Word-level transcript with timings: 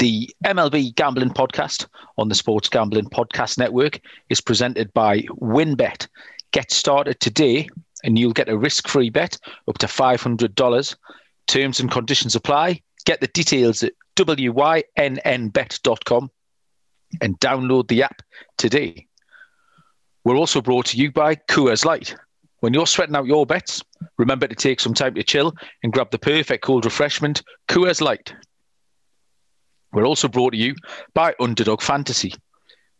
The 0.00 0.28
MLB 0.46 0.94
Gambling 0.94 1.34
Podcast 1.34 1.86
on 2.16 2.30
the 2.30 2.34
Sports 2.34 2.70
Gambling 2.70 3.10
Podcast 3.10 3.58
Network 3.58 4.00
is 4.30 4.40
presented 4.40 4.90
by 4.94 5.20
WynnBET. 5.42 6.08
Get 6.52 6.72
started 6.72 7.20
today 7.20 7.68
and 8.02 8.18
you'll 8.18 8.32
get 8.32 8.48
a 8.48 8.56
risk 8.56 8.88
free 8.88 9.10
bet 9.10 9.36
up 9.68 9.76
to 9.76 9.86
$500. 9.86 10.96
Terms 11.48 11.80
and 11.80 11.90
conditions 11.90 12.34
apply. 12.34 12.80
Get 13.04 13.20
the 13.20 13.26
details 13.26 13.82
at 13.82 13.92
wynnbet.com 14.16 14.70
and 17.20 17.40
download 17.40 17.88
the 17.88 18.02
app 18.02 18.22
today. 18.56 19.06
We're 20.24 20.36
also 20.36 20.62
brought 20.62 20.86
to 20.86 20.96
you 20.96 21.12
by 21.12 21.34
Coors 21.34 21.84
Light. 21.84 22.16
When 22.60 22.72
you're 22.72 22.86
sweating 22.86 23.16
out 23.16 23.26
your 23.26 23.44
bets, 23.44 23.82
remember 24.16 24.46
to 24.46 24.54
take 24.54 24.80
some 24.80 24.94
time 24.94 25.14
to 25.16 25.22
chill 25.22 25.54
and 25.82 25.92
grab 25.92 26.10
the 26.10 26.18
perfect 26.18 26.64
cold 26.64 26.86
refreshment, 26.86 27.42
Coors 27.68 28.00
Light. 28.00 28.32
We're 29.92 30.06
also 30.06 30.28
brought 30.28 30.52
to 30.52 30.56
you 30.58 30.74
by 31.14 31.34
Underdog 31.40 31.82
Fantasy. 31.82 32.34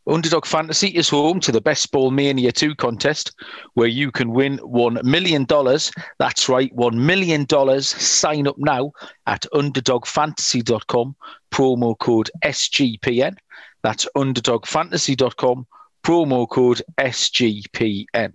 Underdog 0.06 0.46
Fantasy 0.46 0.88
is 0.88 1.08
home 1.08 1.40
to 1.40 1.52
the 1.52 1.60
Best 1.60 1.92
Ball 1.92 2.10
Mania 2.10 2.50
2 2.50 2.74
contest 2.74 3.32
where 3.74 3.86
you 3.86 4.10
can 4.10 4.30
win 4.30 4.58
$1 4.58 5.04
million. 5.04 5.46
That's 6.18 6.48
right, 6.48 6.74
$1 6.74 6.94
million. 6.94 7.46
Sign 7.82 8.46
up 8.46 8.56
now 8.58 8.92
at 9.26 9.46
underdogfantasy.com, 9.52 11.16
promo 11.52 11.98
code 11.98 12.30
SGPN. 12.44 13.36
That's 13.82 14.08
underdogfantasy.com, 14.16 15.66
promo 16.02 16.48
code 16.48 16.82
SGPN. 16.98 18.32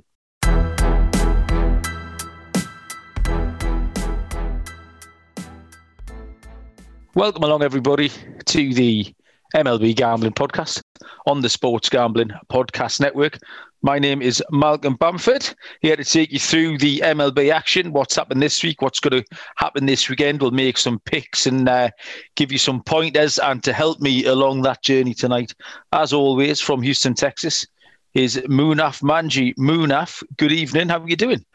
Welcome 7.15 7.43
along, 7.43 7.63
everybody, 7.63 8.11
to 8.47 8.73
the 8.73 9.15
MLB 9.55 9.95
Gambling 9.95 10.33
Podcast 10.33 10.81
on 11.25 11.39
the 11.39 11.47
Sports 11.47 11.87
Gambling 11.87 12.31
Podcast 12.51 12.99
Network. 12.99 13.39
My 13.81 13.99
name 13.99 14.21
is 14.21 14.43
Malcolm 14.51 14.97
Bamford, 14.97 15.55
here 15.79 15.95
to 15.95 16.03
take 16.03 16.33
you 16.33 16.39
through 16.39 16.77
the 16.77 16.99
MLB 17.05 17.53
action, 17.53 17.93
what's 17.93 18.17
happened 18.17 18.41
this 18.41 18.61
week, 18.61 18.81
what's 18.81 18.99
going 18.99 19.23
to 19.23 19.37
happen 19.55 19.85
this 19.85 20.09
weekend. 20.09 20.41
We'll 20.41 20.51
make 20.51 20.77
some 20.77 20.99
picks 21.05 21.45
and 21.45 21.69
uh, 21.69 21.91
give 22.35 22.51
you 22.51 22.57
some 22.57 22.83
pointers. 22.83 23.39
And 23.39 23.63
to 23.63 23.71
help 23.71 24.01
me 24.01 24.25
along 24.25 24.63
that 24.63 24.83
journey 24.83 25.13
tonight, 25.13 25.55
as 25.93 26.11
always, 26.11 26.59
from 26.59 26.81
Houston, 26.81 27.13
Texas, 27.13 27.65
is 28.13 28.35
Munaf 28.49 29.01
Manji. 29.01 29.55
Munaf, 29.55 30.21
good 30.35 30.51
evening. 30.51 30.89
How 30.89 30.99
are 30.99 31.07
you 31.07 31.15
doing? 31.15 31.45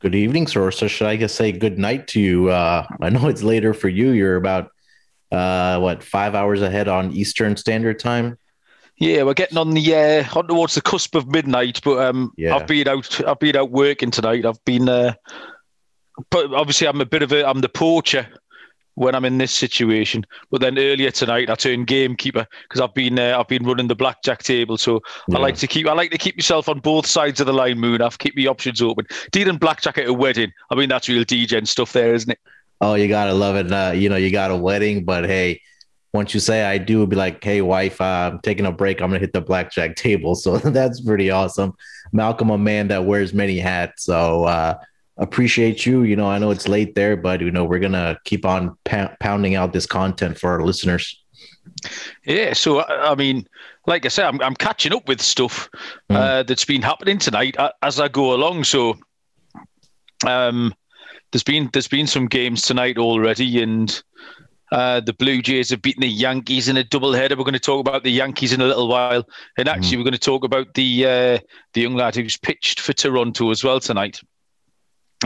Good 0.00 0.14
evening, 0.14 0.46
sir. 0.46 0.70
So 0.70 0.86
should 0.86 1.08
I 1.08 1.16
just 1.16 1.34
say 1.34 1.50
good 1.50 1.76
night 1.76 2.06
to 2.08 2.20
you? 2.20 2.50
Uh, 2.50 2.86
I 3.00 3.10
know 3.10 3.26
it's 3.26 3.42
later 3.42 3.74
for 3.74 3.88
you. 3.88 4.10
You're 4.10 4.36
about 4.36 4.70
uh, 5.32 5.80
what 5.80 6.04
five 6.04 6.36
hours 6.36 6.62
ahead 6.62 6.86
on 6.86 7.10
Eastern 7.10 7.56
Standard 7.56 7.98
Time. 7.98 8.38
Yeah, 8.98 9.24
we're 9.24 9.34
getting 9.34 9.58
on 9.58 9.70
the 9.70 9.94
uh, 9.94 10.38
on 10.38 10.46
towards 10.46 10.76
the 10.76 10.82
cusp 10.82 11.16
of 11.16 11.26
midnight. 11.26 11.80
But 11.82 11.98
um, 11.98 12.32
yeah. 12.36 12.54
I've 12.54 12.68
been 12.68 12.86
out. 12.86 13.26
I've 13.26 13.40
been 13.40 13.56
out 13.56 13.72
working 13.72 14.12
tonight. 14.12 14.46
I've 14.46 14.64
been. 14.64 14.88
Uh, 14.88 15.14
but 16.30 16.52
obviously, 16.54 16.86
I'm 16.86 17.00
a 17.00 17.06
bit 17.06 17.22
of 17.22 17.32
a. 17.32 17.48
I'm 17.48 17.60
the 17.60 17.68
poacher 17.68 18.28
when 18.98 19.14
I'm 19.14 19.24
in 19.24 19.38
this 19.38 19.52
situation. 19.52 20.26
But 20.50 20.60
then 20.60 20.76
earlier 20.76 21.12
tonight, 21.12 21.48
I 21.48 21.54
turned 21.54 21.86
gamekeeper 21.86 22.46
because 22.62 22.80
I've 22.80 22.94
been 22.94 23.18
uh, 23.18 23.38
I've 23.38 23.46
been 23.46 23.64
running 23.64 23.86
the 23.86 23.94
blackjack 23.94 24.42
table. 24.42 24.76
So 24.76 25.00
yeah. 25.28 25.36
I 25.36 25.40
like 25.40 25.56
to 25.58 25.68
keep 25.68 25.86
I 25.86 25.92
like 25.92 26.10
to 26.10 26.18
keep 26.18 26.36
myself 26.36 26.68
on 26.68 26.80
both 26.80 27.06
sides 27.06 27.38
of 27.40 27.46
the 27.46 27.52
line. 27.52 27.78
Moon, 27.78 28.02
I've 28.02 28.18
keep 28.18 28.36
my 28.36 28.46
options 28.46 28.82
open. 28.82 29.06
Dealing 29.30 29.56
blackjack 29.56 29.98
at 29.98 30.08
a 30.08 30.12
wedding. 30.12 30.52
I 30.70 30.74
mean, 30.74 30.88
that's 30.88 31.08
real 31.08 31.24
DJ 31.24 31.66
stuff, 31.68 31.92
there, 31.92 32.12
isn't 32.12 32.30
it? 32.30 32.40
Oh, 32.80 32.94
you 32.94 33.06
gotta 33.06 33.32
love 33.32 33.54
it. 33.54 33.72
Uh, 33.72 33.92
you 33.94 34.08
know, 34.08 34.16
you 34.16 34.32
got 34.32 34.50
a 34.50 34.56
wedding, 34.56 35.04
but 35.04 35.24
hey. 35.24 35.62
Once 36.14 36.32
you 36.32 36.40
say 36.40 36.64
I 36.64 36.78
do, 36.78 37.06
be 37.06 37.16
like, 37.16 37.44
"Hey, 37.44 37.60
wife, 37.60 38.00
uh, 38.00 38.30
I'm 38.32 38.40
taking 38.40 38.64
a 38.64 38.72
break. 38.72 39.02
I'm 39.02 39.10
gonna 39.10 39.18
hit 39.18 39.34
the 39.34 39.42
blackjack 39.42 39.94
table." 40.06 40.34
So 40.34 40.56
that's 40.78 41.02
pretty 41.02 41.30
awesome. 41.30 41.74
Malcolm, 42.12 42.48
a 42.48 42.56
man 42.56 42.88
that 42.88 43.04
wears 43.04 43.34
many 43.34 43.58
hats. 43.58 44.04
So 44.04 44.44
uh, 44.44 44.78
appreciate 45.18 45.84
you. 45.84 46.02
You 46.02 46.16
know, 46.16 46.28
I 46.28 46.38
know 46.38 46.50
it's 46.50 46.68
late 46.68 46.94
there, 46.94 47.16
but 47.16 47.40
you 47.40 47.50
know, 47.50 47.64
we're 47.64 47.78
gonna 47.78 48.18
keep 48.24 48.44
on 48.44 48.76
pounding 48.84 49.54
out 49.54 49.72
this 49.72 49.86
content 49.86 50.38
for 50.38 50.50
our 50.50 50.64
listeners. 50.64 51.22
Yeah, 52.24 52.52
so 52.54 52.84
I 52.84 53.14
mean, 53.14 53.46
like 53.86 54.04
I 54.04 54.08
said, 54.08 54.26
I'm, 54.26 54.40
I'm 54.40 54.54
catching 54.54 54.92
up 54.92 55.08
with 55.08 55.20
stuff 55.20 55.68
mm. 56.10 56.16
uh, 56.16 56.42
that's 56.42 56.64
been 56.64 56.82
happening 56.82 57.18
tonight 57.18 57.56
as 57.82 58.00
I 58.00 58.08
go 58.08 58.34
along. 58.34 58.64
So, 58.64 58.96
um, 60.26 60.74
there's 61.32 61.44
been 61.44 61.70
there's 61.72 61.88
been 61.88 62.06
some 62.06 62.26
games 62.26 62.62
tonight 62.62 62.98
already, 62.98 63.62
and 63.62 64.02
uh, 64.72 65.00
the 65.00 65.12
Blue 65.14 65.40
Jays 65.42 65.70
have 65.70 65.82
beaten 65.82 66.02
the 66.02 66.08
Yankees 66.08 66.68
in 66.68 66.76
a 66.76 66.84
doubleheader. 66.84 67.36
We're 67.36 67.44
going 67.44 67.52
to 67.54 67.60
talk 67.60 67.80
about 67.80 68.04
the 68.04 68.10
Yankees 68.12 68.52
in 68.52 68.60
a 68.60 68.66
little 68.66 68.88
while, 68.88 69.24
and 69.56 69.68
actually, 69.68 69.96
mm. 69.96 69.98
we're 69.98 70.04
going 70.04 70.12
to 70.12 70.18
talk 70.18 70.44
about 70.44 70.74
the 70.74 71.04
uh, 71.04 71.38
the 71.74 71.82
young 71.82 71.94
lad 71.94 72.14
who's 72.14 72.36
pitched 72.36 72.80
for 72.80 72.92
Toronto 72.92 73.50
as 73.50 73.62
well 73.64 73.80
tonight. 73.80 74.20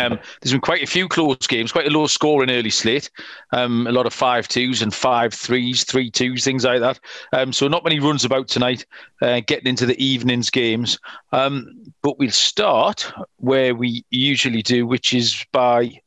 Um, 0.01 0.19
there's 0.41 0.53
been 0.53 0.61
quite 0.63 0.83
a 0.83 0.87
few 0.87 1.07
close 1.07 1.47
games, 1.47 1.71
quite 1.71 1.87
a 1.87 1.91
low 1.91 2.07
score 2.07 2.43
in 2.43 2.51
early 2.51 2.71
slate. 2.71 3.11
Um, 3.53 3.87
a 3.87 3.93
lot 3.93 4.07
of 4.07 4.15
five 4.15 4.49
twos 4.49 4.81
and 4.81 4.93
five 4.93 5.35
threes, 5.35 5.85
three 5.85 6.11
twos, 6.11 6.45
things 6.45 6.65
like 6.65 6.81
that. 6.81 6.99
Um, 7.35 7.53
so 7.53 7.69
not 7.69 7.85
many 7.85 8.01
runs 8.01 8.25
about 8.25 8.49
tonight, 8.49 8.87
uh, 9.21 9.41
getting 9.47 9.67
into 9.67 9.85
the 9.85 10.03
evenings 10.03 10.49
games. 10.49 10.99
Um, 11.33 11.93
but 12.01 12.19
we'll 12.19 12.31
start 12.31 13.13
where 13.37 13.75
we 13.75 14.05
usually 14.11 14.63
do, 14.63 14.87
which 14.87 15.13
is 15.13 15.45
by 15.53 16.01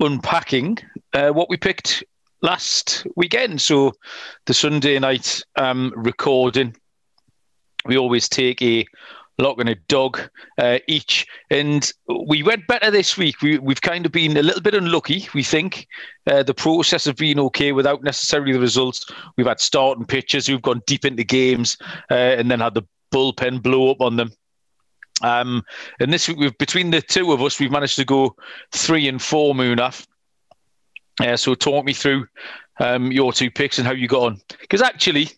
unpacking 0.00 0.78
uh, 1.12 1.30
what 1.30 1.48
we 1.48 1.56
picked 1.56 2.02
last 2.42 3.06
weekend. 3.14 3.60
So 3.60 3.94
the 4.46 4.54
Sunday 4.54 4.98
night 4.98 5.42
um, 5.56 5.92
recording, 5.94 6.74
we 7.84 7.96
always 7.96 8.28
take 8.28 8.60
a 8.62 8.84
lock 9.38 9.58
and 9.60 9.68
a 9.68 9.74
dog 9.88 10.20
uh, 10.58 10.78
each. 10.88 11.26
And 11.50 11.90
we 12.26 12.42
went 12.42 12.66
better 12.66 12.90
this 12.90 13.16
week. 13.16 13.40
We, 13.40 13.58
we've 13.58 13.80
kind 13.80 14.04
of 14.04 14.12
been 14.12 14.36
a 14.36 14.42
little 14.42 14.60
bit 14.60 14.74
unlucky, 14.74 15.28
we 15.34 15.42
think. 15.42 15.86
Uh, 16.26 16.42
the 16.42 16.54
process 16.54 17.06
of 17.06 17.16
being 17.16 17.38
okay 17.38 17.72
without 17.72 18.02
necessarily 18.02 18.52
the 18.52 18.60
results. 18.60 19.06
We've 19.36 19.46
had 19.46 19.60
starting 19.60 20.04
pitchers 20.04 20.46
who've 20.46 20.62
gone 20.62 20.82
deep 20.86 21.04
into 21.04 21.24
games 21.24 21.76
uh, 22.10 22.14
and 22.14 22.50
then 22.50 22.60
had 22.60 22.74
the 22.74 22.82
bullpen 23.12 23.62
blow 23.62 23.90
up 23.90 24.00
on 24.00 24.16
them. 24.16 24.32
Um, 25.22 25.64
and 26.00 26.12
this 26.12 26.28
week, 26.28 26.38
we've, 26.38 26.58
between 26.58 26.90
the 26.90 27.02
two 27.02 27.32
of 27.32 27.42
us, 27.42 27.58
we've 27.58 27.70
managed 27.70 27.96
to 27.96 28.04
go 28.04 28.36
three 28.72 29.08
and 29.08 29.20
four, 29.20 29.54
Munaf. 29.54 30.06
Uh, 31.20 31.36
so 31.36 31.54
talk 31.54 31.84
me 31.84 31.92
through 31.92 32.26
um, 32.80 33.10
your 33.10 33.32
two 33.32 33.50
picks 33.50 33.78
and 33.78 33.86
how 33.86 33.92
you 33.92 34.06
got 34.06 34.22
on. 34.22 34.40
Because 34.60 34.82
actually, 34.82 35.30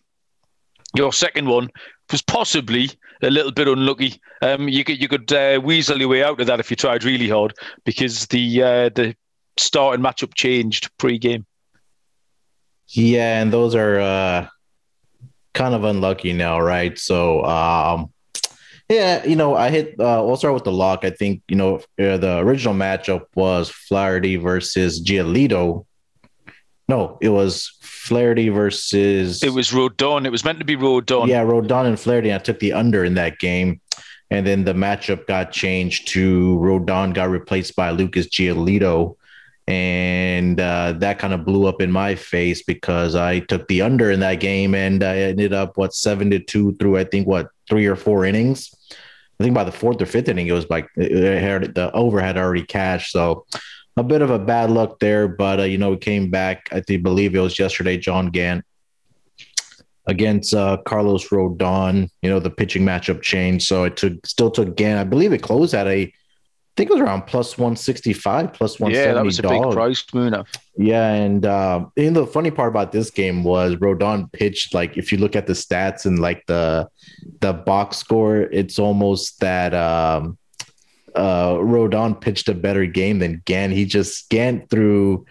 your 0.95 1.13
second 1.13 1.47
one 1.47 1.69
was 2.11 2.21
possibly 2.21 2.89
a 3.21 3.29
little 3.29 3.51
bit 3.51 3.67
unlucky. 3.67 4.19
Um, 4.41 4.67
you 4.67 4.83
could 4.83 5.01
you 5.01 5.07
could 5.07 5.31
uh, 5.31 5.59
weasel 5.63 5.99
your 5.99 6.09
way 6.09 6.23
out 6.23 6.39
of 6.39 6.47
that 6.47 6.59
if 6.59 6.69
you 6.69 6.75
tried 6.75 7.03
really 7.03 7.29
hard 7.29 7.53
because 7.85 8.27
the 8.27 8.63
uh, 8.63 8.89
the 8.89 9.15
starting 9.57 10.03
matchup 10.03 10.33
changed 10.33 10.89
pre-game. 10.97 11.45
Yeah, 12.87 13.41
and 13.41 13.53
those 13.53 13.73
are 13.75 13.99
uh, 13.99 14.47
kind 15.53 15.73
of 15.73 15.83
unlucky 15.83 16.33
now, 16.33 16.59
right? 16.59 16.97
So, 16.97 17.43
um, 17.45 18.11
yeah, 18.89 19.23
you 19.25 19.37
know, 19.37 19.55
I 19.55 19.69
hit. 19.69 19.99
Uh, 19.99 20.23
we'll 20.25 20.35
start 20.35 20.53
with 20.53 20.65
the 20.65 20.71
lock. 20.73 21.05
I 21.05 21.11
think 21.11 21.41
you 21.47 21.55
know 21.55 21.77
uh, 21.99 22.17
the 22.17 22.39
original 22.39 22.73
matchup 22.73 23.25
was 23.35 23.69
Flaherty 23.69 24.35
versus 24.35 25.01
Giolito. 25.01 25.85
No, 26.91 27.17
it 27.21 27.29
was 27.29 27.71
Flaherty 27.79 28.49
versus. 28.49 29.41
It 29.41 29.53
was 29.53 29.71
Rodon. 29.71 30.25
It 30.25 30.29
was 30.29 30.43
meant 30.43 30.59
to 30.59 30.65
be 30.65 30.75
Rodon. 30.75 31.29
Yeah, 31.29 31.45
Rodon 31.45 31.85
and 31.85 31.97
Flaherty. 31.97 32.33
I 32.33 32.37
took 32.37 32.59
the 32.59 32.73
under 32.73 33.05
in 33.05 33.13
that 33.13 33.39
game. 33.39 33.79
And 34.29 34.45
then 34.45 34.65
the 34.65 34.73
matchup 34.73 35.25
got 35.25 35.53
changed 35.53 36.09
to 36.09 36.57
Rodon 36.57 37.13
got 37.13 37.29
replaced 37.29 37.77
by 37.77 37.91
Lucas 37.91 38.27
Giolito. 38.27 39.15
And 39.67 40.59
uh, 40.59 40.95
that 40.97 41.17
kind 41.17 41.33
of 41.33 41.45
blew 41.45 41.65
up 41.65 41.81
in 41.81 41.93
my 41.93 42.15
face 42.15 42.61
because 42.61 43.15
I 43.15 43.39
took 43.39 43.69
the 43.69 43.83
under 43.83 44.11
in 44.11 44.19
that 44.19 44.41
game 44.41 44.75
and 44.75 45.01
I 45.01 45.15
ended 45.19 45.53
up, 45.53 45.77
what, 45.77 45.93
seven 45.93 46.29
to 46.31 46.39
two 46.39 46.75
through, 46.75 46.97
I 46.97 47.05
think, 47.05 47.25
what, 47.25 47.51
three 47.69 47.85
or 47.85 47.95
four 47.95 48.25
innings. 48.25 48.69
I 49.39 49.43
think 49.45 49.55
by 49.55 49.63
the 49.63 49.71
fourth 49.71 50.01
or 50.01 50.05
fifth 50.05 50.27
inning, 50.27 50.47
it 50.47 50.51
was 50.51 50.69
like 50.69 50.89
it 50.97 51.41
had, 51.41 51.73
the 51.73 51.89
over 51.93 52.19
had 52.19 52.37
already 52.37 52.65
cashed. 52.65 53.13
So 53.13 53.45
a 53.97 54.03
bit 54.03 54.21
of 54.21 54.29
a 54.29 54.39
bad 54.39 54.71
luck 54.71 54.99
there, 54.99 55.27
but 55.27 55.59
uh, 55.59 55.63
you 55.63 55.77
know, 55.77 55.91
we 55.91 55.97
came 55.97 56.29
back. 56.29 56.69
I 56.71 56.81
think, 56.81 57.03
believe 57.03 57.35
it 57.35 57.39
was 57.39 57.59
yesterday. 57.59 57.97
John 57.97 58.27
Gant 58.27 58.63
against 60.07 60.53
uh, 60.53 60.77
Carlos 60.85 61.27
Rodon. 61.29 62.09
You 62.21 62.29
know, 62.29 62.39
the 62.39 62.49
pitching 62.49 62.83
matchup 62.83 63.21
changed, 63.21 63.67
so 63.67 63.83
it 63.83 63.97
took 63.97 64.25
still 64.25 64.51
took 64.51 64.75
Gant. 64.75 64.99
I 64.99 65.03
believe 65.03 65.33
it 65.33 65.41
closed 65.41 65.73
at 65.73 65.87
a. 65.87 66.13
I 66.73 66.73
think 66.77 66.89
it 66.89 66.93
was 66.93 67.01
around 67.01 67.23
plus 67.23 67.57
one 67.57 67.75
sixty 67.75 68.13
five, 68.13 68.53
plus 68.53 68.79
one 68.79 68.93
seventy. 68.93 69.09
Yeah, 69.09 69.13
that 69.13 69.25
was 69.25 69.39
a 69.39 69.43
big 69.43 69.61
price 69.71 70.05
move. 70.13 70.33
Yeah, 70.77 71.11
and 71.11 71.45
uh, 71.45 71.85
and 71.97 72.15
the 72.15 72.25
funny 72.25 72.49
part 72.49 72.69
about 72.69 72.93
this 72.93 73.11
game 73.11 73.43
was 73.43 73.75
Rodon 73.75 74.31
pitched 74.31 74.73
like 74.73 74.97
if 74.97 75.11
you 75.11 75.17
look 75.17 75.35
at 75.35 75.47
the 75.47 75.53
stats 75.53 76.05
and 76.05 76.19
like 76.19 76.45
the 76.47 76.87
the 77.41 77.51
box 77.51 77.97
score, 77.97 78.37
it's 78.37 78.79
almost 78.79 79.41
that. 79.41 79.73
Um, 79.73 80.37
uh, 81.15 81.53
Rodon 81.55 82.19
pitched 82.19 82.49
a 82.49 82.53
better 82.53 82.85
game 82.85 83.19
than 83.19 83.41
Gant. 83.45 83.73
He 83.73 83.85
just 83.85 84.29
Gant 84.29 84.69
threw 84.69 85.25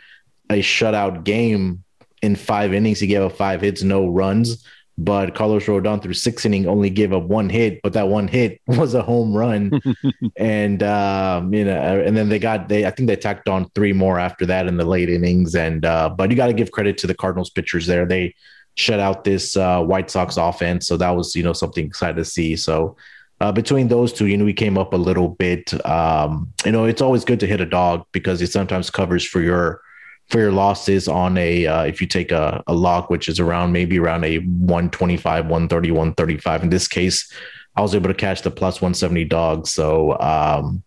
a 0.51 0.61
shutout 0.61 1.25
game 1.25 1.85
in 2.23 2.37
five 2.37 2.75
innings, 2.75 3.01
he 3.01 3.07
gave 3.07 3.23
up 3.23 3.33
five 3.33 3.61
hits, 3.61 3.83
no 3.83 4.07
runs. 4.07 4.65
But 4.99 5.35
Carlos 5.35 5.65
Rodon 5.65 6.03
through 6.03 6.13
six 6.13 6.45
inning 6.45 6.69
only 6.69 6.91
gave 6.91 7.15
up 7.15 7.23
one 7.23 7.49
hit, 7.49 7.81
but 7.83 7.95
that 7.95 8.09
one 8.09 8.29
hit 8.29 8.61
was 8.67 8.93
a 8.93 9.03
home 9.03 9.35
run. 9.35 9.81
and 10.37 10.83
um, 10.83 11.55
you 11.55 11.65
know, 11.65 12.03
and 12.05 12.15
then 12.15 12.29
they 12.29 12.39
got 12.39 12.69
they 12.69 12.85
I 12.85 12.91
think 12.91 13.07
they 13.07 13.17
tacked 13.17 13.49
on 13.49 13.71
three 13.71 13.95
more 13.95 14.19
after 14.19 14.45
that 14.47 14.67
in 14.67 14.77
the 14.77 14.85
late 14.85 15.09
innings. 15.09 15.55
And 15.55 15.87
uh, 15.87 16.11
but 16.11 16.31
you 16.31 16.37
got 16.37 16.49
to 16.49 16.53
give 16.53 16.71
credit 16.71 16.99
to 16.99 17.07
the 17.07 17.15
Cardinals 17.15 17.49
pitchers 17.49 17.87
there. 17.87 18.05
They 18.05 18.35
shut 18.75 19.01
out 19.01 19.25
this 19.25 19.57
uh, 19.57 19.83
White 19.83 20.11
Sox 20.11 20.37
offense, 20.37 20.87
so 20.87 20.99
that 20.99 21.11
was 21.11 21.35
you 21.35 21.43
know 21.43 21.55
something 21.55 21.87
exciting 21.87 22.17
to 22.17 22.25
see. 22.25 22.55
So 22.57 22.97
uh, 23.41 23.53
between 23.53 23.89
those 23.89 24.13
two, 24.13 24.27
you 24.27 24.37
know, 24.37 24.45
we 24.45 24.53
came 24.53 24.77
up 24.77 24.93
a 24.93 24.97
little 24.97 25.29
bit. 25.29 25.75
Um, 25.87 26.53
you 26.65 26.73
know, 26.73 26.85
it's 26.85 27.01
always 27.01 27.25
good 27.25 27.41
to 27.41 27.47
hit 27.47 27.61
a 27.61 27.67
dog 27.67 28.05
because 28.13 28.43
it 28.43 28.53
sometimes 28.53 28.91
covers 28.91 29.25
for 29.25 29.41
your 29.41 29.81
for 30.29 30.39
your 30.39 30.53
losses 30.53 31.09
on 31.09 31.37
a 31.39 31.67
uh, 31.67 31.83
if 31.85 32.01
you 32.01 32.07
take 32.07 32.33
a, 32.33 32.63
a 32.67 32.75
lock, 32.75 33.11
which 33.11 33.29
is 33.29 33.41
around 33.41 33.73
maybe 33.73 33.99
around 33.99 34.25
a 34.25 34.39
125, 34.39 35.47
130, 35.47 35.91
135. 35.91 36.63
In 36.63 36.71
this 36.71 36.87
case, 36.87 37.33
I 37.77 37.81
was 37.81 37.95
able 37.95 38.09
to 38.09 38.15
catch 38.15 38.43
the 38.43 38.51
plus 38.51 38.81
170 38.81 39.25
dog. 39.25 39.67
So 39.67 40.19
um, 40.21 40.83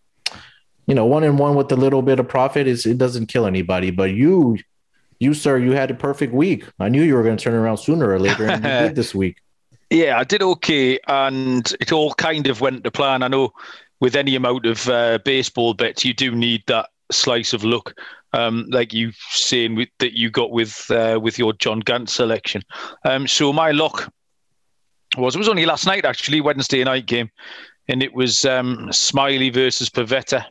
you 0.88 0.96
know, 0.96 1.06
one 1.06 1.24
and 1.24 1.40
one 1.40 1.56
with 1.56 1.72
a 1.72 1.76
little 1.76 2.02
bit 2.02 2.20
of 2.20 2.28
profit 2.28 2.68
is 2.68 2.86
it 2.86 2.98
doesn't 2.98 3.28
kill 3.28 3.46
anybody. 3.46 3.92
But 3.92 4.12
you, 4.12 4.58
you 5.20 5.34
sir, 5.34 5.58
you 5.58 5.72
had 5.72 5.92
a 5.92 5.96
perfect 5.96 6.34
week. 6.34 6.66
I 6.80 6.90
knew 6.90 7.02
you 7.02 7.16
were 7.16 7.24
going 7.24 7.38
to 7.38 7.44
turn 7.44 7.54
around 7.54 7.78
sooner 7.78 8.10
or 8.10 8.20
later, 8.20 8.46
and 8.46 8.64
you 8.64 8.70
did 8.70 8.96
this 8.96 9.16
week. 9.16 9.38
Yeah, 9.94 10.18
I 10.18 10.24
did 10.24 10.42
okay, 10.42 10.98
and 11.08 11.72
it 11.80 11.92
all 11.92 12.16
kind 12.16 12.48
of 12.48 12.62
went 12.62 12.84
to 12.84 12.90
plan. 12.90 13.22
I 13.22 13.28
know 13.28 13.54
with 14.00 14.16
any 14.16 14.36
amount 14.36 14.66
of 14.66 14.90
uh, 14.90 15.20
baseball 15.24 15.76
bets, 15.76 16.04
you 16.04 16.16
do 16.16 16.32
need 16.32 16.64
that 16.66 16.90
slice 17.12 17.54
of 17.54 17.64
luck, 17.64 17.94
um, 18.34 18.66
like 18.72 18.92
you 18.92 19.12
saying 19.30 19.76
with, 19.76 19.90
that 20.00 20.18
you 20.18 20.32
got 20.32 20.50
with 20.50 20.90
uh, 20.90 21.20
with 21.22 21.38
your 21.38 21.54
John 21.54 21.80
Gant 21.80 22.10
selection. 22.10 22.64
Um, 23.06 23.28
so 23.28 23.54
my 23.54 23.70
luck 23.70 24.12
was 25.16 25.36
it 25.36 25.38
was 25.38 25.48
only 25.48 25.68
last 25.68 25.86
night 25.86 26.06
actually, 26.06 26.42
Wednesday 26.42 26.84
night 26.84 27.06
game, 27.06 27.30
and 27.88 28.02
it 28.02 28.16
was 28.16 28.46
um, 28.46 28.88
Smyly 28.90 29.54
versus 29.54 29.92
Pivetta. 29.92 30.44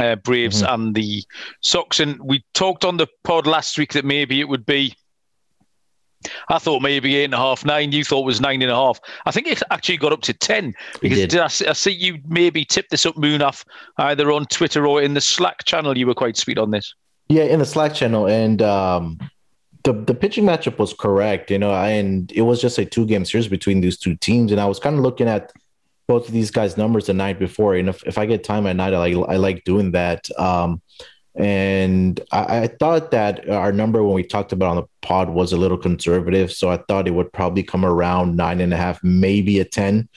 Uh, 0.00 0.16
Braves 0.16 0.62
mm-hmm. 0.62 0.72
and 0.72 0.94
the 0.94 1.24
Sox, 1.60 1.98
and 1.98 2.18
we 2.22 2.44
talked 2.54 2.84
on 2.84 2.98
the 2.98 3.08
pod 3.24 3.48
last 3.48 3.76
week 3.76 3.92
that 3.92 4.06
maybe 4.06 4.40
it 4.40 4.48
would 4.48 4.64
be 4.64 4.94
I 6.48 6.58
thought 6.58 6.82
maybe 6.82 7.16
eight 7.16 7.24
and 7.24 7.34
a 7.34 7.38
half, 7.38 7.64
nine. 7.64 7.92
You 7.92 8.04
thought 8.04 8.24
was 8.24 8.40
nine 8.40 8.62
and 8.62 8.70
a 8.70 8.74
half. 8.74 9.00
I 9.26 9.30
think 9.30 9.46
it 9.46 9.62
actually 9.70 9.96
got 9.96 10.12
up 10.12 10.22
to 10.22 10.32
ten 10.32 10.74
because 11.00 11.18
did. 11.18 11.30
Did 11.30 11.40
I, 11.40 11.44
I, 11.44 11.72
see 11.72 11.92
you 11.92 12.18
maybe 12.26 12.64
tip 12.64 12.88
this 12.88 13.06
up 13.06 13.14
Munaf 13.16 13.64
either 13.98 14.32
on 14.32 14.46
Twitter 14.46 14.86
or 14.86 15.02
in 15.02 15.14
the 15.14 15.20
Slack 15.20 15.64
channel. 15.64 15.96
You 15.96 16.06
were 16.06 16.14
quite 16.14 16.36
sweet 16.36 16.58
on 16.58 16.70
this. 16.70 16.94
Yeah, 17.28 17.44
in 17.44 17.58
the 17.58 17.66
Slack 17.66 17.94
channel, 17.94 18.26
and 18.26 18.60
um, 18.62 19.18
the 19.84 19.92
the 19.92 20.14
pitching 20.14 20.44
matchup 20.44 20.78
was 20.78 20.92
correct. 20.92 21.50
You 21.50 21.58
know, 21.58 21.72
and 21.72 22.30
it 22.32 22.42
was 22.42 22.60
just 22.60 22.78
a 22.78 22.84
two 22.84 23.06
game 23.06 23.24
series 23.24 23.48
between 23.48 23.80
these 23.80 23.98
two 23.98 24.16
teams, 24.16 24.52
and 24.52 24.60
I 24.60 24.66
was 24.66 24.78
kind 24.78 24.96
of 24.96 25.02
looking 25.02 25.28
at 25.28 25.52
both 26.08 26.26
of 26.26 26.32
these 26.34 26.50
guys' 26.50 26.76
numbers 26.76 27.06
the 27.06 27.14
night 27.14 27.38
before, 27.38 27.74
and 27.74 27.88
if, 27.88 28.02
if 28.04 28.18
I 28.18 28.26
get 28.26 28.44
time 28.44 28.66
at 28.66 28.76
night, 28.76 28.92
I 28.92 28.98
like 28.98 29.28
I 29.28 29.36
like 29.36 29.64
doing 29.64 29.92
that. 29.92 30.28
Um, 30.38 30.82
and 31.34 32.20
I, 32.30 32.60
I, 32.60 32.66
thought 32.66 33.10
that 33.12 33.48
our 33.48 33.72
number 33.72 34.02
when 34.02 34.14
we 34.14 34.22
talked 34.22 34.52
about 34.52 34.70
on 34.70 34.76
the 34.76 34.88
pod 35.00 35.30
was 35.30 35.52
a 35.52 35.56
little 35.56 35.78
conservative. 35.78 36.52
So 36.52 36.68
I 36.68 36.76
thought 36.76 37.08
it 37.08 37.12
would 37.12 37.32
probably 37.32 37.62
come 37.62 37.86
around 37.86 38.36
nine 38.36 38.60
and 38.60 38.74
a 38.74 38.76
half, 38.76 39.02
maybe 39.02 39.58
a 39.58 39.64
10. 39.64 40.08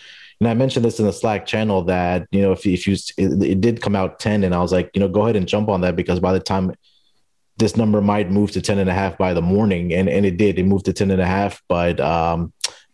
And 0.42 0.50
I 0.50 0.54
mentioned 0.54 0.84
this 0.84 1.00
in 1.00 1.06
the 1.06 1.14
Slack 1.14 1.46
channel 1.46 1.84
that, 1.84 2.28
you 2.32 2.42
know, 2.42 2.52
if, 2.52 2.66
if 2.66 2.86
you, 2.86 2.98
it, 3.18 3.44
it 3.44 3.62
did 3.62 3.82
come 3.82 3.96
out 3.96 4.20
10 4.20 4.44
and 4.44 4.54
I 4.54 4.60
was 4.60 4.74
like, 4.74 4.92
you 4.94 5.00
know, 5.00 5.08
go 5.08 5.24
ahead 5.24 5.38
and 5.38 5.48
jump 5.48 5.70
on 5.70 5.82
that 5.82 5.96
because 5.96 6.20
by 6.20 6.34
the 6.34 6.40
time 6.42 6.74
this 7.56 7.78
number 7.78 8.02
might 8.02 8.30
move 8.30 8.52
to 8.52 8.62
10 8.62 8.80
and 8.80 8.90
a 8.90 8.94
half 8.94 9.18
by 9.18 9.34
the 9.34 9.42
morning 9.42 9.94
and, 9.94 10.10
and 10.10 10.26
it 10.26 10.36
did, 10.36 10.60
it 10.60 10.66
moved 10.66 10.86
to 10.86 10.94
10 10.94 11.12
and 11.12 11.22
a 11.22 11.26
half. 11.26 11.62
But 11.70 12.02
um, 12.02 12.52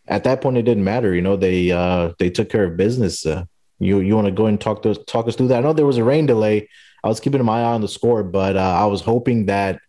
at 0.07 0.23
that 0.25 0.41
point, 0.41 0.57
it 0.57 0.63
didn't 0.63 0.83
matter. 0.83 1.15
You 1.15 1.23
know, 1.23 1.37
they, 1.37 1.71
uh, 1.71 2.11
they 2.19 2.29
took 2.29 2.49
care 2.49 2.65
of 2.65 2.77
business. 2.77 3.25
Uh, 3.25 3.45
you, 3.79 3.99
you 3.99 4.13
want 4.13 4.27
to 4.27 4.31
go 4.31 4.45
and 4.45 4.61
talk 4.61 4.83
to 4.83 4.93
talk 4.93 5.27
us 5.27 5.35
through 5.35 5.47
that? 5.47 5.57
I 5.57 5.61
know 5.61 5.73
there 5.73 5.87
was 5.87 5.97
a 5.97 6.03
rain 6.03 6.27
delay 6.27 6.69
I 7.03 7.07
was 7.07 7.19
keeping 7.19 7.43
my 7.43 7.61
eye 7.61 7.73
on 7.73 7.81
the 7.81 7.87
score, 7.87 8.23
but 8.23 8.55
uh, 8.55 8.59
I 8.59 8.85
was 8.85 9.01
hoping 9.01 9.47
that 9.47 9.79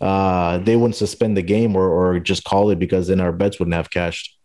uh, 0.00 0.58
they 0.58 0.76
wouldn't 0.76 0.96
suspend 0.96 1.36
the 1.36 1.42
game 1.42 1.76
or, 1.76 1.88
or 1.88 2.18
just 2.20 2.44
call 2.44 2.70
it 2.70 2.78
because 2.78 3.08
then 3.08 3.20
our 3.20 3.32
bets 3.32 3.58
wouldn't 3.58 3.74
have 3.74 3.90
cashed. 3.90 4.36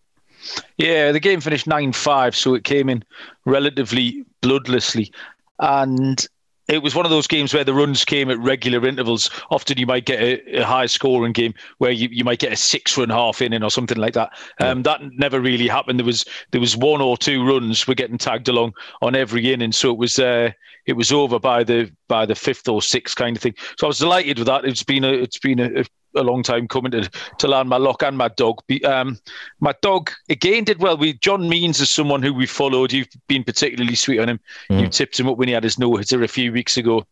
Yeah, 0.78 1.12
the 1.12 1.20
game 1.20 1.40
finished 1.40 1.68
9 1.68 1.94
5, 1.94 2.36
so 2.36 2.54
it 2.54 2.64
came 2.64 2.90
in 2.90 3.04
relatively 3.46 4.26
bloodlessly. 4.42 5.12
And 5.60 6.26
it 6.68 6.82
was 6.82 6.96
one 6.96 7.06
of 7.06 7.12
those 7.12 7.28
games 7.28 7.54
where 7.54 7.64
the 7.64 7.74
runs 7.74 8.06
came 8.06 8.30
at 8.30 8.40
regular 8.40 8.86
intervals. 8.88 9.30
Often 9.52 9.78
you 9.78 9.86
might 9.86 10.06
get 10.06 10.22
a, 10.22 10.62
a 10.62 10.66
high 10.66 10.86
scoring 10.86 11.34
game 11.34 11.54
where 11.78 11.92
you, 11.92 12.08
you 12.12 12.24
might 12.24 12.40
get 12.40 12.54
a 12.54 12.58
six 12.58 12.98
run 12.98 13.10
half 13.10 13.42
inning 13.42 13.64
or 13.64 13.70
something 13.70 13.98
like 13.98 14.14
that. 14.14 14.32
Um, 14.60 14.84
that 14.84 15.02
never 15.14 15.42
really 15.42 15.68
happened. 15.68 16.00
There 16.00 16.06
was 16.06 16.26
there 16.52 16.62
was 16.62 16.78
one 16.78 17.02
or 17.02 17.18
two 17.18 17.46
runs 17.46 17.86
were 17.86 17.96
getting 17.96 18.18
tagged 18.18 18.48
along 18.48 18.74
on 19.02 19.16
every 19.16 19.52
inning, 19.52 19.74
so 19.74 19.92
it 19.92 19.98
was 19.98 20.20
uh, 20.20 20.52
it 20.86 20.94
was 20.94 21.12
over 21.12 21.40
by 21.40 21.64
the 21.64 21.92
by 22.08 22.26
the 22.26 22.36
fifth 22.36 22.68
or 22.68 22.82
sixth 22.82 23.16
kind 23.16 23.36
of 23.36 23.42
thing. 23.42 23.56
So 23.78 23.88
I 23.88 23.90
was 23.90 24.00
delighted 24.00 24.40
with 24.40 24.48
that. 24.48 24.66
It's 24.66 24.84
been 24.84 25.04
a 25.04 25.12
it's 25.12 25.40
been 25.40 25.60
a, 25.60 25.84
a 26.16 26.24
long 26.24 26.44
time 26.44 26.68
coming 26.68 26.92
to, 26.92 27.10
to 27.40 27.48
land 27.48 27.70
my 27.70 27.78
lock 27.78 28.04
and 28.04 28.18
my 28.18 28.28
dog. 28.30 28.60
Um, 28.86 29.18
my 29.60 29.74
dog 29.82 30.12
again 30.30 30.64
did 30.64 30.82
well. 30.82 30.98
We 30.98 31.14
John 31.14 31.48
Means 31.48 31.80
is 31.80 31.90
someone 31.90 32.22
who 32.22 32.34
we 32.34 32.46
followed. 32.46 32.92
You've 32.92 33.08
been 33.28 33.44
particularly 33.44 33.96
sweet 33.96 34.20
on 34.20 34.30
him. 34.30 34.40
Mm. 34.70 34.82
You 34.82 34.88
tipped 34.90 35.20
him 35.20 35.28
up 35.30 35.38
when 35.38 35.48
he 35.48 35.54
had 35.54 35.64
his 35.64 35.80
no 35.80 35.96
hitter 35.96 36.24
a 36.24 36.28
few 36.28 36.52
weeks 36.52 36.78
ago. 36.78 37.06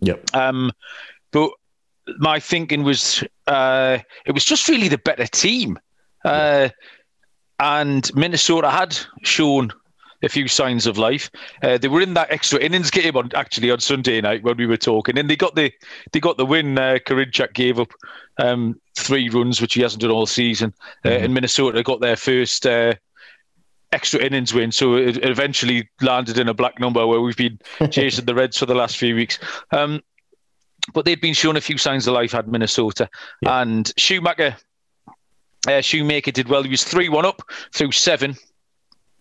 Yep. 0.00 0.34
Um, 0.34 0.72
but 1.30 1.50
my 2.18 2.40
thinking 2.40 2.84
was 2.84 3.22
uh, 3.46 3.98
it 4.24 4.32
was 4.32 4.44
just 4.44 4.68
really 4.68 4.88
the 4.88 4.98
better 4.98 5.26
team. 5.26 5.78
Uh, 6.24 6.68
and 7.60 8.14
Minnesota 8.14 8.70
had 8.70 8.96
shown 9.22 9.72
a 10.22 10.28
few 10.28 10.48
signs 10.48 10.86
of 10.86 10.98
life. 10.98 11.30
Uh, 11.62 11.78
they 11.78 11.88
were 11.88 12.00
in 12.00 12.14
that 12.14 12.30
extra 12.30 12.58
innings 12.60 12.90
game 12.90 13.16
on 13.16 13.30
actually 13.34 13.70
on 13.70 13.80
Sunday 13.80 14.20
night 14.20 14.42
when 14.42 14.56
we 14.56 14.66
were 14.66 14.76
talking, 14.76 15.18
and 15.18 15.28
they 15.28 15.36
got 15.36 15.54
the 15.54 15.72
they 16.12 16.20
got 16.20 16.36
the 16.36 16.46
win. 16.46 16.78
Uh, 16.78 16.98
Karinchak 17.04 17.54
gave 17.54 17.78
up 17.78 17.92
um, 18.38 18.80
three 18.96 19.28
runs, 19.28 19.60
which 19.60 19.74
he 19.74 19.82
hasn't 19.82 20.02
done 20.02 20.10
all 20.10 20.26
season, 20.26 20.72
uh, 21.04 21.08
mm-hmm. 21.08 21.24
and 21.24 21.34
Minnesota 21.34 21.82
got 21.82 22.00
their 22.00 22.16
first. 22.16 22.66
Uh, 22.66 22.94
extra 23.90 24.20
innings 24.20 24.52
win, 24.52 24.70
so 24.70 24.96
it 24.96 25.24
eventually 25.24 25.88
landed 26.02 26.38
in 26.38 26.46
a 26.46 26.52
black 26.52 26.78
number 26.78 27.06
where 27.06 27.22
we've 27.22 27.38
been 27.38 27.58
chasing 27.90 28.26
the 28.26 28.34
Reds 28.34 28.58
for 28.58 28.66
the 28.66 28.74
last 28.74 28.98
few 28.98 29.14
weeks. 29.14 29.38
Um, 29.70 30.02
but 30.92 31.06
they'd 31.06 31.22
been 31.22 31.32
shown 31.32 31.56
a 31.56 31.60
few 31.62 31.78
signs 31.78 32.06
of 32.06 32.12
life, 32.12 32.32
had 32.32 32.48
Minnesota, 32.48 33.08
yeah. 33.40 33.62
and 33.62 33.90
Shoemaker. 33.96 34.56
Uh, 35.66 35.80
Shoemaker 35.80 36.30
did 36.30 36.48
well. 36.48 36.62
He 36.62 36.68
was 36.68 36.84
three 36.84 37.08
one 37.08 37.24
up 37.24 37.42
through 37.72 37.92
seven, 37.92 38.36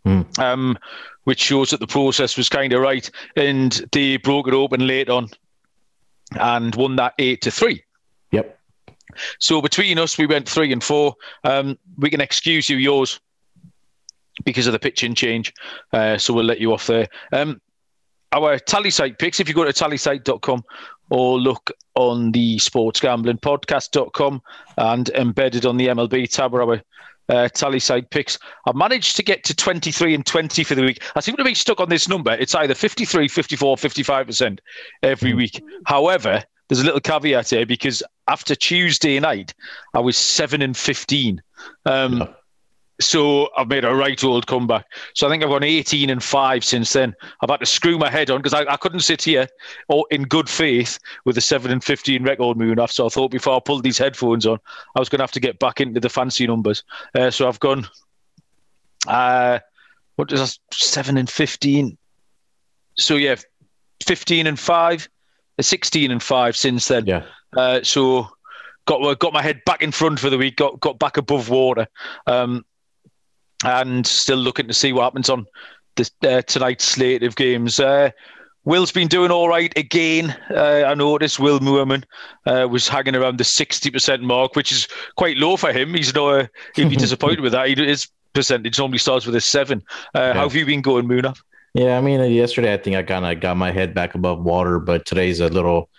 mm. 0.06 0.40
um, 0.40 0.78
which 1.24 1.40
shows 1.42 1.70
that 1.72 1.80
the 1.80 1.88
process 1.88 2.38
was 2.38 2.50
kind 2.50 2.74
of 2.74 2.82
right. 2.82 3.10
And 3.36 3.72
they 3.92 4.18
broke 4.18 4.48
it 4.48 4.54
open 4.54 4.88
late 4.88 5.10
on 5.10 5.30
and 6.40 6.74
won 6.76 6.96
that 6.98 7.14
eight 7.20 7.42
to 7.42 7.52
three. 7.52 7.84
Yep. 8.32 8.60
So 9.40 9.62
between 9.62 10.00
us, 10.00 10.18
we 10.18 10.26
went 10.26 10.48
three 10.48 10.72
and 10.72 10.84
four. 10.84 11.16
Um, 11.44 11.78
we 11.98 12.10
can 12.10 12.22
excuse 12.22 12.70
you 12.70 12.78
yours 12.78 13.20
because 14.46 14.68
of 14.68 14.74
the 14.74 14.80
pitching 14.80 15.16
change. 15.16 15.54
Uh, 15.92 16.18
so 16.18 16.34
we'll 16.34 16.46
let 16.46 16.60
you 16.60 16.74
off 16.74 16.88
there. 16.88 17.08
Um, 17.32 17.62
our 18.32 18.60
site 18.68 19.18
picks, 19.20 19.40
if 19.40 19.48
you 19.48 19.56
go 19.56 19.64
to 19.64 19.72
tallysight.com 19.72 20.64
or 21.10 21.40
look 21.40 21.72
on 21.96 22.32
the 22.32 22.58
sportsgamblingpodcast.com 22.58 24.42
and 24.78 25.10
embedded 25.10 25.66
on 25.66 25.78
the 25.78 25.88
MLB 25.88 26.30
tab 26.30 26.54
are 26.54 26.62
our 26.62 26.82
uh, 27.30 27.50
side 27.54 28.10
picks. 28.10 28.40
I've 28.66 28.76
managed 28.76 29.16
to 29.18 29.24
get 29.24 29.44
to 29.46 29.56
23 29.56 30.14
and 30.14 30.26
20 30.26 30.64
for 30.64 30.76
the 30.76 30.84
week. 30.84 31.04
I 31.16 31.20
seem 31.20 31.36
to 31.36 31.44
be 31.44 31.54
stuck 31.54 31.80
on 31.80 31.90
this 31.90 32.08
number. 32.08 32.32
It's 32.34 32.56
either 32.56 32.74
53, 32.74 33.28
54, 33.28 33.76
55% 33.76 34.60
every 35.04 35.34
week. 35.34 35.62
However, 35.86 36.44
there's 36.68 36.82
a 36.82 36.86
little 36.86 37.00
caveat 37.00 37.50
here 37.50 37.66
because 37.66 38.04
after 38.28 38.56
Tuesday 38.56 39.20
night, 39.20 39.54
I 39.94 40.00
was 40.00 40.18
7 40.18 40.62
and 40.62 40.76
15. 40.76 41.42
Um, 41.86 42.18
yeah. 42.18 42.28
So 43.00 43.50
I've 43.56 43.68
made 43.68 43.86
a 43.86 43.94
right 43.94 44.22
old 44.24 44.48
comeback. 44.48 44.86
So 45.14 45.28
I 45.28 45.30
think 45.30 45.44
I've 45.44 45.50
gone 45.50 45.64
18 45.64 46.10
and 46.10 46.24
5 46.24 46.66
since 46.66 46.94
then. 46.94 47.16
I've 47.42 47.50
had 47.50 47.60
to 47.60 47.66
screw 47.66 47.98
my 47.98 48.10
head 48.10 48.32
on 48.32 48.40
because 48.40 48.54
I, 48.54 48.62
I 48.72 48.78
couldn't 48.78 49.02
sit 49.02 49.22
here 49.22 49.48
or 49.88 50.06
in 50.10 50.24
good 50.24 50.50
faith 50.50 50.98
with 51.24 51.38
a 51.38 51.42
7 51.42 51.72
and 51.72 51.84
15 51.84 52.24
record 52.24 52.58
Munaf. 52.58 52.92
So 52.92 53.06
I 53.06 53.10
thought 53.10 53.30
before 53.30 53.56
I 53.56 53.60
pulled 53.60 53.84
these 53.84 54.00
headphones 54.00 54.46
on, 54.46 54.60
I 54.96 55.00
was 55.00 55.10
going 55.10 55.20
to 55.20 55.24
have 55.24 55.32
to 55.34 55.40
get 55.40 55.60
back 55.60 55.80
into 55.80 56.00
the 56.00 56.10
fancy 56.10 56.48
numbers. 56.48 56.84
Uh, 57.14 57.30
so 57.30 57.48
I've 57.48 57.60
gone, 57.60 57.88
uh, 59.06 59.60
what 60.16 60.28
does 60.28 60.40
that, 60.40 60.58
7 60.74 61.18
and 61.18 61.30
15? 61.30 61.98
So 62.96 63.16
yeah, 63.16 63.36
15 64.06 64.48
and 64.48 64.60
5, 64.60 65.10
uh, 65.60 65.62
16 65.62 66.12
and 66.12 66.24
5 66.24 66.58
since 66.58 66.88
then. 66.88 67.06
Yeah. 67.06 67.24
Uh, 67.56 67.82
so 67.84 68.28
got 68.88 69.20
got 69.20 69.34
my 69.34 69.42
head 69.44 69.62
back 69.66 69.84
in 69.84 69.92
front 69.92 70.20
for 70.20 70.32
the 70.32 70.38
week, 70.38 70.56
got 70.56 70.80
got 70.80 70.98
back 70.98 71.18
above 71.18 71.50
water. 71.50 71.88
Um, 72.26 72.66
and 73.64 74.06
still 74.06 74.38
looking 74.38 74.68
to 74.68 74.74
see 74.74 74.94
what 74.94 75.04
happens 75.04 75.30
on 75.30 75.46
this, 75.96 76.12
uh, 76.24 76.42
tonight's 76.44 76.86
slate 76.86 77.24
of 77.24 77.36
games. 77.36 77.80
Uh, 77.80 78.12
Will's 78.66 78.92
been 78.92 79.08
doing 79.08 79.32
all 79.32 79.48
right 79.48 79.72
again. 79.78 80.36
Uh, 80.54 80.84
I 80.86 80.94
noticed 80.94 81.40
Will 81.40 81.60
Moorman 81.60 82.04
uh, 82.46 82.68
was 82.70 82.88
hanging 82.88 83.16
around 83.16 83.38
the 83.38 83.46
60% 83.46 84.22
mark, 84.22 84.56
which 84.58 84.74
is 84.74 84.90
quite 85.16 85.38
low 85.38 85.56
for 85.56 85.72
him. 85.72 85.94
He's 85.94 86.14
not, 86.14 86.28
uh, 86.28 86.48
he'd 86.76 86.90
be 86.90 86.96
disappointed 86.98 87.40
with 87.40 87.54
that. 87.54 87.70
He, 87.70 87.76
his 87.76 88.10
percentage 88.34 88.78
normally 88.78 88.98
starts 88.98 89.26
with 89.26 89.36
a 89.36 89.42
seven. 89.42 89.82
Uh, 90.14 90.20
yeah. 90.20 90.34
How 90.34 90.42
have 90.42 90.56
you 90.56 90.66
been 90.66 90.82
going, 90.82 91.08
Moona? 91.08 91.34
Yeah, 91.74 91.98
I 91.98 92.02
mean, 92.02 92.20
yesterday 92.32 92.74
I 92.74 92.78
think 92.78 92.96
I 92.96 93.04
kind 93.04 93.26
of 93.26 93.40
got 93.40 93.56
my 93.56 93.72
head 93.72 93.94
back 93.94 94.16
above 94.16 94.44
water, 94.44 94.80
but 94.80 95.06
today's 95.06 95.40
a 95.40 95.48
little. 95.48 95.90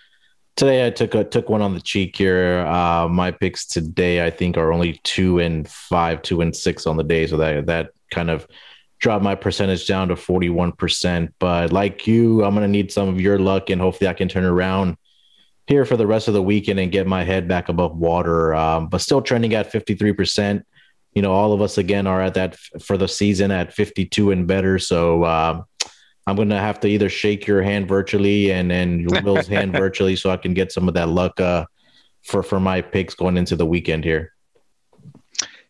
Today 0.59 0.85
I 0.85 0.89
took 0.89 1.15
a, 1.15 1.23
took 1.23 1.47
one 1.47 1.61
on 1.61 1.73
the 1.73 1.79
cheek 1.79 2.17
here. 2.17 2.67
Uh, 2.67 3.07
my 3.07 3.31
picks 3.31 3.65
today 3.65 4.25
I 4.25 4.29
think 4.29 4.57
are 4.57 4.73
only 4.73 4.99
two 5.05 5.39
and 5.39 5.65
five, 5.65 6.21
two 6.21 6.41
and 6.41 6.53
six 6.53 6.85
on 6.85 6.97
the 6.97 7.03
day, 7.03 7.27
so 7.27 7.37
that 7.37 7.67
that 7.67 7.91
kind 8.11 8.29
of 8.29 8.45
dropped 8.99 9.23
my 9.23 9.35
percentage 9.35 9.87
down 9.87 10.09
to 10.09 10.17
forty 10.17 10.49
one 10.49 10.73
percent. 10.73 11.33
But 11.39 11.71
like 11.71 12.07
you, 12.07 12.43
I'm 12.43 12.55
gonna 12.55 12.67
need 12.67 12.91
some 12.91 13.07
of 13.07 13.21
your 13.21 13.39
luck, 13.39 13.69
and 13.69 13.79
hopefully 13.79 14.09
I 14.09 14.13
can 14.13 14.27
turn 14.27 14.43
around 14.43 14.97
here 15.65 15.85
for 15.85 15.95
the 15.95 16.05
rest 16.05 16.27
of 16.27 16.33
the 16.33 16.43
weekend 16.43 16.77
and 16.77 16.91
get 16.91 17.07
my 17.07 17.23
head 17.23 17.47
back 17.47 17.69
above 17.69 17.95
water. 17.95 18.53
Um, 18.53 18.89
but 18.89 18.99
still 18.99 19.21
trending 19.21 19.53
at 19.53 19.71
fifty 19.71 19.95
three 19.95 20.11
percent 20.11 20.65
you 21.13 21.21
know, 21.21 21.31
all 21.31 21.53
of 21.53 21.61
us 21.61 21.77
again 21.77 22.05
are 22.05 22.21
at 22.21 22.33
that 22.35 22.55
for 22.81 22.97
the 22.97 23.07
season 23.07 23.49
at 23.49 23.73
52 23.73 24.29
and 24.31 24.45
better. 24.45 24.77
So 24.77 25.23
uh, 25.23 25.63
I'm 26.29 26.35
going 26.35 26.49
to 26.49 26.59
have 26.59 26.79
to 26.81 26.87
either 26.87 27.09
shake 27.09 27.47
your 27.47 27.61
hand 27.61 27.87
virtually 27.87 28.51
and 28.51 28.71
and 28.71 29.09
Will's 29.23 29.47
hand 29.47 29.73
virtually 29.73 30.15
so 30.15 30.29
I 30.29 30.37
can 30.37 30.53
get 30.53 30.71
some 30.71 30.87
of 30.87 30.93
that 30.93 31.09
luck 31.09 31.39
uh, 31.39 31.65
for 32.21 32.43
for 32.43 32.59
my 32.59 32.81
picks 32.81 33.15
going 33.15 33.37
into 33.37 33.55
the 33.55 33.65
weekend 33.65 34.03
here. 34.03 34.33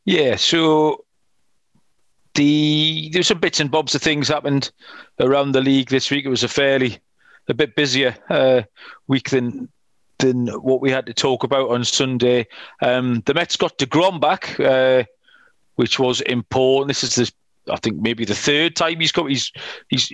Yeah. 0.05 0.35
So 0.35 1.05
the 2.35 3.09
there's 3.13 3.27
some 3.27 3.39
bits 3.39 3.59
and 3.59 3.71
bobs 3.71 3.95
of 3.95 4.01
things 4.01 4.27
happened 4.27 4.71
around 5.19 5.53
the 5.53 5.61
league 5.61 5.89
this 5.89 6.11
week. 6.11 6.25
It 6.25 6.29
was 6.29 6.43
a 6.43 6.47
fairly 6.47 6.99
a 7.47 7.53
bit 7.53 7.75
busier 7.75 8.15
uh, 8.29 8.61
week 9.07 9.29
than 9.29 9.69
than 10.19 10.47
what 10.47 10.81
we 10.81 10.91
had 10.91 11.05
to 11.05 11.13
talk 11.13 11.43
about 11.43 11.71
on 11.71 11.85
Sunday. 11.85 12.45
Um, 12.81 13.23
the 13.25 13.33
Mets 13.33 13.55
got 13.55 13.77
deGrom 13.77 14.19
back. 14.19 14.59
Uh, 14.59 15.03
which 15.79 15.97
was 15.97 16.19
important. 16.19 16.89
This 16.89 17.05
is 17.05 17.15
the, 17.15 17.73
I 17.73 17.77
think 17.77 18.01
maybe 18.01 18.25
the 18.25 18.35
third 18.35 18.75
time 18.75 18.99
he's 18.99 19.13
come. 19.13 19.29
He's 19.29 19.49
he's 19.87 20.11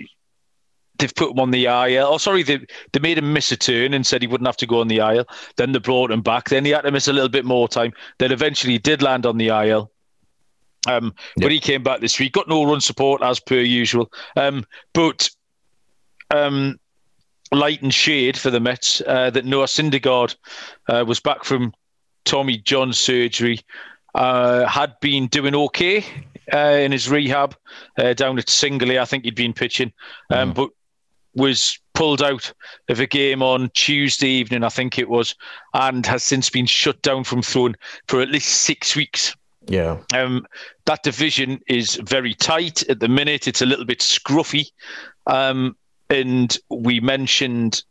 they've 0.98 1.14
put 1.14 1.32
him 1.32 1.40
on 1.40 1.50
the 1.50 1.66
IL. 1.66 2.06
Oh, 2.06 2.18
sorry, 2.18 2.42
they 2.42 2.58
they 2.92 3.00
made 3.00 3.18
him 3.18 3.32
miss 3.32 3.52
a 3.52 3.56
turn 3.56 3.94
and 3.94 4.06
said 4.06 4.22
he 4.22 4.28
wouldn't 4.28 4.48
have 4.48 4.56
to 4.58 4.66
go 4.66 4.80
on 4.80 4.88
the 4.88 4.98
IL. 4.98 5.26
Then 5.56 5.72
they 5.72 5.78
brought 5.78 6.10
him 6.10 6.22
back. 6.22 6.48
Then 6.48 6.64
he 6.64 6.70
had 6.70 6.82
to 6.82 6.90
miss 6.90 7.08
a 7.08 7.12
little 7.12 7.28
bit 7.28 7.44
more 7.44 7.68
time. 7.68 7.92
Then 8.18 8.32
eventually 8.32 8.74
he 8.74 8.78
did 8.78 9.02
land 9.02 9.26
on 9.26 9.38
the 9.38 9.48
IL. 9.48 9.90
Um. 10.88 11.14
But 11.36 11.52
he 11.52 11.60
came 11.60 11.82
back 11.82 12.00
this 12.00 12.18
week, 12.18 12.32
got 12.32 12.48
no 12.48 12.64
run 12.64 12.80
support 12.80 13.22
as 13.22 13.40
per 13.40 13.60
usual. 13.60 14.10
Um, 14.36 14.64
but 14.92 15.28
um, 16.30 16.78
light 17.52 17.82
and 17.82 17.92
shade 17.92 18.36
for 18.38 18.50
the 18.50 18.60
Mets 18.60 19.00
uh, 19.06 19.30
that 19.30 19.44
Noah 19.44 19.66
Syndergaard 19.66 20.36
uh, 20.88 21.04
was 21.06 21.20
back 21.20 21.44
from 21.44 21.72
Tommy 22.24 22.58
John 22.58 22.92
surgery 22.92 23.60
uh, 24.14 24.66
had 24.66 24.98
been 25.00 25.28
doing 25.28 25.54
okay 25.54 26.04
uh, 26.52 26.78
in 26.80 26.92
his 26.92 27.08
rehab 27.08 27.54
uh, 27.98 28.14
down 28.14 28.38
at 28.38 28.46
Singley. 28.46 28.98
I 28.98 29.04
think 29.04 29.24
he'd 29.24 29.34
been 29.34 29.52
pitching, 29.52 29.92
um, 30.30 30.52
mm. 30.52 30.54
but 30.54 30.70
was 31.36 31.78
pulled 31.94 32.22
out 32.22 32.52
of 32.88 33.00
a 33.00 33.06
game 33.06 33.42
on 33.42 33.70
Tuesday 33.74 34.28
evening, 34.28 34.64
I 34.64 34.68
think 34.68 34.98
it 34.98 35.08
was, 35.08 35.34
and 35.74 36.04
has 36.06 36.22
since 36.22 36.50
been 36.50 36.66
shut 36.66 37.00
down 37.02 37.24
from 37.24 37.42
throwing 37.42 37.76
for 38.08 38.20
at 38.20 38.30
least 38.30 38.62
six 38.62 38.96
weeks. 38.96 39.36
Yeah. 39.66 39.98
Um, 40.14 40.46
that 40.84 41.02
division 41.02 41.60
is 41.68 41.96
very 41.96 42.34
tight 42.34 42.88
at 42.88 43.00
the 43.00 43.08
minute. 43.08 43.48
It's 43.48 43.62
a 43.62 43.66
little 43.66 43.84
bit 43.84 44.00
scruffy. 44.00 44.70
Um, 45.26 45.76
and 46.08 46.56
we 46.70 47.00
mentioned 47.00 47.82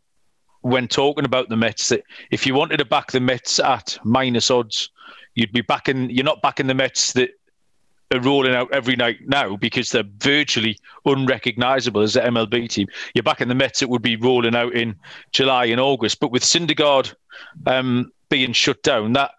when 0.62 0.88
talking 0.88 1.26
about 1.26 1.50
the 1.50 1.58
Mets 1.58 1.90
that 1.90 2.04
if 2.32 2.48
you 2.48 2.56
wanted 2.56 2.78
to 2.78 2.86
back 2.86 3.12
the 3.12 3.20
Mets 3.20 3.60
at 3.60 4.00
minus 4.04 4.50
odds, 4.50 4.90
you'd 5.36 5.52
be 5.52 5.62
backing. 5.62 6.10
You're 6.10 6.24
not 6.24 6.42
backing 6.42 6.68
the 6.68 6.74
Mets 6.74 7.14
that 7.14 7.32
are 8.16 8.22
rolling 8.22 8.56
out 8.56 8.72
every 8.72 8.96
night 8.96 9.20
now 9.26 9.56
because 9.56 9.92
they're 9.92 10.04
virtually 10.18 10.78
unrecognizable 11.06 12.02
as 12.02 12.16
an 12.16 12.34
MLB 12.34 12.70
team. 12.70 12.88
You're 13.14 13.24
back 13.24 13.42
in 13.42 13.48
the 13.48 13.56
Mets 13.56 13.82
it 13.82 13.90
would 13.90 14.02
be 14.02 14.16
rolling 14.16 14.56
out 14.56 14.74
in 14.74 14.96
July 15.32 15.66
and 15.66 15.80
August, 15.80 16.20
but 16.20 16.32
with 16.32 16.44
Syndergaard 16.44 17.14
um, 17.66 18.12
being 18.30 18.54
shut 18.54 18.82
down, 18.84 19.14
that 19.14 19.32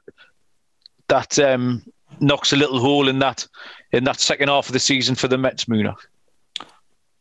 that 1.08 1.38
um, 1.38 1.84
knocks 2.20 2.52
a 2.52 2.56
little 2.56 2.80
hole 2.80 3.08
in 3.08 3.18
that 3.20 3.46
in 3.92 4.04
that 4.04 4.20
second 4.20 4.48
half 4.48 4.66
of 4.66 4.72
the 4.72 4.80
season 4.80 5.14
for 5.14 5.28
the 5.28 5.38
Mets, 5.38 5.68
Moona. 5.68 5.94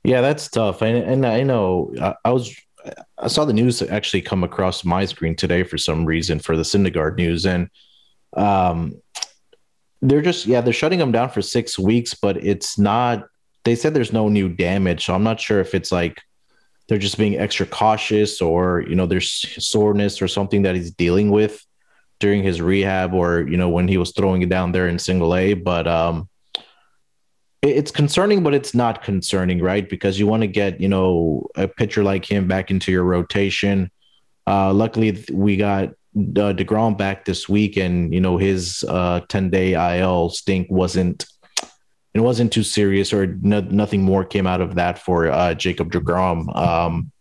Yeah, 0.03 0.21
that's 0.21 0.49
tough, 0.49 0.81
and, 0.81 0.97
and 0.97 1.25
I 1.25 1.41
know 1.43 1.93
I, 1.99 2.15
I 2.25 2.31
was 2.31 2.55
I 3.17 3.27
saw 3.27 3.45
the 3.45 3.53
news 3.53 3.81
actually 3.81 4.21
come 4.21 4.43
across 4.43 4.85
my 4.85 5.05
screen 5.05 5.35
today 5.35 5.63
for 5.63 5.77
some 5.77 6.05
reason 6.05 6.39
for 6.39 6.55
the 6.55 6.63
Syndergaard 6.63 7.17
news, 7.17 7.45
and 7.45 7.69
um, 8.33 9.01
they're 10.09 10.21
just 10.21 10.45
yeah 10.45 10.61
they're 10.61 10.73
shutting 10.73 10.99
them 10.99 11.11
down 11.11 11.29
for 11.29 11.41
six 11.41 11.77
weeks, 11.79 12.13
but 12.13 12.37
it's 12.37 12.77
not. 12.77 13.27
They 13.63 13.75
said 13.75 13.93
there's 13.93 14.13
no 14.13 14.29
new 14.29 14.49
damage, 14.49 15.05
so 15.05 15.15
I'm 15.15 15.23
not 15.23 15.39
sure 15.39 15.59
if 15.59 15.73
it's 15.73 15.91
like 15.91 16.21
they're 16.87 16.97
just 16.97 17.17
being 17.17 17.37
extra 17.37 17.65
cautious 17.65 18.41
or 18.41 18.85
you 18.87 18.95
know 18.95 19.05
there's 19.05 19.31
soreness 19.63 20.21
or 20.21 20.27
something 20.27 20.61
that 20.63 20.75
he's 20.75 20.91
dealing 20.91 21.31
with 21.31 21.65
during 22.19 22.43
his 22.43 22.61
rehab 22.61 23.13
or 23.13 23.47
you 23.47 23.57
know 23.57 23.69
when 23.69 23.87
he 23.87 23.97
was 23.97 24.11
throwing 24.11 24.41
it 24.41 24.49
down 24.49 24.71
there 24.71 24.87
in 24.87 24.99
single 24.99 25.35
A. 25.35 25.53
But 25.53 25.87
um, 25.87 26.29
it's 27.61 27.91
concerning, 27.91 28.43
but 28.43 28.53
it's 28.53 28.75
not 28.75 29.03
concerning, 29.03 29.59
right? 29.59 29.89
Because 29.89 30.19
you 30.19 30.27
want 30.27 30.41
to 30.41 30.47
get 30.47 30.79
you 30.79 30.87
know 30.87 31.47
a 31.55 31.67
pitcher 31.67 32.03
like 32.03 32.25
him 32.25 32.47
back 32.47 32.69
into 32.69 32.91
your 32.91 33.03
rotation. 33.03 33.89
Uh, 34.47 34.71
luckily, 34.71 35.25
we 35.31 35.57
got 35.57 35.89
uh, 36.15 36.53
deGrom 36.53 36.97
back 36.97 37.25
this 37.25 37.49
week, 37.49 37.77
and 37.77 38.13
you 38.13 38.21
know 38.21 38.37
his 38.37 38.83
uh, 38.87 39.21
ten 39.27 39.49
day 39.49 39.73
IL 39.99 40.29
stink 40.29 40.67
wasn't 40.69 41.25
it 42.13 42.21
wasn't 42.21 42.53
too 42.53 42.63
serious, 42.63 43.11
or 43.11 43.27
no, 43.41 43.59
nothing 43.59 44.01
more 44.01 44.23
came 44.23 44.47
out 44.47 44.61
of 44.61 44.75
that 44.75 44.99
for 44.99 45.27
uh, 45.27 45.53
Jacob 45.53 45.91
deGrom. 45.91 46.55
Um, 46.55 47.11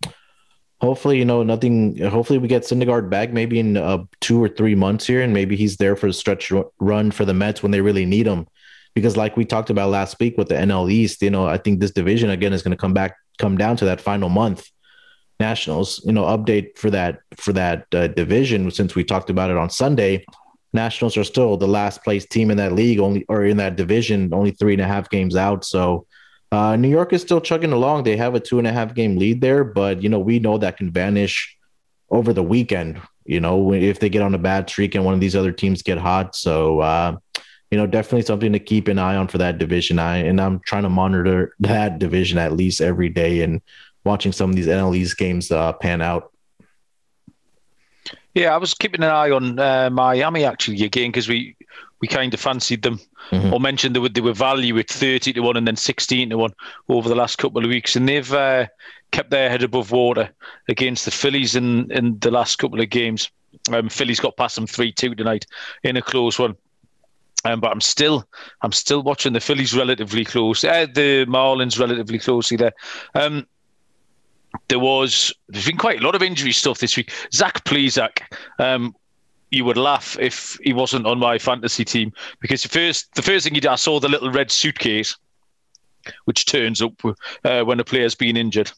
hopefully, 0.81 1.19
you 1.19 1.25
know 1.25 1.43
nothing. 1.43 1.99
Hopefully, 1.99 2.39
we 2.39 2.47
get 2.47 2.63
Syndergaard 2.63 3.11
back 3.11 3.33
maybe 3.33 3.59
in 3.59 3.77
uh, 3.77 4.05
two 4.21 4.43
or 4.43 4.49
three 4.49 4.77
months 4.77 5.07
here, 5.07 5.21
and 5.21 5.35
maybe 5.35 5.57
he's 5.57 5.77
there 5.79 5.97
for 5.97 6.07
the 6.07 6.13
stretch 6.13 6.53
run 6.79 7.11
for 7.11 7.25
the 7.25 7.35
Mets 7.35 7.63
when 7.63 7.73
they 7.73 7.81
really 7.81 8.07
need 8.07 8.27
him. 8.27 8.47
Because, 8.95 9.17
like 9.17 9.37
we 9.37 9.45
talked 9.45 9.71
about 9.71 9.91
last 9.91 10.21
week 10.21 10.39
with 10.39 10.49
the 10.49 10.55
NL 10.55 10.91
East, 10.91 11.21
you 11.21 11.31
know, 11.31 11.49
I 11.49 11.59
think 11.59 11.81
this 11.81 11.91
division 11.91 12.31
again 12.31 12.53
is 12.53 12.63
going 12.63 12.71
to 12.71 12.81
come 12.81 12.95
back, 12.95 13.17
come 13.39 13.59
down 13.59 13.77
to 13.79 13.87
that 13.87 14.01
final 14.01 14.29
month 14.29 14.71
Nationals, 15.41 16.01
you 16.05 16.13
know, 16.13 16.25
update 16.25 16.79
for 16.79 16.91
that 16.91 17.21
for 17.37 17.53
that 17.53 17.87
uh, 17.93 18.07
division 18.07 18.71
since 18.71 18.95
we 18.95 19.03
talked 19.03 19.31
about 19.31 19.51
it 19.51 19.57
on 19.57 19.69
Sunday. 19.69 20.25
Nationals 20.73 21.17
are 21.17 21.25
still 21.25 21.57
the 21.57 21.69
last 21.69 22.03
place 22.03 22.27
team 22.27 22.51
in 22.51 22.57
that 22.57 22.73
league, 22.73 23.01
only 23.01 23.25
or 23.29 23.45
in 23.45 23.57
that 23.57 23.77
division, 23.77 24.33
only 24.33 24.53
three 24.53 24.75
and 24.75 24.83
a 24.83 24.87
half 24.87 25.11
games 25.11 25.37
out. 25.37 25.65
So 25.65 26.07
uh, 26.53 26.77
New 26.77 26.89
York 26.89 27.13
is 27.13 27.21
still 27.21 27.41
chugging 27.41 27.73
along. 27.73 28.05
They 28.05 28.17
have 28.17 28.35
a 28.35 28.41
two 28.41 28.59
and 28.59 28.67
a 28.67 28.73
half 28.73 28.95
game 28.95 29.17
lead 29.17 29.41
there, 29.41 29.65
but 29.65 30.03
you 30.03 30.09
know 30.09 30.21
we 30.21 30.39
know 30.39 30.59
that 30.59 30.77
can 30.77 30.93
vanish 30.93 31.57
over 32.11 32.33
the 32.33 32.43
weekend. 32.43 33.01
You 33.25 33.41
know 33.41 33.73
if 33.73 33.99
they 33.99 34.09
get 34.09 34.23
on 34.23 34.35
a 34.35 34.39
bad 34.39 34.69
streak 34.71 34.95
and 34.95 35.05
one 35.05 35.15
of 35.15 35.21
these 35.21 35.35
other 35.35 35.53
teams 35.53 35.83
get 35.83 35.99
hot. 35.99 36.37
So 36.37 36.79
uh, 36.81 37.17
you 37.73 37.79
know 37.79 37.89
definitely 37.89 38.23
something 38.23 38.53
to 38.53 38.61
keep 38.61 38.87
an 38.87 39.01
eye 39.01 39.17
on 39.17 39.27
for 39.27 39.39
that 39.39 39.59
division. 39.59 39.99
I 39.99 40.19
and 40.19 40.41
I'm 40.41 40.61
trying 40.61 40.85
to 40.85 40.91
monitor 40.91 41.55
that 41.59 41.99
division 41.99 42.39
at 42.39 42.53
least 42.53 42.81
every 42.81 43.09
day 43.09 43.41
and 43.41 43.61
watching 44.05 44.33
some 44.33 44.51
of 44.51 44.57
these 44.57 44.67
NLEs 44.67 45.17
games 45.17 45.51
uh, 45.51 45.73
pan 45.73 46.01
out. 46.01 46.31
Yeah, 48.35 48.53
I 48.53 48.57
was 48.57 48.75
keeping 48.75 49.03
an 49.03 49.11
eye 49.11 49.31
on 49.31 49.59
uh, 49.59 49.91
Miami 49.91 50.45
actually 50.45 50.85
again 50.85 51.11
because 51.11 51.29
we 51.29 51.57
we 52.01 52.09
kind 52.09 52.35
of 52.35 52.41
fancied 52.41 52.83
them 52.83 53.01
mm-hmm. 53.31 53.53
or 53.53 53.61
mentioned 53.61 53.95
they 53.95 54.01
would 54.01 54.15
they 54.15 54.21
were 54.21 54.33
value 54.33 54.77
at 54.79 54.91
thirty 54.91 55.33
to 55.33 55.41
one 55.41 55.57
and 55.57 55.67
then 55.67 55.77
sixteen 55.77 56.31
to 56.31 56.39
one 56.39 56.53
over 56.89 57.09
the 57.09 57.15
last 57.15 57.39
couple 57.39 57.63
of 57.63 57.69
weeks, 57.69 57.95
and 57.95 58.09
they've 58.09 58.33
uh, 58.33 58.67
kept 59.13 59.31
their 59.31 59.49
head 59.49 59.63
above 59.63 59.93
water 59.93 60.29
against 60.69 61.05
the 61.05 61.13
Phillies 61.13 61.55
in 61.55 61.91
in 61.93 62.19
the 62.19 62.31
last 62.31 62.57
couple 62.57 62.81
of 62.81 62.91
games. 62.91 63.31
Um, 63.73 63.89
Phillies 63.89 64.21
got 64.21 64.37
past 64.37 64.57
them 64.57 64.67
three 64.67 64.91
two 64.91 65.15
tonight 65.15 65.47
in 65.85 65.97
a 65.97 66.03
close 66.03 66.39
one. 66.39 66.57
Um, 67.47 67.61
but 67.61 67.71
I'm 67.71 67.81
still, 67.83 68.27
I'm 68.63 68.73
still 68.73 69.03
watching 69.03 69.35
the 69.35 69.41
Phillies 69.41 69.77
relatively 69.77 70.25
close. 70.25 70.65
Uh, 70.65 70.87
the 70.87 71.27
Marlins 71.27 71.79
relatively 71.79 72.19
closely 72.19 72.57
there. 72.57 72.73
Um, 73.15 73.47
there 74.69 74.79
was 74.79 75.33
there's 75.49 75.67
been 75.67 75.77
quite 75.77 76.01
a 76.01 76.05
lot 76.05 76.15
of 76.15 76.23
injury 76.23 76.53
stuff 76.53 76.79
this 76.79 76.97
week. 76.97 77.13
Zach 77.33 77.65
Plesac, 77.65 78.23
um, 78.59 78.95
you 79.51 79.65
would 79.65 79.77
laugh 79.77 80.17
if 80.21 80.59
he 80.63 80.73
wasn't 80.73 81.07
on 81.07 81.19
my 81.19 81.39
fantasy 81.39 81.85
team 81.85 82.13
because 82.41 82.63
the 82.63 82.69
first 82.69 83.15
the 83.15 83.23
first 83.23 83.45
thing 83.45 83.55
he 83.55 83.61
did, 83.61 83.71
I 83.71 83.77
saw 83.77 84.01
the 84.01 84.09
little 84.09 84.31
red 84.31 84.51
suitcase, 84.51 85.17
which 86.25 86.47
turns 86.47 86.83
up 86.83 86.93
uh, 87.45 87.63
when 87.63 87.81
a 87.81 87.85
player's 87.85 88.15
been 88.15 88.37
injured. 88.37 88.71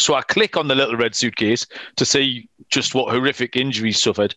So 0.00 0.14
I 0.14 0.22
click 0.22 0.56
on 0.56 0.68
the 0.68 0.74
little 0.74 0.96
red 0.96 1.14
suitcase 1.14 1.66
to 1.96 2.06
see 2.06 2.48
just 2.70 2.94
what 2.94 3.12
horrific 3.12 3.56
injuries 3.56 4.02
suffered, 4.02 4.34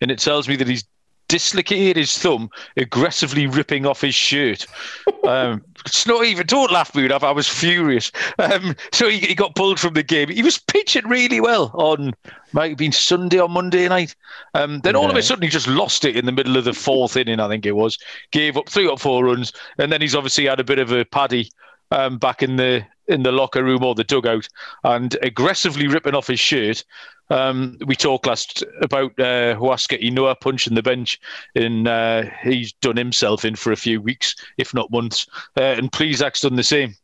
and 0.00 0.10
it 0.10 0.18
tells 0.18 0.48
me 0.48 0.56
that 0.56 0.68
he's 0.68 0.84
dislocated 1.28 1.96
his 1.96 2.16
thumb, 2.16 2.50
aggressively 2.76 3.46
ripping 3.46 3.86
off 3.86 4.00
his 4.00 4.14
shirt. 4.14 4.66
Um, 5.24 5.64
it's 5.84 6.06
not 6.06 6.24
even 6.24 6.46
don't 6.46 6.70
laugh 6.70 6.94
me 6.94 7.10
I 7.10 7.30
was 7.30 7.48
furious. 7.48 8.10
Um, 8.38 8.74
so 8.92 9.08
he, 9.08 9.18
he, 9.18 9.34
got 9.34 9.54
pulled 9.54 9.78
from 9.78 9.94
the 9.94 10.02
game. 10.02 10.28
He 10.28 10.42
was 10.42 10.58
pitching 10.58 11.06
really 11.08 11.40
well 11.40 11.70
on 11.74 12.12
might 12.52 12.70
have 12.70 12.78
been 12.78 12.92
Sunday 12.92 13.38
or 13.38 13.48
Monday 13.48 13.88
night. 13.88 14.14
Um, 14.54 14.80
then 14.80 14.96
all 14.96 15.10
of 15.10 15.16
a 15.16 15.22
sudden 15.22 15.42
he 15.42 15.48
just 15.48 15.68
lost 15.68 16.04
it 16.04 16.16
in 16.16 16.26
the 16.26 16.32
middle 16.32 16.56
of 16.56 16.64
the 16.64 16.72
fourth 16.72 17.16
inning, 17.16 17.40
I 17.40 17.48
think 17.48 17.66
it 17.66 17.76
was. 17.76 17.98
Gave 18.30 18.56
up 18.56 18.68
three 18.68 18.86
or 18.86 18.98
four 18.98 19.24
runs, 19.24 19.52
and 19.78 19.90
then 19.90 20.00
he's 20.00 20.14
obviously 20.14 20.46
had 20.46 20.60
a 20.60 20.64
bit 20.64 20.78
of 20.78 20.92
a 20.92 21.04
paddy 21.04 21.50
um, 21.90 22.18
back 22.18 22.42
in 22.42 22.56
the 22.56 22.84
in 23.06 23.22
the 23.22 23.32
locker 23.32 23.62
room 23.62 23.84
or 23.84 23.94
the 23.94 24.04
dugout 24.04 24.48
and 24.82 25.16
aggressively 25.22 25.86
ripping 25.86 26.14
off 26.14 26.26
his 26.26 26.40
shirt. 26.40 26.84
Um, 27.30 27.78
we 27.86 27.96
talked 27.96 28.26
last 28.26 28.62
about 28.82 29.12
uh, 29.18 29.56
Huascar 29.56 30.02
Ynoa 30.02 30.38
punching 30.40 30.74
the 30.74 30.82
bench, 30.82 31.18
and 31.54 31.88
uh, 31.88 32.24
he's 32.42 32.72
done 32.74 32.96
himself 32.96 33.44
in 33.44 33.56
for 33.56 33.72
a 33.72 33.76
few 33.76 34.00
weeks, 34.00 34.34
if 34.58 34.74
not 34.74 34.90
months. 34.90 35.26
Uh, 35.56 35.62
and 35.62 35.90
Plesac's 35.90 36.42
done 36.42 36.56
the 36.56 36.62
same. 36.62 36.94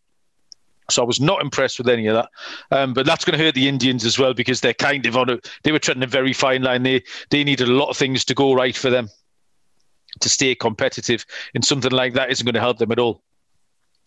So 0.90 1.02
I 1.02 1.06
was 1.06 1.20
not 1.20 1.40
impressed 1.40 1.78
with 1.78 1.88
any 1.88 2.06
of 2.08 2.16
that. 2.16 2.28
Um, 2.70 2.92
but 2.94 3.06
that's 3.06 3.24
going 3.24 3.38
to 3.38 3.44
hurt 3.44 3.54
the 3.54 3.68
Indians 3.68 4.04
as 4.04 4.18
well 4.18 4.34
because 4.34 4.60
they're 4.60 4.74
kind 4.74 5.06
of 5.06 5.16
on 5.16 5.30
a, 5.30 5.38
they 5.62 5.72
were 5.72 5.78
treading 5.78 6.02
a 6.02 6.08
very 6.08 6.32
fine 6.32 6.62
line. 6.62 6.82
They 6.82 7.02
they 7.30 7.44
needed 7.44 7.68
a 7.68 7.72
lot 7.72 7.90
of 7.90 7.96
things 7.96 8.24
to 8.26 8.34
go 8.34 8.52
right 8.52 8.76
for 8.76 8.90
them 8.90 9.08
to 10.20 10.28
stay 10.28 10.54
competitive, 10.54 11.24
and 11.54 11.64
something 11.64 11.92
like 11.92 12.14
that 12.14 12.30
isn't 12.30 12.44
going 12.44 12.54
to 12.54 12.60
help 12.60 12.78
them 12.78 12.92
at 12.92 12.98
all. 12.98 13.22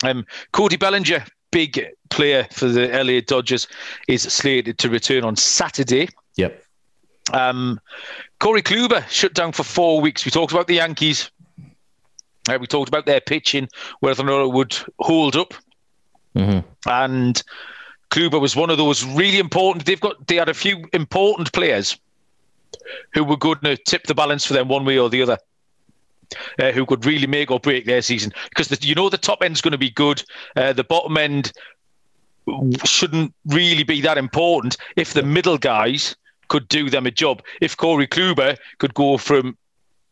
Um, 0.03 0.25
Cody 0.51 0.75
Bellinger, 0.75 1.23
big 1.53 1.87
player 2.09 2.47
for 2.51 2.67
the 2.67 2.87
LA 2.87 3.21
Dodgers, 3.21 3.67
is 4.07 4.23
slated 4.23 4.77
to 4.79 4.89
return 4.89 5.23
on 5.23 5.35
Saturday. 5.35 6.09
Yep. 6.35 6.61
Um, 7.31 7.79
Corey 8.39 8.61
Kluber 8.61 9.07
shut 9.07 9.33
down 9.33 9.53
for 9.53 9.63
four 9.63 10.01
weeks. 10.01 10.25
We 10.25 10.31
talked 10.31 10.51
about 10.51 10.67
the 10.67 10.75
Yankees. 10.75 11.31
Uh, 12.49 12.57
we 12.59 12.67
talked 12.67 12.89
about 12.89 13.05
their 13.05 13.21
pitching, 13.21 13.69
whether 14.01 14.23
or 14.23 14.25
not 14.25 14.43
it 14.43 14.51
would 14.51 14.75
hold 14.99 15.37
up. 15.37 15.53
Mm-hmm. 16.35 16.67
And 16.89 17.41
Kluber 18.09 18.41
was 18.41 18.55
one 18.55 18.69
of 18.69 18.77
those 18.77 19.05
really 19.05 19.39
important. 19.39 19.85
They've 19.85 19.99
got 19.99 20.27
they 20.27 20.35
had 20.35 20.49
a 20.49 20.53
few 20.53 20.85
important 20.91 21.53
players 21.53 21.97
who 23.13 23.23
were 23.23 23.37
going 23.37 23.59
to 23.59 23.77
tip 23.77 24.03
the 24.03 24.15
balance 24.15 24.45
for 24.45 24.53
them 24.53 24.67
one 24.67 24.83
way 24.83 24.97
or 24.97 25.09
the 25.09 25.21
other 25.21 25.37
uh, 26.59 26.71
who 26.71 26.85
could 26.85 27.05
really 27.05 27.27
make 27.27 27.51
or 27.51 27.59
break 27.59 27.85
their 27.85 28.01
season. 28.01 28.33
Because 28.49 28.67
the, 28.67 28.77
you 28.85 28.95
know 28.95 29.09
the 29.09 29.17
top 29.17 29.41
end's 29.41 29.61
going 29.61 29.71
to 29.71 29.77
be 29.77 29.91
good, 29.91 30.23
uh, 30.55 30.73
the 30.73 30.83
bottom 30.83 31.17
end 31.17 31.51
shouldn't 32.83 33.33
really 33.45 33.83
be 33.83 34.01
that 34.01 34.17
important 34.17 34.77
if 34.95 35.13
the 35.13 35.23
middle 35.23 35.57
guys 35.57 36.15
could 36.49 36.67
do 36.67 36.89
them 36.89 37.05
a 37.05 37.11
job. 37.11 37.41
If 37.61 37.77
Corey 37.77 38.07
Kluber 38.07 38.57
could 38.79 38.93
go 38.93 39.17
from 39.17 39.57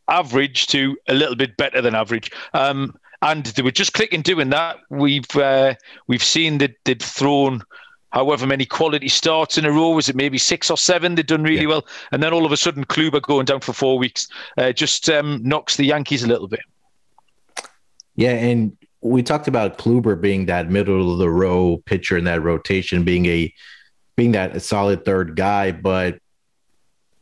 average 0.08 0.68
to 0.68 0.98
a 1.08 1.14
little 1.14 1.36
bit 1.36 1.58
better 1.58 1.82
than 1.82 1.96
average. 1.96 2.32
Um, 2.54 2.96
and 3.22 3.46
they 3.46 3.62
were 3.62 3.72
just 3.72 3.94
clicking 3.94 4.22
doing 4.22 4.50
that. 4.50 4.78
We've 4.90 5.36
uh, 5.36 5.76
we've 6.08 6.24
seen 6.24 6.58
that 6.58 6.76
they'd 6.86 7.02
thrown 7.02 7.62
however 8.12 8.46
many 8.46 8.66
quality 8.66 9.08
starts 9.08 9.58
in 9.58 9.66
a 9.66 9.72
row. 9.72 9.92
Was 9.92 10.10
it 10.10 10.16
maybe 10.16 10.38
six 10.38 10.70
or 10.70 10.78
seven? 10.78 11.16
They've 11.16 11.26
done 11.26 11.44
really 11.44 11.62
yeah. 11.62 11.68
well, 11.68 11.86
and 12.12 12.22
then 12.22 12.34
all 12.34 12.46
of 12.46 12.52
a 12.52 12.58
sudden, 12.58 12.86
Kluber 12.86 13.22
going 13.22 13.46
down 13.46 13.62
for 13.62 13.74
four 13.74 13.98
weeks 13.98 14.28
uh, 14.58 14.72
just 14.72 15.10
um, 15.10 15.42
knocks 15.44 15.76
the 15.76 15.86
Yankees 15.86 16.24
a 16.24 16.28
little 16.28 16.48
bit. 16.48 16.62
Yeah, 18.16 18.32
and 18.32 18.78
we 19.02 19.24
talked 19.24 19.48
about 19.48 19.78
Kluber 19.78 20.20
being 20.20 20.46
that 20.46 20.70
middle 20.70 21.12
of 21.12 21.18
the 21.18 21.30
row 21.30 21.82
pitcher 21.86 22.18
in 22.18 22.26
that 22.26 22.44
rotation, 22.44 23.04
being 23.04 23.26
a 23.26 23.54
being 24.16 24.34
that 24.34 24.62
solid 24.62 25.06
third 25.06 25.36
guy, 25.36 25.72
but 25.72 26.20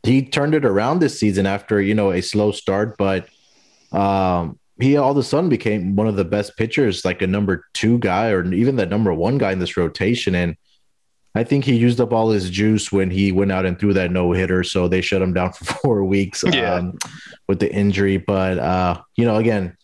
he 0.02 0.22
turned 0.22 0.54
it 0.54 0.64
around 0.64 0.98
this 0.98 1.18
season 1.18 1.46
after 1.46 1.80
you 1.80 1.94
know 1.94 2.10
a 2.10 2.20
slow 2.20 2.52
start, 2.52 2.96
but 2.98 3.28
um, 3.92 4.58
he 4.80 4.96
all 4.96 5.12
of 5.12 5.16
a 5.16 5.22
sudden 5.22 5.48
became 5.48 5.96
one 5.96 6.06
of 6.06 6.16
the 6.16 6.24
best 6.24 6.56
pitchers, 6.56 7.04
like 7.04 7.22
a 7.22 7.26
number 7.26 7.64
two 7.74 7.98
guy 7.98 8.30
or 8.30 8.44
even 8.52 8.76
the 8.76 8.86
number 8.86 9.12
one 9.12 9.38
guy 9.38 9.52
in 9.52 9.58
this 9.58 9.76
rotation, 9.76 10.34
and 10.34 10.56
I 11.34 11.44
think 11.44 11.64
he 11.64 11.76
used 11.76 12.00
up 12.00 12.12
all 12.12 12.30
his 12.30 12.50
juice 12.50 12.90
when 12.90 13.10
he 13.10 13.30
went 13.30 13.52
out 13.52 13.64
and 13.64 13.78
threw 13.78 13.92
that 13.94 14.10
no 14.10 14.32
hitter. 14.32 14.64
So 14.64 14.88
they 14.88 15.00
shut 15.00 15.22
him 15.22 15.32
down 15.32 15.52
for 15.54 15.64
four 15.64 16.04
weeks 16.04 16.44
yeah. 16.46 16.74
um, 16.74 16.98
with 17.48 17.60
the 17.60 17.72
injury. 17.72 18.16
But, 18.16 18.58
uh, 18.58 19.00
you 19.16 19.24
know, 19.24 19.36
again, 19.36 19.76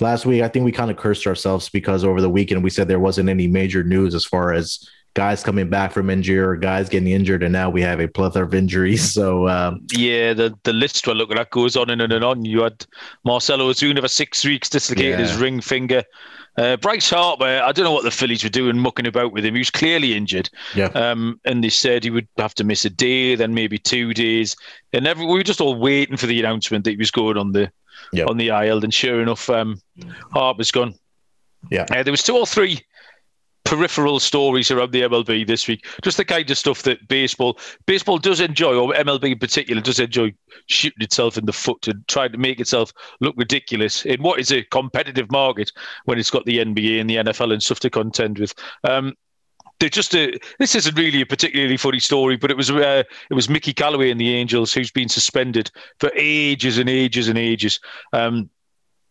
last 0.00 0.26
week, 0.26 0.42
I 0.42 0.48
think 0.48 0.64
we 0.64 0.72
kind 0.72 0.90
of 0.90 0.96
cursed 0.96 1.26
ourselves 1.26 1.68
because 1.68 2.04
over 2.04 2.20
the 2.20 2.30
weekend 2.30 2.64
we 2.64 2.70
said 2.70 2.88
there 2.88 3.00
wasn't 3.00 3.28
any 3.28 3.46
major 3.46 3.84
news 3.84 4.14
as 4.14 4.24
far 4.24 4.52
as 4.52 4.88
guys 5.14 5.42
coming 5.42 5.68
back 5.68 5.90
from 5.90 6.10
injury 6.10 6.38
or 6.38 6.54
guys 6.56 6.88
getting 6.88 7.08
injured. 7.08 7.42
And 7.42 7.52
now 7.52 7.70
we 7.70 7.82
have 7.82 8.00
a 8.00 8.08
plethora 8.08 8.44
of 8.44 8.54
injuries. 8.54 9.12
So, 9.18 9.48
um, 9.48 9.84
yeah, 9.92 10.32
the, 10.32 10.56
the 10.62 10.72
list 10.72 11.06
we're 11.06 11.14
looking 11.14 11.38
at 11.38 11.50
goes 11.50 11.76
on 11.76 11.90
and 11.90 12.00
on 12.00 12.12
and 12.12 12.24
on. 12.24 12.44
You 12.44 12.62
had 12.62 12.86
Marcell 13.24 13.58
Ozuna 13.58 14.00
for 14.00 14.06
six 14.06 14.44
weeks, 14.44 14.68
dislocated 14.68 15.18
yeah. 15.18 15.26
his 15.26 15.36
ring 15.36 15.60
finger. 15.60 16.04
Uh, 16.58 16.76
Bryce 16.76 17.08
Harper, 17.08 17.44
I 17.44 17.70
don't 17.70 17.84
know 17.84 17.92
what 17.92 18.02
the 18.02 18.10
Phillies 18.10 18.42
were 18.42 18.50
doing, 18.50 18.78
mucking 18.78 19.06
about 19.06 19.32
with 19.32 19.44
him. 19.44 19.54
He 19.54 19.60
was 19.60 19.70
clearly 19.70 20.14
injured. 20.14 20.50
Yeah. 20.74 20.86
Um, 20.86 21.40
and 21.44 21.62
they 21.62 21.68
said 21.68 22.02
he 22.02 22.10
would 22.10 22.26
have 22.36 22.54
to 22.54 22.64
miss 22.64 22.84
a 22.84 22.90
day, 22.90 23.36
then 23.36 23.54
maybe 23.54 23.78
two 23.78 24.12
days. 24.12 24.56
And 24.92 25.06
every, 25.06 25.24
we 25.24 25.34
were 25.34 25.44
just 25.44 25.60
all 25.60 25.76
waiting 25.76 26.16
for 26.16 26.26
the 26.26 26.40
announcement 26.40 26.84
that 26.84 26.90
he 26.90 26.96
was 26.96 27.12
going 27.12 27.36
on 27.36 27.52
the 27.52 27.70
yep. 28.12 28.28
on 28.28 28.38
the 28.38 28.48
IL. 28.48 28.82
And 28.82 28.92
sure 28.92 29.22
enough, 29.22 29.48
um, 29.48 29.80
Harper's 30.32 30.72
gone. 30.72 30.94
Yeah. 31.70 31.86
Uh, 31.90 32.02
there 32.02 32.12
was 32.12 32.24
two 32.24 32.36
or 32.36 32.46
three 32.46 32.80
peripheral 33.68 34.18
stories 34.18 34.70
around 34.70 34.92
the 34.92 35.02
MLB 35.02 35.46
this 35.46 35.68
week. 35.68 35.86
Just 36.02 36.16
the 36.16 36.24
kind 36.24 36.50
of 36.50 36.56
stuff 36.56 36.82
that 36.84 37.06
baseball 37.06 37.58
baseball 37.86 38.18
does 38.18 38.40
enjoy, 38.40 38.74
or 38.74 38.94
MLB 38.94 39.32
in 39.32 39.38
particular 39.38 39.82
does 39.82 40.00
enjoy 40.00 40.32
shooting 40.66 41.02
itself 41.02 41.36
in 41.36 41.44
the 41.44 41.52
foot 41.52 41.86
and 41.86 42.06
trying 42.08 42.32
to 42.32 42.38
make 42.38 42.60
itself 42.60 42.92
look 43.20 43.34
ridiculous 43.36 44.06
in 44.06 44.22
what 44.22 44.40
is 44.40 44.50
a 44.50 44.64
competitive 44.64 45.30
market 45.30 45.70
when 46.06 46.18
it's 46.18 46.30
got 46.30 46.46
the 46.46 46.58
NBA 46.58 47.00
and 47.00 47.10
the 47.10 47.16
NFL 47.16 47.52
and 47.52 47.62
stuff 47.62 47.80
to 47.80 47.90
contend 47.90 48.38
with. 48.38 48.54
Um, 48.84 49.14
they're 49.80 49.88
just 49.88 50.14
a, 50.14 50.32
this 50.58 50.74
isn't 50.74 50.96
really 50.96 51.20
a 51.20 51.26
particularly 51.26 51.76
funny 51.76 52.00
story, 52.00 52.36
but 52.36 52.50
it 52.50 52.56
was 52.56 52.70
uh, 52.70 53.02
it 53.30 53.34
was 53.34 53.50
Mickey 53.50 53.74
Callaway 53.74 54.10
and 54.10 54.20
the 54.20 54.34
Angels 54.34 54.72
who's 54.72 54.90
been 54.90 55.08
suspended 55.08 55.70
for 56.00 56.10
ages 56.16 56.78
and 56.78 56.88
ages 56.88 57.28
and 57.28 57.38
ages. 57.38 57.80
Um, 58.14 58.48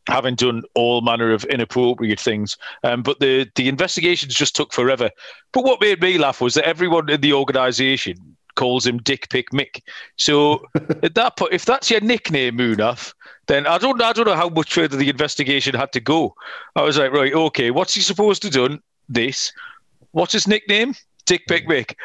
having 0.08 0.36
done 0.36 0.64
all 0.74 1.02
manner 1.02 1.32
of 1.32 1.44
inappropriate 1.46 2.20
things. 2.20 2.58
Um, 2.84 3.04
but 3.04 3.20
the 3.20 3.50
the 3.56 3.68
investigations 3.68 4.34
just 4.34 4.56
took 4.56 4.74
forever. 4.74 5.10
But 5.52 5.64
what 5.64 5.82
made 5.82 6.02
me 6.02 6.18
laugh 6.18 6.42
was 6.42 6.54
that 6.56 6.68
everyone 6.68 7.10
in 7.10 7.22
the 7.22 7.34
organisation 7.34 8.38
calls 8.56 8.86
him 8.86 8.98
Dick 8.98 9.30
Pick 9.30 9.52
Mick. 9.52 9.82
So 10.18 10.66
at 11.04 11.16
that 11.16 11.38
point, 11.38 11.54
if 11.54 11.66
that's 11.66 11.90
your 11.90 12.02
nickname, 12.02 12.58
Munaf, 12.58 13.14
then 13.48 13.68
I 13.68 13.78
don't 13.78 14.02
I 14.02 14.14
don't 14.14 14.28
know 14.28 14.36
how 14.36 14.50
much 14.50 14.74
further 14.74 14.98
the 14.98 15.10
investigation 15.10 15.76
had 15.76 15.94
to 15.94 16.00
go. 16.00 16.36
I 16.76 16.82
was 16.82 16.98
like, 16.98 17.12
right, 17.12 17.34
okay, 17.34 17.72
what's 17.72 17.94
he 17.94 18.02
supposed 18.02 18.42
to 18.42 18.50
do? 18.50 18.80
This. 19.10 19.54
What's 20.12 20.34
his 20.34 20.48
nickname? 20.48 20.96
Dick 21.28 21.46
Pickwick. 21.48 21.96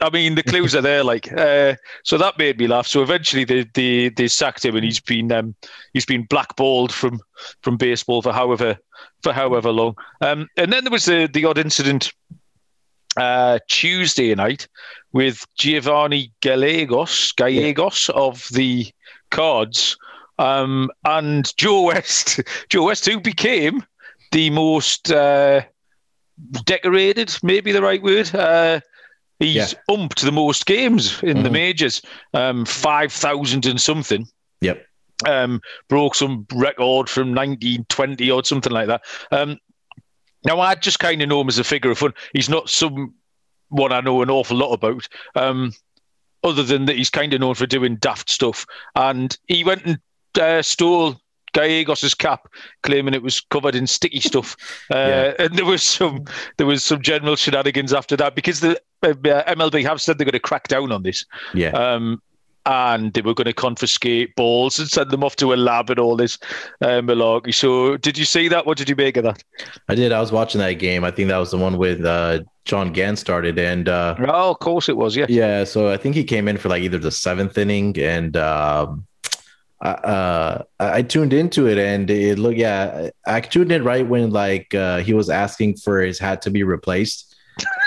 I 0.00 0.10
mean, 0.10 0.34
the 0.34 0.42
clues 0.42 0.74
are 0.74 0.82
there. 0.82 1.04
Like, 1.04 1.32
uh, 1.32 1.76
so 2.02 2.18
that 2.18 2.36
made 2.36 2.58
me 2.58 2.66
laugh. 2.66 2.86
So 2.86 3.02
eventually, 3.02 3.44
they 3.44 3.64
they, 3.74 4.10
they 4.10 4.28
sacked 4.28 4.64
him, 4.64 4.76
and 4.76 4.84
he's 4.84 5.00
been 5.00 5.32
um, 5.32 5.54
he's 5.94 6.04
been 6.04 6.24
blackballed 6.24 6.92
from 6.92 7.20
from 7.62 7.76
baseball 7.76 8.20
for 8.20 8.32
however 8.32 8.76
for 9.22 9.32
however 9.32 9.70
long. 9.70 9.94
Um, 10.20 10.48
and 10.56 10.72
then 10.72 10.84
there 10.84 10.90
was 10.90 11.06
the 11.06 11.28
the 11.32 11.44
odd 11.44 11.58
incident 11.58 12.12
uh, 13.16 13.60
Tuesday 13.68 14.34
night 14.34 14.66
with 15.12 15.46
Giovanny 15.58 16.32
Gallegos 16.40 17.32
Gallegos 17.32 18.10
of 18.10 18.48
the 18.52 18.90
Cards 19.30 19.96
um, 20.38 20.90
and 21.04 21.56
Joe 21.56 21.82
West. 21.82 22.40
Joe 22.68 22.86
West, 22.86 23.06
who 23.06 23.20
became 23.20 23.84
the 24.32 24.50
most 24.50 25.12
uh, 25.12 25.62
decorated, 26.64 27.36
maybe 27.42 27.72
the 27.72 27.82
right 27.82 28.02
word. 28.02 28.34
Uh, 28.34 28.80
he's 29.38 29.54
yeah. 29.54 29.78
umped 29.90 30.20
the 30.20 30.32
most 30.32 30.66
games 30.66 31.22
in 31.22 31.36
mm-hmm. 31.36 31.42
the 31.42 31.50
majors, 31.50 32.02
um, 32.34 32.64
5,000 32.64 33.66
and 33.66 33.80
something. 33.80 34.26
Yep. 34.60 34.86
Um, 35.26 35.60
broke 35.88 36.14
some 36.14 36.46
record 36.52 37.08
from 37.08 37.28
1920 37.28 38.30
or 38.30 38.44
something 38.44 38.72
like 38.72 38.88
that. 38.88 39.02
Um, 39.30 39.58
now, 40.44 40.60
I 40.60 40.74
just 40.74 40.98
kind 40.98 41.22
of 41.22 41.28
know 41.28 41.40
him 41.40 41.48
as 41.48 41.58
a 41.58 41.64
figure 41.64 41.90
of 41.90 41.98
fun. 41.98 42.14
He's 42.32 42.48
not 42.48 42.68
someone 42.68 43.12
I 43.80 44.00
know 44.00 44.22
an 44.22 44.30
awful 44.30 44.56
lot 44.56 44.72
about, 44.72 45.06
um, 45.36 45.72
other 46.42 46.64
than 46.64 46.86
that 46.86 46.96
he's 46.96 47.10
kind 47.10 47.32
of 47.32 47.40
known 47.40 47.54
for 47.54 47.66
doing 47.66 47.96
daft 47.96 48.28
stuff. 48.28 48.66
And 48.96 49.36
he 49.46 49.62
went 49.62 49.84
and 49.84 49.98
uh, 50.40 50.62
stole 50.62 51.20
Gallegos's 51.52 52.14
cap, 52.14 52.48
claiming 52.82 53.14
it 53.14 53.22
was 53.22 53.40
covered 53.40 53.74
in 53.74 53.86
sticky 53.86 54.20
stuff. 54.20 54.56
Uh, 54.92 55.32
yeah. 55.38 55.44
And 55.44 55.56
there 55.56 55.64
was 55.64 55.82
some 55.82 56.24
there 56.58 56.66
was 56.66 56.84
some 56.84 57.00
general 57.00 57.36
shenanigans 57.36 57.92
after 57.94 58.16
that 58.16 58.34
because 58.34 58.60
the 58.60 58.78
uh, 59.02 59.12
MLB 59.14 59.82
have 59.84 60.00
said 60.00 60.18
they're 60.18 60.24
going 60.24 60.32
to 60.32 60.40
crack 60.40 60.68
down 60.68 60.92
on 60.92 61.02
this. 61.02 61.24
Yeah. 61.54 61.70
Um, 61.70 62.20
and 62.66 63.12
they 63.12 63.22
were 63.22 63.34
going 63.34 63.46
to 63.46 63.52
confiscate 63.52 64.34
balls 64.36 64.78
and 64.78 64.88
send 64.88 65.10
them 65.10 65.24
off 65.24 65.36
to 65.36 65.52
a 65.52 65.56
lab 65.56 65.90
and 65.90 65.98
all 65.98 66.16
this 66.16 66.38
uh, 66.80 67.00
malarkey. 67.00 67.54
So, 67.54 67.96
did 67.96 68.16
you 68.16 68.24
see 68.24 68.48
that? 68.48 68.66
What 68.66 68.78
did 68.78 68.88
you 68.88 68.96
make 68.96 69.16
of 69.16 69.24
that? 69.24 69.42
I 69.88 69.94
did. 69.94 70.12
I 70.12 70.20
was 70.20 70.30
watching 70.30 70.60
that 70.60 70.74
game. 70.74 71.04
I 71.04 71.10
think 71.10 71.28
that 71.28 71.38
was 71.38 71.50
the 71.50 71.58
one 71.58 71.76
with 71.76 72.04
uh, 72.04 72.40
John 72.64 72.92
Gant 72.92 73.18
started, 73.18 73.58
and 73.58 73.88
uh, 73.88 74.14
oh, 74.20 74.50
of 74.50 74.58
course 74.60 74.88
it 74.88 74.96
was. 74.96 75.16
Yeah, 75.16 75.26
yeah. 75.28 75.64
So 75.64 75.90
I 75.90 75.96
think 75.96 76.14
he 76.14 76.24
came 76.24 76.48
in 76.48 76.56
for 76.56 76.68
like 76.68 76.82
either 76.82 76.98
the 76.98 77.12
seventh 77.12 77.56
inning 77.58 77.98
and. 77.98 78.36
Um, 78.36 79.06
uh, 79.86 80.62
I 80.78 81.02
tuned 81.02 81.32
into 81.32 81.66
it 81.66 81.76
and 81.76 82.08
it 82.08 82.38
looked 82.38 82.56
yeah 82.56 83.10
I 83.26 83.40
tuned 83.40 83.72
in 83.72 83.82
right 83.82 84.06
when 84.06 84.30
like 84.30 84.74
uh, 84.74 84.98
he 84.98 85.12
was 85.12 85.28
asking 85.28 85.76
for 85.76 86.00
his 86.00 86.18
hat 86.18 86.42
to 86.42 86.50
be 86.50 86.62
replaced, 86.62 87.34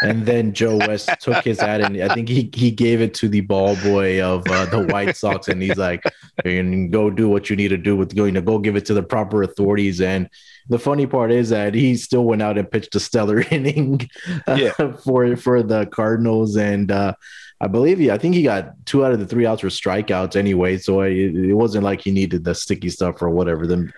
and 0.10 0.26
then 0.26 0.54
Joe 0.54 0.78
West 0.78 1.10
took 1.20 1.44
his 1.44 1.60
hat 1.60 1.82
and 1.82 2.02
I 2.02 2.14
think 2.14 2.30
he 2.30 2.50
he 2.54 2.72
gave 2.72 3.02
it 3.02 3.14
to 3.16 3.28
the 3.28 3.42
ball 3.42 3.76
boy 3.78 4.24
of 4.24 4.44
uh, 4.48 4.66
the 4.66 4.86
White 4.86 5.16
Sox 5.16 5.48
and 5.48 5.62
he's 5.62 5.78
like, 5.78 6.04
and 6.44 6.92
go 6.92 7.10
do 7.10 7.30
what 7.30 7.50
you 7.50 7.56
need 7.56 7.70
to 7.70 7.78
do 7.78 7.96
with 7.96 8.16
going 8.16 8.34
to 8.34 8.42
go 8.42 8.60
give 8.60 8.76
it 8.76 8.86
to 8.86 8.94
the 8.94 9.04
proper 9.04 9.44
authorities 9.44 10.02
and 10.02 10.30
the 10.68 10.80
funny 10.80 11.06
part 11.06 11.32
is 11.32 11.50
that 11.50 11.76
he 11.76 11.96
still 11.96 12.24
went 12.24 12.42
out 12.42 12.58
and 12.58 12.70
pitched 12.70 12.96
a 12.96 13.00
stellar 13.00 13.40
inning 13.52 14.10
uh, 14.48 14.58
yeah. 14.60 14.92
for 15.04 15.36
for 15.36 15.64
the 15.64 15.86
Cardinals 15.88 16.56
and. 16.56 16.92
Uh, 16.92 17.14
I 17.62 17.68
believe 17.68 18.00
he, 18.00 18.12
I 18.12 18.18
think 18.18 18.36
he 18.36 18.44
got 18.44 18.74
two 18.86 19.06
out 19.06 19.14
of 19.14 19.20
the 19.20 19.26
three 19.26 19.46
outs 19.46 19.64
were 19.64 19.70
strikeouts 19.70 20.36
anyway. 20.36 20.78
So 20.78 21.02
it, 21.02 21.14
it 21.14 21.54
wasn't 21.54 21.86
like 21.86 22.02
he 22.02 22.12
needed 22.12 22.44
the 22.44 22.54
sticky 22.54 22.90
stuff 22.90 23.22
or 23.22 23.30
whatever. 23.30 23.66
Then 23.66 23.94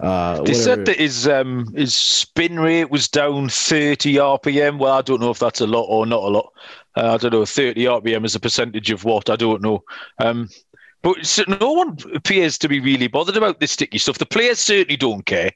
uh, 0.00 0.34
they 0.34 0.40
whatever. 0.40 0.58
said 0.58 0.84
that 0.84 0.98
his 0.98 1.26
um, 1.26 1.72
his 1.74 1.96
spin 1.96 2.60
rate 2.60 2.90
was 2.90 3.08
down 3.08 3.48
30 3.48 4.16
RPM. 4.16 4.78
Well, 4.78 4.92
I 4.92 5.00
don't 5.00 5.20
know 5.20 5.30
if 5.30 5.39
that's 5.40 5.60
a 5.60 5.66
lot 5.66 5.84
or 5.84 6.06
not 6.06 6.22
a 6.22 6.28
lot. 6.28 6.52
Uh, 6.96 7.14
I 7.14 7.16
don't 7.16 7.32
know. 7.32 7.44
30 7.44 7.84
RPM 7.84 8.24
is 8.24 8.34
a 8.34 8.40
percentage 8.40 8.90
of 8.90 9.04
what? 9.04 9.30
I 9.30 9.36
don't 9.36 9.62
know. 9.62 9.82
Um, 10.18 10.48
but 11.02 11.24
so 11.24 11.44
no 11.60 11.72
one 11.72 11.96
appears 12.14 12.58
to 12.58 12.68
be 12.68 12.80
really 12.80 13.08
bothered 13.08 13.36
about 13.36 13.60
this 13.60 13.72
sticky 13.72 13.98
stuff. 13.98 14.18
The 14.18 14.26
players 14.26 14.58
certainly 14.58 14.96
don't 14.96 15.24
care. 15.24 15.50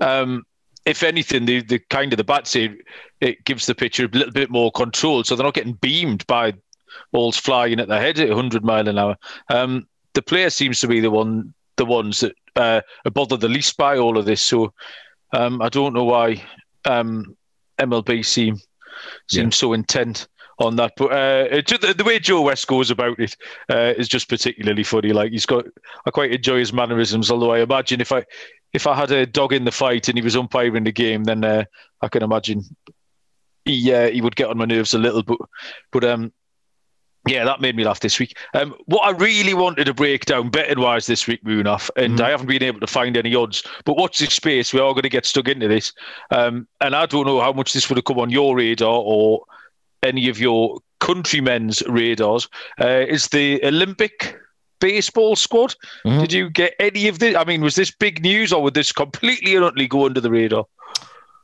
Um, 0.00 0.44
if 0.84 1.02
anything, 1.02 1.46
the, 1.46 1.62
the 1.62 1.78
kind 1.78 2.12
of 2.12 2.16
the 2.16 2.24
bat 2.24 2.46
say 2.46 2.76
it 3.20 3.44
gives 3.44 3.66
the 3.66 3.74
pitcher 3.74 4.04
a 4.04 4.08
little 4.08 4.32
bit 4.32 4.50
more 4.50 4.70
control, 4.72 5.24
so 5.24 5.34
they're 5.34 5.44
not 5.44 5.54
getting 5.54 5.74
beamed 5.74 6.26
by 6.26 6.52
balls 7.12 7.36
flying 7.36 7.80
at 7.80 7.88
their 7.88 8.00
head 8.00 8.18
at 8.18 8.28
100 8.28 8.64
mile 8.64 8.88
an 8.88 8.98
hour. 8.98 9.16
Um, 9.48 9.86
the 10.14 10.22
player 10.22 10.50
seems 10.50 10.80
to 10.80 10.88
be 10.88 11.00
the 11.00 11.10
one, 11.10 11.54
the 11.76 11.86
ones 11.86 12.20
that 12.20 12.34
uh, 12.56 12.80
are 13.04 13.10
bothered 13.10 13.40
the 13.40 13.48
least 13.48 13.76
by 13.76 13.96
all 13.96 14.18
of 14.18 14.26
this. 14.26 14.42
So 14.42 14.72
um, 15.32 15.62
I 15.62 15.68
don't 15.68 15.94
know 15.94 16.04
why 16.04 16.42
um, 16.84 17.36
MLB 17.78 18.24
seem 18.24 18.58
seem 19.28 19.44
yeah. 19.44 19.50
so 19.50 19.72
intent 19.72 20.28
on 20.58 20.76
that. 20.76 20.92
But 20.96 21.06
uh, 21.06 21.48
the, 21.48 21.94
the, 21.96 22.04
way 22.04 22.18
Joe 22.18 22.42
West 22.42 22.66
goes 22.66 22.90
about 22.90 23.18
it 23.18 23.36
uh, 23.70 23.94
is 23.96 24.08
just 24.08 24.28
particularly 24.28 24.84
funny. 24.84 25.12
Like 25.12 25.32
he's 25.32 25.46
got, 25.46 25.64
I 26.06 26.10
quite 26.10 26.32
enjoy 26.32 26.58
his 26.58 26.72
mannerisms. 26.72 27.30
Although 27.30 27.52
I 27.52 27.60
imagine 27.60 28.00
if 28.00 28.12
I 28.12 28.24
if 28.72 28.86
I 28.86 28.94
had 28.94 29.10
a 29.10 29.26
dog 29.26 29.52
in 29.52 29.64
the 29.64 29.72
fight 29.72 30.08
and 30.08 30.18
he 30.18 30.22
was 30.22 30.36
umpiring 30.36 30.84
the 30.84 30.92
game, 30.92 31.24
then 31.24 31.44
uh, 31.44 31.64
I 32.00 32.08
can 32.08 32.22
imagine 32.22 32.62
he 33.64 33.92
uh, 33.92 34.10
he 34.10 34.20
would 34.20 34.36
get 34.36 34.48
on 34.48 34.58
my 34.58 34.64
nerves 34.64 34.94
a 34.94 34.98
little. 34.98 35.22
But 35.22 35.38
but 35.92 36.04
um, 36.04 36.32
yeah, 37.26 37.44
that 37.44 37.60
made 37.60 37.76
me 37.76 37.84
laugh 37.84 38.00
this 38.00 38.18
week. 38.18 38.36
Um, 38.52 38.74
what 38.86 39.00
I 39.00 39.10
really 39.10 39.54
wanted 39.54 39.84
to 39.84 39.94
break 39.94 40.26
down 40.26 40.50
betting 40.50 40.80
wise 40.80 41.06
this 41.06 41.26
week, 41.26 41.42
Munaf, 41.44 41.90
and 41.96 42.14
mm-hmm. 42.14 42.24
I 42.24 42.30
haven't 42.30 42.46
been 42.46 42.62
able 42.62 42.80
to 42.80 42.86
find 42.86 43.16
any 43.16 43.34
odds, 43.34 43.62
but 43.84 43.96
watch 43.96 44.18
this 44.18 44.34
space. 44.34 44.72
We 44.72 44.80
are 44.80 44.92
going 44.92 45.02
to 45.02 45.08
get 45.08 45.24
stuck 45.24 45.48
into 45.48 45.68
this. 45.68 45.92
Um, 46.30 46.68
and 46.80 46.94
I 46.94 47.06
don't 47.06 47.26
know 47.26 47.40
how 47.40 47.52
much 47.52 47.72
this 47.72 47.88
would 47.88 47.96
have 47.96 48.04
come 48.04 48.18
on 48.18 48.30
your 48.30 48.56
radar 48.56 49.02
or 49.04 49.44
any 50.02 50.28
of 50.28 50.38
your 50.38 50.80
countrymen's 51.00 51.82
radars. 51.88 52.48
Uh, 52.80 53.04
is 53.08 53.28
the 53.28 53.64
Olympic 53.64 54.36
baseball 54.80 55.34
squad? 55.34 55.74
Mm-hmm. 56.04 56.20
Did 56.20 56.32
you 56.32 56.50
get 56.50 56.74
any 56.78 57.08
of 57.08 57.20
this? 57.20 57.36
I 57.36 57.44
mean, 57.44 57.62
was 57.62 57.74
this 57.74 57.90
big 57.90 58.22
news 58.22 58.52
or 58.52 58.62
would 58.62 58.74
this 58.74 58.92
completely 58.92 59.56
and 59.56 59.64
utterly 59.64 59.88
go 59.88 60.04
under 60.04 60.20
the 60.20 60.30
radar? 60.30 60.66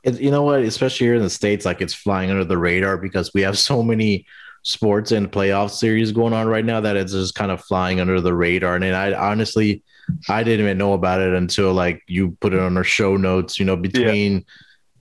It, 0.02 0.20
you 0.20 0.30
know 0.30 0.42
what? 0.42 0.60
Especially 0.60 1.06
here 1.06 1.16
in 1.16 1.22
the 1.22 1.30
States, 1.30 1.64
like 1.64 1.80
it's 1.80 1.94
flying 1.94 2.30
under 2.30 2.44
the 2.44 2.58
radar 2.58 2.98
because 2.98 3.32
we 3.32 3.40
have 3.42 3.58
so 3.58 3.82
many 3.82 4.26
sports 4.62 5.12
and 5.12 5.30
playoff 5.30 5.70
series 5.70 6.12
going 6.12 6.32
on 6.32 6.46
right 6.46 6.64
now 6.64 6.80
that 6.80 6.96
it's 6.96 7.12
just 7.12 7.34
kind 7.34 7.50
of 7.50 7.62
flying 7.64 8.00
under 8.00 8.20
the 8.20 8.34
radar. 8.34 8.76
And 8.76 8.84
I 8.84 9.12
honestly, 9.12 9.82
I 10.28 10.42
didn't 10.42 10.66
even 10.66 10.78
know 10.78 10.92
about 10.92 11.20
it 11.20 11.32
until 11.34 11.72
like 11.72 12.02
you 12.06 12.36
put 12.40 12.52
it 12.52 12.60
on 12.60 12.76
our 12.76 12.84
show 12.84 13.16
notes. 13.16 13.58
You 13.58 13.64
know, 13.64 13.76
between 13.76 14.32
yeah. 14.32 14.40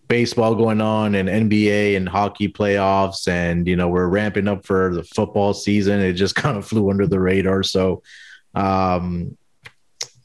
baseball 0.08 0.56
going 0.56 0.82
on 0.82 1.16
and 1.16 1.28
NBA 1.28 1.98
and 1.98 2.08
hockey 2.08 2.48
playoffs, 2.48 3.28
and 3.28 3.68
you 3.68 3.76
know 3.76 3.88
we're 3.88 4.08
ramping 4.08 4.48
up 4.48 4.66
for 4.66 4.94
the 4.94 5.04
football 5.04 5.54
season. 5.54 6.00
It 6.00 6.14
just 6.14 6.36
kind 6.44 6.58
of 6.58 6.66
flew 6.66 6.90
under 6.90 7.08
the 7.08 7.20
radar. 7.20 7.64
So, 7.64 8.04
um, 8.56 9.38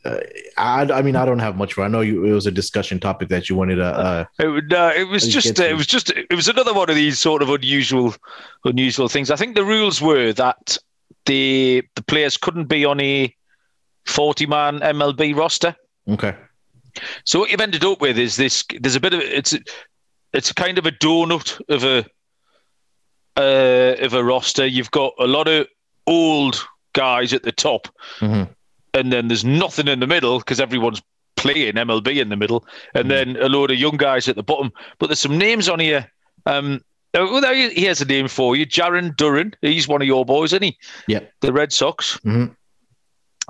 uh, 0.04 0.20
I, 0.56 0.82
I 0.82 1.02
mean, 1.02 1.16
I 1.16 1.24
don't 1.24 1.38
have 1.38 1.56
much. 1.56 1.74
For, 1.74 1.82
I 1.82 1.88
know 1.88 2.00
you, 2.00 2.24
it 2.24 2.32
was 2.32 2.46
a 2.46 2.50
discussion 2.50 3.00
topic 3.00 3.28
that 3.30 3.48
you 3.48 3.56
wanted 3.56 3.76
to. 3.76 3.84
Uh, 3.84 4.24
it, 4.38 4.72
uh, 4.72 4.92
it 4.94 5.04
was 5.04 5.26
just, 5.26 5.58
it 5.58 5.76
was 5.76 5.86
just, 5.86 6.10
it 6.10 6.34
was 6.34 6.48
another 6.48 6.74
one 6.74 6.90
of 6.90 6.96
these 6.96 7.18
sort 7.18 7.42
of 7.42 7.48
unusual, 7.48 8.14
unusual 8.64 9.08
things. 9.08 9.30
I 9.30 9.36
think 9.36 9.54
the 9.54 9.64
rules 9.64 10.02
were 10.02 10.32
that 10.34 10.76
the 11.26 11.82
the 11.94 12.02
players 12.02 12.36
couldn't 12.36 12.66
be 12.66 12.84
on 12.84 13.00
a 13.00 13.34
forty-man 14.04 14.80
MLB 14.80 15.34
roster. 15.34 15.74
Okay. 16.08 16.36
So 17.24 17.40
what 17.40 17.50
you've 17.50 17.60
ended 17.60 17.84
up 17.84 18.00
with 18.00 18.18
is 18.18 18.36
this. 18.36 18.62
There's 18.78 18.96
a 18.96 19.00
bit 19.00 19.14
of 19.14 19.20
it's, 19.20 19.56
it's 20.34 20.52
kind 20.52 20.76
of 20.76 20.84
a 20.84 20.92
donut 20.92 21.60
of 21.70 21.84
a, 21.84 22.04
uh, 23.40 24.04
of 24.04 24.12
a 24.12 24.22
roster. 24.22 24.66
You've 24.66 24.90
got 24.90 25.14
a 25.18 25.26
lot 25.26 25.48
of 25.48 25.66
old 26.06 26.62
guys 26.92 27.32
at 27.32 27.42
the 27.42 27.52
top. 27.52 27.88
Mm-hmm 28.18 28.52
and 28.94 29.12
then 29.12 29.28
there's 29.28 29.44
nothing 29.44 29.88
in 29.88 30.00
the 30.00 30.06
middle 30.06 30.38
because 30.38 30.60
everyone's 30.60 31.02
playing 31.36 31.74
MLB 31.74 32.20
in 32.20 32.28
the 32.28 32.36
middle, 32.36 32.64
and 32.94 33.06
mm. 33.06 33.08
then 33.08 33.36
a 33.36 33.48
load 33.48 33.70
of 33.70 33.78
young 33.78 33.96
guys 33.96 34.28
at 34.28 34.36
the 34.36 34.42
bottom. 34.42 34.72
But 34.98 35.08
there's 35.08 35.20
some 35.20 35.36
names 35.36 35.68
on 35.68 35.80
here. 35.80 36.10
Um, 36.46 36.82
he 37.12 37.84
has 37.84 38.00
a 38.00 38.04
name 38.04 38.28
for 38.28 38.56
you, 38.56 38.66
Jarren 38.66 39.16
Duran. 39.16 39.54
He's 39.60 39.86
one 39.86 40.02
of 40.02 40.08
your 40.08 40.24
boys, 40.24 40.52
isn't 40.52 40.62
he? 40.62 40.78
Yeah, 41.06 41.20
the 41.40 41.52
Red 41.52 41.72
Sox. 41.72 42.18
Mm-hmm. 42.20 42.52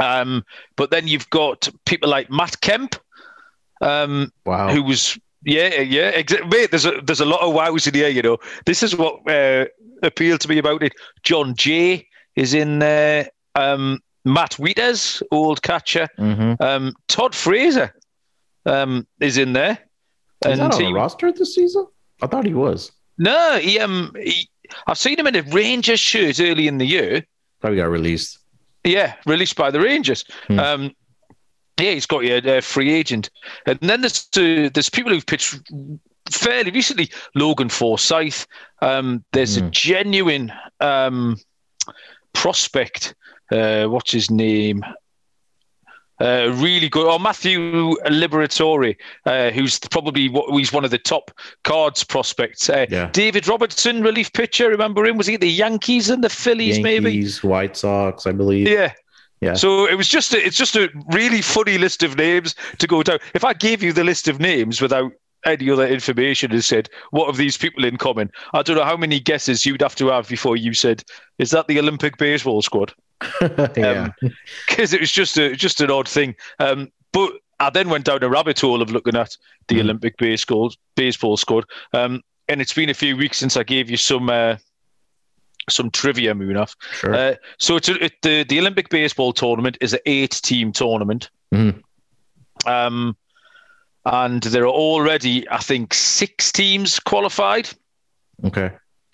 Um, 0.02 0.44
but 0.76 0.90
then 0.90 1.06
you've 1.06 1.30
got 1.30 1.68
people 1.86 2.08
like 2.08 2.30
Matt 2.30 2.60
Kemp. 2.60 2.96
Um, 3.80 4.32
wow, 4.44 4.70
who 4.70 4.82
was 4.82 5.18
yeah, 5.44 5.80
yeah, 5.80 6.08
exactly. 6.10 6.48
Mate, 6.48 6.70
there's 6.70 6.86
a 6.86 7.00
there's 7.02 7.20
a 7.20 7.26
lot 7.26 7.40
of 7.40 7.54
wows 7.54 7.86
in 7.86 7.94
here. 7.94 8.08
You 8.08 8.22
know, 8.22 8.38
this 8.66 8.82
is 8.82 8.96
what 8.96 9.28
uh, 9.28 9.66
appealed 10.02 10.40
to 10.42 10.48
me 10.48 10.58
about 10.58 10.82
it. 10.82 10.92
Jon 11.22 11.54
Jay 11.54 12.06
is 12.34 12.54
in 12.54 12.78
there. 12.80 13.28
Um, 13.54 14.00
Matt 14.24 14.52
Wieters, 14.52 15.22
old 15.30 15.62
catcher. 15.62 16.08
Mm-hmm. 16.18 16.62
Um, 16.62 16.94
Todd 17.08 17.34
Frazier 17.34 17.94
um, 18.66 19.06
is 19.20 19.36
in 19.38 19.52
there. 19.52 19.78
Is 20.44 20.52
and 20.52 20.60
that 20.60 20.74
on 20.74 20.80
he, 20.80 20.90
a 20.90 20.92
roster 20.92 21.30
this 21.32 21.54
season? 21.54 21.86
I 22.22 22.26
thought 22.26 22.46
he 22.46 22.54
was. 22.54 22.92
No, 23.18 23.58
he 23.58 23.78
um, 23.78 24.12
he, 24.16 24.48
I've 24.86 24.98
seen 24.98 25.18
him 25.18 25.26
in 25.26 25.36
a 25.36 25.42
Rangers 25.42 26.00
shirt 26.00 26.40
early 26.40 26.66
in 26.66 26.78
the 26.78 26.86
year. 26.86 27.24
Probably 27.60 27.78
got 27.78 27.90
released. 27.90 28.38
Yeah, 28.82 29.14
released 29.26 29.56
by 29.56 29.70
the 29.70 29.80
Rangers. 29.80 30.24
Hmm. 30.48 30.58
Um, 30.58 30.96
yeah, 31.80 31.92
he's 31.92 32.06
got 32.06 32.24
a, 32.24 32.58
a 32.58 32.60
free 32.60 32.92
agent, 32.92 33.30
and 33.66 33.78
then 33.80 34.00
there's 34.02 34.28
uh, 34.36 34.70
there's 34.72 34.90
people 34.90 35.12
who've 35.12 35.26
pitched 35.26 35.58
fairly 36.30 36.70
recently. 36.70 37.10
Logan 37.34 37.68
Forsythe. 37.68 38.44
Um, 38.82 39.24
there's 39.32 39.56
a 39.56 39.62
hmm. 39.62 39.70
genuine 39.70 40.52
um, 40.80 41.36
prospect 42.34 43.14
uh, 43.50 43.86
what's 43.86 44.12
his 44.12 44.30
name? 44.30 44.84
Uh, 46.20 46.52
really 46.54 46.88
good. 46.88 47.06
Oh, 47.08 47.18
Matthew 47.18 47.96
Liberatore, 48.06 48.96
uh, 49.26 49.50
who's 49.50 49.78
probably 49.78 50.28
what 50.28 50.48
he's 50.56 50.72
one 50.72 50.84
of 50.84 50.92
the 50.92 50.98
top 50.98 51.32
cards 51.64 52.04
prospects. 52.04 52.70
Uh, 52.70 52.86
yeah. 52.88 53.10
David 53.12 53.48
Robertson, 53.48 54.02
relief 54.02 54.32
pitcher. 54.32 54.68
Remember 54.68 55.04
him? 55.04 55.16
Was 55.16 55.26
he 55.26 55.36
the 55.36 55.50
Yankees 55.50 56.10
and 56.10 56.22
the 56.22 56.28
Phillies? 56.28 56.78
Yankees, 56.78 57.42
maybe 57.42 57.48
White 57.48 57.76
Sox, 57.76 58.26
I 58.26 58.32
believe. 58.32 58.68
Yeah. 58.68 58.92
Yeah. 59.40 59.54
So 59.54 59.86
it 59.86 59.96
was 59.96 60.08
just 60.08 60.32
a, 60.32 60.42
it's 60.42 60.56
just 60.56 60.76
a 60.76 60.88
really 61.12 61.42
funny 61.42 61.76
list 61.76 62.02
of 62.02 62.16
names 62.16 62.54
to 62.78 62.86
go 62.86 63.02
down. 63.02 63.18
If 63.34 63.44
I 63.44 63.52
gave 63.52 63.82
you 63.82 63.92
the 63.92 64.04
list 64.04 64.28
of 64.28 64.40
names 64.40 64.80
without 64.80 65.12
any 65.46 65.70
other 65.70 65.86
information 65.86 66.52
and 66.52 66.64
said, 66.64 66.88
"What 67.10 67.26
have 67.26 67.36
these 67.36 67.56
people 67.56 67.84
in 67.84 67.96
common?" 67.96 68.30
I 68.52 68.62
don't 68.62 68.76
know 68.76 68.84
how 68.84 68.96
many 68.96 69.20
guesses 69.20 69.66
you'd 69.66 69.82
have 69.82 69.96
to 69.96 70.08
have 70.08 70.28
before 70.28 70.56
you 70.56 70.74
said, 70.74 71.02
"Is 71.38 71.50
that 71.50 71.68
the 71.68 71.78
Olympic 71.78 72.16
baseball 72.18 72.62
squad?" 72.62 72.92
yeah. 73.76 74.10
Because 74.68 74.92
um, 74.92 74.96
it 74.96 75.00
was 75.00 75.12
just 75.12 75.36
a 75.38 75.54
just 75.54 75.80
an 75.80 75.90
odd 75.90 76.08
thing. 76.08 76.34
Um, 76.58 76.90
but 77.12 77.32
I 77.60 77.70
then 77.70 77.88
went 77.88 78.04
down 78.04 78.22
a 78.22 78.28
rabbit 78.28 78.60
hole 78.60 78.82
of 78.82 78.90
looking 78.90 79.16
at 79.16 79.36
the 79.68 79.76
mm. 79.76 79.80
Olympic 79.80 80.16
baseball 80.16 80.72
baseball 80.96 81.36
squad. 81.36 81.64
Um, 81.92 82.22
and 82.48 82.60
it's 82.60 82.74
been 82.74 82.90
a 82.90 82.94
few 82.94 83.16
weeks 83.16 83.38
since 83.38 83.56
I 83.56 83.62
gave 83.62 83.88
you 83.90 83.96
some 83.96 84.28
uh, 84.28 84.56
some 85.70 85.90
trivia, 85.90 86.34
Munaf. 86.34 86.74
Sure. 86.92 87.14
Uh, 87.14 87.34
so 87.58 87.76
it's 87.76 87.88
a, 87.88 88.04
it, 88.04 88.12
the 88.22 88.44
the 88.44 88.58
Olympic 88.58 88.88
baseball 88.90 89.32
tournament 89.32 89.78
is 89.80 89.92
an 89.92 90.00
eight 90.06 90.40
team 90.42 90.72
tournament. 90.72 91.30
Mm. 91.54 91.82
Um, 92.66 93.16
and 94.06 94.42
there 94.42 94.64
are 94.64 94.68
already, 94.68 95.48
I 95.50 95.58
think, 95.58 95.94
six 95.94 96.52
teams 96.52 96.98
qualified. 97.00 97.68
Okay. 98.44 98.70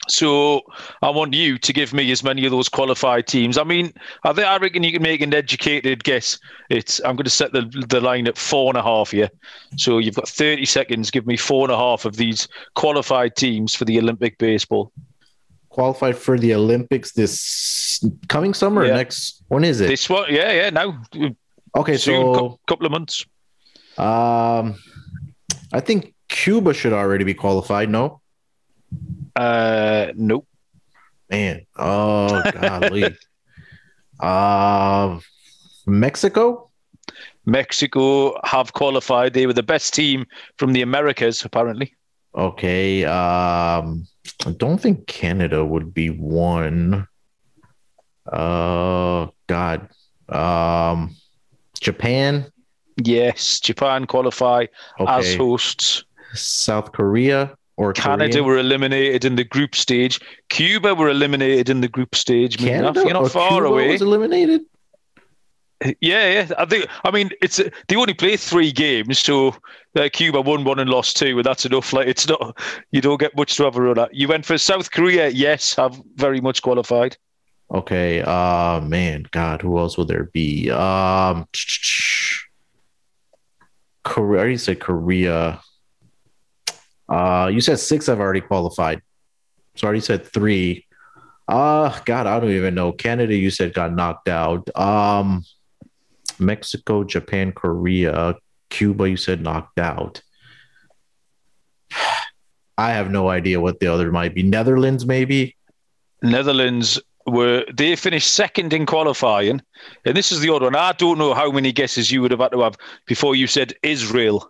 So 0.08 0.62
I 1.02 1.10
want 1.10 1.34
you 1.34 1.58
to 1.58 1.72
give 1.72 1.92
me 1.92 2.10
as 2.10 2.24
many 2.24 2.44
of 2.44 2.50
those 2.50 2.68
qualified 2.68 3.26
teams. 3.26 3.58
I 3.58 3.64
mean, 3.64 3.92
I 4.24 4.32
think 4.32 4.46
I 4.46 4.56
reckon 4.56 4.82
you 4.82 4.92
can 4.92 5.02
make 5.02 5.20
an 5.20 5.32
educated 5.32 6.02
guess. 6.02 6.38
It's 6.68 7.00
I'm 7.04 7.16
going 7.16 7.24
to 7.24 7.30
set 7.30 7.52
the 7.52 7.62
the 7.88 8.00
line 8.00 8.26
at 8.26 8.36
four 8.36 8.70
and 8.70 8.78
a 8.78 8.82
half 8.82 9.10
here. 9.10 9.30
So 9.76 9.98
you've 9.98 10.16
got 10.16 10.28
30 10.28 10.64
seconds. 10.64 11.10
Give 11.10 11.26
me 11.26 11.36
four 11.36 11.64
and 11.64 11.72
a 11.72 11.76
half 11.76 12.06
of 12.06 12.16
these 12.16 12.48
qualified 12.74 13.36
teams 13.36 13.74
for 13.74 13.84
the 13.84 13.98
Olympic 13.98 14.38
baseball. 14.38 14.90
Qualified 15.68 16.16
for 16.16 16.38
the 16.38 16.54
Olympics 16.54 17.12
this 17.12 18.02
coming 18.28 18.54
summer 18.54 18.86
yeah. 18.86 18.94
next? 18.94 19.44
When 19.48 19.62
is 19.62 19.80
it? 19.80 19.86
This 19.86 20.08
one, 20.08 20.24
yeah, 20.28 20.50
yeah. 20.50 20.70
Now 20.70 21.00
Okay, 21.76 21.96
soon, 21.96 22.34
so 22.34 22.34
cou- 22.34 22.58
couple 22.66 22.86
of 22.86 22.92
months. 22.92 23.24
Um, 24.00 24.74
I 25.72 25.80
think 25.80 26.14
Cuba 26.28 26.72
should 26.74 26.92
already 26.92 27.24
be 27.24 27.34
qualified. 27.34 27.88
No, 27.90 28.20
Uh, 29.36 30.12
nope. 30.16 30.46
man. 31.30 31.66
Oh 31.76 32.42
golly. 32.60 33.16
uh, 34.20 35.18
Mexico. 35.86 36.70
Mexico 37.46 38.34
have 38.44 38.72
qualified. 38.74 39.32
They 39.34 39.46
were 39.46 39.52
the 39.54 39.62
best 39.62 39.94
team 39.94 40.26
from 40.58 40.72
the 40.72 40.82
Americas, 40.82 41.44
apparently. 41.44 41.94
Okay. 42.34 43.04
Um, 43.04 44.06
I 44.46 44.50
don't 44.56 44.78
think 44.80 45.06
Canada 45.06 45.64
would 45.64 45.92
be 45.94 46.10
one. 46.10 47.06
Uh, 48.30 49.26
God. 49.46 49.88
Um, 50.28 51.16
Japan. 51.80 52.46
Yes, 53.04 53.60
Japan 53.60 54.06
qualify 54.06 54.66
as 55.06 55.34
hosts. 55.34 56.04
South 56.34 56.92
Korea 56.92 57.56
or 57.76 57.92
Canada 57.92 58.42
were 58.44 58.58
eliminated 58.58 59.24
in 59.24 59.36
the 59.36 59.44
group 59.44 59.74
stage. 59.74 60.20
Cuba 60.48 60.94
were 60.94 61.08
eliminated 61.08 61.68
in 61.68 61.80
the 61.80 61.88
group 61.88 62.14
stage. 62.14 62.60
You're 62.60 62.82
not- 62.82 62.94
Canada 62.94 63.00
You're 63.10 63.22
not 63.22 63.32
far 63.32 63.50
Cuba 63.62 63.66
away. 63.66 63.88
was 63.92 64.02
eliminated. 64.02 64.62
Yeah, 66.02 66.30
yeah. 66.30 66.50
I 66.58 66.66
think. 66.66 66.86
I 67.04 67.10
mean, 67.10 67.30
it's 67.40 67.56
they 67.88 67.96
only 67.96 68.12
play 68.12 68.36
three 68.36 68.70
games, 68.70 69.18
so 69.18 69.54
uh, 69.96 70.10
Cuba 70.12 70.42
won 70.42 70.62
one 70.64 70.78
and 70.78 70.90
lost 70.90 71.16
two, 71.16 71.38
and 71.38 71.44
that's 71.44 71.64
enough. 71.64 71.94
Like 71.94 72.06
it's 72.06 72.28
not. 72.28 72.58
You 72.90 73.00
don't 73.00 73.18
get 73.18 73.34
much 73.34 73.56
to 73.56 73.64
have 73.64 73.76
a 73.76 73.80
run 73.82 73.98
at. 73.98 74.14
You 74.14 74.28
went 74.28 74.44
for 74.44 74.58
South 74.58 74.90
Korea. 74.90 75.28
Yes, 75.30 75.74
have 75.76 75.98
very 76.16 76.42
much 76.42 76.60
qualified. 76.60 77.16
Okay. 77.72 78.20
Uh 78.20 78.80
man, 78.82 79.24
God, 79.30 79.62
who 79.62 79.78
else 79.78 79.96
would 79.96 80.08
there 80.08 80.24
be? 80.34 80.70
Um 80.70 81.48
Korea. 84.04 84.40
Already 84.40 84.56
said 84.56 84.80
Korea. 84.80 85.60
Uh 87.08 87.50
you 87.52 87.60
said 87.60 87.78
six 87.78 88.08
I've 88.08 88.20
already 88.20 88.40
qualified. 88.40 89.02
So 89.76 89.86
I 89.86 89.88
already 89.88 90.00
said 90.00 90.26
three. 90.26 90.86
Uh 91.48 91.98
God, 92.04 92.26
I 92.26 92.40
don't 92.40 92.50
even 92.50 92.74
know. 92.74 92.92
Canada, 92.92 93.34
you 93.34 93.50
said 93.50 93.74
got 93.74 93.94
knocked 93.94 94.28
out. 94.28 94.68
Um 94.76 95.44
Mexico, 96.38 97.04
Japan, 97.04 97.52
Korea, 97.52 98.34
Cuba, 98.70 99.10
you 99.10 99.16
said 99.16 99.42
knocked 99.42 99.78
out. 99.78 100.22
I 102.78 102.92
have 102.92 103.10
no 103.10 103.28
idea 103.28 103.60
what 103.60 103.78
the 103.78 103.88
other 103.88 104.10
might 104.10 104.34
be. 104.34 104.42
Netherlands, 104.42 105.04
maybe. 105.04 105.56
Netherlands 106.22 106.98
were 107.26 107.64
they 107.72 107.96
finished 107.96 108.32
second 108.34 108.72
in 108.72 108.86
qualifying, 108.86 109.60
and 110.04 110.16
this 110.16 110.32
is 110.32 110.40
the 110.40 110.48
odd 110.52 110.62
one. 110.62 110.74
I 110.76 110.92
don't 110.92 111.18
know 111.18 111.34
how 111.34 111.50
many 111.50 111.72
guesses 111.72 112.10
you 112.10 112.22
would 112.22 112.30
have 112.30 112.40
had 112.40 112.52
to 112.52 112.60
have 112.62 112.76
before 113.06 113.34
you 113.34 113.46
said 113.46 113.74
Israel. 113.82 114.48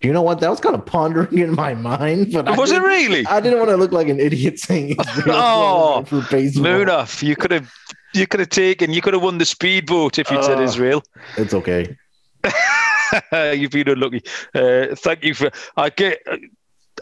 You 0.00 0.12
know 0.12 0.22
what? 0.22 0.38
That 0.40 0.50
was 0.50 0.60
kind 0.60 0.76
of 0.76 0.86
pondering 0.86 1.38
in 1.38 1.54
my 1.56 1.74
mind, 1.74 2.32
but 2.32 2.46
I 2.46 2.54
Was 2.56 2.70
it 2.70 2.80
really? 2.82 3.26
I 3.26 3.40
didn't 3.40 3.58
want 3.58 3.70
to 3.70 3.76
look 3.76 3.90
like 3.90 4.08
an 4.08 4.20
idiot 4.20 4.60
saying 4.60 4.90
Israel 5.00 5.36
Oh, 5.36 6.04
for 6.04 6.22
baseball. 6.30 6.64
Munaf, 6.64 7.20
you 7.22 7.34
could 7.34 7.50
have 7.50 7.72
you 8.14 8.26
could 8.28 8.38
have 8.40 8.50
taken 8.50 8.92
you 8.92 9.00
could 9.02 9.14
have 9.14 9.22
won 9.24 9.38
the 9.38 9.44
speedboat 9.44 10.18
if 10.18 10.30
you'd 10.30 10.44
said 10.44 10.58
Oh. 10.58 10.62
Israel. 10.62 11.02
It's 11.36 11.52
okay. 11.54 11.96
You've 13.32 13.70
been 13.70 13.88
unlucky. 13.88 14.22
Uh, 14.54 14.94
thank 14.94 15.24
you 15.24 15.34
for. 15.34 15.50
I 15.76 15.90
get. 15.90 16.18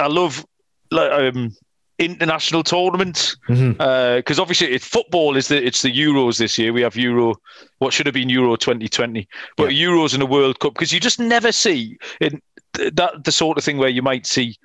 I 0.01 0.07
love 0.07 0.47
like 0.91 1.11
um, 1.13 1.55
international 1.99 2.63
tournaments 2.63 3.37
Mhm. 3.49 4.17
because 4.17 4.39
obviously 4.39 4.69
it's 4.69 4.87
football 4.87 5.37
is 5.37 5.49
the 5.49 5.65
it's 5.65 5.83
the 5.83 5.91
Euros 5.93 6.39
this 6.39 6.59
year. 6.59 6.73
We 6.73 6.83
have 6.83 6.97
Euro. 6.97 7.35
What 7.79 7.93
should 7.93 8.07
have 8.07 8.15
been 8.15 8.29
Euro 8.29 8.57
2020, 8.57 9.27
but 9.57 9.71
Euros 9.71 10.13
and 10.15 10.23
a 10.23 10.27
World 10.27 10.59
Cup 10.61 10.75
because 10.75 10.93
you 10.93 11.01
just 11.01 11.19
never 11.19 11.53
see 11.53 11.97
in 12.21 12.41
th- 12.75 12.93
that 12.95 13.25
the 13.25 13.33
sort 13.33 13.57
of 13.59 13.65
thing 13.65 13.79
where 13.79 13.89
you 13.89 14.03
might 14.03 14.27
see. 14.27 14.57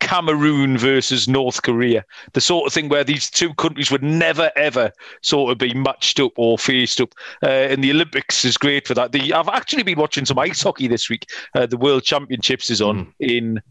Cameroon 0.00 0.76
versus 0.76 1.26
North 1.28 1.62
Korea, 1.62 2.04
the 2.34 2.40
sort 2.40 2.66
of 2.66 2.74
thing 2.74 2.90
where 2.90 3.04
these 3.04 3.30
two 3.30 3.54
countries 3.54 3.90
would 3.90 4.02
never 4.02 4.50
ever 4.54 4.92
sort 5.22 5.50
of 5.50 5.56
be 5.56 5.72
matched 5.72 6.20
up 6.20 6.32
or 6.36 6.58
faced 6.58 7.00
up. 7.00 7.14
Uh, 7.42 7.46
and 7.70 7.82
the 7.82 7.90
Olympics 7.90 8.44
is 8.44 8.58
great 8.58 8.86
for 8.86 8.92
that. 8.94 9.12
The, 9.12 9.32
I've 9.32 9.48
actually 9.48 9.82
been 9.82 9.98
watching 9.98 10.26
some 10.26 10.38
ice 10.38 10.62
hockey 10.62 10.88
this 10.88 11.08
week. 11.08 11.30
Uh, 11.54 11.64
the 11.64 11.78
World 11.78 12.02
Championships 12.02 12.68
is 12.68 12.82
on 12.82 13.14
in 13.18 13.62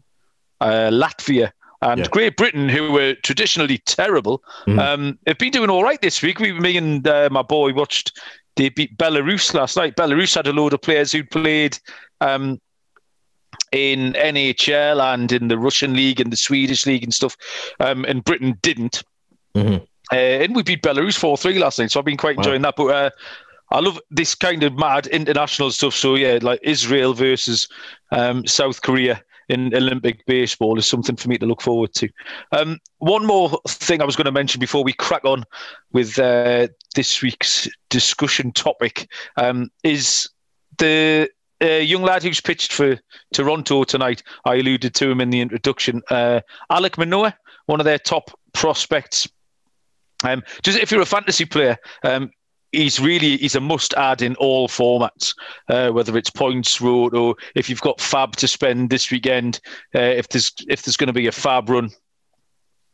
uh, 0.60 0.90
Latvia. 0.90 1.52
And 1.84 2.00
Yeah. 2.00 2.06
Great 2.10 2.36
Britain, 2.36 2.68
who 2.68 2.90
were 2.92 3.14
traditionally 3.22 3.78
terrible, 3.78 4.42
Mhm. 4.66 4.78
um, 4.78 5.18
have 5.26 5.38
been 5.38 5.50
doing 5.52 5.68
all 5.70 5.84
right 5.84 6.00
this 6.00 6.22
week. 6.22 6.38
We, 6.40 6.52
me 6.52 6.76
and 6.76 7.06
uh, 7.06 7.28
my 7.30 7.42
boy 7.42 7.72
watched. 7.74 8.18
They 8.56 8.68
beat 8.70 8.96
Belarus 8.96 9.52
last 9.52 9.76
night. 9.76 9.94
Belarus 9.96 10.34
had 10.34 10.46
a 10.46 10.52
load 10.52 10.72
of 10.72 10.80
players 10.80 11.12
who 11.12 11.22
played 11.24 11.78
um, 12.20 12.60
in 13.72 14.14
NHL 14.14 15.00
and 15.14 15.30
in 15.32 15.48
the 15.48 15.58
Russian 15.58 15.94
league 15.94 16.20
and 16.20 16.32
the 16.32 16.36
Swedish 16.36 16.86
league 16.86 17.02
and 17.04 17.12
stuff, 17.12 17.36
um, 17.80 18.04
and 18.06 18.24
Britain 18.24 18.56
didn't. 18.62 19.02
Mhm. 19.56 19.86
Uh, 20.12 20.16
and 20.16 20.54
we 20.54 20.62
beat 20.62 20.82
Belarus 20.82 21.18
four 21.18 21.36
three 21.36 21.58
last 21.58 21.78
night, 21.78 21.90
so 21.90 21.98
I've 22.00 22.06
been 22.06 22.16
quite 22.16 22.36
Wow. 22.36 22.42
enjoying 22.44 22.62
that. 22.62 22.74
But 22.76 22.86
uh, 22.86 23.10
I 23.72 23.80
love 23.80 24.00
this 24.10 24.34
kind 24.34 24.62
of 24.62 24.76
mad 24.78 25.06
international 25.08 25.70
stuff. 25.70 25.94
So 25.94 26.14
yeah, 26.14 26.38
like 26.40 26.60
Israel 26.62 27.12
versus 27.14 27.68
um, 28.12 28.46
South 28.46 28.80
Korea 28.82 29.22
in 29.48 29.74
Olympic 29.74 30.24
baseball 30.26 30.78
is 30.78 30.86
something 30.86 31.16
for 31.16 31.28
me 31.28 31.38
to 31.38 31.46
look 31.46 31.62
forward 31.62 31.92
to. 31.94 32.08
Um, 32.52 32.78
one 32.98 33.26
more 33.26 33.50
thing 33.68 34.00
I 34.00 34.04
was 34.04 34.16
going 34.16 34.26
to 34.26 34.32
mention 34.32 34.60
before 34.60 34.84
we 34.84 34.92
crack 34.92 35.24
on 35.24 35.44
with 35.92 36.18
uh, 36.18 36.68
this 36.94 37.22
week's 37.22 37.68
discussion 37.90 38.52
topic 38.52 39.08
um, 39.36 39.70
is 39.82 40.28
the 40.78 41.28
uh, 41.62 41.66
young 41.66 42.02
lad 42.02 42.22
who's 42.22 42.40
pitched 42.40 42.72
for 42.72 42.98
Toronto 43.32 43.84
tonight. 43.84 44.22
I 44.44 44.56
alluded 44.56 44.94
to 44.94 45.10
him 45.10 45.20
in 45.20 45.30
the 45.30 45.40
introduction. 45.40 46.02
Uh, 46.10 46.40
Alek 46.70 46.98
Manoah, 46.98 47.36
one 47.66 47.80
of 47.80 47.84
their 47.84 47.98
top 47.98 48.30
prospects. 48.52 49.28
Um, 50.24 50.42
just 50.62 50.78
if 50.78 50.90
you're 50.90 51.02
a 51.02 51.06
fantasy 51.06 51.44
player, 51.44 51.76
um, 52.02 52.30
he's 52.74 53.00
really 53.00 53.36
he's 53.38 53.54
a 53.54 53.60
must 53.60 53.94
add 53.94 54.22
in 54.22 54.34
all 54.36 54.68
formats, 54.68 55.34
uh, 55.68 55.90
whether 55.90 56.16
it's 56.16 56.30
points, 56.30 56.80
road, 56.80 57.14
or 57.14 57.36
if 57.54 57.68
you've 57.68 57.80
got 57.80 58.00
fab 58.00 58.36
to 58.36 58.48
spend 58.48 58.90
this 58.90 59.10
weekend. 59.10 59.60
Uh, 59.94 60.00
if 60.00 60.28
there's 60.28 60.52
if 60.68 60.82
there's 60.82 60.96
going 60.96 61.08
to 61.08 61.12
be 61.12 61.26
a 61.26 61.32
fab 61.32 61.68
run, 61.68 61.90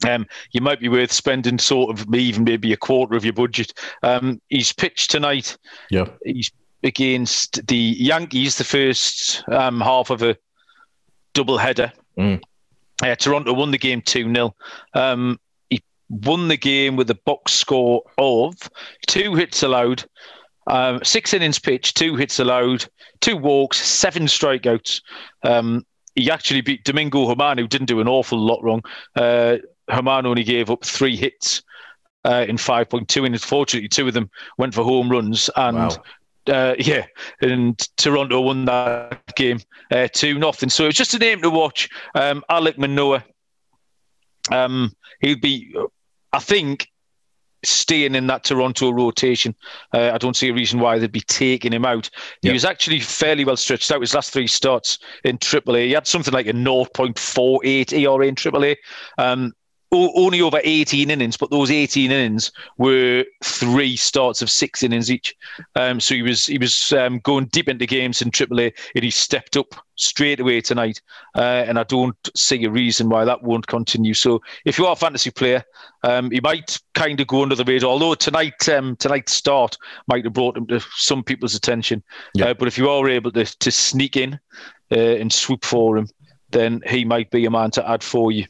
um, 0.09 0.27
you 0.53 0.61
might 0.61 0.81
be 0.81 0.89
worth 0.89 1.13
spending 1.13 1.59
sort 1.59 1.91
of 1.91 2.15
even 2.15 2.45
maybe 2.45 2.73
a 2.73 2.77
quarter 2.77 3.17
of 3.17 3.25
your 3.25 3.35
budget. 3.35 3.73
Um, 4.03 4.41
he's 4.49 4.73
pitched 4.73 5.11
tonight. 5.11 5.57
Yeah. 5.91 6.07
He's 6.25 6.51
against 6.83 7.67
the 7.67 7.77
Yankees, 7.77 8.57
the 8.57 8.65
first 8.65 9.45
um, 9.49 9.81
half 9.81 10.11
of 10.11 10.23
a 10.23 10.37
double 11.35 11.59
header. 11.59 11.93
Mm. 12.19 12.41
Uh, 13.03 13.15
Toronto 13.17 13.53
won 13.53 13.71
the 13.71 13.79
game 13.79 14.03
2 14.03 14.33
0. 14.33 14.55
Won 16.11 16.49
the 16.49 16.57
game 16.57 16.97
with 16.97 17.09
a 17.11 17.15
box 17.25 17.53
score 17.53 18.03
of 18.19 18.55
two 19.07 19.35
hits 19.37 19.63
allowed, 19.63 20.05
um, 20.67 21.01
six 21.05 21.33
innings 21.33 21.59
pitched, 21.59 21.97
two 21.97 22.17
hits 22.17 22.39
allowed, 22.41 22.85
two 23.21 23.37
walks, 23.37 23.79
seven 23.81 24.25
strikeouts. 24.25 25.01
Um, 25.45 25.87
he 26.17 26.31
actually 26.31 26.61
beat 26.61 26.85
Domingo 26.85 27.27
Germán, 27.27 27.59
who 27.59 27.69
didn't 27.69 27.87
do 27.87 28.01
an 28.01 28.09
awful 28.09 28.39
lot 28.39 28.63
wrong. 28.63 28.83
Uh, 29.15 29.59
Germán 29.89 30.27
only 30.27 30.43
gave 30.45 30.69
up 30.71 30.85
three 30.85 31.17
hits 31.17 31.63
uh, 32.25 32.45
in 32.49 32.57
5.2 32.57 33.25
innings. 33.27 33.45
Fortunately, 33.45 33.89
two 33.89 34.09
of 34.09 34.15
them 34.15 34.29
went 34.59 34.75
for 34.75 34.83
home 34.85 35.09
runs. 35.11 35.49
And 35.57 35.77
Wow. 35.77 35.97
uh, 36.49 36.75
yeah, 36.79 37.07
and 37.41 37.79
Toronto 37.97 38.41
won 38.41 38.65
that 38.65 39.35
game 39.37 39.61
uh, 39.93 40.09
two 40.13 40.39
nothing. 40.39 40.69
So 40.69 40.87
it's 40.87 40.99
just 40.99 41.15
a 41.15 41.19
name 41.19 41.41
to 41.43 41.51
watch. 41.51 41.89
Um, 42.15 42.45
Alek 42.51 42.79
Manoah. 42.79 43.25
Um, 44.51 44.93
he'll 45.21 45.39
be, 45.39 45.73
I 46.33 46.39
think, 46.39 46.89
staying 47.65 48.15
in 48.15 48.27
that 48.27 48.45
Toronto 48.45 48.91
rotation. 48.91 49.55
Uh, 49.93 50.11
I 50.13 50.19
don't 50.19 50.37
see 50.37 50.49
a 50.49 50.55
reason 50.55 50.81
why 50.81 50.99
they'd 50.99 51.13
be 51.13 51.21
taking 51.21 51.73
him 51.73 51.85
out. 51.85 52.09
He 52.43 52.51
was 52.51 52.65
actually 52.65 53.01
fairly 53.01 53.45
well 53.45 53.57
stretched 53.57 53.91
out 53.91 54.01
his 54.01 54.15
last 54.15 54.33
three 54.33 54.47
starts 54.47 54.99
in 55.25 55.39
AAA. 55.39 55.87
He 55.87 55.93
had 55.93 56.07
something 56.07 56.33
like 56.33 56.47
a 56.47 56.53
0.48 56.53 57.93
ERA 57.93 58.27
in 58.27 58.35
AAA. 58.35 58.77
Um, 59.19 59.53
only 59.93 60.41
over 60.41 60.61
18 60.63 61.11
innings, 61.11 61.37
but 61.37 61.51
those 61.51 61.71
18 61.71 62.11
innings 62.11 62.53
were 62.79 63.25
three 63.43 63.97
starts 63.97 64.41
of 64.41 64.51
six 64.51 64.83
innings 64.83 65.11
each. 65.11 65.35
Um, 65.75 65.99
so 65.99 66.15
he 66.15 66.23
was 66.23 66.47
he 66.47 66.59
was 66.59 66.93
um, 66.93 67.19
going 67.21 67.47
deep 67.47 67.69
into 67.69 67.87
games 67.87 68.23
in 68.23 68.31
AAA, 68.31 68.73
and 68.95 69.05
he 69.05 69.11
stepped 69.11 69.57
up 69.57 69.75
straight 69.97 70.39
away 70.39 70.61
tonight. 70.61 71.03
Uh, 71.35 71.65
and 71.67 71.79
I 71.79 71.83
don't 71.85 72.17
see 72.37 72.65
a 72.65 72.71
reason 72.71 73.09
why 73.09 73.25
that 73.25 73.43
won't 73.43 73.67
continue. 73.67 74.15
So 74.15 74.41
if 74.65 74.79
you 74.79 74.87
are 74.87 74.93
a 74.93 74.97
fantasy 74.97 75.31
player, 75.31 75.65
um, 76.05 76.31
he 76.31 76.41
might 76.41 76.79
kind 76.95 77.19
of 77.19 77.27
go 77.27 77.43
under 77.43 77.57
the 77.57 77.65
radar. 77.65 77.91
Although 77.91 78.15
tonight 78.15 78.69
um, 78.69 78.95
tonight's 78.97 79.33
start 79.33 79.77
might 80.07 80.25
have 80.25 80.35
brought 80.35 80.57
him 80.57 80.67
to 80.69 80.81
some 80.95 81.25
people's 81.25 81.57
attention. 81.57 82.03
Yeah. 82.35 82.47
Uh, 82.47 82.55
but 82.55 82.69
if 82.69 82.79
you 82.79 82.89
are 82.89 83.09
able 83.09 83.33
to 83.33 83.45
to 83.45 83.71
sneak 83.73 84.17
in 84.17 84.39
uh, 84.93 84.95
and 84.95 85.33
swoop 85.33 85.65
for 85.65 85.99
him, 85.99 86.09
then 86.51 86.81
he 86.87 87.05
might 87.05 87.31
be 87.33 87.45
a 87.45 87.51
man 87.51 87.73
to 87.73 87.89
add 87.89 88.05
for 88.05 88.31
you 88.31 88.47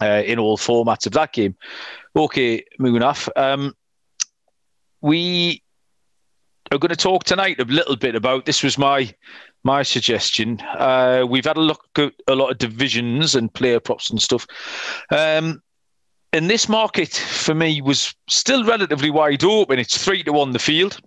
uh, 0.00 0.22
in 0.24 0.38
all 0.38 0.56
formats 0.56 1.06
of 1.06 1.12
that 1.12 1.32
game. 1.32 1.56
Okay, 2.16 2.64
Munaf. 2.80 3.28
Um, 3.36 3.74
we 5.00 5.62
are 6.72 6.78
going 6.78 6.90
to 6.90 6.96
talk 6.96 7.24
tonight 7.24 7.60
a 7.60 7.64
little 7.64 7.96
bit 7.96 8.14
about 8.14 8.44
this. 8.44 8.62
Was 8.62 8.78
my 8.78 9.12
my 9.64 9.82
suggestion. 9.82 10.60
Uh, 10.60 11.24
we've 11.28 11.44
had 11.44 11.56
a 11.56 11.60
look 11.60 11.84
at 11.96 12.12
a 12.26 12.34
lot 12.34 12.50
of 12.50 12.58
divisions 12.58 13.34
and 13.34 13.52
player 13.52 13.80
props 13.80 14.10
and 14.10 14.20
stuff. 14.20 14.46
Um, 15.10 15.62
and 16.32 16.48
this 16.50 16.68
market 16.68 17.14
for 17.14 17.54
me 17.54 17.80
was 17.80 18.14
still 18.28 18.64
relatively 18.64 19.10
wide 19.10 19.44
open. 19.44 19.78
It's 19.78 20.02
three 20.02 20.22
to 20.24 20.32
one 20.32 20.52
the 20.52 20.58
field. 20.58 21.00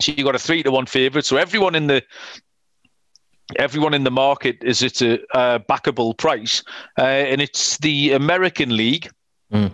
So 0.00 0.12
you 0.12 0.24
got 0.24 0.34
a 0.34 0.38
three 0.38 0.62
to 0.62 0.70
one 0.70 0.86
favourite. 0.86 1.24
So 1.24 1.36
everyone 1.36 1.74
in 1.74 1.86
the 1.86 2.02
everyone 3.56 3.94
in 3.94 4.04
the 4.04 4.10
market 4.10 4.58
is 4.62 4.82
at 4.82 5.00
a, 5.02 5.20
a 5.34 5.60
backable 5.60 6.16
price, 6.16 6.62
uh, 6.98 7.02
and 7.02 7.40
it's 7.40 7.78
the 7.78 8.12
American 8.12 8.76
League. 8.76 9.10
Mm. 9.52 9.72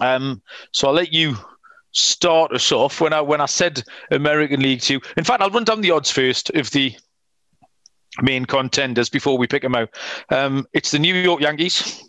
Um, 0.00 0.42
so 0.72 0.88
I'll 0.88 0.94
let 0.94 1.12
you 1.12 1.36
start 1.92 2.52
us 2.52 2.72
off 2.72 3.00
when 3.00 3.12
I 3.12 3.20
when 3.20 3.40
I 3.40 3.46
said 3.46 3.84
American 4.10 4.60
League 4.60 4.80
Two. 4.80 5.00
In 5.16 5.24
fact, 5.24 5.42
I'll 5.42 5.50
run 5.50 5.64
down 5.64 5.80
the 5.80 5.90
odds 5.90 6.10
first 6.10 6.50
of 6.50 6.70
the 6.70 6.94
main 8.22 8.44
contenders 8.44 9.08
before 9.08 9.38
we 9.38 9.46
pick 9.46 9.62
them 9.62 9.74
out. 9.74 9.90
Um, 10.30 10.66
it's 10.72 10.90
the 10.90 10.98
New 10.98 11.14
York 11.14 11.40
Yankees. 11.40 12.08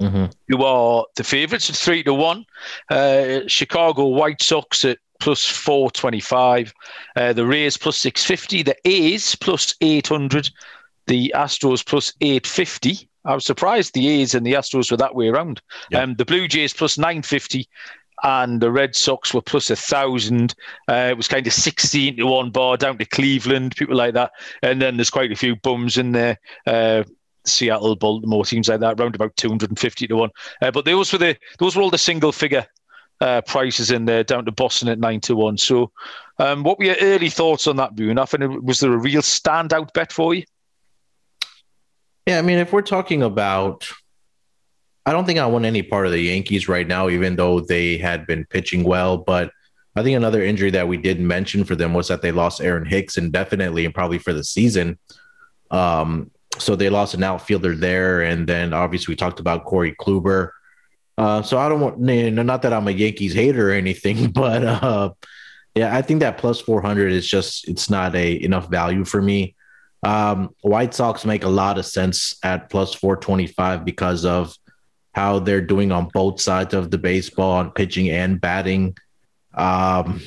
Mm-hmm. 0.00 0.26
Who 0.48 0.64
are 0.64 1.06
the 1.14 1.24
favourites 1.24 1.70
at 1.70 1.76
three 1.76 2.02
to 2.02 2.14
one? 2.14 2.44
Uh, 2.90 3.40
Chicago 3.46 4.06
White 4.08 4.42
Sox 4.42 4.84
at 4.84 4.98
plus 5.20 5.44
425. 5.44 6.72
Uh, 7.16 7.32
the 7.32 7.46
Rays 7.46 7.76
plus 7.76 7.96
650. 7.98 8.62
The 8.62 8.76
A's 8.84 9.34
plus 9.36 9.74
800. 9.80 10.50
The 11.06 11.32
Astros 11.34 11.84
plus 11.84 12.12
850. 12.20 13.08
I 13.24 13.34
was 13.34 13.46
surprised 13.46 13.94
the 13.94 14.08
A's 14.08 14.34
and 14.34 14.44
the 14.44 14.52
Astros 14.52 14.90
were 14.90 14.96
that 14.98 15.14
way 15.14 15.28
around. 15.28 15.62
Yep. 15.90 16.02
Um, 16.02 16.14
the 16.14 16.24
Blue 16.24 16.46
Jays 16.46 16.74
plus 16.74 16.98
950 16.98 17.68
and 18.22 18.60
the 18.60 18.70
Red 18.70 18.94
Sox 18.94 19.32
were 19.32 19.42
plus 19.42 19.70
a 19.70 19.76
thousand. 19.76 20.54
Uh, 20.88 21.08
it 21.10 21.16
was 21.16 21.28
kind 21.28 21.46
of 21.46 21.52
16 21.52 22.16
to 22.16 22.26
one 22.26 22.50
bar 22.50 22.76
down 22.76 22.98
to 22.98 23.04
Cleveland, 23.04 23.76
people 23.76 23.96
like 23.96 24.14
that. 24.14 24.32
And 24.62 24.80
then 24.80 24.96
there's 24.96 25.10
quite 25.10 25.32
a 25.32 25.36
few 25.36 25.56
bums 25.56 25.98
in 25.98 26.12
there. 26.12 26.38
Uh, 26.66 27.04
Seattle, 27.46 27.96
Baltimore, 27.96 28.44
teams 28.44 28.68
like 28.68 28.80
that, 28.80 28.98
around 28.98 29.14
about 29.14 29.36
250 29.36 30.06
to 30.06 30.16
one. 30.16 30.30
Uh, 30.62 30.70
but 30.70 30.84
those 30.84 31.12
were 31.12 31.18
the 31.18 31.36
those 31.58 31.76
were 31.76 31.82
all 31.82 31.90
the 31.90 31.98
single 31.98 32.32
figure 32.32 32.66
uh, 33.20 33.40
prices 33.42 33.90
in 33.90 34.04
there, 34.04 34.24
down 34.24 34.44
to 34.44 34.52
Boston 34.52 34.88
at 34.88 34.98
nine 34.98 35.20
to 35.20 35.36
one. 35.36 35.56
So, 35.56 35.92
um, 36.38 36.62
what 36.62 36.78
were 36.78 36.86
your 36.86 36.96
early 37.00 37.30
thoughts 37.30 37.66
on 37.66 37.76
that, 37.76 37.94
Boone? 37.94 38.18
And 38.18 38.62
was 38.62 38.80
there 38.80 38.92
a 38.92 38.98
real 38.98 39.22
standout 39.22 39.92
bet 39.92 40.12
for 40.12 40.34
you? 40.34 40.44
Yeah, 42.26 42.38
I 42.38 42.42
mean, 42.42 42.58
if 42.58 42.72
we're 42.72 42.82
talking 42.82 43.22
about, 43.22 43.88
I 45.06 45.12
don't 45.12 45.26
think 45.26 45.38
I 45.38 45.46
want 45.46 45.66
any 45.66 45.82
part 45.82 46.06
of 46.06 46.12
the 46.12 46.20
Yankees 46.20 46.68
right 46.68 46.86
now, 46.86 47.08
even 47.08 47.36
though 47.36 47.60
they 47.60 47.98
had 47.98 48.26
been 48.26 48.46
pitching 48.46 48.82
well. 48.82 49.18
But 49.18 49.50
I 49.94 50.02
think 50.02 50.16
another 50.16 50.42
injury 50.42 50.70
that 50.70 50.88
we 50.88 50.96
didn't 50.96 51.26
mention 51.26 51.64
for 51.64 51.76
them 51.76 51.92
was 51.92 52.08
that 52.08 52.22
they 52.22 52.32
lost 52.32 52.60
Aaron 52.60 52.86
Hicks 52.86 53.18
indefinitely 53.18 53.84
and 53.84 53.94
probably 53.94 54.18
for 54.18 54.32
the 54.32 54.42
season. 54.42 54.98
Um, 55.70 56.30
so 56.58 56.76
they 56.76 56.88
lost 56.88 57.14
an 57.14 57.22
outfielder 57.22 57.74
there, 57.74 58.22
and 58.22 58.46
then 58.46 58.72
obviously 58.72 59.12
we 59.12 59.16
talked 59.16 59.40
about 59.40 59.64
Corey 59.64 59.94
Kluber. 60.00 60.50
Uh, 61.16 61.42
so 61.42 61.58
I 61.58 61.68
don't 61.68 61.80
want, 61.80 61.98
not 61.98 62.62
that 62.62 62.72
I'm 62.72 62.88
a 62.88 62.90
Yankees 62.90 63.34
hater 63.34 63.70
or 63.70 63.72
anything, 63.72 64.30
but 64.32 64.64
uh, 64.64 65.10
yeah, 65.74 65.94
I 65.94 66.02
think 66.02 66.20
that 66.20 66.38
plus 66.38 66.60
400 66.60 67.12
is 67.12 67.26
just 67.26 67.68
it's 67.68 67.90
not 67.90 68.14
a 68.14 68.42
enough 68.42 68.68
value 68.68 69.04
for 69.04 69.20
me. 69.20 69.54
Um, 70.02 70.50
White 70.60 70.92
Sox 70.92 71.24
make 71.24 71.44
a 71.44 71.48
lot 71.48 71.78
of 71.78 71.86
sense 71.86 72.36
at 72.42 72.68
plus 72.68 72.94
425 72.94 73.84
because 73.84 74.24
of 74.24 74.54
how 75.14 75.38
they're 75.38 75.60
doing 75.60 75.92
on 75.92 76.08
both 76.12 76.40
sides 76.40 76.74
of 76.74 76.90
the 76.90 76.98
baseball 76.98 77.52
on 77.52 77.70
pitching 77.70 78.10
and 78.10 78.40
batting. 78.40 78.96
Um, 79.54 80.20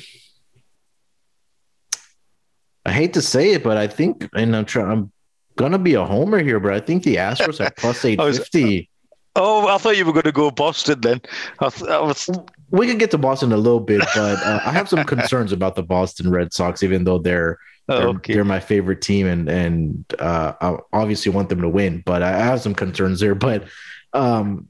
I 2.84 2.92
hate 2.92 3.14
to 3.14 3.22
say 3.22 3.52
it, 3.52 3.62
but 3.62 3.76
I 3.76 3.86
think, 3.86 4.28
and 4.34 4.56
I'm 4.56 4.64
trying, 4.64 4.90
I'm 4.90 5.12
gonna 5.56 5.78
be 5.78 5.94
a 5.94 6.04
homer 6.04 6.42
here, 6.42 6.58
but 6.58 6.72
I 6.72 6.80
think 6.80 7.02
the 7.02 7.16
Astros 7.16 7.64
are 7.64 7.70
plus 7.76 8.04
850. 8.04 8.90
Oh, 9.40 9.68
I 9.68 9.78
thought 9.78 9.96
you 9.96 10.04
were 10.04 10.12
going 10.12 10.24
to 10.24 10.32
go 10.32 10.50
Boston 10.50 11.00
then. 11.00 11.22
I 11.60 11.70
th- 11.70 11.88
I 11.88 12.00
was... 12.00 12.28
We 12.70 12.86
can 12.86 12.98
get 12.98 13.12
to 13.12 13.18
Boston 13.18 13.52
a 13.52 13.56
little 13.56 13.80
bit, 13.80 14.00
but 14.14 14.42
uh, 14.42 14.60
I 14.66 14.72
have 14.72 14.88
some 14.88 15.04
concerns 15.04 15.52
about 15.52 15.76
the 15.76 15.82
Boston 15.82 16.30
Red 16.30 16.52
Sox, 16.52 16.82
even 16.82 17.04
though 17.04 17.18
they're 17.18 17.58
oh, 17.88 17.98
they're, 17.98 18.08
okay. 18.08 18.34
they're, 18.34 18.44
my 18.44 18.60
favorite 18.60 19.00
team, 19.00 19.26
and 19.26 19.48
and 19.48 20.04
uh, 20.18 20.52
I 20.60 20.76
obviously 20.92 21.32
want 21.32 21.48
them 21.48 21.62
to 21.62 21.68
win. 21.68 22.02
But 22.04 22.22
I 22.22 22.36
have 22.36 22.60
some 22.60 22.74
concerns 22.74 23.20
there. 23.20 23.34
But 23.34 23.68
um, 24.12 24.68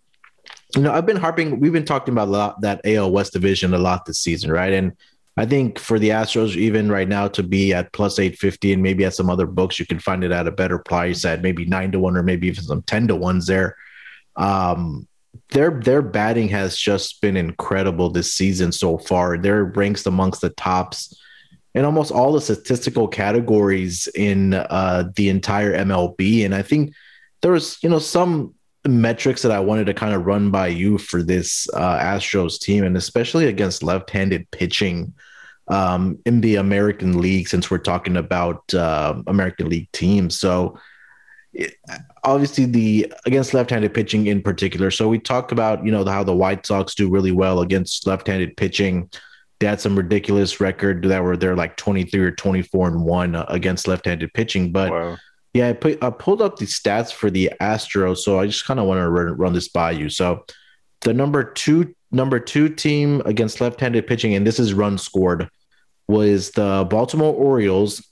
you 0.76 0.82
know, 0.82 0.92
I've 0.92 1.06
been 1.06 1.16
harping. 1.16 1.58
We've 1.58 1.72
been 1.72 1.84
talking 1.84 2.14
about 2.14 2.28
a 2.28 2.30
lot, 2.30 2.60
that 2.60 2.82
AL 2.84 3.10
West 3.10 3.32
division 3.32 3.74
a 3.74 3.78
lot 3.78 4.04
this 4.04 4.20
season, 4.20 4.52
right? 4.52 4.72
And 4.72 4.92
I 5.36 5.46
think 5.46 5.78
for 5.78 5.98
the 5.98 6.10
Astros, 6.10 6.54
even 6.54 6.90
right 6.90 7.08
now, 7.08 7.26
to 7.28 7.42
be 7.42 7.72
at 7.72 7.92
plus 7.92 8.18
850 8.18 8.74
and 8.74 8.82
maybe 8.82 9.04
at 9.04 9.14
some 9.14 9.30
other 9.30 9.46
books, 9.46 9.80
you 9.80 9.86
can 9.86 9.98
find 9.98 10.22
it 10.22 10.30
at 10.30 10.46
a 10.46 10.52
better 10.52 10.78
price 10.78 11.24
at 11.24 11.42
maybe 11.42 11.64
nine 11.64 11.90
to 11.92 11.98
one 11.98 12.16
or 12.16 12.22
maybe 12.22 12.46
even 12.46 12.62
some 12.62 12.82
10 12.82 13.08
to 13.08 13.16
ones 13.16 13.46
there. 13.46 13.76
Um, 14.38 15.06
their 15.50 15.70
their 15.70 16.02
batting 16.02 16.48
has 16.48 16.76
just 16.76 17.20
been 17.20 17.36
incredible 17.36 18.10
this 18.10 18.32
season 18.32 18.72
so 18.72 18.98
far. 18.98 19.38
They're 19.38 19.64
ranked 19.64 20.06
amongst 20.06 20.40
the 20.40 20.50
tops 20.50 21.14
in 21.74 21.84
almost 21.84 22.10
all 22.10 22.32
the 22.32 22.40
statistical 22.40 23.08
categories 23.08 24.08
in 24.14 24.54
uh, 24.54 25.10
the 25.16 25.28
entire 25.28 25.76
MLB. 25.76 26.44
And 26.44 26.54
I 26.54 26.62
think 26.62 26.92
there 27.42 27.52
was, 27.52 27.78
you 27.82 27.88
know, 27.88 27.98
some 27.98 28.54
metrics 28.86 29.42
that 29.42 29.52
I 29.52 29.60
wanted 29.60 29.86
to 29.86 29.94
kind 29.94 30.14
of 30.14 30.26
run 30.26 30.50
by 30.50 30.68
you 30.68 30.98
for 30.98 31.22
this 31.22 31.68
uh, 31.74 31.98
Astros 31.98 32.58
team, 32.58 32.84
and 32.84 32.96
especially 32.96 33.46
against 33.46 33.82
left-handed 33.82 34.50
pitching 34.50 35.14
um, 35.68 36.18
in 36.24 36.40
the 36.40 36.56
American 36.56 37.20
League, 37.20 37.48
since 37.48 37.70
we're 37.70 37.78
talking 37.78 38.16
about 38.16 38.72
uh, 38.74 39.22
American 39.26 39.68
League 39.68 39.90
teams. 39.92 40.38
So 40.38 40.78
obviously 42.24 42.64
the 42.64 43.12
against 43.26 43.54
left-handed 43.54 43.94
pitching 43.94 44.26
in 44.26 44.42
particular. 44.42 44.90
So 44.90 45.08
we 45.08 45.18
talked 45.18 45.52
about 45.52 45.84
you 45.84 45.90
know 45.90 46.04
how 46.04 46.24
the 46.24 46.34
White 46.34 46.66
Sox 46.66 46.94
do 46.94 47.08
really 47.08 47.32
well 47.32 47.60
against 47.60 48.06
left-handed 48.06 48.56
pitching. 48.56 49.10
They 49.60 49.66
had 49.66 49.80
some 49.80 49.96
ridiculous 49.96 50.60
record 50.60 51.04
that 51.04 51.22
were 51.22 51.36
they're 51.36 51.56
like 51.56 51.76
23 51.76 52.20
or 52.20 52.30
24 52.30 52.88
and 52.88 53.04
one 53.04 53.34
against 53.34 53.88
left-handed 53.88 54.32
pitching. 54.32 54.70
But 54.70 54.92
wow. 54.92 55.16
yeah, 55.52 55.68
I, 55.68 55.72
put, 55.72 56.02
I 56.02 56.10
pulled 56.10 56.40
up 56.40 56.58
the 56.58 56.66
stats 56.66 57.12
for 57.12 57.28
the 57.28 57.50
Astros, 57.60 58.18
so 58.18 58.38
I 58.38 58.46
just 58.46 58.64
kind 58.66 58.78
of 58.78 58.86
want 58.86 58.98
to 58.98 59.08
run, 59.08 59.36
run 59.36 59.52
this 59.52 59.68
by 59.68 59.90
you. 59.90 60.10
So 60.10 60.44
the 61.00 61.12
number 61.12 61.42
two 61.42 61.94
number 62.10 62.38
two 62.40 62.68
team 62.68 63.20
against 63.24 63.60
left-handed 63.60 64.06
pitching, 64.06 64.34
and 64.34 64.46
this 64.46 64.58
is 64.58 64.72
run 64.74 64.96
scored, 64.96 65.48
was 66.06 66.52
the 66.52 66.86
Baltimore 66.88 67.34
Orioles, 67.34 68.06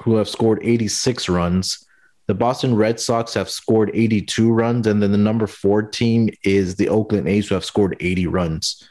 who 0.00 0.16
have 0.16 0.28
scored 0.28 0.60
86 0.62 1.28
runs. 1.28 1.83
The 2.26 2.34
Boston 2.34 2.74
Red 2.74 2.98
Sox 2.98 3.34
have 3.34 3.50
scored 3.50 3.90
82 3.92 4.50
runs, 4.50 4.86
and 4.86 5.02
then 5.02 5.12
the 5.12 5.18
number 5.18 5.46
four 5.46 5.82
team 5.82 6.30
is 6.42 6.76
the 6.76 6.88
Oakland 6.88 7.28
A's, 7.28 7.48
who 7.48 7.54
have 7.54 7.64
scored 7.64 7.96
80 8.00 8.26
runs. 8.28 8.88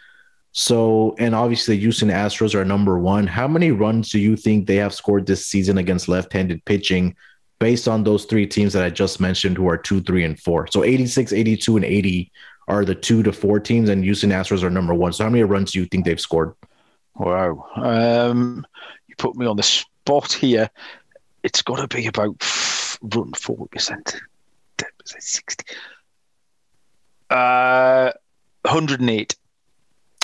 So, 0.52 1.16
and 1.18 1.34
obviously, 1.34 1.78
Houston 1.78 2.10
Astros 2.10 2.54
are 2.54 2.64
number 2.64 3.00
one. 3.00 3.26
How 3.26 3.48
many 3.48 3.72
runs 3.72 4.12
do 4.12 4.20
you 4.20 4.36
think 4.36 4.68
they 4.68 4.76
have 4.76 4.94
scored 4.94 5.26
this 5.26 5.48
season 5.48 5.80
against 5.80 6.08
left 6.08 6.32
handed 6.32 6.64
pitching 6.66 7.16
based 7.60 7.88
on 7.88 8.04
those 8.04 8.26
three 8.26 8.46
teams 8.46 8.74
that 8.74 8.84
I 8.84 8.92
just 8.92 9.20
mentioned, 9.20 9.58
who 9.58 9.68
are 9.68 9.78
two, 9.78 10.00
three, 10.02 10.24
and 10.24 10.40
four? 10.40 10.68
So, 10.68 10.84
86, 10.84 11.34
82, 11.34 11.78
and 11.78 11.86
80 11.86 12.32
are 12.68 12.86
the 12.86 12.94
two 12.94 13.24
to 13.24 13.34
four 13.34 13.60
teams, 13.60 13.90
and 13.90 14.04
Houston 14.04 14.30
Astros 14.30 14.62
are 14.62 14.70
number 14.70 14.94
one. 14.94 15.12
So, 15.12 15.24
how 15.24 15.32
many 15.32 15.44
runs 15.44 15.72
do 15.72 15.80
you 15.80 15.86
think 15.88 16.06
they've 16.06 16.22
scored? 16.22 16.54
Wow. 17.16 17.66
Um, 17.76 18.66
you 19.08 19.16
put 19.18 19.36
me 19.36 19.48
on 19.48 19.58
the 19.58 19.64
spot 19.64 20.34
here. 20.34 20.70
It's 21.42 21.64
got 21.64 21.78
to 21.78 21.88
be 21.88 22.06
about 22.06 22.44
run 23.04 23.32
40%. 23.32 24.20
60. 25.06 25.66
Uh, 27.30 28.12
108. 28.64 29.36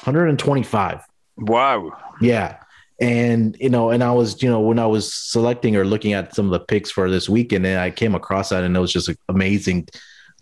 125. 0.04 1.02
Wow. 1.38 1.92
Yeah. 2.22 2.58
And, 3.02 3.56
you 3.60 3.70
know, 3.70 3.92
and 3.92 4.04
I 4.04 4.12
was, 4.12 4.42
you 4.44 4.50
know, 4.50 4.60
when 4.60 4.80
I 4.80 4.86
was 4.86 5.14
selecting 5.14 5.76
or 5.76 5.86
looking 5.86 6.14
at 6.14 6.36
some 6.36 6.46
of 6.46 6.52
the 6.52 6.60
picks 6.60 6.92
for 6.92 7.10
this 7.10 7.30
weekend, 7.30 7.66
and 7.66 7.80
I 7.80 7.92
came 7.92 8.16
across 8.16 8.50
that 8.50 8.64
and 8.64 8.76
it 8.76 8.80
was 8.80 8.92
just 8.92 9.10
amazing 9.30 9.88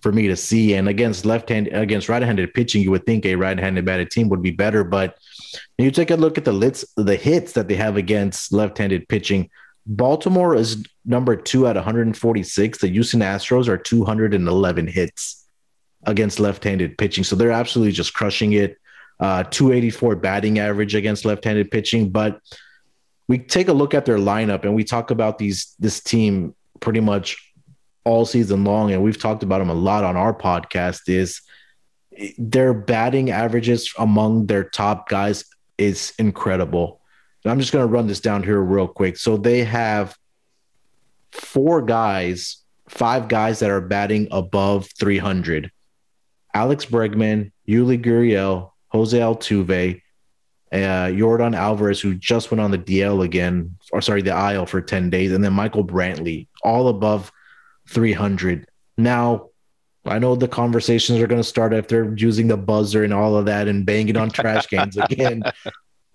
for 0.02 0.12
me 0.12 0.28
to 0.28 0.36
see. 0.36 0.74
And 0.74 0.88
against 0.88 1.26
left 1.26 1.50
hand, 1.50 1.68
against 1.72 2.10
right 2.10 2.22
handed 2.22 2.54
pitching, 2.54 2.82
you 2.82 2.92
would 2.92 3.06
think 3.06 3.26
a 3.26 3.36
right 3.36 3.58
handed 3.58 3.86
batted 3.86 4.12
team 4.12 4.30
would 4.30 4.42
be 4.42 4.52
better. 4.52 4.84
But 4.84 5.18
you 5.78 5.92
take 5.92 6.12
a 6.12 6.16
look 6.16 6.38
at 6.38 6.46
the 6.46 6.54
hits, 6.54 6.86
the 6.96 7.16
hits 7.16 7.54
that 7.54 7.68
they 7.68 7.76
have 7.76 7.98
against 7.98 8.52
left 8.52 8.78
handed 8.78 9.08
pitching. 9.08 9.50
Baltimore 9.88 10.54
is 10.54 10.84
number 11.06 11.38
two 11.38 11.66
at 11.66 11.76
146. 11.76 12.78
The 12.80 12.88
Houston 12.90 13.22
Astros 13.22 13.70
are 13.70 13.78
211 13.78 14.88
hits 14.88 15.48
against 16.04 16.40
left-handed 16.40 16.98
pitching, 16.98 17.24
so 17.24 17.36
they're 17.36 17.52
absolutely 17.52 17.94
just 17.94 18.14
crushing 18.14 18.54
it. 18.54 18.78
Uh, 19.20 19.44
284 19.44 20.18
batting 20.18 20.60
average 20.60 20.94
against 20.94 21.26
left-handed 21.26 21.72
pitching, 21.72 22.10
but 22.10 22.40
we 23.28 23.40
take 23.40 23.68
a 23.68 23.74
look 23.74 23.94
at 23.94 24.06
their 24.06 24.18
lineup 24.18 24.64
and 24.64 24.76
we 24.76 24.84
talk 24.84 25.10
about 25.10 25.38
these 25.40 25.74
this 25.80 26.02
team 26.02 26.54
pretty 26.82 27.00
much 27.00 27.52
all 28.04 28.26
season 28.26 28.64
long, 28.64 28.92
and 28.92 29.02
we've 29.02 29.20
talked 29.20 29.42
about 29.42 29.60
them 29.60 29.70
a 29.70 29.74
lot 29.74 30.04
on 30.04 30.16
our 30.18 30.34
podcast. 30.34 31.08
Is 31.08 31.42
their 32.38 32.74
batting 32.74 33.32
averages 33.32 33.94
among 33.98 34.48
their 34.48 34.66
top 34.66 35.08
guys 35.10 35.46
is 35.78 36.14
incredible 36.20 36.97
I'm 37.50 37.60
just 37.60 37.72
going 37.72 37.88
to 37.88 37.92
run 37.92 38.08
this 38.08 38.20
down 38.20 38.44
here 38.44 38.60
real 38.60 38.88
quick. 38.88 39.18
So 39.18 39.38
they 39.38 39.64
have 39.64 40.16
four 41.32 41.82
guys, 41.82 42.64
five 42.90 43.28
guys 43.28 43.60
that 43.60 43.70
are 43.70 43.82
batting 43.82 44.28
above 44.32 44.88
300. 45.00 45.72
Alex 46.54 46.86
Bregman, 46.86 47.52
Yuli 47.68 48.04
Gurriel, 48.04 48.72
Jose 48.90 49.18
Altuve, 49.18 50.02
uh, 50.72 50.76
Yordan 50.76 51.56
Alvarez, 51.56 52.02
who 52.02 52.16
just 52.16 52.52
went 52.52 52.62
on 52.62 52.72
the 52.72 52.78
DL 52.78 53.24
again, 53.24 53.76
or 53.92 54.02
sorry, 54.02 54.22
the 54.22 54.54
IL 54.54 54.66
for 54.66 54.82
10 54.82 55.10
days, 55.10 55.32
and 55.32 55.44
then 55.44 55.54
Michael 55.54 55.86
Brantley, 55.86 56.48
all 56.64 56.88
above 56.88 57.32
300. 57.90 58.68
Now, 58.98 59.50
I 60.06 60.20
know 60.20 60.36
the 60.36 60.48
conversations 60.48 61.20
are 61.20 61.28
going 61.28 61.42
to 61.42 61.48
start 61.48 61.74
after 61.74 62.14
using 62.18 62.48
the 62.48 62.58
buzzer 62.58 63.04
and 63.04 63.14
all 63.14 63.36
of 63.36 63.46
that 63.46 63.68
and 63.68 63.86
banging 63.86 64.18
on 64.18 64.30
trash 64.30 64.68
cans 64.68 64.98
again. 65.10 65.44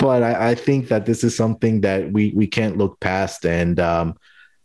But 0.02 0.24
I, 0.24 0.50
I, 0.50 0.54
think 0.56 0.88
that 0.88 1.06
this 1.06 1.22
is 1.22 1.36
something 1.36 1.82
that 1.82 2.10
we 2.10 2.32
we 2.34 2.48
can't 2.48 2.76
look 2.76 2.98
past, 2.98 3.46
and 3.46 3.78
um, 3.78 4.16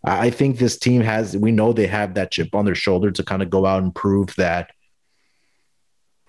I 0.03 0.31
think 0.31 0.57
this 0.57 0.79
team 0.79 1.01
has. 1.01 1.38
We 1.38 1.51
know 1.51 1.73
they 1.73 1.85
have 1.85 2.15
that 2.15 2.31
chip 2.31 2.55
on 2.55 2.65
their 2.65 2.73
shoulder 2.73 3.11
to 3.11 3.23
kind 3.23 3.43
of 3.43 3.51
go 3.51 3.63
out 3.67 3.83
and 3.83 3.93
prove 3.93 4.33
that 4.38 4.71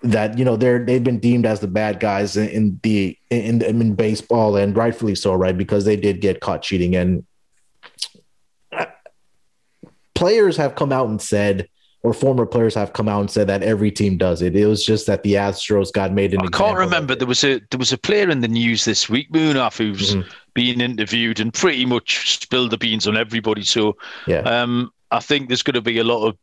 that 0.03 0.37
you 0.37 0.45
know 0.45 0.57
they're 0.57 0.85
they've 0.85 1.03
been 1.03 1.17
deemed 1.17 1.47
as 1.47 1.59
the 1.59 1.67
bad 1.67 1.99
guys 1.99 2.37
in, 2.37 2.49
in 2.49 2.79
the 2.83 3.17
in, 3.31 3.63
in 3.63 3.95
baseball 3.95 4.55
and 4.55 4.77
rightfully 4.77 5.15
so, 5.15 5.33
right? 5.33 5.57
Because 5.57 5.85
they 5.85 5.95
did 5.95 6.21
get 6.21 6.39
caught 6.39 6.61
cheating, 6.61 6.95
and 6.95 7.25
players 10.13 10.57
have 10.57 10.75
come 10.75 10.91
out 10.91 11.09
and 11.09 11.19
said 11.19 11.67
or 12.01 12.13
former 12.13 12.45
players 12.45 12.73
have 12.75 12.93
come 12.93 13.09
out 13.09 13.19
and 13.19 13.31
said 13.31 13.47
that 13.47 13.61
every 13.61 13.91
team 13.91 14.17
does 14.17 14.41
it. 14.41 14.55
It 14.55 14.65
was 14.65 14.85
just 14.85 15.05
that 15.07 15.23
the 15.23 15.33
Astros 15.33 15.91
got 15.91 16.13
made 16.13 16.33
an. 16.33 16.41
I 16.41 16.47
can't 16.47 16.77
remember. 16.77 17.15
There 17.15 17.27
was 17.27 17.43
a 17.43 17.59
there 17.71 17.77
was 17.77 17.91
a 17.91 17.97
player 17.97 18.29
in 18.29 18.39
the 18.39 18.47
news 18.47 18.85
this 18.85 19.09
week, 19.09 19.31
Munaf, 19.31 19.77
who's 19.77 20.15
mm-hmm. 20.15 20.29
being 20.53 20.79
interviewed 20.79 21.39
and 21.39 21.53
pretty 21.53 21.85
much 21.85 22.39
spilled 22.41 22.71
the 22.71 22.77
beans 22.77 23.07
on 23.07 23.17
everybody. 23.17 23.63
So 23.63 23.97
yeah, 24.27 24.39
um, 24.39 24.91
I 25.11 25.19
think 25.19 25.49
there's 25.49 25.63
going 25.63 25.75
to 25.75 25.81
be 25.81 25.99
a 25.99 26.03
lot 26.03 26.25
of 26.25 26.37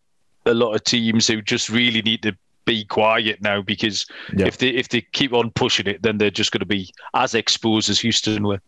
a 0.44 0.54
lot 0.54 0.74
of 0.74 0.84
teams 0.84 1.26
who 1.26 1.40
just 1.40 1.70
really 1.70 2.02
need 2.02 2.22
to 2.22 2.36
be 2.66 2.84
quiet 2.84 3.40
now 3.40 3.62
because 3.62 4.06
yeah. 4.36 4.46
if 4.46 4.58
they 4.58 4.68
if 4.68 4.90
they 4.90 5.00
keep 5.00 5.32
on 5.32 5.50
pushing 5.52 5.86
it, 5.86 6.02
then 6.02 6.18
they're 6.18 6.30
just 6.30 6.52
going 6.52 6.60
to 6.60 6.66
be 6.66 6.92
as 7.14 7.34
exposed 7.34 7.88
as 7.88 7.98
Houston 8.00 8.46
were. 8.46 8.60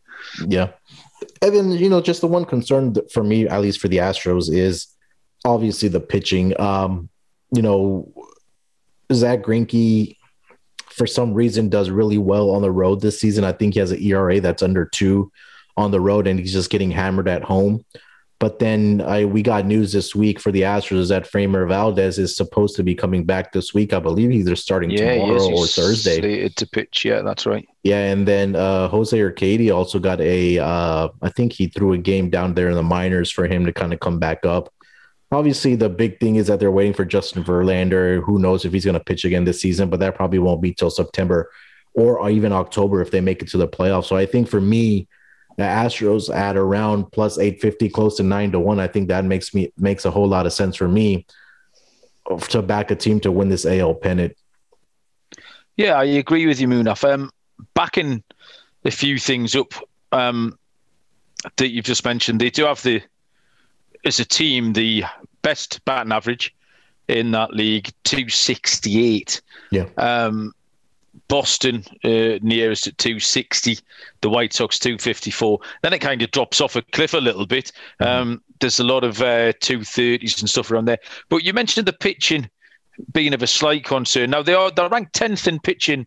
Yeah, 0.47 0.71
and 1.43 1.55
then 1.55 1.71
you 1.73 1.91
know, 1.91 2.01
just 2.01 2.23
the 2.23 2.29
one 2.29 2.47
concern 2.47 2.95
for 3.13 3.23
me, 3.23 3.47
at 3.47 3.61
least 3.61 3.81
for 3.81 3.89
the 3.89 3.99
Astros, 3.99 4.51
is 4.51 4.87
obviously 5.49 5.89
the 5.89 6.01
pitching. 6.01 6.59
Um, 6.61 7.09
you 7.51 7.63
know, 7.63 8.13
Zack 9.13 9.41
Greinke 9.41 10.17
for 10.91 11.07
some 11.07 11.33
reason 11.33 11.69
does 11.69 11.91
really 11.91 12.19
well 12.19 12.51
on 12.51 12.63
the 12.63 12.71
road 12.71 13.01
this 13.01 13.21
season. 13.21 13.45
I 13.45 13.53
think 13.53 13.75
he 13.75 13.81
has 13.81 13.93
an 13.93 14.03
ERA 14.03 14.41
that's 14.41 14.63
under 14.63 14.85
two 14.85 15.33
on 15.77 15.91
the 15.91 16.01
road, 16.01 16.27
and 16.27 16.39
he's 16.39 16.53
just 16.53 16.71
getting 16.71 16.91
hammered 16.91 17.29
at 17.29 17.45
home. 17.45 17.85
But 18.41 18.61
then 18.61 19.01
I, 19.01 19.25
we 19.25 19.43
got 19.43 19.67
news 19.67 19.93
this 19.93 20.15
week 20.15 20.39
for 20.39 20.53
the 20.53 20.63
Astros 20.63 21.09
that 21.09 21.29
Framber 21.29 21.67
Valdez 21.67 22.19
is 22.19 22.37
supposed 22.37 22.77
to 22.77 22.85
be 22.85 22.95
coming 22.95 23.25
back 23.25 23.53
this 23.53 23.75
week. 23.75 23.93
I 23.93 23.99
believe 23.99 24.31
he's 24.31 24.43
either 24.43 24.55
starting 24.55 24.91
yeah, 24.91 25.15
tomorrow 25.15 25.51
or 25.51 25.67
Thursday. 25.67 26.21
Slated 26.21 26.57
to 26.57 26.67
pitch, 26.69 27.05
yeah, 27.05 27.23
that's 27.23 27.47
right. 27.47 27.67
Yeah, 27.83 28.05
and 28.13 28.29
then 28.29 28.55
uh, 28.55 28.89
Jose 28.89 29.17
Urquidy 29.17 29.75
also 29.75 29.99
got 29.99 30.21
a. 30.21 30.59
Uh, 30.59 31.09
I 31.21 31.31
think 31.31 31.53
he 31.53 31.67
threw 31.67 31.95
a 31.95 31.99
game 31.99 32.31
down 32.31 32.55
there 32.55 32.69
in 32.69 32.77
the 32.77 32.83
minors 32.83 33.31
for 33.31 33.47
him 33.47 33.67
to 33.67 33.73
kind 33.73 33.93
of 33.93 33.99
come 33.99 34.21
back 34.21 34.47
up. 34.47 34.73
Obviously, 35.31 35.75
the 35.75 35.91
big 35.91 36.19
thing 36.21 36.37
is 36.37 36.47
that 36.47 36.59
they're 36.59 36.71
waiting 36.71 36.95
for 36.95 37.05
Justin 37.05 37.45
Verlander. 37.45 38.23
Who 38.25 38.39
knows 38.39 38.65
if 38.65 38.73
he's 38.73 38.85
going 38.85 38.95
to 38.95 39.05
pitch 39.05 39.25
again 39.25 39.45
this 39.45 39.61
season? 39.61 39.91
But 39.91 40.01
that 40.01 40.15
probably 40.15 40.39
won't 40.39 40.63
be 40.63 40.73
till 40.73 40.91
September 40.91 41.51
or 41.93 42.31
even 42.31 42.53
October 42.53 43.03
if 43.03 43.11
they 43.11 43.21
make 43.21 43.43
it 43.43 43.49
to 43.49 43.59
the 43.59 43.69
playoffs. 43.69 44.07
So 44.07 44.17
I 44.17 44.25
think 44.25 44.49
for 44.49 44.61
me, 44.61 45.07
the 45.57 45.65
Astros 45.65 46.35
at 46.35 46.57
around 46.57 47.11
plus 47.11 47.37
850, 47.37 47.89
close 47.91 48.17
to 48.19 48.23
nine 48.23 48.53
to 48.53 48.61
one, 48.61 48.79
I 48.79 48.87
think 48.87 49.09
that 49.09 49.25
makes 49.25 49.53
me 49.53 49.73
makes 49.77 50.05
a 50.05 50.11
whole 50.11 50.29
lot 50.29 50.47
of 50.47 50.53
sense 50.53 50.77
for 50.77 50.89
me 50.89 51.27
to 52.51 52.63
back 52.63 52.91
a 52.91 52.97
team 52.97 53.21
to 53.21 53.33
win 53.33 53.49
this 53.49 53.67
AL 53.67 53.95
pennant. 53.97 54.37
Yeah, 55.77 55.95
I 55.95 56.05
agree 56.05 56.47
with 56.47 56.61
you, 56.61 56.69
Munaf. 56.69 57.09
Um, 57.09 57.31
backing 57.75 58.23
a 58.85 58.91
few 58.91 59.19
things 59.19 59.57
up 59.57 59.75
um, 60.13 60.59
that 61.57 61.69
you've 61.69 61.85
just 61.85 62.05
mentioned, 62.05 62.41
they 62.41 62.51
do 62.51 62.65
have 62.65 62.83
the 62.83 63.03
as 64.09 64.19
a 64.19 64.25
team 64.25 64.73
the 64.73 65.05
best 65.43 65.85
batting 65.85 66.13
average 66.13 66.55
in 67.07 67.31
that 67.31 67.53
league, 67.55 67.93
268. 68.05 69.41
Yeah. 69.71 69.85
Um, 69.97 70.53
Boston 71.29 71.85
uh, 72.05 72.39
nearest 72.43 72.87
at 72.87 72.99
260, 72.99 73.79
the 74.21 74.31
White 74.31 74.53
Sox 74.53 74.79
254. 74.79 75.59
Then 75.83 75.93
it 75.93 75.99
kind 75.99 76.23
of 76.23 76.31
drops 76.31 76.61
off 76.61 76.77
a 76.77 76.83
cliff 76.83 77.15
a 77.15 77.19
little 77.19 77.47
bit. 77.47 77.73
Mm-hmm. 78.01 78.05
Um, 78.05 78.43
there's 78.61 78.81
a 78.81 78.85
lot 78.85 79.05
of 79.05 79.21
uh, 79.21 79.53
230s 79.55 80.41
and 80.41 80.51
stuff 80.51 80.71
around 80.71 80.87
there. 80.87 80.99
But 81.29 81.45
you 81.45 81.53
mentioned 81.53 81.87
the 81.87 81.93
pitching 81.93 82.49
being 83.13 83.35
of 83.35 83.43
a 83.43 83.47
slight 83.47 83.85
concern. 83.85 84.31
Now 84.31 84.43
they 84.43 84.55
are 84.55 84.71
they're 84.71 84.89
ranked 84.89 85.15
10th 85.15 85.47
in 85.47 85.61
pitching 85.61 86.07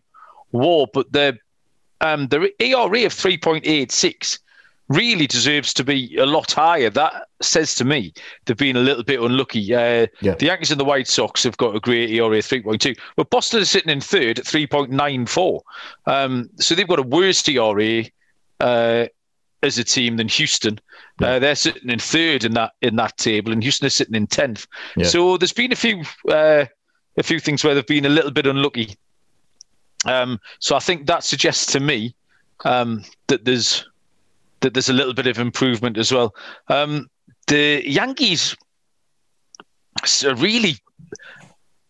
WAR, 0.52 0.86
but 0.92 1.10
their 1.12 1.38
um, 2.00 2.28
their 2.28 2.42
ERA 2.58 3.06
of 3.06 3.14
3.86 3.14 4.38
really 4.92 5.26
deserves 5.26 5.72
to 5.74 5.84
be 5.84 6.16
a 6.16 6.26
lot 6.26 6.52
higher. 6.52 6.90
That 6.90 7.28
says 7.40 7.74
to 7.76 7.84
me 7.84 8.12
they've 8.44 8.56
been 8.56 8.76
a 8.76 8.80
little 8.80 9.04
bit 9.04 9.20
unlucky. 9.20 9.74
Uh, 9.74 10.06
yeah. 10.20 10.34
The 10.34 10.46
Yankees 10.46 10.70
and 10.70 10.80
the 10.80 10.84
White 10.84 11.08
Sox 11.08 11.42
have 11.44 11.56
got 11.56 11.74
a 11.74 11.80
great 11.80 12.10
ERA 12.10 12.38
3.2, 12.38 12.96
but 13.16 13.30
Boston 13.30 13.60
is 13.60 13.70
sitting 13.70 13.90
in 13.90 14.00
third 14.00 14.38
at 14.38 14.44
3.94. 14.44 15.60
Um, 16.06 16.50
so 16.56 16.74
they've 16.74 16.88
got 16.88 16.98
a 16.98 17.02
worse 17.02 17.46
ERA 17.48 18.04
uh, 18.60 19.06
as 19.62 19.78
a 19.78 19.84
team 19.84 20.16
than 20.16 20.28
Houston. 20.28 20.78
Yeah. 21.20 21.28
Uh, 21.28 21.38
they're 21.38 21.54
sitting 21.54 21.90
in 21.90 21.98
third 21.98 22.44
in 22.44 22.52
that 22.54 22.72
in 22.80 22.96
that 22.96 23.16
table, 23.16 23.52
and 23.52 23.62
Houston 23.62 23.86
is 23.86 23.94
sitting 23.94 24.14
in 24.14 24.26
tenth. 24.26 24.66
Yeah. 24.96 25.06
So 25.06 25.36
there's 25.36 25.52
been 25.52 25.72
a 25.72 25.76
few 25.76 26.02
uh, 26.28 26.66
a 27.16 27.22
few 27.22 27.38
things 27.38 27.62
where 27.62 27.74
they've 27.74 27.86
been 27.86 28.06
a 28.06 28.10
little 28.10 28.30
bit 28.30 28.46
unlucky. 28.46 28.96
Um, 30.04 30.40
so 30.58 30.74
I 30.74 30.80
think 30.80 31.06
that 31.06 31.22
suggests 31.22 31.72
to 31.72 31.80
me 31.80 32.14
um, 32.64 33.04
that 33.28 33.44
there's 33.44 33.86
that 34.62 34.74
there's 34.74 34.88
a 34.88 34.94
little 34.94 35.14
bit 35.14 35.26
of 35.26 35.38
improvement 35.38 35.98
as 35.98 36.10
well. 36.10 36.34
Um, 36.68 37.08
the 37.46 37.82
Yankees 37.84 38.56
are 40.24 40.34
really 40.34 40.76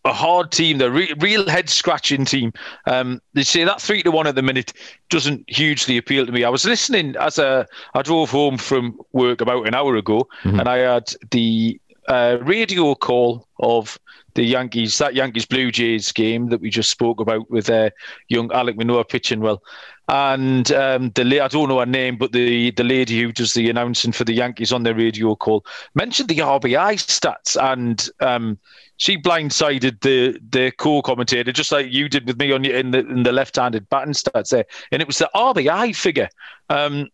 a 0.05 0.13
hard 0.13 0.51
team. 0.51 0.77
They're 0.77 0.91
re- 0.91 1.13
real 1.19 1.47
head 1.47 1.69
scratching 1.69 2.25
team. 2.25 2.51
Um, 2.85 3.21
they 3.33 3.43
say 3.43 3.63
that 3.63 3.81
three 3.81 4.03
to 4.03 4.11
one 4.11 4.27
at 4.27 4.35
the 4.35 4.41
minute 4.41 4.73
doesn't 5.09 5.49
hugely 5.49 5.97
appeal 5.97 6.25
to 6.25 6.31
me. 6.31 6.43
I 6.43 6.49
was 6.49 6.65
listening 6.65 7.15
as 7.19 7.39
a 7.39 7.65
I 7.93 8.01
drove 8.01 8.29
home 8.29 8.57
from 8.57 8.99
work 9.13 9.39
about 9.39 9.67
an 9.67 9.75
hour 9.75 9.95
ago, 9.95 10.27
mm-hmm. 10.43 10.59
and 10.59 10.67
I 10.67 10.79
had 10.79 11.13
the 11.31 11.79
uh, 12.09 12.37
radio 12.41 12.95
call 12.95 13.47
of 13.59 13.97
the 14.35 14.43
Yankees, 14.43 14.97
that 14.97 15.13
Yankees 15.13 15.45
Blue 15.45 15.71
Jays 15.71 16.11
game 16.11 16.49
that 16.49 16.59
we 16.59 16.69
just 16.69 16.89
spoke 16.89 17.19
about 17.19 17.49
with 17.49 17.69
uh, 17.69 17.91
young 18.29 18.49
Alek 18.49 18.75
Manoah 18.75 19.05
pitching 19.05 19.41
well. 19.41 19.61
And 20.09 20.69
um, 20.73 21.11
the 21.11 21.39
I 21.39 21.47
don't 21.47 21.69
know 21.69 21.79
her 21.79 21.85
name, 21.85 22.17
but 22.17 22.33
the, 22.33 22.71
the 22.71 22.83
lady 22.83 23.21
who 23.21 23.31
does 23.31 23.53
the 23.53 23.69
announcing 23.69 24.11
for 24.11 24.25
the 24.25 24.33
Yankees 24.33 24.73
on 24.73 24.83
their 24.83 24.93
radio 24.93 25.33
call 25.35 25.65
mentioned 25.95 26.27
the 26.27 26.39
RBI 26.39 26.95
stats, 26.95 27.55
and 27.61 28.09
um, 28.19 28.57
she 28.97 29.17
blindsided 29.17 30.01
the 30.01 30.37
the 30.49 30.71
co-commentator 30.71 31.53
just 31.53 31.71
like 31.71 31.91
you 31.91 32.09
did 32.09 32.27
with 32.27 32.37
me 32.37 32.51
on 32.51 32.65
in 32.65 32.91
the 32.91 32.99
in 32.99 33.23
the 33.23 33.31
left-handed 33.31 33.87
batting 33.87 34.13
stats 34.13 34.49
there, 34.49 34.65
and 34.91 35.01
it 35.01 35.07
was 35.07 35.19
the 35.19 35.29
RBI 35.33 35.95
figure. 35.95 36.29
Um, 36.69 37.09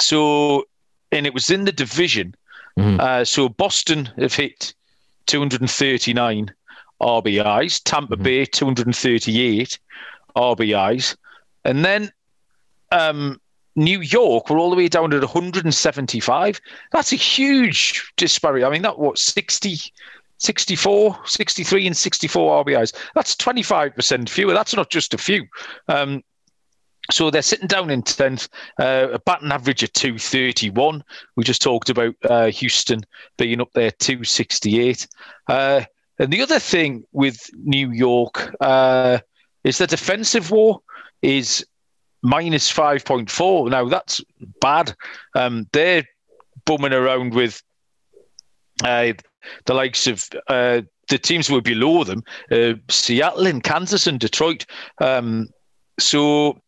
so, 0.00 0.64
and 1.12 1.26
it 1.26 1.34
was 1.34 1.50
in 1.50 1.64
the 1.64 1.72
division. 1.72 2.34
Mm-hmm. 2.78 3.00
Uh, 3.00 3.24
so 3.24 3.48
Boston 3.48 4.06
have 4.18 4.34
hit 4.34 4.74
239 5.26 6.52
RBIs, 7.00 7.80
Tampa 7.84 8.14
mm-hmm. 8.14 8.22
Bay 8.22 8.44
238 8.46 9.78
RBIs, 10.36 11.16
and 11.64 11.84
then 11.84 12.12
um, 12.90 13.40
New 13.76 14.00
York 14.00 14.50
were 14.50 14.58
all 14.58 14.70
the 14.70 14.76
way 14.76 14.88
down 14.88 15.12
at 15.12 15.20
175. 15.20 16.60
That's 16.92 17.12
a 17.12 17.16
huge 17.16 18.12
disparity. 18.16 18.64
I 18.64 18.70
mean, 18.70 18.82
that 18.82 18.98
what 18.98 19.18
60, 19.18 19.78
64, 20.38 21.18
63, 21.24 21.86
and 21.86 21.96
64 21.96 22.64
RBIs. 22.64 22.94
That's 23.14 23.34
25% 23.36 24.28
fewer. 24.28 24.52
That's 24.52 24.74
not 24.74 24.90
just 24.90 25.14
a 25.14 25.18
few. 25.18 25.46
Um, 25.88 26.22
so 27.10 27.30
they're 27.30 27.42
sitting 27.42 27.66
down 27.66 27.90
in 27.90 28.02
10th, 28.02 28.48
uh, 28.78 29.08
a 29.12 29.18
batting 29.20 29.50
average 29.50 29.82
of 29.82 29.92
231. 29.92 31.02
We 31.36 31.44
just 31.44 31.62
talked 31.62 31.90
about 31.90 32.14
uh, 32.24 32.46
Houston 32.46 33.02
being 33.38 33.60
up 33.60 33.72
there 33.74 33.90
268. 33.90 35.06
Uh, 35.48 35.82
and 36.18 36.32
the 36.32 36.42
other 36.42 36.58
thing 36.58 37.04
with 37.12 37.50
New 37.54 37.90
York 37.90 38.54
uh, 38.60 39.18
is 39.64 39.78
the 39.78 39.86
defensive 39.86 40.50
WAR 40.50 40.80
is 41.22 41.64
minus 42.22 42.72
5.4. 42.72 43.70
Now, 43.70 43.88
that's 43.88 44.20
bad. 44.60 44.94
Um, 45.34 45.66
they're 45.72 46.04
bumming 46.64 46.92
around 46.92 47.34
with 47.34 47.62
uh, 48.84 49.12
the 49.66 49.74
likes 49.74 50.06
of 50.06 50.28
uh, 50.48 50.82
the 51.08 51.18
teams 51.18 51.48
who 51.48 51.56
are 51.56 51.62
below 51.62 52.04
them 52.04 52.22
Seattle 52.88 53.46
and 53.46 53.62
Kansas 53.62 54.06
and 54.06 54.18
Detroit. 54.18 54.64
Um, 54.98 55.48
so 55.98 56.58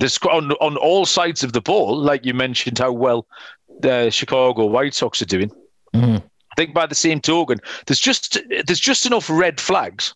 there's 0.00 0.18
on 0.18 0.52
on 0.52 0.76
all 0.76 1.06
sides 1.06 1.42
of 1.42 1.52
the 1.52 1.60
ball, 1.60 1.96
like 1.96 2.24
you 2.24 2.34
mentioned, 2.34 2.78
how 2.78 2.92
well 2.92 3.26
the 3.80 4.10
Chicago 4.10 4.66
White 4.66 4.94
Sox 4.94 5.22
are 5.22 5.26
doing. 5.26 5.50
Mm-hmm. 5.94 6.16
I 6.16 6.54
think 6.56 6.74
by 6.74 6.86
the 6.86 6.94
same 6.94 7.20
token, 7.20 7.58
there's 7.86 8.00
just 8.00 8.38
there's 8.66 8.80
just 8.80 9.06
enough 9.06 9.30
red 9.30 9.60
flags 9.60 10.14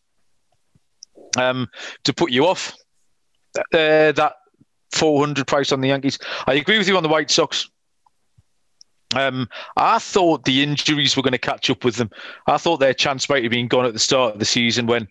um, 1.39 1.69
to 2.05 2.13
put 2.13 2.31
you 2.31 2.47
off 2.47 2.75
uh, 3.57 4.13
that 4.13 4.35
400 4.93 5.47
price 5.47 5.73
on 5.73 5.81
the 5.81 5.89
Yankees. 5.89 6.19
I 6.47 6.55
agree 6.55 6.79
with 6.79 6.89
you 6.89 6.97
on 6.97 7.03
the 7.03 7.09
White 7.09 7.31
Sox. 7.31 7.71
Um, 9.15 9.49
I 9.77 9.99
thought 9.99 10.45
the 10.45 10.63
injuries 10.63 11.17
were 11.17 11.23
going 11.23 11.33
to 11.33 11.39
catch 11.39 11.69
up 11.71 11.85
with 11.85 11.97
them. 11.97 12.11
I 12.47 12.57
thought 12.57 12.79
their 12.79 12.95
chance 12.95 13.29
might 13.29 13.43
have 13.43 13.51
been 13.51 13.69
gone 13.69 13.85
at 13.85 13.93
the 13.93 13.99
start 13.99 14.35
of 14.35 14.39
the 14.39 14.45
season 14.45 14.87
when 14.87 15.09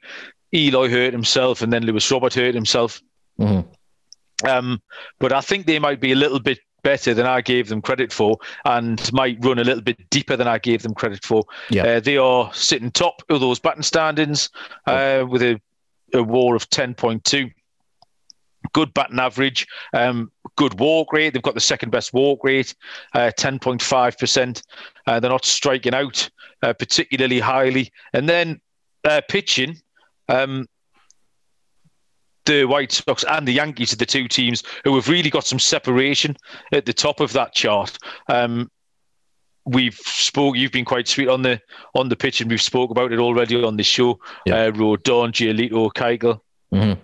Eloy 0.54 0.90
hurt 0.90 1.14
himself 1.14 1.62
and 1.62 1.72
then 1.72 1.84
Luis 1.84 2.10
Robert 2.12 2.34
hurt 2.34 2.56
himself. 2.56 3.02
Mm-hmm. 3.40 4.48
Um, 4.48 4.82
but 5.20 5.32
I 5.32 5.42
think 5.42 5.66
they 5.66 5.78
might 5.78 6.00
be 6.00 6.12
a 6.12 6.16
little 6.16 6.40
bit 6.40 6.60
better 6.84 7.14
than 7.14 7.28
I 7.28 7.42
gave 7.42 7.70
them 7.70 7.82
credit 7.82 8.12
for 8.12 8.38
and 8.66 9.12
might 9.14 9.38
run 9.42 9.60
a 9.60 9.64
little 9.64 9.84
bit 9.84 10.10
deeper 10.10 10.36
than 10.36 10.48
I 10.48 10.58
gave 10.58 10.82
them 10.82 10.96
credit 10.96 11.24
for. 11.24 11.44
Yeah. 11.70 11.84
Uh, 11.84 12.00
they 12.00 12.18
are 12.18 12.52
sitting 12.54 12.90
top 12.90 13.22
of 13.30 13.40
those 13.40 13.60
batting 13.60 13.84
standings 13.84 14.50
uh, 14.88 15.26
with 15.30 15.44
a, 15.44 15.62
a 16.14 16.24
WAR 16.24 16.56
of 16.56 16.68
10.2 16.72 17.52
good 18.74 18.94
batting 18.94 19.20
average, 19.20 19.68
um, 19.94 20.32
good 20.56 20.80
walk 20.80 21.14
rate. 21.14 21.34
They've 21.34 21.42
got 21.42 21.56
the 21.56 21.60
second 21.62 21.92
best 21.92 22.14
walk 22.14 22.44
rate, 22.44 22.74
uh, 23.14 23.32
10.5%. 23.38 24.64
Uh, 25.08 25.20
they're 25.20 25.30
not 25.30 25.46
striking 25.46 25.94
out 25.94 26.30
uh, 26.64 26.74
particularly 26.74 27.40
highly. 27.40 27.92
And 28.14 28.28
then 28.28 28.62
uh, 29.04 29.22
pitching, 29.28 29.78
um, 30.30 30.68
the 32.46 32.66
White 32.66 32.92
Sox 32.92 33.24
and 33.30 33.48
the 33.48 33.54
Yankees 33.54 33.94
are 33.94 33.98
the 33.98 34.06
two 34.06 34.28
teams 34.28 34.64
who 34.84 34.96
have 34.96 35.08
really 35.08 35.30
got 35.30 35.46
some 35.46 35.60
separation 35.60 36.36
at 36.72 36.86
the 36.86 36.94
top 36.94 37.20
of 37.20 37.34
that 37.34 37.54
chart. 37.54 37.98
Um, 38.30 38.70
we've 39.66 39.98
spoke. 39.98 40.58
You've 40.58 40.72
been 40.72 40.86
quite 40.86 41.08
sweet 41.08 41.30
on 41.30 41.44
the 41.44 41.62
on 41.94 42.10
the 42.10 42.16
pitch, 42.16 42.42
and 42.42 42.50
we've 42.50 42.62
spoke 42.62 42.90
about 42.90 43.12
it 43.12 43.20
already 43.20 43.64
on 43.64 43.78
the 43.78 43.84
show. 43.84 44.20
Yeah. 44.46 44.56
Uh, 44.56 44.72
Rodon, 44.72 45.32
Giolito, 45.32 45.92
Keuchel. 45.94 46.40
Mm-hmm. 46.74 47.00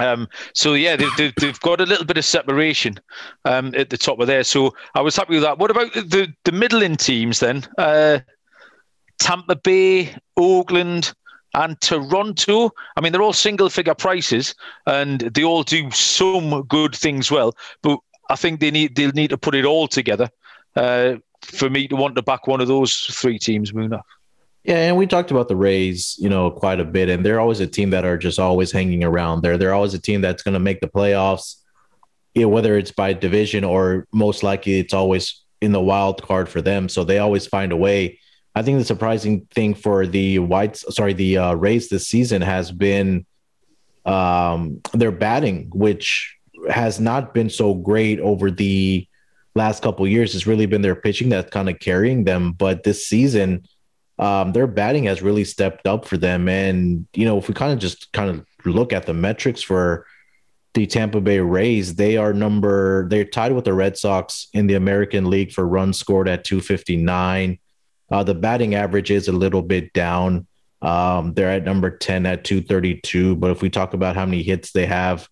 Um, 0.00 0.28
so 0.54 0.74
yeah, 0.74 0.96
they've, 0.96 1.16
they've, 1.16 1.34
they've, 1.36 1.60
got 1.60 1.80
a 1.80 1.86
little 1.86 2.04
bit 2.04 2.16
of 2.16 2.24
separation 2.24 2.98
um, 3.44 3.74
at 3.76 3.90
the 3.90 3.98
top 3.98 4.18
of 4.20 4.26
there. 4.26 4.42
So 4.42 4.74
I 4.94 5.00
was 5.00 5.16
happy 5.16 5.34
with 5.34 5.42
that. 5.42 5.58
What 5.58 5.70
about 5.70 5.92
the 5.92 6.32
the 6.44 6.52
middling 6.52 6.96
teams 6.96 7.40
then? 7.40 7.64
Uh, 7.78 8.20
Tampa 9.18 9.54
Bay, 9.54 10.14
Oakland, 10.36 11.12
and 11.54 11.80
Toronto. 11.80 12.70
I 12.96 13.00
mean, 13.00 13.12
they're 13.12 13.22
all 13.22 13.32
single 13.32 13.68
figure 13.68 13.94
prices, 13.94 14.54
and 14.86 15.20
they 15.20 15.44
all 15.44 15.62
do 15.62 15.90
some 15.90 16.62
good 16.62 16.94
things 16.94 17.30
well. 17.30 17.54
But 17.82 17.98
I 18.30 18.36
think 18.36 18.60
they 18.60 18.70
need 18.70 18.96
they'll 18.96 19.12
need 19.12 19.30
to 19.30 19.38
put 19.38 19.54
it 19.54 19.64
all 19.64 19.88
together 19.88 20.30
uh, 20.76 21.16
for 21.42 21.68
me 21.68 21.86
to 21.88 21.96
want 21.96 22.16
to 22.16 22.22
back 22.22 22.46
one 22.46 22.60
of 22.60 22.68
those 22.68 22.96
three 22.96 23.38
teams. 23.38 23.72
Muna. 23.72 24.00
Yeah, 24.64 24.76
and 24.76 24.96
we 24.96 25.08
talked 25.08 25.32
about 25.32 25.48
the 25.48 25.56
Rays, 25.56 26.16
you 26.20 26.28
know, 26.28 26.50
quite 26.50 26.78
a 26.78 26.84
bit, 26.84 27.08
and 27.08 27.26
they're 27.26 27.40
always 27.40 27.58
a 27.58 27.66
team 27.66 27.90
that 27.90 28.04
are 28.04 28.16
just 28.16 28.38
always 28.38 28.70
hanging 28.70 29.02
around 29.02 29.42
there. 29.42 29.58
They're 29.58 29.74
always 29.74 29.94
a 29.94 29.98
team 29.98 30.20
that's 30.20 30.44
going 30.44 30.54
to 30.54 30.60
make 30.60 30.80
the 30.80 30.86
playoffs, 30.86 31.56
you 32.34 32.42
know, 32.42 32.48
whether 32.48 32.78
it's 32.78 32.92
by 32.92 33.12
division 33.12 33.64
or 33.64 34.06
most 34.12 34.44
likely 34.44 34.78
it's 34.78 34.94
always 34.94 35.42
in 35.60 35.72
the 35.72 35.80
wild 35.80 36.22
card 36.22 36.48
for 36.48 36.62
them. 36.62 36.88
So 36.88 37.02
they 37.02 37.18
always 37.18 37.46
find 37.46 37.72
a 37.72 37.76
way. 37.76 38.20
I 38.54 38.62
think 38.62 38.78
the 38.78 38.84
surprising 38.84 39.48
thing 39.52 39.74
for 39.74 40.06
the 40.06 40.38
Whites, 40.38 40.84
sorry, 40.94 41.14
the 41.14 41.38
uh, 41.38 41.54
Rays 41.54 41.88
this 41.88 42.06
season 42.06 42.42
has 42.42 42.70
been 42.70 43.26
um, 44.04 44.80
their 44.92 45.12
batting, 45.12 45.70
which 45.72 46.36
has 46.70 47.00
not 47.00 47.34
been 47.34 47.50
so 47.50 47.74
great 47.74 48.20
over 48.20 48.50
the 48.50 49.08
last 49.54 49.82
couple 49.82 50.06
years. 50.06 50.34
It's 50.34 50.46
really 50.46 50.66
been 50.66 50.82
their 50.82 50.94
pitching 50.94 51.30
that's 51.30 51.50
kind 51.50 51.68
of 51.68 51.80
carrying 51.80 52.24
them. 52.24 52.52
But 52.52 52.84
this 52.84 53.06
season, 53.06 53.64
um, 54.18 54.52
their 54.52 54.66
batting 54.66 55.04
has 55.04 55.22
really 55.22 55.44
stepped 55.44 55.86
up 55.86 56.04
for 56.04 56.16
them. 56.16 56.48
And, 56.48 57.06
you 57.14 57.24
know, 57.24 57.38
if 57.38 57.48
we 57.48 57.54
kind 57.54 57.72
of 57.72 57.78
just 57.78 58.12
kind 58.12 58.30
of 58.30 58.46
look 58.64 58.92
at 58.92 59.06
the 59.06 59.14
metrics 59.14 59.62
for 59.62 60.06
the 60.74 60.86
Tampa 60.86 61.20
Bay 61.20 61.40
Rays, 61.40 61.94
they 61.94 62.16
are 62.16 62.32
number, 62.32 63.08
they're 63.08 63.24
tied 63.24 63.52
with 63.52 63.64
the 63.64 63.74
Red 63.74 63.96
Sox 63.96 64.48
in 64.52 64.66
the 64.66 64.74
American 64.74 65.28
League 65.28 65.52
for 65.52 65.66
runs 65.66 65.98
scored 65.98 66.28
at 66.28 66.44
259. 66.44 67.58
Uh, 68.10 68.22
the 68.22 68.34
batting 68.34 68.74
average 68.74 69.10
is 69.10 69.28
a 69.28 69.32
little 69.32 69.62
bit 69.62 69.92
down. 69.92 70.46
Um, 70.82 71.32
they're 71.34 71.50
at 71.50 71.64
number 71.64 71.90
10 71.90 72.26
at 72.26 72.44
232. 72.44 73.36
But 73.36 73.50
if 73.50 73.62
we 73.62 73.70
talk 73.70 73.94
about 73.94 74.16
how 74.16 74.26
many 74.26 74.42
hits 74.42 74.72
they 74.72 74.86
have, 74.86 75.28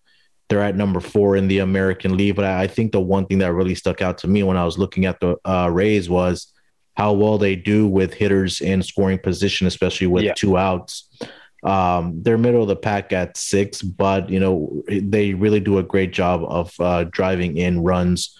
they're 0.49 0.61
at 0.61 0.75
number 0.75 0.99
four 0.99 1.35
in 1.35 1.47
the 1.47 1.59
American 1.59 2.17
League. 2.17 2.35
But 2.35 2.45
I 2.45 2.67
think 2.67 2.91
the 2.91 2.99
one 2.99 3.25
thing 3.25 3.37
that 3.39 3.53
really 3.53 3.75
stuck 3.75 4.01
out 4.01 4.17
to 4.19 4.27
me 4.27 4.43
when 4.43 4.57
I 4.57 4.65
was 4.65 4.77
looking 4.77 5.05
at 5.05 5.19
the 5.19 5.37
uh, 5.45 5.69
Rays 5.71 6.09
was 6.09 6.51
how 6.95 7.13
well 7.13 7.37
they 7.37 7.55
do 7.55 7.87
with 7.87 8.13
hitters 8.13 8.61
in 8.61 8.83
scoring 8.83 9.19
position, 9.19 9.67
especially 9.67 10.07
with 10.07 10.23
yeah. 10.23 10.33
two 10.33 10.57
outs. 10.57 11.07
Um, 11.63 12.21
they're 12.23 12.37
middle 12.37 12.63
of 12.63 12.67
the 12.67 12.75
pack 12.75 13.13
at 13.13 13.37
six, 13.37 13.81
but 13.81 14.29
you 14.29 14.39
know 14.39 14.83
they 14.87 15.33
really 15.33 15.59
do 15.59 15.77
a 15.77 15.83
great 15.83 16.11
job 16.11 16.43
of 16.43 16.73
uh, 16.79 17.05
driving 17.05 17.57
in 17.57 17.83
runs 17.83 18.37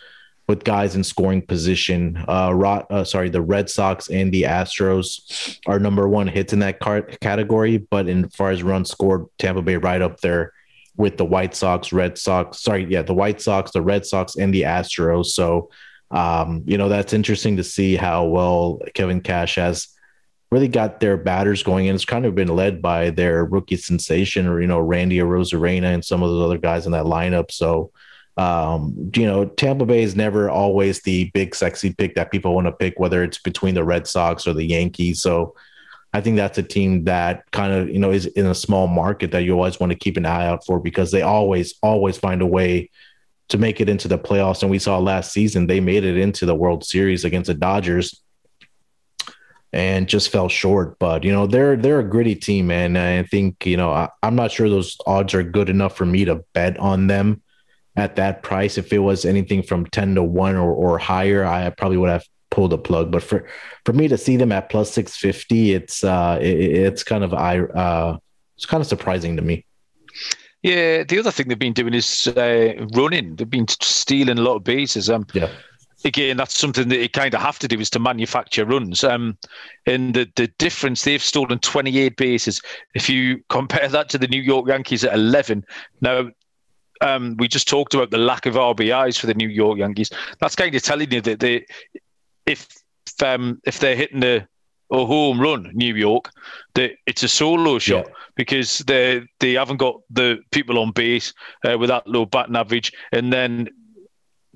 with 0.47 0.63
guys 0.63 0.95
in 0.95 1.03
scoring 1.03 1.41
position. 1.41 2.23
Uh, 2.27 2.51
Rot, 2.53 2.87
uh, 2.91 3.03
sorry, 3.03 3.29
the 3.29 3.41
Red 3.41 3.69
Sox 3.69 4.09
and 4.09 4.33
the 4.33 4.43
Astros 4.43 5.59
are 5.65 5.79
number 5.79 6.09
one 6.09 6.27
hits 6.27 6.51
in 6.51 6.59
that 6.59 6.79
category, 7.21 7.77
but 7.77 8.09
in 8.09 8.27
far 8.29 8.51
as 8.51 8.63
runs 8.63 8.89
scored, 8.89 9.27
Tampa 9.37 9.61
Bay 9.61 9.77
right 9.77 10.01
up 10.01 10.19
there 10.19 10.51
with 10.97 11.17
the 11.17 11.25
White 11.25 11.55
Sox, 11.55 11.93
Red 11.93 12.17
Sox. 12.17 12.61
Sorry, 12.61 12.85
yeah, 12.89 13.01
the 13.01 13.13
White 13.13 13.41
Sox, 13.41 13.71
the 13.71 13.81
Red 13.81 14.05
Sox, 14.05 14.35
and 14.35 14.53
the 14.53 14.63
Astros. 14.63 15.27
So 15.27 15.69
um, 16.11 16.63
you 16.65 16.77
know, 16.77 16.89
that's 16.89 17.13
interesting 17.13 17.57
to 17.57 17.63
see 17.63 17.95
how 17.95 18.25
well 18.25 18.79
Kevin 18.93 19.21
Cash 19.21 19.55
has 19.55 19.87
really 20.51 20.67
got 20.67 20.99
their 20.99 21.15
batters 21.15 21.63
going. 21.63 21.87
And 21.87 21.95
it's 21.95 22.05
kind 22.05 22.25
of 22.25 22.35
been 22.35 22.49
led 22.49 22.81
by 22.81 23.09
their 23.09 23.45
rookie 23.45 23.77
sensation 23.77 24.45
or, 24.45 24.61
you 24.61 24.67
know, 24.67 24.79
Randy 24.79 25.17
Arozarena 25.17 25.93
and 25.93 26.03
some 26.03 26.21
of 26.21 26.29
those 26.29 26.43
other 26.43 26.57
guys 26.57 26.85
in 26.85 26.91
that 26.91 27.05
lineup. 27.05 27.51
So, 27.51 27.91
um, 28.35 29.11
you 29.15 29.25
know, 29.25 29.45
Tampa 29.45 29.85
Bay 29.85 30.03
is 30.03 30.15
never 30.15 30.49
always 30.49 31.01
the 31.01 31.31
big 31.33 31.55
sexy 31.55 31.93
pick 31.93 32.15
that 32.15 32.31
people 32.31 32.53
want 32.53 32.67
to 32.67 32.73
pick, 32.73 32.99
whether 32.99 33.23
it's 33.23 33.39
between 33.39 33.75
the 33.75 33.83
Red 33.83 34.05
Sox 34.07 34.45
or 34.45 34.53
the 34.53 34.65
Yankees. 34.65 35.21
So 35.21 35.55
I 36.13 36.19
think 36.19 36.35
that's 36.35 36.57
a 36.57 36.63
team 36.63 37.05
that 37.05 37.49
kind 37.51 37.71
of, 37.71 37.89
you 37.89 37.99
know, 37.99 38.11
is 38.11 38.25
in 38.25 38.45
a 38.45 38.55
small 38.55 38.87
market 38.87 39.31
that 39.31 39.43
you 39.43 39.53
always 39.53 39.79
want 39.79 39.93
to 39.93 39.97
keep 39.97 40.17
an 40.17 40.25
eye 40.25 40.47
out 40.47 40.65
for 40.65 40.81
because 40.81 41.11
they 41.11 41.21
always, 41.21 41.75
always 41.81 42.17
find 42.17 42.41
a 42.41 42.45
way 42.45 42.89
to 43.51 43.57
make 43.57 43.79
it 43.79 43.89
into 43.89 44.07
the 44.07 44.17
playoffs. 44.17 44.61
And 44.61 44.71
we 44.71 44.79
saw 44.79 44.97
last 44.97 45.31
season 45.31 45.67
they 45.67 45.79
made 45.79 46.03
it 46.03 46.17
into 46.17 46.45
the 46.45 46.55
World 46.55 46.83
Series 46.83 47.23
against 47.23 47.47
the 47.47 47.53
Dodgers 47.53 48.21
and 49.73 50.07
just 50.07 50.31
fell 50.31 50.49
short. 50.49 50.97
But 50.99 51.23
you 51.23 51.31
know 51.31 51.47
they're 51.47 51.75
they're 51.75 51.99
a 51.99 52.09
gritty 52.09 52.35
team, 52.35 52.71
and 52.71 52.97
I 52.97 53.23
think 53.23 53.65
you 53.65 53.77
know 53.77 53.91
I, 53.91 54.09
am 54.23 54.35
not 54.35 54.51
sure 54.51 54.69
those 54.69 54.97
odds 55.05 55.33
are 55.33 55.43
good 55.43 55.69
enough 55.69 55.95
for 55.95 56.05
me 56.05 56.25
to 56.25 56.43
bet 56.53 56.77
on 56.79 57.07
them 57.07 57.41
at 57.95 58.15
that 58.15 58.43
price. 58.43 58.77
If 58.77 58.91
it 58.93 58.99
was 58.99 59.25
anything 59.25 59.63
from 59.63 59.85
ten 59.87 60.15
to 60.15 60.23
one 60.23 60.55
or, 60.55 60.71
or 60.71 60.97
higher, 60.97 61.45
I 61.45 61.69
probably 61.71 61.97
would 61.97 62.09
have 62.09 62.25
pulled 62.49 62.71
the 62.71 62.77
plug. 62.77 63.11
But 63.11 63.23
for 63.23 63.47
for 63.85 63.93
me 63.93 64.07
to 64.07 64.17
see 64.17 64.37
them 64.37 64.51
at 64.51 64.69
plus 64.69 64.91
six 64.91 65.15
fifty, 65.15 65.73
it's 65.73 66.03
uh 66.03 66.39
it, 66.41 66.57
it's 66.57 67.03
kind 67.03 67.23
of 67.23 67.33
I 67.33 67.59
uh 67.59 68.17
it's 68.55 68.65
kind 68.65 68.81
of 68.81 68.87
surprising 68.87 69.37
to 69.37 69.41
me. 69.41 69.65
Yeah, 70.63 71.03
the 71.03 71.17
other 71.19 71.31
thing 71.31 71.47
they've 71.47 71.57
been 71.57 71.73
doing 71.73 71.93
is 71.93 72.27
uh, 72.27 72.73
running. 72.93 73.35
They've 73.35 73.49
been 73.49 73.67
stealing 73.67 74.37
a 74.37 74.41
lot 74.41 74.57
of 74.57 74.63
bases. 74.63 75.09
Um, 75.09 75.25
yeah. 75.33 75.49
Again, 76.03 76.37
that's 76.37 76.57
something 76.57 76.87
that 76.89 76.97
you 76.97 77.09
kind 77.09 77.33
of 77.33 77.41
have 77.41 77.59
to 77.59 77.67
do 77.67 77.79
is 77.79 77.89
to 77.91 77.99
manufacture 77.99 78.65
runs. 78.65 79.03
Um, 79.03 79.37
and 79.85 80.15
the, 80.15 80.31
the 80.35 80.47
difference, 80.57 81.03
they've 81.03 81.21
stolen 81.21 81.59
28 81.59 82.17
bases. 82.17 82.61
If 82.95 83.09
you 83.09 83.43
compare 83.49 83.87
that 83.87 84.09
to 84.09 84.17
the 84.17 84.27
New 84.27 84.41
York 84.41 84.67
Yankees 84.67 85.03
at 85.03 85.13
11, 85.13 85.63
now 86.01 86.29
um, 87.01 87.35
we 87.37 87.47
just 87.47 87.67
talked 87.67 87.93
about 87.93 88.11
the 88.11 88.17
lack 88.17 88.45
of 88.45 88.55
RBIs 88.55 89.19
for 89.19 89.27
the 89.27 89.33
New 89.33 89.49
York 89.49 89.77
Yankees. 89.79 90.11
That's 90.39 90.55
kind 90.55 90.73
of 90.73 90.81
telling 90.83 91.11
you 91.11 91.21
that 91.21 91.39
they, 91.39 91.65
if 92.45 92.67
um, 93.23 93.59
if 93.65 93.79
they're 93.79 93.95
hitting 93.95 94.19
the 94.19 94.47
a 94.91 95.05
home 95.05 95.39
run, 95.39 95.71
New 95.73 95.95
York, 95.95 96.29
that 96.75 96.91
it's 97.05 97.23
a 97.23 97.27
solo 97.27 97.79
shot 97.79 98.05
yeah. 98.07 98.13
because 98.35 98.79
they 98.79 99.21
they 99.39 99.53
haven't 99.53 99.77
got 99.77 99.95
the 100.09 100.39
people 100.51 100.79
on 100.79 100.91
base 100.91 101.33
uh, 101.65 101.77
with 101.77 101.89
that 101.89 102.07
low 102.07 102.25
batting 102.25 102.55
average, 102.55 102.91
and 103.11 103.31
then 103.31 103.69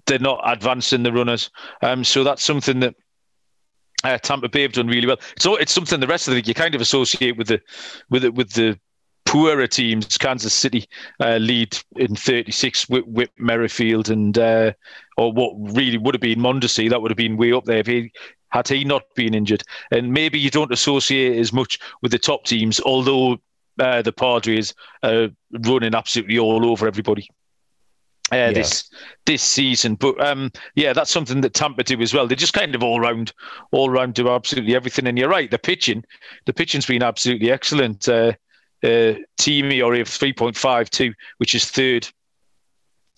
they're 0.05 0.19
not 0.19 0.41
advancing 0.45 1.03
the 1.03 1.11
runners. 1.11 1.49
Um, 1.81 2.03
so 2.03 2.23
that's 2.23 2.43
something 2.43 2.79
that 2.81 2.95
uh, 4.03 4.17
Tampa 4.19 4.49
Bay 4.49 4.61
have 4.61 4.73
done 4.73 4.88
really 4.88 5.07
well. 5.07 5.19
So 5.39 5.55
it's 5.55 5.71
something 5.71 5.99
the 5.99 6.07
rest 6.07 6.27
of 6.27 6.31
the 6.31 6.36
league 6.36 6.47
you 6.47 6.53
kind 6.53 6.75
of 6.75 6.81
associate 6.81 7.38
with 7.38 7.47
the 7.47 7.61
with 8.09 8.23
the, 8.23 8.31
with 8.31 8.51
the 8.53 8.79
poorer 9.25 9.67
teams. 9.67 10.17
Kansas 10.17 10.53
City 10.53 10.88
uh, 11.19 11.38
lead 11.38 11.77
in 11.95 12.15
36 12.15 12.88
with, 12.89 13.05
with 13.07 13.29
Merrifield 13.38 14.09
and 14.09 14.38
uh, 14.38 14.73
or 15.17 15.31
what 15.33 15.53
really 15.75 15.97
would 15.97 16.13
have 16.13 16.21
been 16.21 16.39
Mondesi. 16.39 16.89
That 16.89 17.01
would 17.01 17.11
have 17.11 17.17
been 17.17 17.38
way 17.38 17.51
up 17.51 17.65
there 17.65 17.79
if 17.79 17.88
he 17.88 18.11
had 18.56 18.70
he 18.70 18.86
not 18.86 19.03
been 19.16 19.34
injured. 19.34 19.64
And 19.91 20.14
maybe 20.14 20.39
you 20.39 20.49
don't 20.49 20.72
associate 20.72 21.38
as 21.38 21.51
much 21.51 21.78
with 22.01 22.14
the 22.14 22.18
top 22.18 22.45
teams, 22.45 22.80
although 22.80 23.38
uh, 23.80 24.01
the 24.01 24.14
Padres 24.14 24.74
are 25.03 25.28
running 25.51 25.93
absolutely 25.93 26.39
all 26.39 26.66
over 26.66 26.88
everybody. 26.88 27.28
uh, 28.32 28.36
yeah. 28.38 28.51
this 28.53 28.89
this 29.26 29.43
season. 29.43 29.95
But 29.95 30.20
um, 30.26 30.51
yeah, 30.76 30.93
that's 30.93 31.12
something 31.12 31.41
that 31.41 31.53
Tampa 31.53 31.84
do 31.84 32.01
as 32.01 32.14
well. 32.14 32.28
They 32.28 32.36
just 32.36 32.53
kind 32.53 32.74
of 32.76 32.82
all 32.82 33.01
round 33.01 33.34
all 33.72 33.89
round 33.89 34.14
do 34.14 34.30
absolutely 34.30 34.74
everything. 34.74 35.06
And 35.08 35.18
you're 35.18 35.30
right, 35.30 35.51
the 35.51 35.60
pitching, 35.60 36.03
the 36.45 36.53
pitching's 36.53 36.86
been 36.86 37.03
absolutely 37.03 37.51
excellent. 37.51 38.08
Uh, 38.08 38.34
uh, 38.84 39.16
team 39.38 39.72
ERA 39.72 40.01
of 40.01 40.08
three 40.08 40.34
point 40.34 40.56
five 40.56 40.89
two, 40.89 41.14
which 41.38 41.56
is 41.56 41.66
third. 41.66 42.08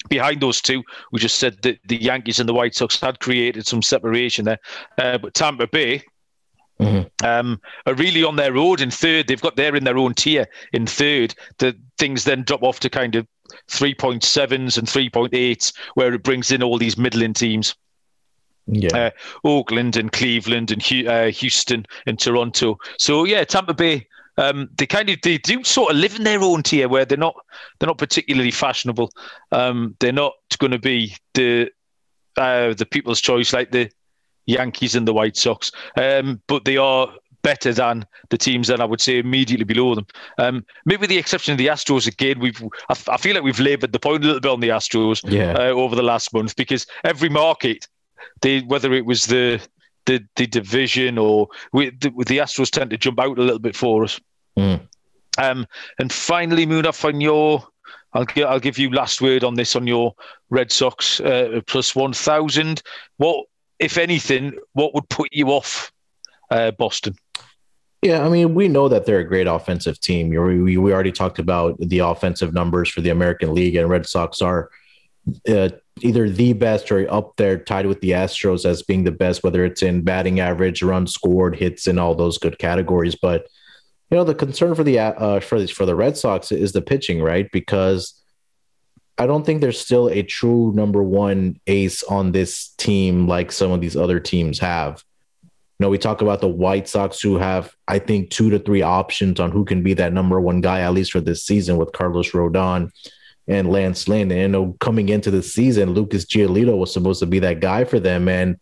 Behind 0.09 0.41
those 0.41 0.61
two, 0.61 0.83
we 1.11 1.19
just 1.19 1.37
said 1.37 1.61
that 1.63 1.79
the 1.85 1.97
Yankees 1.97 2.39
and 2.39 2.47
the 2.47 2.53
White 2.53 2.75
Sox 2.75 2.99
had 2.99 3.19
created 3.19 3.65
some 3.67 3.81
separation 3.81 4.45
there, 4.45 4.59
uh, 4.97 5.17
but 5.17 5.33
Tampa 5.33 5.67
Bay, 5.67 6.03
Mm-hmm. 6.79 7.25
Um, 7.25 7.59
are 7.85 7.95
really 7.95 8.23
on 8.23 8.35
their 8.35 8.53
road 8.53 8.81
in 8.81 8.91
third. 8.91 9.27
They've 9.27 9.41
got 9.41 9.55
there 9.55 9.75
in 9.75 9.83
their 9.83 9.97
own 9.97 10.13
tier 10.13 10.45
in 10.73 10.85
third. 10.85 11.33
The 11.57 11.75
things 11.97 12.23
then 12.23 12.43
drop 12.43 12.61
off 12.61 12.79
to 12.81 12.89
kind 12.89 13.15
of 13.15 13.27
3.7s 13.69 14.77
and 14.77 14.87
3.8s, 14.87 15.73
where 15.95 16.13
it 16.13 16.23
brings 16.23 16.51
in 16.51 16.61
all 16.61 16.77
these 16.77 16.97
middling 16.97 17.33
teams. 17.33 17.75
Yeah. 18.67 18.95
Uh, 18.95 19.09
Oakland 19.43 19.95
and 19.95 20.11
Cleveland 20.11 20.71
and 20.71 21.07
uh, 21.07 21.27
Houston 21.27 21.85
and 22.05 22.19
Toronto. 22.19 22.77
So 22.99 23.23
yeah, 23.23 23.43
Tampa 23.43 23.73
Bay. 23.73 24.07
Um, 24.37 24.69
they 24.77 24.85
kind 24.85 25.09
of 25.09 25.19
they 25.23 25.37
do 25.37 25.63
sort 25.63 25.91
of 25.91 25.97
live 25.97 26.15
in 26.15 26.23
their 26.23 26.41
own 26.41 26.63
tier 26.63 26.87
where 26.87 27.05
they're 27.05 27.17
not 27.17 27.35
they're 27.79 27.87
not 27.87 27.97
particularly 27.97 28.51
fashionable. 28.51 29.11
Um, 29.51 29.95
they're 29.99 30.11
not 30.11 30.33
going 30.57 30.71
to 30.71 30.79
be 30.79 31.15
the 31.33 31.71
uh, 32.37 32.73
the 32.73 32.85
people's 32.85 33.21
choice 33.21 33.53
like 33.53 33.71
the 33.71 33.89
Yankees 34.45 34.95
and 34.95 35.07
the 35.07 35.13
White 35.13 35.37
Sox, 35.37 35.71
um, 35.97 36.41
but 36.47 36.65
they 36.65 36.77
are 36.77 37.09
better 37.41 37.73
than 37.73 38.05
the 38.29 38.37
teams 38.37 38.67
that 38.67 38.81
I 38.81 38.85
would 38.85 39.01
say 39.01 39.19
immediately 39.19 39.63
below 39.63 39.95
them. 39.95 40.05
Um, 40.37 40.65
maybe 40.85 41.01
with 41.01 41.09
the 41.09 41.17
exception 41.17 41.53
of 41.53 41.57
the 41.57 41.67
Astros 41.67 42.07
again, 42.07 42.39
we've 42.39 42.61
I, 42.89 42.95
I 43.07 43.17
feel 43.17 43.35
like 43.35 43.43
we've 43.43 43.59
laboured 43.59 43.91
the 43.91 43.99
point 43.99 44.23
a 44.23 44.27
little 44.27 44.41
bit 44.41 44.51
on 44.51 44.59
the 44.59 44.69
Astros 44.69 45.21
yeah. 45.29 45.53
uh, 45.53 45.69
over 45.69 45.95
the 45.95 46.03
last 46.03 46.33
month 46.33 46.55
because 46.55 46.85
every 47.03 47.29
market, 47.29 47.87
they 48.41 48.61
whether 48.61 48.93
it 48.93 49.05
was 49.05 49.25
the 49.25 49.61
the, 50.07 50.25
the 50.35 50.47
division 50.47 51.17
or 51.19 51.49
we, 51.71 51.91
the, 51.91 52.09
the 52.09 52.39
Astros 52.39 52.71
tend 52.71 52.89
to 52.89 52.97
jump 52.97 53.19
out 53.19 53.37
a 53.37 53.41
little 53.41 53.59
bit 53.59 53.75
for 53.75 54.03
us. 54.03 54.19
Mm. 54.57 54.81
Um, 55.37 55.67
and 55.99 56.11
finally, 56.11 56.65
Munaf, 56.65 57.05
on 57.05 57.21
your 57.21 57.67
I'll 58.13 58.25
give, 58.25 58.47
I'll 58.47 58.59
give 58.59 58.79
you 58.79 58.89
last 58.89 59.21
word 59.21 59.43
on 59.43 59.53
this 59.53 59.75
on 59.75 59.85
your 59.85 60.15
Red 60.49 60.71
Sox 60.71 61.19
uh, 61.19 61.61
plus 61.67 61.95
1,000. 61.95 62.81
What, 63.17 63.45
if 63.77 63.97
anything, 63.97 64.53
what 64.73 64.95
would 64.95 65.07
put 65.09 65.29
you 65.31 65.49
off 65.49 65.91
uh, 66.49 66.71
Boston? 66.71 67.15
Yeah, 68.01 68.25
I 68.25 68.29
mean, 68.29 68.55
we 68.55 68.67
know 68.67 68.87
that 68.89 69.05
they're 69.05 69.19
a 69.19 69.27
great 69.27 69.47
offensive 69.47 69.99
team. 69.99 70.29
We, 70.29 70.77
we 70.77 70.93
already 70.93 71.11
talked 71.11 71.39
about 71.39 71.77
the 71.79 71.99
offensive 71.99 72.53
numbers 72.53 72.89
for 72.89 73.01
the 73.01 73.09
American 73.09 73.53
League, 73.53 73.75
and 73.75 73.89
Red 73.89 74.07
Sox 74.07 74.41
are 74.41 74.69
uh, 75.47 75.69
either 76.01 76.29
the 76.29 76.53
best 76.53 76.91
or 76.91 77.11
up 77.11 77.35
there, 77.37 77.57
tied 77.57 77.85
with 77.85 78.01
the 78.01 78.11
Astros 78.11 78.65
as 78.65 78.83
being 78.83 79.03
the 79.03 79.11
best, 79.11 79.43
whether 79.43 79.65
it's 79.65 79.81
in 79.81 80.01
batting 80.01 80.39
average, 80.39 80.83
runs 80.83 81.13
scored, 81.13 81.55
hits, 81.55 81.87
and 81.87 81.99
all 81.99 82.15
those 82.15 82.37
good 82.37 82.59
categories. 82.59 83.15
But 83.15 83.47
you 84.09 84.17
know, 84.17 84.23
the 84.23 84.35
concern 84.35 84.75
for 84.75 84.83
the 84.83 84.99
uh, 84.99 85.39
for 85.39 85.59
the, 85.59 85.67
for 85.67 85.85
the 85.85 85.95
Red 85.95 86.17
Sox 86.17 86.51
is 86.51 86.71
the 86.71 86.81
pitching, 86.81 87.21
right? 87.21 87.49
Because 87.51 88.21
I 89.17 89.25
don't 89.25 89.45
think 89.45 89.61
there's 89.61 89.79
still 89.79 90.09
a 90.09 90.21
true 90.21 90.71
number 90.73 91.03
one 91.03 91.59
ace 91.67 92.03
on 92.03 92.31
this 92.31 92.69
team 92.77 93.27
like 93.27 93.51
some 93.51 93.71
of 93.71 93.81
these 93.81 93.97
other 93.97 94.19
teams 94.19 94.59
have. 94.59 95.03
You 95.79 95.85
know, 95.85 95.89
we 95.89 95.97
talk 95.97 96.21
about 96.21 96.41
the 96.41 96.47
White 96.47 96.87
Sox 96.87 97.19
who 97.21 97.37
have, 97.37 97.71
I 97.87 97.99
think, 97.99 98.31
two 98.31 98.49
to 98.49 98.59
three 98.59 98.81
options 98.81 99.39
on 99.39 99.51
who 99.51 99.63
can 99.63 99.83
be 99.83 99.93
that 99.95 100.13
number 100.13 100.41
one 100.41 100.61
guy, 100.61 100.81
at 100.81 100.93
least 100.93 101.11
for 101.11 101.21
this 101.21 101.43
season, 101.43 101.77
with 101.77 101.91
Carlos 101.91 102.31
Rodon 102.31 102.91
and 103.47 103.69
Lance 103.69 104.07
Lynn. 104.07 104.31
And 104.31 104.41
you 104.41 104.47
know, 104.47 104.75
coming 104.79 105.09
into 105.09 105.31
the 105.31 105.43
season, 105.43 105.91
Lucas 105.91 106.25
Giolito 106.25 106.77
was 106.77 106.93
supposed 106.93 107.19
to 107.21 107.25
be 107.25 107.39
that 107.39 107.59
guy 107.59 107.83
for 107.83 107.99
them. 107.99 108.27
And 108.27 108.57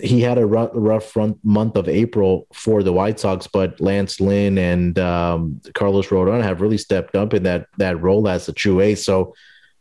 he 0.00 0.20
had 0.20 0.38
a 0.38 0.46
rough, 0.46 0.70
rough 0.72 1.16
month 1.42 1.76
of 1.76 1.88
April 1.88 2.46
for 2.52 2.82
the 2.82 2.92
White 2.92 3.18
Sox, 3.18 3.46
but 3.46 3.80
Lance 3.80 4.20
Lynn 4.20 4.56
and 4.56 4.98
um, 4.98 5.60
Carlos 5.74 6.08
Rodon 6.08 6.42
have 6.42 6.60
really 6.60 6.78
stepped 6.78 7.16
up 7.16 7.34
in 7.34 7.42
that 7.42 7.66
that 7.78 8.00
role 8.00 8.28
as 8.28 8.48
a 8.48 8.52
true 8.52 8.80
ace. 8.80 9.04
So, 9.04 9.34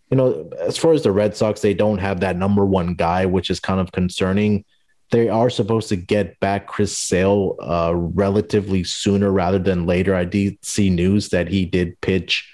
you 0.10 0.18
know, 0.18 0.50
as 0.60 0.78
far 0.78 0.94
as 0.94 1.04
the 1.04 1.12
Red 1.12 1.36
Sox, 1.36 1.62
they 1.62 1.76
don't 1.76 2.00
have 2.00 2.22
that 2.22 2.38
number 2.38 2.66
one 2.66 2.96
guy, 2.96 3.26
which 3.28 3.50
is 3.50 3.60
kind 3.60 3.80
of 3.80 3.92
concerning 3.92 4.66
they 5.12 5.28
are 5.28 5.50
supposed 5.50 5.90
to 5.90 5.96
get 5.96 6.40
back 6.40 6.68
Chris 6.68 6.98
Sale 6.98 7.56
uh, 7.62 7.94
relatively 7.96 8.84
sooner 8.84 9.32
rather 9.32 9.60
than 9.60 9.86
later. 9.86 10.16
I 10.16 10.26
did 10.26 10.64
see 10.64 10.90
news 10.90 11.30
that 11.30 11.48
he 11.48 11.66
did 11.66 12.00
pitch 12.02 12.48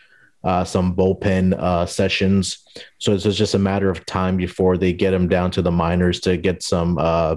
uh, 0.46 0.64
some 0.64 0.96
bullpen 0.96 1.54
uh, 1.60 1.86
sessions, 1.86 2.64
so 3.00 3.14
it's 3.14 3.24
just 3.24 3.56
a 3.56 3.60
matter 3.60 3.90
of 3.90 4.06
time 4.06 4.38
before 4.38 4.78
they 4.78 4.94
get 4.94 5.14
him 5.14 5.28
down 5.28 5.52
to 5.52 5.62
the 5.62 5.72
minors 5.72 6.20
to 6.22 6.38
get 6.38 6.62
some 6.64 6.98
uh, 7.00 7.36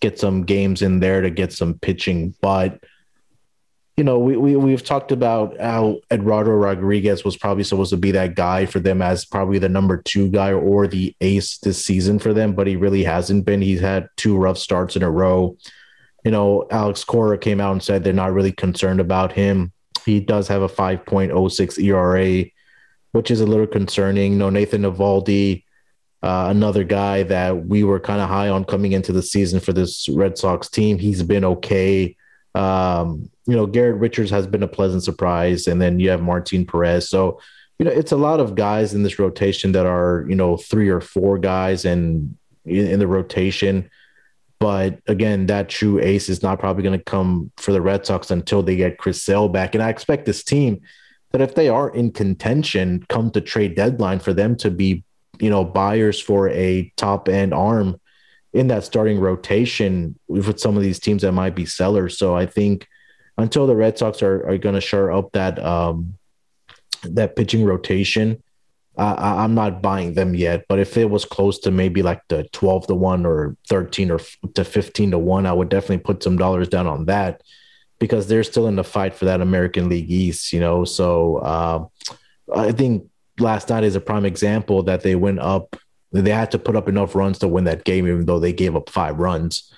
get 0.00 0.18
some 0.18 0.44
games 0.44 0.80
in 0.80 1.00
there 1.00 1.20
to 1.20 1.30
get 1.30 1.52
some 1.52 1.74
pitching. 1.74 2.34
But 2.40 2.82
you 3.98 4.04
know, 4.04 4.20
we, 4.20 4.36
we 4.36 4.54
we've 4.54 4.84
talked 4.84 5.10
about 5.10 5.58
how 5.58 5.98
Eduardo 6.12 6.52
Rodriguez 6.52 7.24
was 7.24 7.36
probably 7.36 7.64
supposed 7.64 7.90
to 7.90 7.96
be 7.96 8.12
that 8.12 8.36
guy 8.36 8.64
for 8.64 8.78
them 8.78 9.02
as 9.02 9.24
probably 9.24 9.58
the 9.58 9.68
number 9.68 10.00
two 10.00 10.28
guy 10.28 10.52
or 10.52 10.86
the 10.86 11.16
ace 11.20 11.58
this 11.58 11.84
season 11.84 12.20
for 12.20 12.32
them, 12.32 12.52
but 12.52 12.68
he 12.68 12.76
really 12.76 13.02
hasn't 13.02 13.44
been. 13.44 13.60
He's 13.60 13.80
had 13.80 14.08
two 14.16 14.36
rough 14.36 14.56
starts 14.56 14.94
in 14.94 15.02
a 15.02 15.10
row. 15.10 15.56
You 16.24 16.30
know, 16.30 16.68
Alex 16.70 17.02
Cora 17.02 17.38
came 17.38 17.60
out 17.60 17.72
and 17.72 17.82
said 17.82 18.04
they're 18.04 18.12
not 18.12 18.32
really 18.32 18.52
concerned 18.52 19.00
about 19.00 19.32
him. 19.32 19.72
He 20.04 20.20
does 20.20 20.48
have 20.48 20.62
a 20.62 20.68
5.06 20.68 21.82
ERA, 21.82 22.44
which 23.12 23.30
is 23.30 23.40
a 23.40 23.46
little 23.46 23.66
concerning. 23.66 24.32
You 24.32 24.38
know, 24.38 24.50
Nathan 24.50 24.82
Eovaldi, 24.82 25.64
uh, 26.22 26.46
another 26.50 26.84
guy 26.84 27.22
that 27.24 27.66
we 27.66 27.84
were 27.84 28.00
kind 28.00 28.20
of 28.20 28.28
high 28.28 28.48
on 28.48 28.64
coming 28.64 28.92
into 28.92 29.12
the 29.12 29.22
season 29.22 29.60
for 29.60 29.72
this 29.72 30.08
Red 30.08 30.36
Sox 30.36 30.68
team. 30.68 30.98
He's 30.98 31.22
been 31.22 31.44
okay. 31.44 32.16
Um, 32.54 33.30
you 33.46 33.56
know, 33.56 33.66
Garrett 33.66 33.96
Richards 33.96 34.30
has 34.30 34.46
been 34.46 34.62
a 34.62 34.68
pleasant 34.68 35.04
surprise, 35.04 35.66
and 35.66 35.80
then 35.80 36.00
you 36.00 36.10
have 36.10 36.20
Martin 36.20 36.66
Perez. 36.66 37.08
So, 37.08 37.40
you 37.78 37.84
know, 37.84 37.92
it's 37.92 38.12
a 38.12 38.16
lot 38.16 38.40
of 38.40 38.56
guys 38.56 38.94
in 38.94 39.04
this 39.04 39.18
rotation 39.18 39.72
that 39.72 39.86
are, 39.86 40.26
you 40.28 40.34
know, 40.34 40.56
three 40.56 40.88
or 40.88 41.00
four 41.00 41.38
guys 41.38 41.84
and 41.84 42.36
in, 42.64 42.86
in 42.86 42.98
the 42.98 43.06
rotation. 43.06 43.88
But 44.60 45.00
again, 45.06 45.46
that 45.46 45.68
true 45.68 46.00
ace 46.00 46.28
is 46.28 46.42
not 46.42 46.58
probably 46.58 46.82
going 46.82 46.98
to 46.98 47.04
come 47.04 47.52
for 47.56 47.72
the 47.72 47.80
Red 47.80 48.04
Sox 48.04 48.30
until 48.30 48.62
they 48.62 48.76
get 48.76 48.98
Chris 48.98 49.22
Sale 49.22 49.48
back. 49.48 49.74
And 49.74 49.82
I 49.82 49.88
expect 49.88 50.26
this 50.26 50.42
team 50.42 50.80
that 51.30 51.40
if 51.40 51.54
they 51.54 51.68
are 51.68 51.90
in 51.90 52.10
contention 52.10 53.04
come 53.08 53.30
to 53.30 53.40
trade 53.40 53.76
deadline 53.76 54.18
for 54.18 54.32
them 54.32 54.56
to 54.56 54.70
be, 54.70 55.04
you 55.38 55.50
know, 55.50 55.64
buyers 55.64 56.20
for 56.20 56.48
a 56.48 56.92
top 56.96 57.28
end 57.28 57.54
arm 57.54 58.00
in 58.52 58.68
that 58.68 58.82
starting 58.82 59.20
rotation 59.20 60.18
with 60.26 60.58
some 60.58 60.76
of 60.76 60.82
these 60.82 60.98
teams 60.98 61.22
that 61.22 61.32
might 61.32 61.54
be 61.54 61.66
sellers. 61.66 62.18
So 62.18 62.34
I 62.34 62.46
think 62.46 62.88
until 63.36 63.66
the 63.66 63.76
Red 63.76 63.98
Sox 63.98 64.22
are, 64.22 64.48
are 64.48 64.58
going 64.58 64.74
to 64.74 64.80
shore 64.80 65.12
up 65.12 65.30
that 65.32 65.64
um, 65.64 66.14
that 67.04 67.36
pitching 67.36 67.64
rotation, 67.64 68.42
uh, 68.98 69.14
I'm 69.16 69.54
not 69.54 69.80
buying 69.80 70.14
them 70.14 70.34
yet. 70.34 70.64
But 70.68 70.80
if 70.80 70.96
it 70.96 71.08
was 71.08 71.24
close 71.24 71.58
to 71.60 71.70
maybe 71.70 72.02
like 72.02 72.20
the 72.28 72.44
12 72.52 72.88
to 72.88 72.94
1 72.94 73.24
or 73.24 73.56
13 73.68 74.10
or 74.10 74.20
to 74.54 74.64
15 74.64 75.12
to 75.12 75.18
1, 75.18 75.46
I 75.46 75.52
would 75.52 75.68
definitely 75.68 75.98
put 75.98 76.22
some 76.22 76.36
dollars 76.36 76.68
down 76.68 76.86
on 76.86 77.06
that 77.06 77.42
because 78.00 78.26
they're 78.26 78.44
still 78.44 78.66
in 78.66 78.76
the 78.76 78.84
fight 78.84 79.14
for 79.14 79.26
that 79.26 79.40
American 79.40 79.88
League 79.88 80.10
East, 80.10 80.52
you 80.52 80.60
know. 80.60 80.84
So 80.84 81.36
uh, 81.36 81.86
I 82.54 82.72
think 82.72 83.08
last 83.38 83.68
night 83.68 83.84
is 83.84 83.94
a 83.94 84.00
prime 84.00 84.24
example 84.24 84.82
that 84.84 85.02
they 85.02 85.14
went 85.14 85.38
up. 85.38 85.76
They 86.10 86.30
had 86.30 86.50
to 86.52 86.58
put 86.58 86.74
up 86.74 86.88
enough 86.88 87.14
runs 87.14 87.38
to 87.40 87.48
win 87.48 87.64
that 87.64 87.84
game, 87.84 88.08
even 88.08 88.26
though 88.26 88.40
they 88.40 88.52
gave 88.52 88.74
up 88.74 88.90
five 88.90 89.18
runs. 89.18 89.72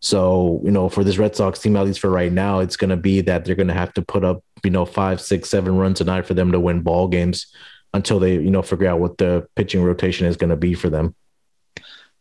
So, 0.00 0.60
you 0.64 0.70
know, 0.70 0.88
for 0.88 1.04
this 1.04 1.16
Red 1.16 1.36
Sox 1.36 1.60
team, 1.60 1.76
at 1.76 1.86
least 1.86 2.00
for 2.00 2.10
right 2.10 2.32
now, 2.32 2.58
it's 2.58 2.76
going 2.76 2.90
to 2.90 2.96
be 2.96 3.20
that 3.22 3.44
they're 3.44 3.54
going 3.54 3.68
to 3.68 3.74
have 3.74 3.94
to 3.94 4.02
put 4.02 4.24
up, 4.24 4.42
you 4.62 4.70
know, 4.70 4.84
five, 4.84 5.20
six, 5.20 5.48
seven 5.48 5.76
runs 5.76 6.00
a 6.00 6.04
night 6.04 6.26
for 6.26 6.34
them 6.34 6.52
to 6.52 6.60
win 6.60 6.82
ball 6.82 7.08
games 7.08 7.46
until 7.94 8.18
they, 8.18 8.34
you 8.34 8.50
know, 8.50 8.60
figure 8.60 8.88
out 8.88 9.00
what 9.00 9.16
the 9.16 9.48
pitching 9.54 9.82
rotation 9.82 10.26
is 10.26 10.36
going 10.36 10.50
to 10.50 10.56
be 10.56 10.74
for 10.74 10.90
them. 10.90 11.14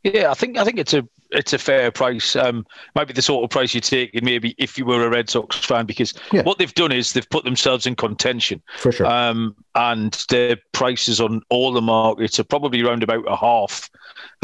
Yeah, 0.03 0.31
I 0.31 0.33
think 0.33 0.57
I 0.57 0.65
think 0.65 0.79
it's 0.79 0.93
a 0.93 1.07
it's 1.31 1.53
a 1.53 1.57
fair 1.57 1.89
price. 1.89 2.35
Um, 2.35 2.65
might 2.93 3.07
be 3.07 3.13
the 3.13 3.21
sort 3.21 3.43
of 3.43 3.49
price 3.49 3.73
you 3.73 3.79
take, 3.79 4.13
and 4.13 4.23
maybe 4.23 4.53
if 4.57 4.77
you 4.77 4.85
were 4.85 5.05
a 5.05 5.09
Red 5.09 5.29
Sox 5.29 5.55
fan, 5.57 5.85
because 5.85 6.13
yeah. 6.33 6.43
what 6.43 6.57
they've 6.57 6.73
done 6.73 6.91
is 6.91 7.13
they've 7.13 7.29
put 7.29 7.45
themselves 7.45 7.85
in 7.85 7.95
contention 7.95 8.61
for 8.79 8.91
sure. 8.91 9.07
Um, 9.07 9.55
and 9.75 10.13
their 10.29 10.57
prices 10.73 11.21
on 11.21 11.41
all 11.49 11.71
the 11.71 11.81
markets 11.81 12.37
are 12.37 12.43
probably 12.43 12.81
around 12.81 13.01
about 13.01 13.23
a 13.27 13.37
half 13.37 13.89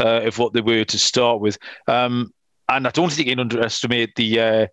uh, 0.00 0.22
of 0.22 0.38
what 0.38 0.54
they 0.54 0.62
were 0.62 0.84
to 0.84 0.98
start 0.98 1.40
with. 1.40 1.58
Um, 1.86 2.32
and 2.70 2.86
I 2.86 2.90
don't 2.90 3.12
think 3.12 3.28
you 3.28 3.32
can 3.34 3.40
underestimate 3.40 4.14
the 4.16 4.40
uh, 4.40 4.66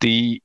the 0.00 0.42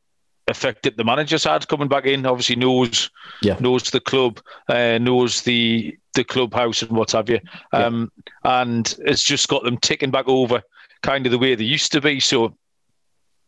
effect 0.48 0.84
that 0.84 0.98
the 0.98 1.04
manager's 1.04 1.44
had 1.44 1.68
coming 1.68 1.88
back 1.88 2.06
in. 2.06 2.26
Obviously 2.26 2.56
knows 2.56 3.10
yeah. 3.42 3.58
knows 3.60 3.90
the 3.92 4.00
club, 4.00 4.40
uh, 4.70 4.98
knows 4.98 5.42
the 5.42 5.98
the 6.14 6.24
clubhouse 6.24 6.82
and 6.82 6.92
what 6.92 7.12
have 7.12 7.30
you, 7.30 7.40
um, 7.74 8.12
yeah. 8.46 8.62
and 8.62 8.96
it's 9.00 9.24
just 9.24 9.48
got 9.48 9.64
them 9.64 9.78
ticking 9.78 10.12
back 10.12 10.28
over 10.28 10.62
kind 11.02 11.26
of 11.26 11.32
the 11.32 11.38
way 11.38 11.56
they 11.56 11.64
used 11.64 11.92
to 11.92 12.02
be. 12.02 12.20
So 12.20 12.56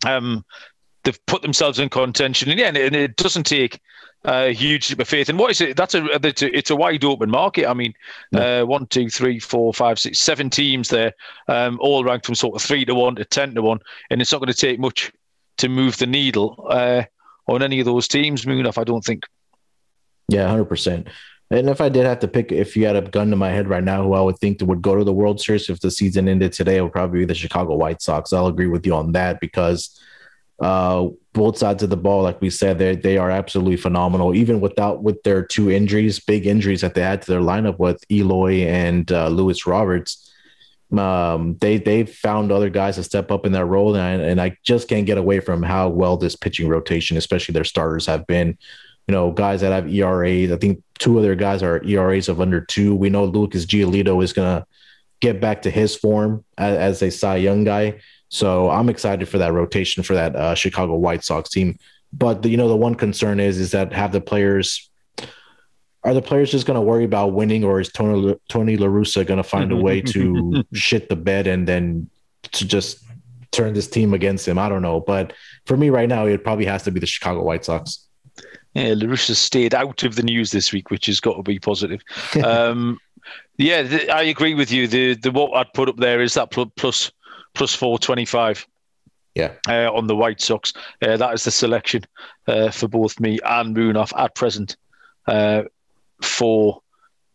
um, 0.06 0.46
they've 1.04 1.26
put 1.26 1.42
themselves 1.42 1.80
in 1.80 1.90
contention, 1.90 2.50
and 2.50 2.60
yeah, 2.60 2.68
and 2.68 2.96
it 2.96 3.16
doesn't 3.16 3.46
take 3.46 3.80
a 4.26 4.54
huge 4.54 4.90
leap 4.90 5.00
of 5.00 5.08
faith. 5.08 5.30
And 5.30 5.40
what 5.40 5.52
is 5.52 5.62
it? 5.62 5.78
That's 5.78 5.96
a 5.96 6.06
it's 6.26 6.42
a, 6.42 6.58
it's 6.58 6.70
a 6.70 6.76
wide 6.76 7.04
open 7.04 7.30
market. 7.30 7.68
I 7.68 7.74
mean, 7.74 7.94
uh, 8.36 8.64
one, 8.64 8.86
two, 8.88 9.10
three, 9.10 9.40
four, 9.40 9.74
five, 9.74 9.98
six, 9.98 10.20
seven 10.20 10.50
teams 10.50 10.90
there, 10.90 11.14
um, 11.48 11.80
all 11.82 12.04
ranked 12.04 12.26
from 12.26 12.36
sort 12.36 12.56
of 12.56 12.62
three 12.62 12.86
to 12.86 12.94
one 12.94 13.16
to 13.16 13.26
ten 13.26 13.56
to 13.56 13.62
one, 13.62 13.80
and 14.10 14.22
it's 14.22 14.32
not 14.32 14.40
going 14.40 14.52
to 14.52 14.54
take 14.54 14.80
much 14.80 15.12
to 15.60 15.70
move 15.70 15.98
the 15.98 16.08
needle 16.08 16.68
uh, 16.70 17.04
on 17.48 17.62
any 17.62 17.80
of 17.80 17.86
those 17.86 18.08
teams. 18.08 18.46
Munaf, 18.46 18.78
I 18.78 18.84
don't 18.84 19.04
think. 19.04 19.26
Yeah, 20.28 20.48
hundred 20.48 20.66
percent. 20.66 21.08
And 21.52 21.68
if 21.68 21.82
I 21.82 21.90
did 21.90 22.06
have 22.06 22.20
to 22.20 22.28
pick, 22.28 22.52
if 22.52 22.78
you 22.78 22.86
had 22.86 22.96
a 22.96 23.02
gun 23.02 23.32
to 23.32 23.36
my 23.36 23.50
head 23.50 23.68
right 23.68 23.84
now, 23.84 24.04
who 24.04 24.14
I 24.14 24.22
would 24.22 24.38
think 24.38 24.62
would 24.62 24.84
go 24.84 24.96
to 24.96 25.04
the 25.04 25.14
World 25.14 25.42
Series 25.42 25.70
if 25.70 25.80
the 25.80 25.90
season 25.90 26.30
ended 26.30 26.54
today, 26.54 26.78
it 26.78 26.82
would 26.82 26.92
probably 26.92 27.20
be 27.20 27.26
the 27.26 27.34
Chicago 27.34 27.76
White 27.76 28.04
Sox. 28.04 28.32
I'll 28.32 28.48
agree 28.48 28.68
with 28.68 28.86
you 28.86 28.94
on 28.94 29.14
that 29.14 29.40
because 29.40 30.00
uh, 30.60 31.08
both 31.34 31.58
sides 31.58 31.82
of 31.82 31.90
the 31.90 31.98
ball, 31.98 32.22
like 32.22 32.40
we 32.40 32.52
said, 32.52 32.78
they 32.78 32.96
they 32.96 33.18
are 33.18 33.32
absolutely 33.32 33.78
phenomenal. 33.78 34.36
Even 34.36 34.62
without 34.62 35.02
with 35.02 35.22
their 35.24 35.44
two 35.44 35.72
injuries, 35.72 36.20
big 36.20 36.46
injuries 36.46 36.82
that 36.82 36.94
they 36.94 37.02
had 37.02 37.24
to 37.24 37.32
their 37.32 37.42
lineup 37.42 37.80
with 37.80 38.04
Eloy 38.12 38.68
and 38.68 39.12
uh, 39.12 39.30
Luis 39.30 39.66
Roberts, 39.66 40.29
um, 40.98 41.58
they 41.60 41.78
they 41.78 42.06
found 42.06 42.52
other 42.52 42.70
guys 42.70 42.96
to 42.96 43.04
step 43.04 43.32
up 43.32 43.46
in 43.46 43.52
that 43.52 43.66
role, 43.66 43.96
and 43.96 44.04
I, 44.04 44.26
and 44.26 44.42
I 44.42 44.58
just 44.64 44.88
can't 44.88 45.06
get 45.06 45.18
away 45.18 45.40
from 45.40 45.62
how 45.62 45.90
well 45.90 46.18
this 46.18 46.36
pitching 46.36 46.68
rotation, 46.68 47.18
especially 47.18 47.54
their 47.54 47.64
starters, 47.64 48.06
have 48.06 48.26
been. 48.28 48.58
You 49.08 49.14
know, 49.14 49.32
guys 49.32 49.62
that 49.62 49.72
have 49.72 49.92
ERAs. 49.92 50.52
I 50.52 50.58
think 50.58 50.84
two 51.00 51.18
other 51.18 51.34
guys 51.34 51.64
are 51.64 51.84
ERAs 51.84 52.30
of 52.30 52.40
under 52.40 52.62
two. 52.62 52.94
We 52.96 53.10
know 53.10 53.26
Lucas 53.26 53.66
Giolito 53.66 54.24
is 54.24 54.34
gonna 54.34 54.68
get 55.20 55.42
back 55.42 55.64
to 55.64 55.72
his 55.72 55.96
form 55.96 56.46
as, 56.60 56.78
as 56.78 57.02
a 57.02 57.10
Cy 57.10 57.38
Young 57.38 57.64
guy. 57.64 58.00
So 58.30 58.70
I'm 58.70 58.90
excited 58.90 59.28
for 59.28 59.40
that 59.40 59.54
rotation 59.54 60.04
for 60.04 60.14
that 60.14 60.36
uh, 60.36 60.56
Chicago 60.56 60.96
White 60.96 61.24
Sox 61.24 61.50
team. 61.50 61.78
But 62.14 62.44
the, 62.44 62.50
you 62.50 62.58
know, 62.58 62.68
the 62.68 62.76
one 62.76 62.96
concern 62.96 63.40
is 63.40 63.60
is 63.60 63.72
that 63.72 63.94
have 63.94 64.12
the 64.12 64.22
players 64.22 64.89
are 66.04 66.14
the 66.14 66.22
players 66.22 66.52
just 66.52 66.66
going 66.66 66.76
to 66.76 66.82
worry 66.82 67.04
about 67.04 67.34
winning, 67.34 67.64
or 67.64 67.80
is 67.80 67.90
Tony 67.90 68.36
Tony 68.48 68.78
La 68.78 68.88
Russa 68.88 69.26
going 69.26 69.38
to 69.38 69.44
find 69.44 69.72
a 69.72 69.76
way 69.76 70.02
to 70.14 70.64
shit 70.74 71.10
the 71.10 71.16
bed 71.16 71.48
and 71.48 71.68
then 71.68 72.10
to 72.44 72.66
just 72.66 73.04
turn 73.52 73.74
this 73.74 73.88
team 73.88 74.14
against 74.14 74.48
him? 74.48 74.58
I 74.58 74.70
don't 74.70 74.82
know, 74.82 75.00
but 75.00 75.34
for 75.66 75.76
me 75.76 75.90
right 75.90 76.08
now, 76.08 76.26
it 76.26 76.44
probably 76.44 76.66
has 76.66 76.84
to 76.84 76.92
be 76.92 77.00
the 77.00 77.06
Chicago 77.06 77.44
White 77.44 77.66
Sox. 77.66 78.08
Yeah, 78.74 78.94
La 78.96 79.08
Russa 79.08 79.36
stayed 79.36 79.74
out 79.74 80.04
of 80.04 80.16
the 80.16 80.24
news 80.24 80.52
this 80.52 80.72
week, 80.72 80.90
which 80.90 81.08
has 81.08 81.20
got 81.20 81.36
to 81.36 81.44
be 81.44 81.60
positive. 81.60 82.02
um, 82.44 83.00
yeah, 83.58 83.82
the, 83.82 84.10
I 84.10 84.24
agree 84.24 84.54
with 84.54 84.72
you. 84.72 84.88
The 84.88 85.16
the 85.16 85.32
what 85.32 85.54
I'd 85.56 85.74
put 85.74 85.90
up 85.90 85.98
there 85.98 86.22
is 86.22 86.36
that 86.36 86.52
plus 86.52 87.12
plus 87.56 87.76
425. 87.76 88.66
Yeah. 89.36 89.54
Uh, 89.68 89.92
on 89.94 90.08
the 90.08 90.16
White 90.16 90.42
Sox. 90.42 90.74
Uh, 91.02 91.16
that 91.18 91.34
is 91.34 91.44
the 91.44 91.52
selection 91.52 92.04
uh, 92.48 92.72
for 92.72 92.88
both 92.88 93.20
me 93.20 93.40
and 93.46 93.76
Munaf 93.76 94.12
at 94.18 94.36
present 94.36 94.76
uh, 95.28 95.64
for 96.22 96.82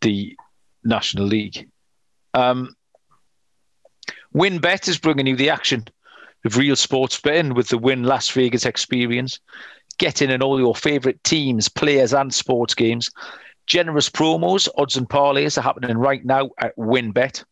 the 0.01 0.37
National 0.85 1.26
League. 1.26 1.68
Um, 2.35 2.74
WynnBET 4.35 4.89
is 4.89 4.99
bringing 4.99 5.26
you 5.26 5.37
the 5.37 5.51
action 5.51 5.87
of 6.45 6.57
real 6.57 6.76
sports 6.76 7.20
betting 7.20 7.55
with 7.55 7.68
the 7.68 7.78
Wynn 7.78 8.03
Las 8.03 8.30
Vegas 8.30 8.66
experience. 8.66 9.41
Get 9.99 10.20
in 10.20 10.30
on 10.30 10.43
all 10.43 10.59
your 10.59 10.74
favourite 10.74 11.22
teams, 11.24 11.68
players, 11.68 12.12
and 12.12 12.35
sports 12.35 12.74
games. 12.74 13.11
Generous 13.66 14.11
promos, 14.11 14.68
odds, 14.76 14.97
and 14.97 15.09
parlays 15.09 15.57
are 15.57 15.62
happening 15.62 15.97
right 15.97 16.24
now 16.24 16.51
at 16.59 16.76
WynnBET. 16.76 17.45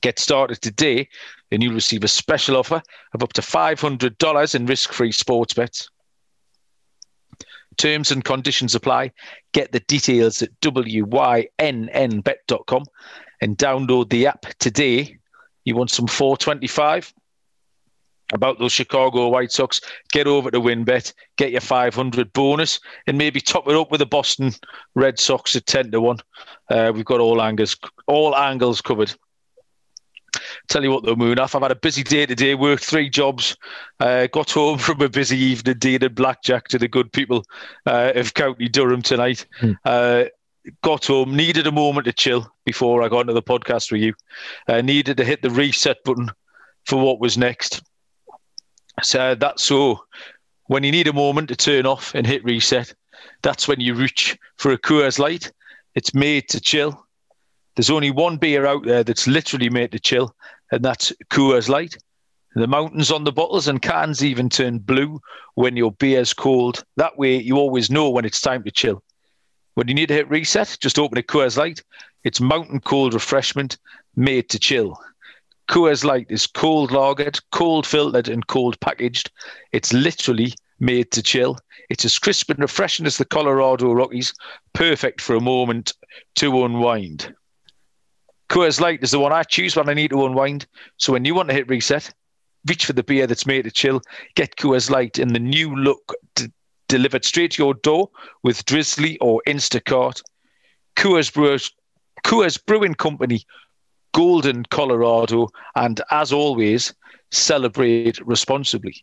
Get 0.00 0.18
started 0.18 0.60
today 0.60 1.08
and 1.50 1.62
you'll 1.62 1.74
receive 1.74 2.04
a 2.04 2.08
special 2.08 2.56
offer 2.56 2.82
of 3.12 3.22
up 3.22 3.32
to 3.34 3.40
$500 3.40 4.54
in 4.54 4.66
risk 4.66 4.92
free 4.92 5.12
sports 5.12 5.54
bets. 5.54 5.88
Terms 7.76 8.10
and 8.10 8.24
conditions 8.24 8.74
apply. 8.74 9.12
Get 9.52 9.72
the 9.72 9.80
details 9.80 10.42
at 10.42 10.58
wynnbet.com 10.60 12.84
and 13.40 13.58
download 13.58 14.10
the 14.10 14.26
app 14.26 14.46
today. 14.58 15.18
You 15.64 15.76
want 15.76 15.90
some 15.90 16.06
425? 16.06 17.14
About 18.32 18.58
those 18.58 18.72
Chicago 18.72 19.28
White 19.28 19.52
Sox, 19.52 19.82
get 20.10 20.26
over 20.26 20.50
to 20.50 20.58
WynnBET, 20.58 21.12
get 21.36 21.52
your 21.52 21.60
500 21.60 22.32
bonus, 22.32 22.80
and 23.06 23.18
maybe 23.18 23.38
top 23.38 23.68
it 23.68 23.76
up 23.76 23.90
with 23.90 23.98
the 23.98 24.06
Boston 24.06 24.52
Red 24.94 25.20
Sox 25.20 25.54
at 25.54 25.66
10 25.66 25.90
to 25.90 26.00
1. 26.00 26.16
Uh, 26.70 26.90
we've 26.94 27.04
got 27.04 27.20
all 27.20 27.42
angles, 27.42 27.76
all 28.06 28.34
angles 28.34 28.80
covered. 28.80 29.14
Tell 30.68 30.82
you 30.82 30.90
what, 30.90 31.04
though, 31.04 31.14
Munaf, 31.14 31.54
I've 31.54 31.62
had 31.62 31.70
a 31.70 31.76
busy 31.76 32.02
day 32.02 32.24
today, 32.26 32.54
worked 32.54 32.84
three 32.84 33.10
jobs, 33.10 33.56
uh, 34.00 34.26
got 34.28 34.50
home 34.50 34.78
from 34.78 35.00
a 35.02 35.08
busy 35.08 35.36
evening, 35.36 35.78
dealing 35.78 36.14
blackjack 36.14 36.68
to 36.68 36.78
the 36.78 36.88
good 36.88 37.12
people 37.12 37.44
uh, 37.86 38.12
of 38.14 38.34
County 38.34 38.68
Durham 38.68 39.02
tonight. 39.02 39.46
Hmm. 39.60 39.72
Uh, 39.84 40.24
got 40.82 41.06
home, 41.06 41.36
needed 41.36 41.66
a 41.66 41.72
moment 41.72 42.06
to 42.06 42.12
chill 42.12 42.50
before 42.64 43.02
I 43.02 43.08
got 43.08 43.20
into 43.20 43.34
the 43.34 43.42
podcast 43.42 43.92
with 43.92 44.00
you. 44.00 44.14
Uh, 44.66 44.80
needed 44.80 45.18
to 45.18 45.24
hit 45.24 45.42
the 45.42 45.50
reset 45.50 46.02
button 46.04 46.30
for 46.84 46.96
what 46.96 47.20
was 47.20 47.36
next. 47.36 47.82
So 49.02 49.34
that's 49.34 49.62
so 49.62 50.04
when 50.66 50.82
you 50.82 50.92
need 50.92 51.08
a 51.08 51.12
moment 51.12 51.48
to 51.48 51.56
turn 51.56 51.84
off 51.86 52.14
and 52.14 52.26
hit 52.26 52.44
reset, 52.44 52.94
that's 53.42 53.68
when 53.68 53.80
you 53.80 53.94
reach 53.94 54.38
for 54.56 54.72
a 54.72 54.78
Coors 54.78 55.18
Light. 55.18 55.52
It's 55.94 56.14
made 56.14 56.48
to 56.48 56.60
chill. 56.60 57.03
There's 57.76 57.90
only 57.90 58.10
one 58.10 58.36
beer 58.36 58.66
out 58.66 58.84
there 58.84 59.02
that's 59.02 59.26
literally 59.26 59.68
made 59.68 59.92
to 59.92 59.98
chill, 59.98 60.34
and 60.70 60.84
that's 60.84 61.12
Coors 61.30 61.68
Light. 61.68 61.96
The 62.54 62.68
mountains 62.68 63.10
on 63.10 63.24
the 63.24 63.32
bottles 63.32 63.66
and 63.66 63.82
cans 63.82 64.22
even 64.22 64.48
turn 64.48 64.78
blue 64.78 65.20
when 65.54 65.76
your 65.76 65.90
beer's 65.90 66.32
cold. 66.32 66.84
That 66.96 67.18
way, 67.18 67.36
you 67.36 67.56
always 67.56 67.90
know 67.90 68.10
when 68.10 68.24
it's 68.24 68.40
time 68.40 68.62
to 68.62 68.70
chill. 68.70 69.02
When 69.74 69.88
you 69.88 69.94
need 69.94 70.06
to 70.06 70.14
hit 70.14 70.30
reset, 70.30 70.76
just 70.80 71.00
open 71.00 71.18
a 71.18 71.22
Coors 71.22 71.56
Light. 71.56 71.82
It's 72.22 72.40
mountain 72.40 72.78
cold 72.78 73.12
refreshment 73.12 73.76
made 74.14 74.48
to 74.50 74.60
chill. 74.60 74.96
Coors 75.68 76.04
Light 76.04 76.26
is 76.28 76.46
cold 76.46 76.90
lagered, 76.90 77.40
cold 77.50 77.88
filtered, 77.88 78.28
and 78.28 78.46
cold 78.46 78.78
packaged. 78.78 79.32
It's 79.72 79.92
literally 79.92 80.54
made 80.78 81.10
to 81.10 81.24
chill. 81.24 81.58
It's 81.90 82.04
as 82.04 82.18
crisp 82.20 82.50
and 82.50 82.60
refreshing 82.60 83.06
as 83.06 83.18
the 83.18 83.24
Colorado 83.24 83.92
Rockies, 83.92 84.32
perfect 84.74 85.20
for 85.20 85.34
a 85.34 85.40
moment 85.40 85.92
to 86.36 86.64
unwind. 86.64 87.34
Coors 88.54 88.80
Light 88.80 89.02
is 89.02 89.10
the 89.10 89.18
one 89.18 89.32
I 89.32 89.42
choose 89.42 89.74
when 89.74 89.88
I 89.88 89.94
need 89.94 90.10
to 90.10 90.24
unwind. 90.24 90.68
So 90.96 91.12
when 91.12 91.24
you 91.24 91.34
want 91.34 91.48
to 91.48 91.54
hit 91.56 91.68
reset, 91.68 92.14
reach 92.68 92.86
for 92.86 92.92
the 92.92 93.02
beer 93.02 93.26
that's 93.26 93.46
made 93.46 93.64
to 93.64 93.70
chill. 93.72 94.00
Get 94.36 94.54
Coors 94.54 94.88
Light 94.88 95.18
in 95.18 95.32
the 95.32 95.40
new 95.40 95.74
look 95.74 96.14
d- 96.36 96.52
delivered 96.86 97.24
straight 97.24 97.50
to 97.50 97.64
your 97.64 97.74
door 97.74 98.10
with 98.44 98.64
Drizzly 98.64 99.18
or 99.18 99.42
Instacart. 99.48 100.22
Coors, 100.94 101.34
Brewers, 101.34 101.72
Coors 102.24 102.64
Brewing 102.64 102.94
Company, 102.94 103.44
Golden, 104.12 104.62
Colorado, 104.66 105.48
and 105.74 106.00
as 106.12 106.32
always, 106.32 106.94
celebrate 107.32 108.24
responsibly. 108.24 108.94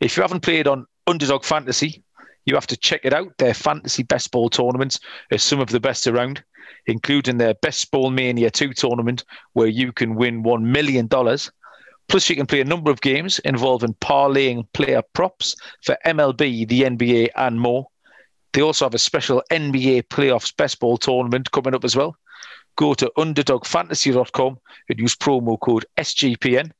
If 0.00 0.16
you 0.16 0.24
haven't 0.24 0.42
played 0.42 0.66
on 0.66 0.86
Underdog 1.06 1.44
Fantasy, 1.44 2.02
you 2.46 2.56
have 2.56 2.66
to 2.66 2.76
check 2.76 3.02
it 3.04 3.12
out. 3.12 3.38
Their 3.38 3.54
fantasy 3.54 4.02
best 4.02 4.32
ball 4.32 4.50
tournaments 4.50 4.98
are 5.30 5.38
some 5.38 5.60
of 5.60 5.68
the 5.68 5.78
best 5.78 6.08
around 6.08 6.42
including 6.86 7.38
their 7.38 7.54
Best 7.54 7.90
Ball 7.90 8.10
Mania 8.10 8.50
2 8.50 8.72
tournament, 8.72 9.24
where 9.52 9.68
you 9.68 9.92
can 9.92 10.14
win 10.14 10.42
$1 10.42 10.62
million. 10.62 11.08
Plus, 11.08 12.28
you 12.28 12.36
can 12.36 12.46
play 12.46 12.60
a 12.60 12.64
number 12.64 12.90
of 12.90 13.00
games 13.00 13.38
involving 13.40 13.94
parlaying 13.94 14.66
player 14.74 15.02
props 15.14 15.56
for 15.82 15.96
MLB, 16.06 16.68
the 16.68 16.82
NBA, 16.82 17.28
and 17.36 17.60
more. 17.60 17.86
They 18.52 18.62
also 18.62 18.84
have 18.84 18.94
a 18.94 18.98
special 18.98 19.42
NBA 19.50 20.04
playoffs 20.04 20.56
best 20.56 20.78
ball 20.78 20.96
tournament 20.96 21.50
coming 21.50 21.74
up 21.74 21.84
as 21.84 21.96
well. 21.96 22.16
Go 22.76 22.94
to 22.94 23.10
underdogfantasy.com 23.16 24.58
and 24.88 24.98
use 24.98 25.16
promo 25.16 25.58
code 25.58 25.86
SGPN. 25.96 26.70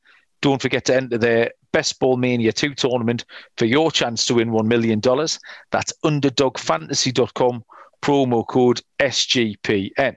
Don't 0.40 0.60
forget 0.60 0.84
to 0.86 0.96
enter 0.96 1.18
their 1.18 1.52
Best 1.72 1.98
Ball 1.98 2.16
Mania 2.16 2.52
2 2.52 2.74
tournament 2.74 3.24
for 3.56 3.64
your 3.64 3.90
chance 3.90 4.26
to 4.26 4.34
win 4.34 4.50
$1 4.50 4.66
million. 4.66 5.00
That's 5.00 5.92
underdogfantasy.com 6.04 7.64
promo 8.04 8.46
code 8.46 8.82
SGPN. 9.00 10.16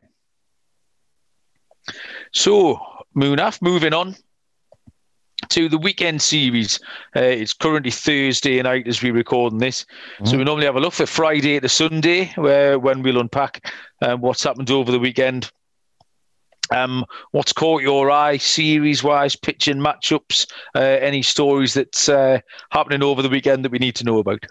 So, 2.33 2.81
Munaf, 3.15 3.61
moving 3.61 3.93
on 3.93 4.13
to 5.49 5.69
the 5.69 5.77
weekend 5.77 6.21
series. 6.21 6.81
Uh, 7.15 7.21
it's 7.21 7.53
currently 7.53 7.91
Thursday 7.91 8.61
night 8.61 8.89
as 8.89 9.01
we 9.01 9.11
record 9.11 9.57
this. 9.57 9.85
Mm-hmm. 10.15 10.25
So 10.25 10.37
we 10.37 10.43
normally 10.43 10.65
have 10.65 10.75
a 10.75 10.81
look 10.81 10.93
for 10.93 11.05
Friday 11.05 11.61
to 11.61 11.69
Sunday, 11.69 12.33
where 12.35 12.77
when 12.77 13.03
we'll 13.03 13.21
unpack 13.21 13.71
um, 14.01 14.19
what's 14.19 14.43
happened 14.43 14.69
over 14.69 14.91
the 14.91 14.99
weekend. 14.99 15.49
Um, 16.69 17.05
what's 17.31 17.53
caught 17.53 17.81
your 17.81 18.11
eye 18.11 18.35
series-wise, 18.35 19.37
pitching 19.37 19.77
matchups, 19.77 20.51
uh, 20.75 20.79
any 20.79 21.21
stories 21.21 21.73
that's 21.73 22.09
uh, 22.09 22.39
happening 22.71 23.01
over 23.01 23.21
the 23.21 23.29
weekend 23.29 23.63
that 23.63 23.71
we 23.71 23.79
need 23.79 23.95
to 23.95 24.03
know 24.03 24.17
about? 24.17 24.45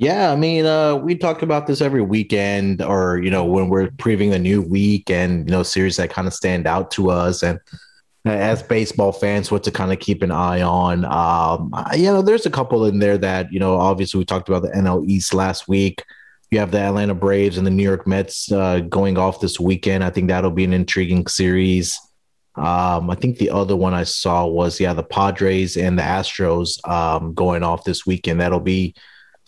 Yeah, 0.00 0.32
I 0.32 0.36
mean, 0.36 0.64
uh, 0.64 0.96
we 0.96 1.14
talk 1.14 1.42
about 1.42 1.66
this 1.66 1.82
every 1.82 2.00
weekend, 2.00 2.80
or 2.80 3.20
you 3.22 3.30
know, 3.30 3.44
when 3.44 3.68
we're 3.68 3.88
previewing 3.88 4.30
the 4.30 4.38
new 4.38 4.62
week 4.62 5.10
and 5.10 5.46
you 5.46 5.52
know 5.52 5.62
series 5.62 5.98
that 5.98 6.08
kind 6.08 6.26
of 6.26 6.32
stand 6.32 6.66
out 6.66 6.90
to 6.92 7.10
us. 7.10 7.42
And 7.42 7.60
as 8.24 8.62
baseball 8.62 9.12
fans, 9.12 9.50
what 9.50 9.62
to 9.64 9.70
kind 9.70 9.92
of 9.92 9.98
keep 9.98 10.22
an 10.22 10.30
eye 10.30 10.62
on. 10.62 11.04
Um, 11.04 11.74
you 11.94 12.04
know, 12.04 12.22
there's 12.22 12.46
a 12.46 12.50
couple 12.50 12.86
in 12.86 12.98
there 12.98 13.18
that, 13.18 13.52
you 13.52 13.60
know, 13.60 13.76
obviously 13.76 14.18
we 14.18 14.24
talked 14.24 14.48
about 14.48 14.62
the 14.62 14.70
NL 14.70 15.06
East 15.06 15.34
last 15.34 15.68
week. 15.68 16.02
You 16.50 16.60
have 16.60 16.70
the 16.70 16.80
Atlanta 16.80 17.14
Braves 17.14 17.58
and 17.58 17.66
the 17.66 17.70
New 17.70 17.82
York 17.82 18.06
Mets 18.06 18.50
uh, 18.50 18.80
going 18.80 19.18
off 19.18 19.40
this 19.40 19.60
weekend. 19.60 20.02
I 20.02 20.08
think 20.08 20.28
that'll 20.28 20.50
be 20.50 20.64
an 20.64 20.72
intriguing 20.72 21.26
series. 21.26 21.98
Um, 22.56 23.10
I 23.10 23.16
think 23.16 23.36
the 23.36 23.50
other 23.50 23.76
one 23.76 23.92
I 23.92 24.04
saw 24.04 24.46
was, 24.46 24.80
yeah, 24.80 24.94
the 24.94 25.02
Padres 25.02 25.76
and 25.76 25.98
the 25.98 26.02
Astros 26.02 26.86
um, 26.88 27.34
going 27.34 27.62
off 27.62 27.84
this 27.84 28.06
weekend. 28.06 28.40
That'll 28.40 28.60
be 28.60 28.94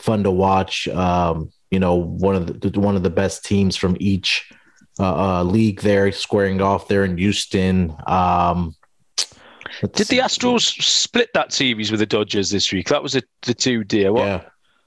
fun 0.02 0.24
to 0.24 0.30
watch. 0.30 0.88
Um, 0.88 1.52
you 1.70 1.78
know, 1.78 1.94
one 1.94 2.34
of 2.34 2.60
the 2.60 2.80
one 2.80 2.96
of 2.96 3.02
the 3.02 3.10
best 3.10 3.44
teams 3.44 3.76
from 3.76 3.96
each 4.00 4.52
uh, 4.98 5.40
uh, 5.40 5.42
league 5.44 5.80
there, 5.80 6.12
squaring 6.12 6.60
off 6.60 6.88
there 6.88 7.04
in 7.04 7.16
Houston. 7.16 7.96
Um, 8.06 8.74
Did 9.80 10.08
the 10.08 10.18
Astros 10.18 10.82
split 10.82 11.30
that 11.34 11.52
series 11.52 11.90
with 11.90 12.00
the 12.00 12.06
Dodgers 12.06 12.50
this 12.50 12.72
week? 12.72 12.88
That 12.88 13.02
was 13.02 13.16
a, 13.16 13.22
the 13.42 13.54
two 13.54 13.84
deal. 13.84 14.16
Yeah, 14.18 14.42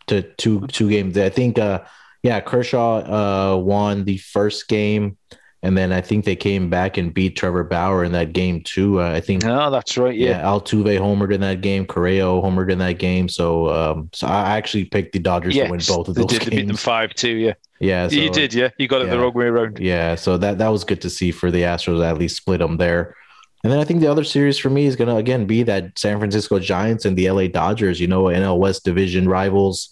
to 0.08 0.22
two 0.38 0.68
two 0.68 0.90
games. 0.90 1.18
I 1.18 1.30
think. 1.30 1.58
Uh, 1.58 1.82
yeah, 2.26 2.40
Kershaw 2.40 3.54
uh, 3.54 3.58
won 3.58 4.04
the 4.04 4.18
first 4.18 4.68
game, 4.68 5.18
and 5.66 5.76
then 5.76 5.92
I 5.92 6.00
think 6.00 6.26
they 6.26 6.36
came 6.36 6.70
back 6.70 6.96
and 6.96 7.12
beat 7.12 7.36
Trevor 7.36 7.64
Bauer 7.64 8.04
in 8.04 8.12
that 8.12 8.34
game 8.34 8.62
too. 8.62 9.02
Uh, 9.02 9.14
I 9.14 9.20
think. 9.20 9.44
Oh, 9.44 9.72
that's 9.72 9.98
right. 9.98 10.16
Yeah, 10.16 10.30
yeah 10.30 10.42
Altuve 10.44 11.00
homered 11.00 11.34
in 11.34 11.42
that 11.42 11.62
game. 11.62 11.88
Correa 11.88 12.26
homered 12.26 12.72
in 12.72 12.78
that 12.78 13.00
game. 13.00 13.28
So, 13.28 13.72
um, 13.72 14.12
so 14.14 14.28
I 14.28 14.58
actually 14.58 14.86
picked 14.86 15.14
the 15.14 15.20
Dodgers 15.20 15.56
yes, 15.56 15.66
to 15.66 15.72
win 15.72 15.82
both 15.88 16.08
of 16.08 16.14
those 16.14 16.28
they 16.28 16.38
did, 16.38 16.52
games. 16.52 16.62
beat 16.62 16.68
them 16.68 16.78
five 16.78 17.16
two. 17.16 17.32
Yeah. 17.32 17.54
Yeah, 17.80 18.08
so, 18.08 18.16
you 18.16 18.30
did. 18.30 18.54
Yeah, 18.54 18.70
you 18.78 18.88
got 18.88 19.02
it 19.02 19.06
yeah. 19.06 19.16
the 19.16 19.20
wrong 19.20 19.34
way 19.34 19.48
around. 19.48 19.80
Yeah, 19.80 20.14
so 20.14 20.38
that 20.38 20.60
that 20.60 20.68
was 20.68 20.84
good 20.84 21.02
to 21.02 21.10
see 21.10 21.32
for 21.32 21.50
the 21.50 21.64
Astros 21.64 22.06
at 22.06 22.20
least 22.20 22.38
split 22.38 22.60
them 22.60 22.78
there. 22.78 23.16
And 23.64 23.74
then 23.74 23.80
I 23.80 23.86
think 23.86 24.02
the 24.02 24.12
other 24.12 24.24
series 24.24 24.60
for 24.60 24.70
me 24.70 24.86
is 24.86 24.96
going 24.96 25.10
to 25.10 25.16
again 25.16 25.48
be 25.48 25.64
that 25.64 25.98
San 25.98 26.20
Francisco 26.20 26.60
Giants 26.60 27.06
and 27.06 27.18
the 27.18 27.32
LA 27.32 27.48
Dodgers. 27.48 28.00
You 28.00 28.08
know, 28.08 28.26
NL 28.26 28.60
West 28.60 28.86
division 28.86 29.28
rivals. 29.28 29.90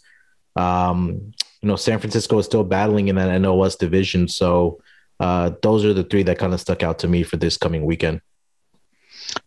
Um, 0.55 1.34
you 1.61 1.67
know, 1.67 1.78
San 1.78 1.97
Francisco 1.97 2.38
is 2.38 2.45
still 2.45 2.63
battling 2.63 3.07
in 3.07 3.15
that 3.15 3.41
NL 3.41 3.57
West 3.57 3.80
division, 3.80 4.28
so 4.28 4.80
uh, 5.20 5.51
those 5.61 5.86
are 5.86 5.93
the 5.93 6.03
three 6.03 6.24
that 6.24 6.38
kind 6.38 6.53
of 6.53 6.59
stuck 6.59 6.84
out 6.84 6.99
to 6.99 7.07
me 7.07 7.24
for 7.24 7.38
this 7.38 7.57
coming 7.57 7.86
weekend. 7.86 8.22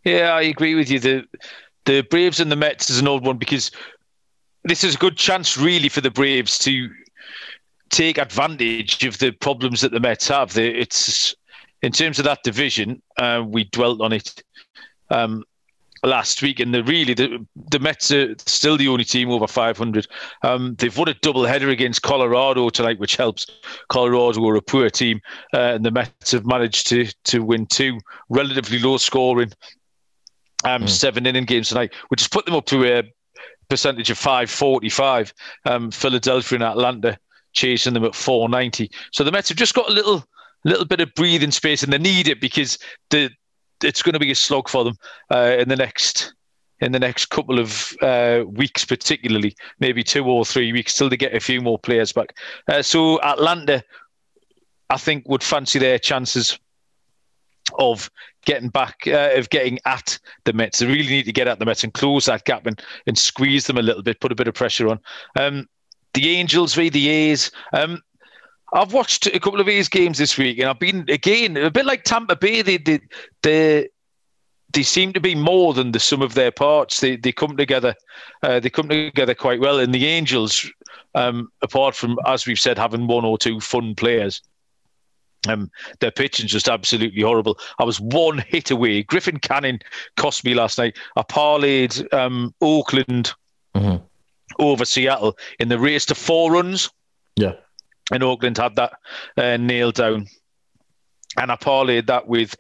Yeah, 0.05 0.33
I 0.33 0.43
agree 0.43 0.75
with 0.75 0.91
you. 0.91 0.99
The 0.99 1.25
the 1.85 2.03
Braves 2.03 2.41
and 2.41 2.51
the 2.51 2.57
Mets 2.57 2.91
is 2.91 2.99
an 2.99 3.09
old 3.09 3.25
one 3.25 3.39
because 3.39 3.71
this 4.64 4.83
is 4.83 4.97
a 4.97 4.99
good 4.99 5.17
chance, 5.17 5.57
really, 5.57 5.89
for 5.89 6.01
the 6.01 6.11
Braves 6.11 6.59
to 6.61 6.91
take 7.91 8.19
advantage 8.19 9.05
of 9.05 9.19
the 9.19 9.31
problems 9.31 9.81
that 9.81 9.93
the 9.93 10.01
Mets 10.01 10.29
have. 10.29 10.57
It's 10.59 11.35
in 11.83 11.93
terms 11.93 12.19
of 12.19 12.25
that 12.25 12.43
division, 12.43 13.01
uh, 13.19 13.45
we 13.47 13.64
dwelt 13.64 14.01
on 14.01 14.12
it 14.12 14.43
um, 15.11 15.45
last 16.07 16.40
week, 16.40 16.61
and 16.61 16.72
the 16.72 16.82
really 16.84 17.12
the 17.12 17.44
the 17.70 17.78
Mets 17.78 18.11
are 18.12 18.34
still 18.38 18.76
the 18.76 18.88
only 18.88 19.04
team 19.04 19.30
over 19.30 19.46
500. 19.46 20.07
Um, 20.42 20.74
they've 20.78 20.96
won 20.96 21.09
a 21.09 21.14
double 21.14 21.44
header 21.44 21.68
against 21.68 22.02
Colorado 22.02 22.70
tonight, 22.70 22.98
which 22.98 23.16
helps. 23.16 23.46
Colorado 23.88 24.40
were 24.40 24.57
a 24.57 24.62
poor 24.62 24.88
team, 24.88 25.20
uh, 25.52 25.74
and 25.74 25.84
the 25.84 25.90
Mets 25.90 26.32
have 26.32 26.46
managed 26.46 26.86
to 26.88 27.07
to 27.24 27.40
win 27.40 27.66
two 27.66 27.98
relatively 28.30 28.78
low 28.78 28.96
scoring 28.96 29.52
um, 30.64 30.84
mm. 30.84 30.88
seven 30.88 31.26
inning 31.26 31.44
games 31.44 31.68
tonight, 31.68 31.92
which 32.09 32.20
has 32.20 32.28
put 32.28 32.46
them 32.46 32.54
up 32.54 32.66
to 32.66 32.84
a 32.84 33.02
percentage 33.68 34.11
of 34.11 34.18
545. 34.18 35.34
Um, 35.64 35.90
Philadelphia 35.90 36.57
and 36.57 36.64
Atlanta 36.64 37.18
chasing 37.52 37.94
them 37.94 38.04
at 38.04 38.14
490. 38.14 38.90
So 39.12 39.24
the 39.24 39.32
Mets 39.32 39.48
have 39.48 39.59
just 39.59 39.74
got 39.74 39.88
a 39.90 39.92
little 39.92 40.24
little 40.64 40.84
bit 40.84 41.00
of 41.00 41.14
breathing 41.14 41.50
space, 41.50 41.82
and 41.82 41.92
they 41.92 41.98
need 41.98 42.28
it 42.28 42.40
because 42.40 42.78
the 43.11 43.30
it's 43.83 44.03
going 44.03 44.14
to 44.14 44.18
be 44.18 44.31
a 44.31 44.35
slog 44.35 44.68
for 44.68 44.85
them 44.85 44.97
uh, 45.31 45.57
in 45.59 45.68
the 45.68 45.77
next 45.77 46.35
in 46.81 46.93
the 46.93 46.99
next 46.99 47.27
couple 47.27 47.59
of 47.59 47.93
uh, 48.03 48.43
weeks, 48.47 48.85
particularly 48.85 49.57
maybe 49.81 50.03
two 50.03 50.24
or 50.24 50.45
three 50.45 50.72
weeks, 50.72 50.95
till 50.95 51.09
they 51.09 51.16
get 51.16 51.35
a 51.35 51.41
few 51.41 51.61
more 51.62 51.79
players 51.79 52.12
back. 52.12 52.37
Uh, 52.68 52.83
so 52.83 53.20
Atlanta, 53.22 53.83
I 54.91 54.99
think, 54.99 55.27
would 55.27 55.43
fancy 55.43 55.79
their 55.79 55.99
chances 55.99 56.59
of 57.79 58.11
getting 58.45 58.68
back, 58.68 59.01
uh, 59.07 59.31
of 59.35 59.49
getting 59.49 59.79
at 59.87 60.18
the 60.45 60.53
Mets. 60.53 60.79
They 60.79 60.87
really 60.87 61.09
need 61.09 61.24
to 61.24 61.33
get 61.33 61.49
at 61.49 61.59
the 61.59 61.64
Mets 61.64 61.83
and 61.83 61.95
close 61.95 62.27
that 62.27 62.45
gap 62.45 62.66
and, 62.66 62.81
and 63.07 63.16
squeeze 63.16 63.66
them 63.66 63.79
a 63.79 63.83
little 63.83 64.03
bit, 64.03 64.20
put 64.20 64.33
a 64.33 64.37
bit 64.37 64.49
of 64.49 64.55
pressure 64.55 64.89
on. 64.89 65.01
Um, 65.39 65.66
the 66.12 66.29
Angels 66.29 66.74
v 66.74 66.91
the 66.91 67.09
A's. 67.09 67.51
Um, 67.72 68.03
I've 68.73 68.93
watched 68.93 69.27
a 69.27 69.41
couple 69.41 69.61
of 69.61 69.69
A's 69.69 69.89
games 69.89 70.19
this 70.19 70.37
week, 70.37 70.59
and 70.59 70.69
I've 70.69 70.79
been 70.79 71.05
again 71.09 71.57
a 71.57 71.71
bit 71.71 71.87
like 71.87 72.05
Tampa 72.05 72.37
Bay. 72.37 72.62
They 72.62 72.79
they 72.79 73.01
they, 73.43 73.89
they 74.73 74.83
seem 74.83 75.12
to 75.12 75.21
be 75.21 75.35
more 75.35 75.73
than 75.73 75.93
the 75.93 76.01
sum 76.01 76.23
of 76.23 76.35
their 76.35 76.51
parts. 76.51 77.01
They 77.01 77.17
they 77.17 77.33
come 77.33 77.57
together, 77.57 77.95
uh, 78.43 78.61
they 78.61 78.71
come 78.71 78.89
together 78.89 79.35
quite 79.35 79.61
well. 79.61 79.79
And 79.79 79.95
the 79.95 80.07
Angels, 80.07 80.71
um, 81.14 81.51
apart 81.62 81.95
from 81.95 82.19
as 82.27 82.47
we've 82.47 82.59
said, 82.59 82.79
having 82.79 83.07
one 83.07 83.25
or 83.25 83.39
two 83.39 83.61
fun 83.61 83.95
players. 83.95 84.43
Um, 85.49 85.71
their 86.01 86.11
pitching's 86.11 86.51
just 86.51 86.67
absolutely 86.67 87.23
horrible. 87.23 87.57
I 87.79 87.85
was 87.85 88.01
one 88.01 88.39
hit 88.39 88.73
away. 88.73 89.05
Griffin 89.05 89.39
Canning 89.39 89.79
cost 90.17 90.45
me 90.45 90.55
last 90.55 90.77
night. 90.77 90.97
I 91.14 91.23
parlayed 91.23 92.12
um, 92.12 92.53
Oakland 92.61 93.33
mm-hmm 93.73 94.05
over 94.59 94.85
Seattle 94.85 95.37
in 95.59 95.69
the 95.69 95.79
race 95.79 96.07
to 96.07 96.14
four 96.14 96.53
runs. 96.53 96.91
Yeah. 97.37 97.53
And 98.12 98.22
Oakland 98.22 98.59
had 98.59 98.76
that 98.76 98.92
uh, 99.36 99.57
nailed 99.57 99.96
down. 99.96 100.26
And 101.38 101.52
I 101.52 101.57
parlayed 101.57 102.07
that 102.07 102.28
with 102.28 102.54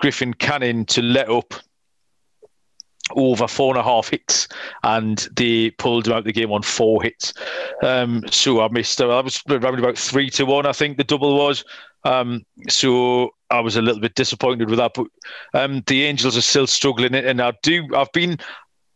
Griffin 0.00 0.32
Canning 0.34 0.86
to 0.86 1.02
let 1.02 1.28
up 1.28 1.54
over 3.16 3.46
four 3.46 3.74
and 3.74 3.80
a 3.80 3.82
half 3.82 4.08
hits, 4.08 4.48
and 4.84 5.28
they 5.36 5.70
pulled 5.70 6.06
him 6.06 6.14
out 6.14 6.24
the 6.24 6.32
game 6.32 6.52
on 6.52 6.62
four 6.62 7.02
hits. 7.02 7.34
Um, 7.82 8.22
so 8.30 8.62
I 8.62 8.68
missed. 8.68 9.00
I 9.00 9.20
was 9.20 9.42
around 9.48 9.78
about 9.78 9.98
three 9.98 10.30
to 10.30 10.46
one, 10.46 10.66
I 10.66 10.72
think 10.72 10.96
the 10.96 11.04
double 11.04 11.36
was. 11.36 11.64
Um, 12.04 12.44
so 12.68 13.30
I 13.50 13.60
was 13.60 13.76
a 13.76 13.82
little 13.82 14.00
bit 14.00 14.14
disappointed 14.14 14.68
with 14.68 14.78
that. 14.78 14.92
But 14.94 15.06
um, 15.54 15.82
the 15.86 16.04
Angels 16.04 16.36
are 16.36 16.42
still 16.42 16.66
struggling, 16.66 17.14
and 17.14 17.40
I 17.40 17.52
do. 17.62 17.86
I've 17.94 18.12
been 18.12 18.38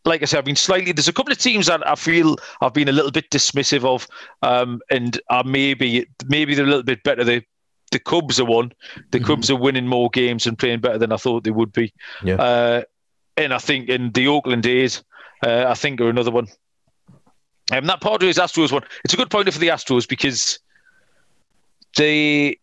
like 0.07 0.21
I 0.21 0.25
said, 0.25 0.39
I've 0.39 0.45
been 0.45 0.55
slightly. 0.55 0.91
There's 0.91 1.07
a 1.07 1.13
couple 1.13 1.31
of 1.31 1.37
teams 1.37 1.67
that 1.67 1.87
I 1.87 1.95
feel 1.95 2.37
I've 2.61 2.73
been 2.73 2.89
a 2.89 2.93
little 2.93 3.11
bit 3.11 3.29
dismissive 3.29 3.83
of, 3.85 4.07
um, 4.41 4.81
and 4.89 5.19
are 5.29 5.43
maybe 5.43 6.07
maybe 6.27 6.55
they're 6.55 6.65
a 6.65 6.69
little 6.69 6.83
bit 6.83 7.03
better. 7.03 7.23
The 7.23 7.43
the 7.91 7.99
Cubs 7.99 8.39
are 8.39 8.45
one. 8.45 8.71
The 9.11 9.19
mm-hmm. 9.19 9.27
Cubs 9.27 9.49
are 9.49 9.55
winning 9.55 9.87
more 9.87 10.09
games 10.09 10.47
and 10.47 10.57
playing 10.57 10.81
better 10.81 10.97
than 10.97 11.11
I 11.11 11.17
thought 11.17 11.43
they 11.43 11.51
would 11.51 11.71
be. 11.71 11.93
Yeah. 12.23 12.35
Uh, 12.35 12.81
and 13.37 13.53
I 13.53 13.59
think 13.59 13.89
in 13.89 14.11
the 14.11 14.27
Oakland 14.27 14.65
A's, 14.65 15.03
uh, 15.45 15.65
I 15.67 15.73
think 15.73 16.01
are 16.01 16.09
another 16.09 16.31
one. 16.31 16.47
And 17.71 17.79
um, 17.79 17.85
that 17.87 18.01
Padres 18.01 18.37
Astros 18.37 18.71
one. 18.71 18.83
It's 19.03 19.13
a 19.13 19.17
good 19.17 19.29
pointer 19.29 19.51
for 19.51 19.59
the 19.59 19.67
Astros 19.67 20.07
because 20.07 20.59
they 21.95 22.59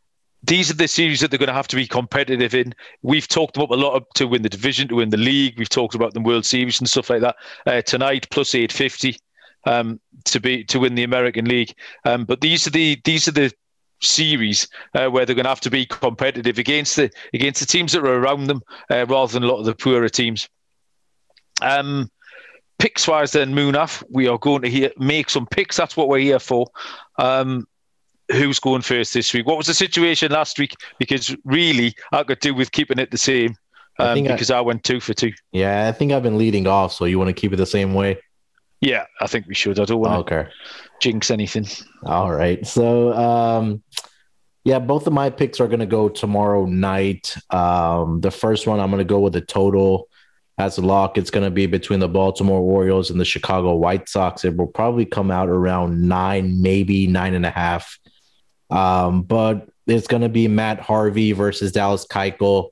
these 0.47 0.70
are 0.70 0.74
the 0.74 0.88
series 0.88 1.20
that 1.20 1.30
they're 1.30 1.38
going 1.38 1.49
to 1.49 1.55
have 1.55 1.68
to 1.68 1.76
be 1.76 1.86
competitive 1.86 2.55
in. 2.55 2.74
We've 3.03 3.28
talked 3.28 3.57
about 3.57 3.70
a 3.70 3.76
lot 3.76 4.03
to 4.14 4.26
win 4.26 4.42
the 4.42 4.49
division, 4.49 4.88
to 4.88 4.97
win 4.97 5.11
the 5.11 5.16
league. 5.16 5.59
We've 5.59 5.68
talked 5.68 5.95
about 5.95 6.14
the 6.14 6.20
World 6.20 6.45
Series 6.45 6.80
and 6.80 6.88
stuff 6.88 7.11
like 7.11 7.20
that. 7.20 7.36
Uh, 7.66 7.82
tonight, 7.82 8.28
plus 8.30 8.55
eight 8.55 8.72
fifty 8.72 9.16
um, 9.64 10.01
to 10.24 10.40
be 10.40 10.64
to 10.64 10.80
win 10.80 10.95
the 10.95 11.05
American 11.05 11.47
League. 11.47 11.74
Um, 12.05 12.24
but 12.24 12.40
these 12.40 12.66
are 12.66 12.70
the 12.70 13.01
these 13.05 13.28
are 13.28 13.32
the 13.32 13.53
series 14.01 14.68
uh, 14.95 15.09
where 15.09 15.24
they're 15.24 15.34
going 15.34 15.45
to 15.45 15.51
have 15.51 15.61
to 15.61 15.70
be 15.70 15.86
competitive 15.86 16.59
against 16.59 16.97
the 16.97 17.11
against 17.32 17.61
the 17.61 17.66
teams 17.66 17.92
that 17.92 18.03
are 18.03 18.18
around 18.18 18.47
them, 18.47 18.62
uh, 18.90 19.07
rather 19.07 19.32
than 19.32 19.45
a 19.45 19.47
lot 19.47 19.59
of 19.59 19.64
the 19.64 19.74
poorer 19.74 20.09
teams. 20.09 20.49
Um, 21.62 22.11
picks 22.78 23.07
wise, 23.09 23.32
then 23.32 23.55
Munaf, 23.55 24.03
we 24.11 24.28
are 24.28 24.38
going 24.38 24.62
to 24.62 24.70
hear, 24.70 24.90
make 24.99 25.30
some 25.30 25.47
picks. 25.47 25.76
That's 25.76 25.97
what 25.97 26.09
we're 26.09 26.18
here 26.18 26.40
for. 26.40 26.66
Um, 27.18 27.66
who's 28.33 28.59
going 28.59 28.83
first 28.83 29.14
this 29.14 29.33
week? 29.33 29.47
What 29.47 29.57
was 29.57 29.66
the 29.66 29.75
situation 29.75 30.33
last 30.33 30.59
week? 30.59 30.75
Because 30.99 31.35
really, 31.45 31.95
I 32.12 32.22
could 32.22 32.41
do 32.41 32.55
with 32.55 32.72
keeping 32.72 32.99
it 32.99 33.11
the 33.11 33.18
same 33.18 33.57
um, 33.99 34.22
because 34.22 34.51
I, 34.51 34.59
I, 34.59 34.61
went 34.61 34.85
two 34.85 35.01
for 35.01 35.14
two. 35.14 35.33
Yeah, 35.53 35.89
I 35.89 35.93
think 35.93 36.12
I've 36.12 36.22
been 36.22 36.39
leading 36.39 36.66
off, 36.66 36.93
so 36.93 37.05
you 37.05 37.18
want 37.18 37.29
to 37.29 37.41
keep 37.41 37.53
it 37.53 37.57
the 37.57 37.66
same 37.66 37.95
way? 37.95 38.18
Yeah, 38.81 39.07
I 39.20 39.27
think 39.27 39.47
we 39.47 39.55
should. 39.55 39.79
I 39.79 39.85
don't 39.85 40.01
want 40.01 40.27
to 40.27 40.35
okay. 40.35 40.51
jinx 41.01 41.31
anything. 41.31 41.66
All 42.05 42.33
right. 42.33 42.66
So, 42.66 43.12
um, 43.14 43.83
yeah, 44.64 44.79
both 44.79 45.07
of 45.07 45.12
my 45.12 45.31
picks 45.31 45.61
are 45.61 45.68
going 45.68 45.81
to 45.81 45.87
go 45.87 46.09
tomorrow 46.09 46.66
night. 46.66 47.35
Um, 47.51 48.20
the 48.20 48.31
first 48.31 48.66
one, 48.66 48.81
I'm 48.81 48.91
going 48.91 48.99
to 48.99 49.05
go 49.05 49.20
with 49.20 49.33
the 49.33 49.41
total 49.41 50.09
as 50.59 50.79
a 50.79 50.83
lock. 50.83 51.18
It's 51.18 51.31
going 51.31 51.45
to 51.45 51.51
be 51.51 51.66
between 51.66 52.01
the 52.01 52.09
Baltimore 52.09 52.61
Orioles 52.61 53.11
and 53.11 53.20
the 53.20 53.25
Chicago 53.25 53.75
White 53.75 54.09
Sox. 54.09 54.45
It 54.45 54.57
will 54.57 54.66
probably 54.66 55.05
come 55.05 55.31
out 55.31 55.49
around 55.49 56.03
nine, 56.07 56.61
maybe 56.61 57.07
nine 57.07 57.35
and 57.35 57.47
a 57.47 57.51
half. 57.51 57.99
Um, 58.75 59.22
but 59.22 59.68
it's 59.87 60.07
going 60.07 60.22
to 60.22 60.29
be 60.29 60.49
Matt 60.49 60.81
Harvey 60.81 61.33
versus 61.33 61.72
Dallas 61.72 62.07
Keuchel. 62.07 62.70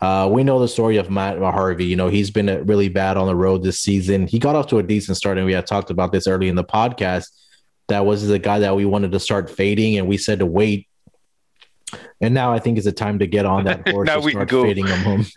Uh, 0.00 0.28
we 0.30 0.42
know 0.44 0.58
the 0.58 0.68
story 0.68 0.96
of 0.96 1.10
Matt 1.10 1.38
Harvey. 1.38 1.86
You 1.86 1.96
know, 1.96 2.08
he's 2.08 2.30
been 2.30 2.66
really 2.66 2.88
bad 2.88 3.16
on 3.16 3.26
the 3.26 3.36
road 3.36 3.62
this 3.62 3.80
season. 3.80 4.26
He 4.26 4.38
got 4.38 4.56
off 4.56 4.66
to 4.68 4.78
a 4.78 4.82
decent 4.82 5.16
start, 5.16 5.38
and 5.38 5.46
we 5.46 5.52
had 5.52 5.66
talked 5.66 5.90
about 5.90 6.12
this 6.12 6.26
early 6.26 6.48
in 6.48 6.56
the 6.56 6.64
podcast. 6.64 7.26
That 7.88 8.06
was 8.06 8.26
the 8.26 8.38
guy 8.38 8.60
that 8.60 8.74
we 8.74 8.84
wanted 8.84 9.12
to 9.12 9.20
start 9.20 9.50
fading, 9.50 9.98
and 9.98 10.08
we 10.08 10.16
said 10.16 10.40
to 10.40 10.46
wait. 10.46 10.88
And 12.20 12.34
now 12.34 12.52
I 12.52 12.58
think 12.58 12.78
it's 12.78 12.86
a 12.86 12.92
time 12.92 13.18
to 13.20 13.26
get 13.26 13.46
on 13.46 13.64
that 13.64 13.88
horse 13.88 14.06
now 14.06 14.16
and 14.16 14.24
we 14.24 14.32
start 14.32 14.48
go. 14.48 14.62
fading 14.62 14.86
him. 14.86 15.26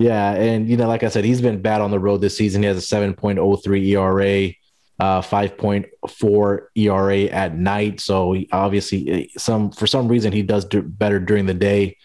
Yeah, 0.00 0.32
and 0.32 0.68
you 0.68 0.76
know, 0.76 0.88
like 0.88 1.04
I 1.04 1.08
said, 1.08 1.24
he's 1.24 1.40
been 1.40 1.62
bad 1.62 1.80
on 1.80 1.92
the 1.92 2.00
road 2.00 2.20
this 2.20 2.36
season. 2.36 2.62
He 2.62 2.66
has 2.66 2.76
a 2.76 2.96
7.03 2.96 3.86
ERA, 3.86 4.52
uh, 5.00 5.20
5.4 5.20 6.66
ERA 6.74 7.20
at 7.24 7.56
night. 7.56 8.00
So 8.00 8.32
he, 8.32 8.48
obviously, 8.52 9.10
eh, 9.10 9.26
some 9.36 9.70
for 9.70 9.86
some 9.86 10.08
reason 10.08 10.32
he 10.32 10.42
does 10.42 10.64
do 10.64 10.82
better 10.82 11.18
during 11.18 11.46
the 11.46 11.54
day. 11.54 11.96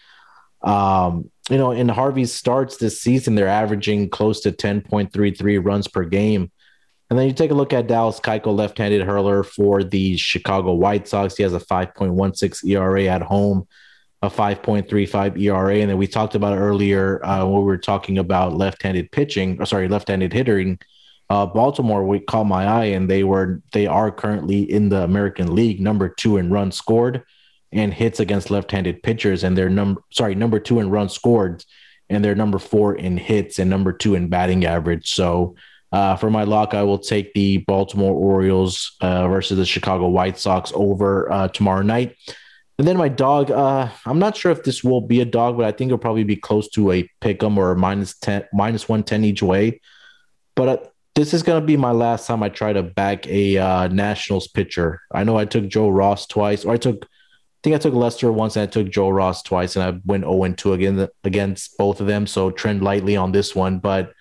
Um, 0.62 1.30
you 1.48 1.58
know, 1.58 1.72
in 1.72 1.88
Harvey's 1.88 2.32
starts 2.32 2.76
this 2.76 3.00
season, 3.00 3.34
they're 3.34 3.48
averaging 3.48 4.08
close 4.10 4.40
to 4.40 4.52
10.33 4.52 5.64
runs 5.64 5.88
per 5.88 6.04
game. 6.04 6.50
And 7.08 7.18
then 7.18 7.26
you 7.26 7.34
take 7.34 7.50
a 7.50 7.54
look 7.54 7.72
at 7.72 7.88
Dallas 7.88 8.20
Keuchel, 8.20 8.56
left-handed 8.56 9.02
hurler 9.02 9.42
for 9.42 9.82
the 9.82 10.16
Chicago 10.16 10.74
White 10.74 11.08
Sox. 11.08 11.36
He 11.36 11.42
has 11.42 11.54
a 11.54 11.58
5.16 11.58 12.64
ERA 12.70 13.04
at 13.06 13.22
home, 13.22 13.66
a 14.22 14.30
5.35 14.30 15.40
ERA. 15.40 15.76
And 15.76 15.90
then 15.90 15.98
we 15.98 16.06
talked 16.06 16.36
about 16.36 16.56
earlier 16.56 17.24
uh, 17.24 17.44
when 17.44 17.62
we 17.62 17.64
were 17.64 17.78
talking 17.78 18.18
about 18.18 18.54
left-handed 18.54 19.10
pitching, 19.10 19.60
or 19.60 19.66
sorry, 19.66 19.88
left-handed 19.88 20.32
hitting. 20.32 20.78
Uh, 21.30 21.46
Baltimore, 21.46 22.04
we 22.04 22.18
caught 22.18 22.44
my 22.44 22.66
eye, 22.66 22.86
and 22.86 23.08
they 23.08 23.22
were 23.22 23.62
they 23.72 23.86
are 23.86 24.10
currently 24.10 24.70
in 24.70 24.88
the 24.88 25.02
American 25.04 25.54
League, 25.54 25.80
number 25.80 26.08
two 26.08 26.36
in 26.36 26.50
runs 26.50 26.76
scored 26.76 27.22
and 27.72 27.94
hits 27.94 28.18
against 28.18 28.50
left-handed 28.50 29.02
pitchers, 29.04 29.44
and 29.44 29.56
they're 29.56 29.70
number 29.70 30.02
sorry 30.10 30.34
number 30.34 30.58
two 30.58 30.80
in 30.80 30.90
runs 30.90 31.12
scored, 31.12 31.64
and 32.08 32.24
they're 32.24 32.34
number 32.34 32.58
four 32.58 32.96
in 32.96 33.16
hits 33.16 33.60
and 33.60 33.70
number 33.70 33.92
two 33.92 34.16
in 34.16 34.28
batting 34.28 34.64
average. 34.64 35.12
So 35.12 35.54
uh, 35.92 36.16
for 36.16 36.30
my 36.30 36.42
lock, 36.42 36.74
I 36.74 36.82
will 36.82 36.98
take 36.98 37.32
the 37.34 37.58
Baltimore 37.58 38.12
Orioles 38.12 38.96
uh, 39.00 39.28
versus 39.28 39.56
the 39.56 39.64
Chicago 39.64 40.08
White 40.08 40.36
Sox 40.36 40.72
over 40.74 41.30
uh, 41.32 41.48
tomorrow 41.48 41.82
night. 41.82 42.16
And 42.78 42.88
then 42.88 42.96
my 42.96 43.08
dog, 43.08 43.50
uh, 43.50 43.88
I'm 44.06 44.18
not 44.18 44.36
sure 44.36 44.50
if 44.50 44.64
this 44.64 44.82
will 44.82 45.02
be 45.02 45.20
a 45.20 45.24
dog, 45.24 45.58
but 45.58 45.66
I 45.66 45.72
think 45.72 45.90
it'll 45.90 45.98
probably 45.98 46.24
be 46.24 46.36
close 46.36 46.68
to 46.70 46.92
a 46.92 47.08
pick 47.20 47.42
'em 47.42 47.58
or 47.58 47.72
a 47.72 47.76
minus 47.76 48.16
10, 48.18 48.44
minus 48.52 48.88
110 48.88 49.24
each 49.24 49.42
way. 49.42 49.80
But 50.56 50.68
uh, 50.68 50.86
this 51.20 51.34
is 51.34 51.42
to 51.42 51.60
be 51.60 51.76
my 51.76 51.90
last 51.90 52.26
time 52.26 52.42
I 52.42 52.48
try 52.48 52.72
to 52.72 52.82
back 52.82 53.26
a 53.26 53.58
uh, 53.58 53.88
Nationals 53.88 54.48
pitcher. 54.48 55.02
I 55.12 55.22
know 55.22 55.36
I 55.36 55.44
took 55.44 55.68
Joe 55.68 55.90
Ross 55.90 56.26
twice, 56.26 56.64
or 56.64 56.72
I 56.72 56.78
took, 56.78 57.04
I 57.04 57.60
think 57.62 57.76
I 57.76 57.78
took 57.78 57.92
Lester 57.92 58.32
once 58.32 58.56
and 58.56 58.62
I 58.62 58.66
took 58.66 58.88
Joe 58.88 59.10
Ross 59.10 59.42
twice, 59.42 59.76
and 59.76 59.84
I 59.84 60.00
went 60.06 60.24
0 60.24 60.44
and 60.44 60.56
2 60.56 60.72
again 60.72 61.08
against 61.22 61.76
both 61.76 62.00
of 62.00 62.06
them. 62.06 62.26
So 62.26 62.50
trend 62.50 62.82
lightly 62.82 63.16
on 63.16 63.32
this 63.32 63.54
one. 63.54 63.80
But 63.80 64.14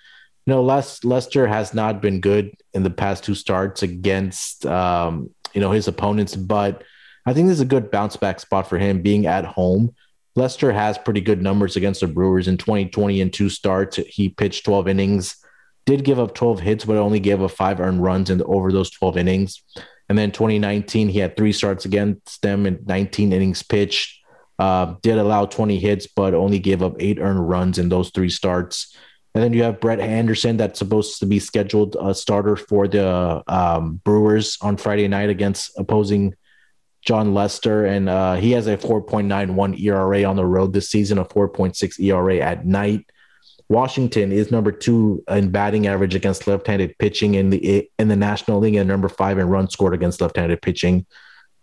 you 0.45 0.53
know, 0.53 0.61
Les, 0.61 1.01
Lester 1.05 1.47
has 1.47 1.73
not 1.73 2.01
been 2.01 2.19
good 2.19 2.51
in 2.73 2.83
the 2.83 2.89
past 2.89 3.23
two 3.23 3.35
starts 3.35 3.81
against, 3.81 4.65
um, 4.65 5.29
you 5.53 5.61
know, 5.61 5.71
his 5.71 5.87
opponents, 5.87 6.35
but 6.35 6.83
I 7.25 7.33
think 7.33 7.47
this 7.47 7.55
is 7.55 7.61
a 7.61 7.65
good 7.65 7.91
bounce 7.91 8.17
back 8.17 8.41
spot 8.41 8.67
for 8.67 8.77
him 8.77 9.01
being 9.01 9.25
at 9.25 9.45
home. 9.45 9.95
Lester 10.35 10.73
has 10.73 10.97
pretty 10.97 11.21
good 11.21 11.41
numbers 11.41 11.77
against 11.77 12.01
the 12.01 12.07
Brewers 12.07 12.47
in 12.47 12.57
2020 12.57 13.21
in 13.21 13.29
two 13.29 13.49
starts. 13.49 13.97
He 13.97 14.29
pitched 14.29 14.65
12 14.65 14.87
innings, 14.89 15.37
did 15.89 16.03
give 16.03 16.19
up 16.19 16.35
12 16.35 16.59
hits, 16.59 16.85
but 16.85 16.97
only 16.97 17.19
gave 17.19 17.41
up 17.41 17.49
five 17.49 17.79
earned 17.79 18.03
runs 18.03 18.29
in 18.29 18.43
over 18.43 18.71
those 18.71 18.91
12 18.91 19.17
innings. 19.17 19.63
And 20.07 20.15
then 20.15 20.31
2019, 20.31 21.09
he 21.09 21.17
had 21.17 21.35
three 21.35 21.51
starts 21.51 21.83
against 21.83 22.43
them 22.43 22.67
in 22.67 22.83
19 22.85 23.33
innings 23.33 23.63
pitched. 23.63 24.23
Uh, 24.59 24.95
did 25.01 25.17
allow 25.17 25.47
20 25.47 25.79
hits, 25.79 26.05
but 26.05 26.35
only 26.35 26.59
gave 26.59 26.83
up 26.83 26.95
eight 26.99 27.17
earned 27.19 27.49
runs 27.49 27.79
in 27.79 27.89
those 27.89 28.11
three 28.11 28.29
starts. 28.29 28.95
And 29.33 29.43
then 29.43 29.51
you 29.53 29.63
have 29.63 29.79
Brett 29.79 29.99
Anderson 29.99 30.57
that's 30.57 30.77
supposed 30.77 31.19
to 31.21 31.25
be 31.25 31.39
scheduled 31.39 31.95
a 31.99 32.13
starter 32.13 32.55
for 32.55 32.87
the 32.87 33.41
um, 33.47 33.99
Brewers 34.03 34.59
on 34.61 34.77
Friday 34.77 35.07
night 35.07 35.29
against 35.29 35.71
opposing 35.75 36.35
Jon 37.03 37.33
Lester. 37.33 37.85
And 37.85 38.09
uh, 38.09 38.35
he 38.35 38.51
has 38.51 38.67
a 38.67 38.77
4.91 38.77 39.79
ERA 39.81 40.23
on 40.25 40.35
the 40.35 40.45
road 40.45 40.71
this 40.71 40.89
season, 40.89 41.17
a 41.17 41.25
4.6 41.25 41.99
ERA 41.99 42.37
at 42.37 42.63
night. 42.63 43.09
Washington 43.69 44.31
is 44.31 44.51
number 44.51 44.71
two 44.71 45.23
in 45.29 45.51
batting 45.51 45.85
average 45.85 46.15
against 46.15 46.47
left-handed 46.47 46.97
pitching 46.97 47.35
in 47.35 47.51
the 47.51 47.89
in 47.99 48.07
the 48.07 48.15
National 48.15 48.59
League, 48.59 48.75
and 48.75 48.87
number 48.87 49.07
five 49.07 49.37
in 49.37 49.47
runs 49.47 49.73
scored 49.73 49.93
against 49.93 50.21
left-handed 50.21 50.61
pitching. 50.61 51.05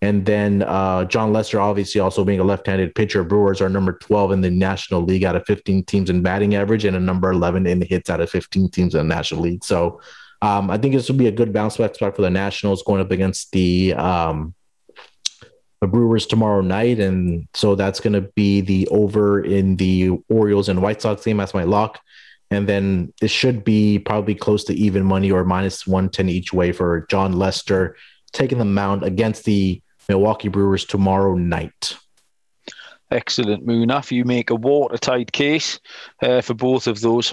And 0.03 0.25
then 0.25 0.63
uh, 0.63 1.05
Jon 1.07 1.33
Lester, 1.33 1.59
obviously, 1.59 2.01
also 2.01 2.23
being 2.23 2.39
a 2.39 2.45
left-handed 2.45 2.95
pitcher, 2.95 3.25
Brewers 3.25 3.61
are 3.61 3.69
number 3.69 3.95
12 3.95 4.33
in 4.33 4.41
the 4.43 4.51
National 4.51 5.03
League 5.03 5.25
out 5.25 5.37
of 5.37 5.47
15 5.47 5.85
teams 5.85 6.11
in 6.11 6.23
batting 6.23 6.55
average, 6.55 6.85
and 6.85 6.97
a 6.97 7.01
number 7.01 7.31
11 7.31 7.67
in 7.67 7.81
the 7.81 7.87
hits 7.87 8.09
out 8.09 8.21
of 8.21 8.31
15 8.31 8.71
teams 8.71 8.95
in 8.95 9.09
the 9.09 9.15
National 9.15 9.41
League. 9.41 9.65
So 9.65 10.01
um, 10.43 10.71
I 10.71 10.79
think 10.79 10.95
this 10.95 11.09
will 11.09 11.17
be 11.17 11.29
a 11.29 11.33
good 11.33 11.53
bounce 11.53 11.79
back 11.79 11.95
spot 11.95 12.15
for 12.15 12.23
the 12.23 12.31
Nationals 12.31 12.83
going 12.83 13.01
up 13.01 13.11
against 13.11 13.51
the 13.53 13.95
um, 13.95 14.55
the 15.81 15.87
Brewers 15.87 16.27
tomorrow 16.27 16.61
night, 16.61 16.99
and 16.99 17.47
so 17.55 17.75
that's 17.75 18.01
going 18.01 18.15
to 18.15 18.23
be 18.23 18.61
the 18.61 18.89
over 18.89 19.45
in 19.45 19.77
the 19.77 20.11
Orioles 20.29 20.69
and 20.69 20.83
White 20.83 21.03
Sox 21.03 21.25
game. 21.25 21.37
That's 21.37 21.55
my 21.55 21.65
lock. 21.65 22.01
And 22.51 22.69
then 22.69 23.13
it 23.21 23.29
should 23.29 23.65
be 23.65 23.99
probably 23.99 24.35
close 24.35 24.65
to 24.65 24.75
even 24.75 25.05
money 25.05 25.31
or 25.31 25.45
minus 25.45 25.87
110 25.87 26.29
each 26.29 26.53
way 26.53 26.73
for 26.73 27.07
Jon 27.11 27.33
Lester 27.33 27.97
taking 28.33 28.59
the 28.59 28.65
mound 28.65 29.03
against 29.03 29.45
the 29.45 29.83
Milwaukee 30.09 30.49
Brewers 30.49 30.85
tomorrow 30.85 31.35
night. 31.35 31.97
Excellent, 33.11 33.67
Munaf. 33.67 34.11
You 34.11 34.25
make 34.25 34.51
a 34.51 34.55
watertight 34.55 35.33
case 35.33 35.81
uh, 36.23 36.41
for 36.41 36.55
both 36.55 36.87
of 36.87 37.01
those. 37.01 37.33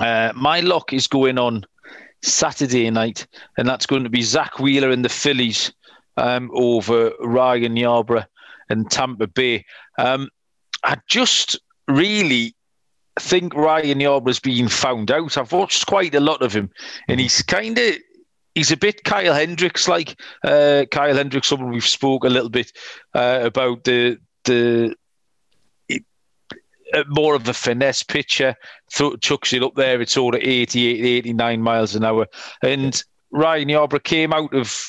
Uh, 0.00 0.32
my 0.34 0.60
lock 0.60 0.92
is 0.92 1.06
going 1.06 1.38
on 1.38 1.64
Saturday 2.22 2.88
night, 2.90 3.26
and 3.58 3.68
that's 3.68 3.86
going 3.86 4.04
to 4.04 4.10
be 4.10 4.22
Zack 4.22 4.58
Wheeler 4.58 4.90
and 4.90 5.04
the 5.04 5.08
Phillies 5.08 5.72
um, 6.16 6.50
over 6.54 7.12
Ryan 7.20 7.76
Yarbrough 7.76 8.26
and 8.68 8.90
Tampa 8.90 9.26
Bay. 9.26 9.64
Um, 9.98 10.28
I 10.84 10.96
just 11.08 11.58
really 11.88 12.54
think 13.18 13.54
Ryan 13.54 13.98
Yarbrough's 13.98 14.40
been 14.40 14.68
found 14.68 15.10
out. 15.10 15.36
I've 15.36 15.52
watched 15.52 15.86
quite 15.86 16.14
a 16.14 16.20
lot 16.20 16.42
of 16.42 16.52
him, 16.52 16.70
and 17.08 17.20
he's 17.20 17.42
kind 17.42 17.78
of 17.78 17.94
he's 18.54 18.70
a 18.70 18.76
bit 18.76 19.04
Kyle 19.04 19.34
Hendricks 19.34 19.88
like. 19.88 20.18
Uh, 20.42 20.84
Kyle 20.90 21.14
Hendricks, 21.16 21.48
someone 21.48 21.70
we've 21.70 21.84
spoke 21.84 22.24
a 22.24 22.28
little 22.28 22.50
bit 22.50 22.72
uh, 23.14 23.40
about 23.42 23.84
the 23.84 24.18
the 24.44 24.94
uh, 26.92 27.04
more 27.08 27.34
of 27.34 27.48
a 27.48 27.54
finesse 27.54 28.02
pitcher, 28.02 28.54
th- 28.92 29.20
chucks 29.20 29.52
it 29.52 29.62
up 29.62 29.74
there. 29.74 30.00
It's 30.00 30.12
sort 30.12 30.34
of 30.34 30.42
88, 30.42 31.04
89 31.04 31.62
miles 31.62 31.94
an 31.94 32.04
hour. 32.04 32.26
And 32.62 33.02
Ryan 33.30 33.68
Yarbrough 33.68 34.04
came 34.04 34.32
out 34.32 34.54
of 34.54 34.86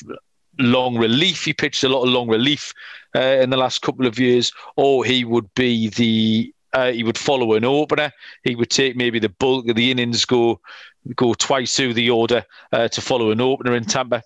long 0.58 0.96
relief. 0.96 1.44
He 1.44 1.52
pitched 1.52 1.84
a 1.84 1.88
lot 1.88 2.02
of 2.02 2.10
long 2.10 2.28
relief 2.28 2.72
uh, 3.14 3.20
in 3.20 3.50
the 3.50 3.56
last 3.56 3.82
couple 3.82 4.06
of 4.06 4.18
years, 4.18 4.52
or 4.76 5.04
he 5.04 5.24
would 5.24 5.52
be 5.54 5.88
the 5.88 6.52
uh, 6.72 6.92
he 6.92 7.04
would 7.04 7.18
follow 7.18 7.54
an 7.54 7.64
opener. 7.64 8.12
He 8.42 8.56
would 8.56 8.70
take 8.70 8.96
maybe 8.96 9.18
the 9.18 9.28
bulk 9.28 9.68
of 9.68 9.76
the 9.76 9.90
innings, 9.90 10.24
go 10.24 10.60
go 11.16 11.34
twice 11.34 11.76
through 11.76 11.94
the 11.94 12.10
order 12.10 12.44
uh, 12.72 12.88
to 12.88 13.00
follow 13.00 13.30
an 13.30 13.40
opener 13.40 13.74
in 13.74 13.84
Tampa. 13.84 14.22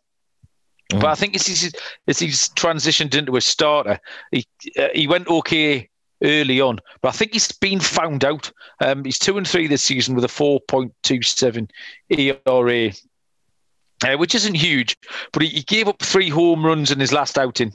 Mm. 0.93 1.01
But 1.01 1.09
I 1.09 1.15
think 1.15 1.35
as 1.35 1.47
he's, 1.47 1.75
as 2.07 2.19
he's 2.19 2.49
transitioned 2.51 3.15
into 3.15 3.37
a 3.37 3.41
starter, 3.41 4.01
he 4.31 4.47
uh, 4.79 4.89
he 4.95 5.07
went 5.07 5.29
okay 5.29 5.89
early 6.23 6.61
on, 6.61 6.81
but 7.01 7.09
I 7.09 7.13
think 7.13 7.33
he's 7.33 7.53
been 7.53 7.81
found 7.81 8.25
out. 8.25 8.51
Um, 8.81 9.05
he's 9.05 9.19
two 9.19 9.39
and 9.39 9.47
three 9.47 9.67
this 9.67 9.83
season 9.83 10.15
with 10.15 10.25
a 10.25 10.29
four 10.29 10.61
point 10.61 10.93
two 11.03 11.23
seven 11.23 11.69
ERA, 12.11 12.93
uh, 14.05 14.17
which 14.17 14.35
isn't 14.35 14.55
huge, 14.55 14.97
but 15.33 15.43
he, 15.43 15.49
he, 15.49 15.63
gave 15.63 15.89
up 15.89 16.01
three 16.01 16.29
home 16.29 16.65
runs 16.65 16.91
in 16.91 17.01
his 17.01 17.13
last 17.13 17.39
outing 17.39 17.73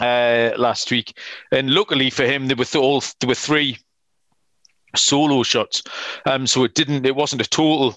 uh, 0.00 0.50
last 0.56 0.90
week, 0.90 1.16
and 1.52 1.70
luckily 1.70 2.10
for 2.10 2.24
him, 2.24 2.48
there 2.48 2.56
were 2.56 2.66
all 2.76 3.02
there 3.20 3.28
were 3.28 3.34
three 3.34 3.78
solo 4.94 5.42
shots. 5.42 5.82
Um, 6.24 6.46
so 6.46 6.64
it 6.64 6.74
didn't. 6.74 7.06
It 7.06 7.16
wasn't 7.16 7.42
a 7.42 7.48
total 7.48 7.96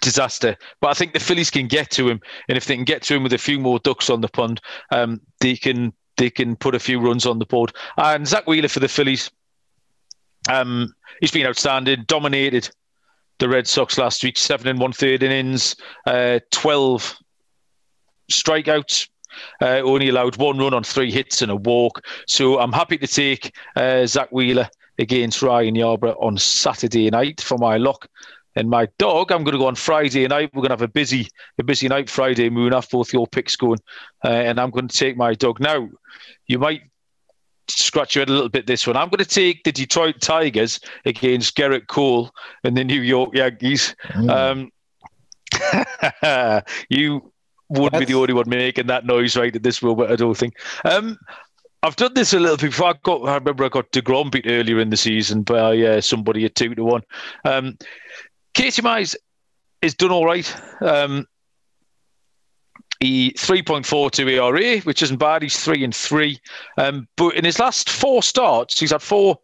disaster. 0.00 0.56
But 0.80 0.88
I 0.88 0.94
think 0.94 1.12
the 1.12 1.20
Phillies 1.20 1.50
can 1.50 1.68
get 1.68 1.90
to 1.92 2.08
him, 2.08 2.20
and 2.48 2.56
if 2.56 2.66
they 2.66 2.74
can 2.74 2.84
get 2.84 3.02
to 3.02 3.14
him 3.14 3.22
with 3.22 3.32
a 3.32 3.38
few 3.38 3.58
more 3.58 3.78
ducks 3.78 4.10
on 4.10 4.20
the 4.20 4.28
pond, 4.28 4.60
um, 4.90 5.20
they 5.40 5.56
can 5.56 5.92
they 6.16 6.30
can 6.30 6.56
put 6.56 6.74
a 6.74 6.80
few 6.80 6.98
runs 6.98 7.26
on 7.26 7.38
the 7.38 7.46
board. 7.46 7.72
And 7.96 8.26
Zack 8.26 8.46
Wheeler 8.46 8.68
for 8.68 8.80
the 8.80 8.88
Phillies, 8.88 9.30
um, 10.50 10.94
he's 11.20 11.30
been 11.30 11.46
outstanding, 11.46 12.04
dominated 12.06 12.70
the 13.38 13.48
Red 13.48 13.66
Sox 13.66 13.98
last 13.98 14.22
week, 14.24 14.38
seven 14.38 14.68
and 14.68 14.78
one 14.78 14.92
third 14.92 15.22
innings, 15.22 15.76
uh, 16.06 16.40
twelve 16.50 17.16
strikeouts. 18.30 19.08
Uh, 19.60 19.80
only 19.84 20.08
allowed 20.08 20.36
one 20.38 20.56
run 20.56 20.72
on 20.72 20.82
three 20.82 21.12
hits 21.12 21.42
and 21.42 21.52
a 21.52 21.56
walk. 21.56 22.02
So 22.26 22.58
I'm 22.58 22.72
happy 22.72 22.96
to 22.96 23.06
take 23.06 23.54
uh, 23.76 24.06
Zack 24.06 24.32
Wheeler 24.32 24.68
against 24.98 25.42
Ryan 25.42 25.74
Yarbrough 25.74 26.16
on 26.22 26.38
Saturday 26.38 27.10
night 27.10 27.42
for 27.42 27.58
my 27.58 27.76
lock. 27.76 28.08
And 28.54 28.70
my 28.70 28.88
dog, 28.98 29.30
I'm 29.30 29.44
going 29.44 29.52
to 29.52 29.58
go 29.58 29.66
on 29.66 29.74
Friday 29.74 30.26
night. 30.26 30.50
We're 30.54 30.62
going 30.62 30.70
to 30.70 30.72
have 30.72 30.80
a 30.80 30.88
busy, 30.88 31.28
a 31.58 31.62
busy 31.62 31.88
night 31.88 32.08
Friday. 32.08 32.48
Munaf 32.48 32.90
both 32.90 33.12
your 33.12 33.26
picks 33.26 33.54
going, 33.56 33.80
uh, 34.24 34.28
and 34.28 34.58
I'm 34.58 34.70
going 34.70 34.88
to 34.88 34.96
take 34.96 35.18
my 35.18 35.34
dog 35.34 35.60
now. 35.60 35.86
You 36.46 36.58
might 36.58 36.80
scratch 37.68 38.14
your 38.14 38.22
head 38.22 38.30
a 38.30 38.32
little 38.32 38.48
bit 38.48 38.66
this 38.66 38.86
one. 38.86 38.96
I'm 38.96 39.08
going 39.08 39.18
to 39.18 39.24
take 39.24 39.64
the 39.64 39.72
Detroit 39.72 40.20
Tigers 40.20 40.80
against 41.04 41.56
Gerrit 41.56 41.86
Cole 41.86 42.30
and 42.64 42.76
the 42.76 42.84
New 42.84 43.00
York 43.00 43.34
Yankees. 43.34 43.94
Mm. 44.10 44.30
Um, 44.30 44.72
you 46.88 47.32
wouldn't 47.68 47.92
That's... 47.92 48.06
be 48.06 48.12
the 48.12 48.18
only 48.18 48.34
one 48.34 48.48
making 48.48 48.86
that 48.86 49.06
noise 49.06 49.36
right 49.36 49.54
at 49.54 49.62
this 49.62 49.82
moment, 49.82 50.10
I 50.10 50.16
don't 50.16 50.36
think. 50.36 50.54
Um, 50.84 51.18
I've 51.82 51.96
done 51.96 52.14
this 52.14 52.32
a 52.32 52.40
little 52.40 52.56
bit 52.56 52.70
before. 52.70 52.88
I 52.88 52.94
got, 53.02 53.28
I 53.28 53.34
remember 53.34 53.64
I 53.64 53.68
got 53.68 53.92
deGrom 53.92 54.32
beat 54.32 54.46
earlier 54.48 54.80
in 54.80 54.90
the 54.90 54.96
season 54.96 55.42
by 55.42 55.78
uh, 55.78 56.00
somebody 56.00 56.44
at 56.44 56.54
two 56.54 56.74
to 56.74 56.84
one. 56.84 57.02
Um, 57.44 57.78
Casey 58.54 58.82
Mize 58.82 59.14
is 59.82 59.94
done 59.94 60.10
all 60.10 60.24
right. 60.24 60.52
Um, 60.80 61.26
he 63.00 63.32
3.42 63.32 64.30
ERA, 64.30 64.80
which 64.80 65.02
isn't 65.02 65.18
bad. 65.18 65.42
He's 65.42 65.58
three 65.58 65.84
and 65.84 65.94
three. 65.94 66.40
Um, 66.78 67.08
but 67.16 67.34
in 67.34 67.44
his 67.44 67.58
last 67.58 67.90
four 67.90 68.22
starts, 68.22 68.80
he's 68.80 68.92
had 68.92 69.02
four 69.02 69.38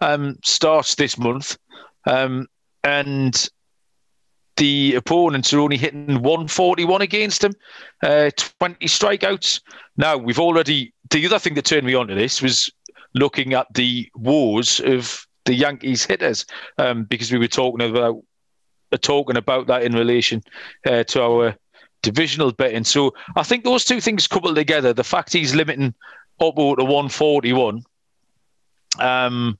um, 0.00 0.38
starts 0.44 0.94
this 0.94 1.18
month. 1.18 1.58
Um, 2.06 2.46
and 2.84 3.48
the 4.56 4.94
opponents 4.96 5.52
are 5.52 5.60
only 5.60 5.76
hitting 5.76 6.20
141 6.20 7.02
against 7.02 7.44
him, 7.44 7.54
uh, 8.02 8.30
20 8.58 8.86
strikeouts. 8.86 9.60
Now, 9.96 10.16
we've 10.16 10.38
already, 10.38 10.92
the 11.10 11.24
other 11.26 11.38
thing 11.38 11.54
that 11.54 11.64
turned 11.64 11.86
me 11.86 11.94
on 11.94 12.08
to 12.08 12.14
this 12.14 12.42
was 12.42 12.70
looking 13.14 13.54
at 13.54 13.72
the 13.74 14.08
woes 14.14 14.80
of 14.80 15.26
the 15.44 15.54
Yankees 15.54 16.04
hitters, 16.04 16.44
um, 16.76 17.04
because 17.04 17.32
we 17.32 17.38
were 17.38 17.48
talking 17.48 17.88
about 17.88 18.16
uh, 18.90 18.96
talking 18.96 19.36
about 19.36 19.66
that 19.66 19.82
in 19.82 19.92
relation 19.92 20.42
uh, 20.86 21.04
to 21.04 21.22
our 21.22 21.56
divisional 22.02 22.52
betting. 22.52 22.84
So 22.84 23.14
I 23.36 23.42
think 23.42 23.64
those 23.64 23.84
two 23.84 24.00
things 24.00 24.26
coupled 24.26 24.56
together, 24.56 24.92
the 24.92 25.04
fact 25.04 25.32
he's 25.32 25.54
limiting 25.54 25.94
up 26.40 26.56
to 26.56 26.84
141, 26.84 27.82
um, 29.00 29.58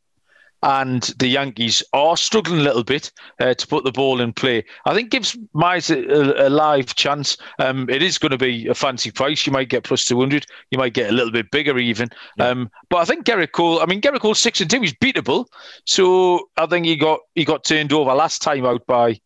and 0.62 1.02
the 1.18 1.28
Yankees 1.28 1.84
are 1.92 2.16
struggling 2.16 2.60
a 2.60 2.64
little 2.64 2.82
bit 2.82 3.12
uh, 3.40 3.54
to 3.54 3.66
put 3.66 3.84
the 3.84 3.92
ball 3.92 4.20
in 4.20 4.32
play. 4.32 4.64
I 4.86 4.94
think 4.94 5.10
gives 5.10 5.36
Mize 5.54 5.90
a, 5.90 6.48
a, 6.48 6.50
live 6.50 6.94
chance. 6.96 7.36
Um, 7.60 7.88
it 7.88 8.02
is 8.02 8.18
going 8.18 8.32
to 8.32 8.38
be 8.38 8.66
a 8.66 8.74
fancy 8.74 9.12
price. 9.12 9.46
You 9.46 9.52
might 9.52 9.68
get 9.68 9.84
plus 9.84 10.04
200. 10.04 10.46
You 10.70 10.78
might 10.78 10.94
get 10.94 11.10
a 11.10 11.14
little 11.14 11.30
bit 11.30 11.50
bigger 11.52 11.78
even. 11.78 12.08
Yeah. 12.38 12.48
Um, 12.48 12.70
but 12.88 12.96
I 12.96 13.04
think 13.04 13.24
Gerrit 13.24 13.52
Cole, 13.52 13.80
I 13.80 13.86
mean, 13.86 14.00
Gerrit 14.00 14.20
Cole 14.20 14.34
six 14.34 14.60
and 14.60 14.68
two, 14.68 14.80
he's 14.80 14.94
beatable. 14.94 15.46
So 15.84 16.48
I 16.56 16.66
think 16.66 16.86
he 16.86 16.96
got 16.96 17.20
he 17.36 17.44
got 17.44 17.64
turned 17.64 17.92
over 17.92 18.12
last 18.12 18.42
time 18.42 18.66
out 18.66 18.84
by 18.86 19.20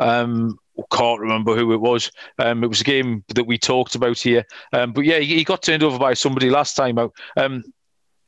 um, 0.00 0.58
can't 0.92 1.20
remember 1.20 1.56
who 1.56 1.72
it 1.72 1.80
was. 1.80 2.10
Um, 2.38 2.64
it 2.64 2.68
was 2.68 2.80
a 2.80 2.84
game 2.84 3.24
that 3.34 3.46
we 3.46 3.58
talked 3.58 3.94
about 3.94 4.18
here. 4.18 4.44
Um, 4.72 4.92
but 4.92 5.04
yeah, 5.04 5.18
he, 5.18 5.36
he, 5.36 5.44
got 5.44 5.62
turned 5.62 5.82
over 5.82 5.98
by 5.98 6.14
somebody 6.14 6.50
last 6.50 6.74
time 6.74 6.98
out. 6.98 7.12
Um, 7.36 7.64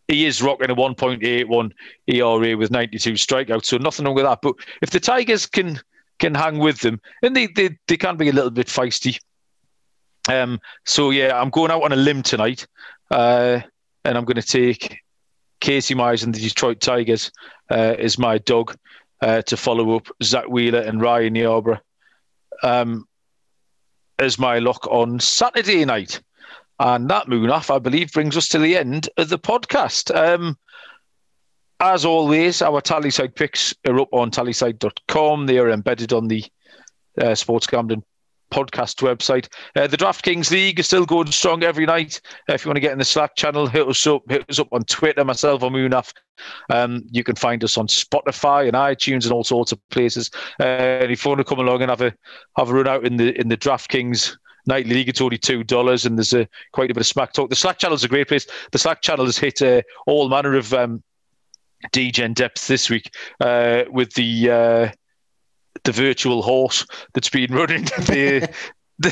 he 0.08 0.24
is 0.24 0.40
rocking 0.40 0.70
a 0.70 0.74
1.81 0.74 1.72
ERA 2.06 2.56
with 2.56 2.70
92 2.70 3.12
strikeouts, 3.12 3.66
so 3.66 3.76
nothing 3.78 4.06
wrong 4.06 4.14
with 4.14 4.24
that. 4.24 4.38
But 4.40 4.54
if 4.80 4.90
the 4.90 5.00
Tigers 5.00 5.46
can 5.46 5.80
can 6.18 6.34
hang 6.34 6.58
with 6.58 6.80
them, 6.80 7.00
and 7.22 7.34
they 7.34 7.48
they, 7.48 7.70
they 7.88 7.96
can 7.96 8.16
be 8.16 8.28
a 8.28 8.32
little 8.32 8.50
bit 8.50 8.68
feisty. 8.68 9.18
Um, 10.28 10.60
so 10.84 11.10
yeah, 11.10 11.38
I'm 11.38 11.50
going 11.50 11.70
out 11.70 11.82
on 11.82 11.92
a 11.92 11.96
limb 11.96 12.22
tonight, 12.22 12.66
uh, 13.10 13.60
and 14.04 14.16
I'm 14.16 14.24
going 14.24 14.40
to 14.40 14.42
take 14.42 14.98
Casey 15.60 15.94
Mize 15.94 16.22
and 16.22 16.34
the 16.34 16.40
Detroit 16.40 16.80
Tigers 16.80 17.32
uh, 17.70 17.96
as 17.98 18.18
my 18.18 18.38
dog 18.38 18.76
uh, 19.20 19.42
to 19.42 19.56
follow 19.56 19.96
up 19.96 20.06
Zack 20.22 20.48
Wheeler 20.48 20.80
and 20.80 21.00
Ryan 21.00 21.34
Yarbrough 21.34 21.80
um, 22.62 23.06
as 24.18 24.38
my 24.38 24.58
lock 24.58 24.86
on 24.88 25.20
Saturday 25.20 25.84
night. 25.84 26.20
And 26.78 27.08
that 27.08 27.26
Munaf, 27.26 27.74
I 27.74 27.78
believe, 27.78 28.12
brings 28.12 28.36
us 28.36 28.48
to 28.48 28.58
the 28.58 28.76
end 28.76 29.08
of 29.16 29.28
the 29.28 29.38
podcast. 29.38 30.14
Um, 30.14 30.58
as 31.80 32.04
always, 32.04 32.62
our 32.62 32.80
Tallysight 32.80 33.34
picks 33.34 33.74
are 33.86 34.00
up 34.00 34.08
on 34.12 34.30
tallysight.com. 34.30 35.46
They 35.46 35.58
are 35.58 35.70
embedded 35.70 36.12
on 36.12 36.28
the 36.28 36.44
uh, 37.20 37.34
Sports 37.34 37.66
Gambling 37.66 38.02
podcast 38.52 39.02
website. 39.02 39.48
Uh, 39.74 39.86
the 39.86 39.96
DraftKings 39.96 40.50
League 40.50 40.78
is 40.78 40.86
still 40.86 41.06
going 41.06 41.30
strong 41.32 41.62
every 41.62 41.86
night. 41.86 42.20
Uh, 42.48 42.54
if 42.54 42.64
you 42.64 42.68
want 42.68 42.76
to 42.76 42.80
get 42.80 42.92
in 42.92 42.98
the 42.98 43.04
Slack 43.04 43.36
channel, 43.36 43.66
hit 43.66 43.88
us 43.88 44.06
up. 44.06 44.22
Hit 44.28 44.48
us 44.48 44.58
up 44.58 44.68
on 44.72 44.84
Twitter, 44.84 45.24
myself 45.24 45.62
or 45.62 45.70
Munaf. 45.70 46.12
Um, 46.70 47.02
you 47.10 47.24
can 47.24 47.36
find 47.36 47.62
us 47.64 47.78
on 47.78 47.86
Spotify 47.86 48.66
and 48.66 48.74
iTunes 48.74 49.24
and 49.24 49.32
all 49.32 49.44
sorts 49.44 49.72
of 49.72 49.88
places. 49.88 50.30
Uh, 50.60 50.64
and 50.64 51.12
if 51.12 51.24
you 51.24 51.30
want 51.30 51.38
to 51.38 51.44
come 51.44 51.58
along 51.58 51.82
and 51.82 51.90
have 51.90 52.02
a 52.02 52.14
have 52.56 52.70
a 52.70 52.74
run 52.74 52.88
out 52.88 53.04
in 53.04 53.16
the 53.16 53.38
in 53.40 53.48
the 53.48 53.56
DraftKings 53.56 54.36
nightly 54.66 54.94
league. 54.94 55.08
It's 55.08 55.20
only 55.20 55.38
two 55.38 55.64
dollars, 55.64 56.06
and 56.06 56.18
there's 56.18 56.32
a 56.32 56.48
quite 56.72 56.90
a 56.90 56.94
bit 56.94 57.00
of 57.00 57.06
smack 57.06 57.32
talk. 57.32 57.50
The 57.50 57.56
Slack 57.56 57.78
channel 57.78 57.94
is 57.94 58.04
a 58.04 58.08
great 58.08 58.28
place. 58.28 58.46
The 58.72 58.78
Slack 58.78 59.00
channel 59.02 59.24
has 59.24 59.38
hit 59.38 59.62
uh, 59.62 59.82
all 60.06 60.28
manner 60.28 60.56
of 60.56 60.72
um, 60.74 61.02
DGen 61.92 62.34
depth 62.34 62.66
this 62.66 62.90
week 62.90 63.14
uh, 63.40 63.84
with 63.90 64.12
the 64.14 64.50
uh, 64.50 64.88
the 65.86 65.92
virtual 65.92 66.42
horse 66.42 66.86
that's 67.14 67.30
been 67.30 67.52
running 67.52 67.84
the. 68.06 68.48
the, 68.98 69.10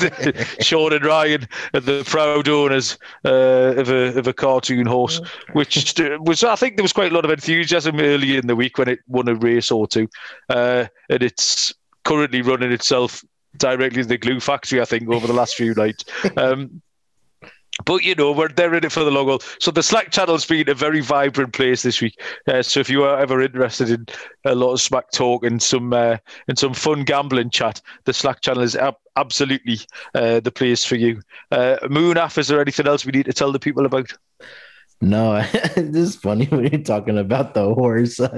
the 0.00 0.62
Sean 0.62 0.92
and 0.92 1.02
Ryan 1.02 1.48
and 1.72 1.84
the 1.84 2.04
proud 2.04 2.46
owners 2.46 2.98
uh, 3.24 3.72
of 3.74 3.88
a 3.88 4.18
of 4.18 4.26
a 4.26 4.34
cartoon 4.34 4.84
horse, 4.84 5.18
which 5.54 5.98
was 6.20 6.44
I 6.44 6.56
think 6.56 6.76
there 6.76 6.84
was 6.84 6.92
quite 6.92 7.10
a 7.10 7.14
lot 7.14 7.24
of 7.24 7.30
enthusiasm 7.30 8.00
early 8.00 8.36
in 8.36 8.48
the 8.48 8.54
week 8.54 8.76
when 8.76 8.90
it 8.90 8.98
won 9.08 9.28
a 9.28 9.34
race 9.34 9.70
or 9.70 9.86
two, 9.86 10.08
uh, 10.50 10.84
and 11.08 11.22
it's 11.22 11.72
currently 12.04 12.42
running 12.42 12.70
itself 12.70 13.24
directly 13.56 14.02
to 14.02 14.08
the 14.08 14.18
glue 14.18 14.40
factory, 14.40 14.80
I 14.80 14.84
think, 14.84 15.08
over 15.08 15.26
the 15.26 15.32
last 15.32 15.54
few 15.54 15.74
nights. 15.74 16.04
Um, 16.36 16.82
but 17.84 18.04
you 18.04 18.14
know, 18.14 18.32
we're 18.32 18.46
in 18.46 18.84
it 18.84 18.92
for 18.92 19.04
the 19.04 19.10
long 19.10 19.26
haul. 19.26 19.42
So 19.58 19.70
the 19.70 19.82
Slack 19.82 20.10
channel's 20.10 20.44
been 20.44 20.68
a 20.68 20.74
very 20.74 21.00
vibrant 21.00 21.52
place 21.52 21.82
this 21.82 22.00
week. 22.00 22.20
Uh, 22.46 22.62
so 22.62 22.80
if 22.80 22.88
you 22.88 23.02
are 23.02 23.18
ever 23.18 23.40
interested 23.40 23.90
in 23.90 24.06
a 24.44 24.54
lot 24.54 24.72
of 24.72 24.80
smack 24.80 25.10
talk 25.10 25.44
and 25.44 25.60
some 25.60 25.92
uh, 25.92 26.18
and 26.46 26.58
some 26.58 26.74
fun 26.74 27.04
gambling 27.04 27.50
chat, 27.50 27.80
the 28.04 28.12
Slack 28.12 28.40
channel 28.42 28.62
is 28.62 28.76
ab- 28.76 28.94
absolutely 29.16 29.80
uh, 30.14 30.40
the 30.40 30.52
place 30.52 30.84
for 30.84 30.96
you. 30.96 31.20
Uh, 31.50 31.76
Munaf, 31.84 32.38
is 32.38 32.48
there 32.48 32.60
anything 32.60 32.86
else 32.86 33.04
we 33.04 33.12
need 33.12 33.26
to 33.26 33.32
tell 33.32 33.50
the 33.50 33.58
people 33.58 33.86
about? 33.86 34.12
No, 35.00 35.42
this 35.52 35.96
is 35.96 36.16
funny 36.16 36.46
when 36.46 36.66
you're 36.66 36.82
talking 36.82 37.18
about 37.18 37.54
the 37.54 37.74
horse. 37.74 38.20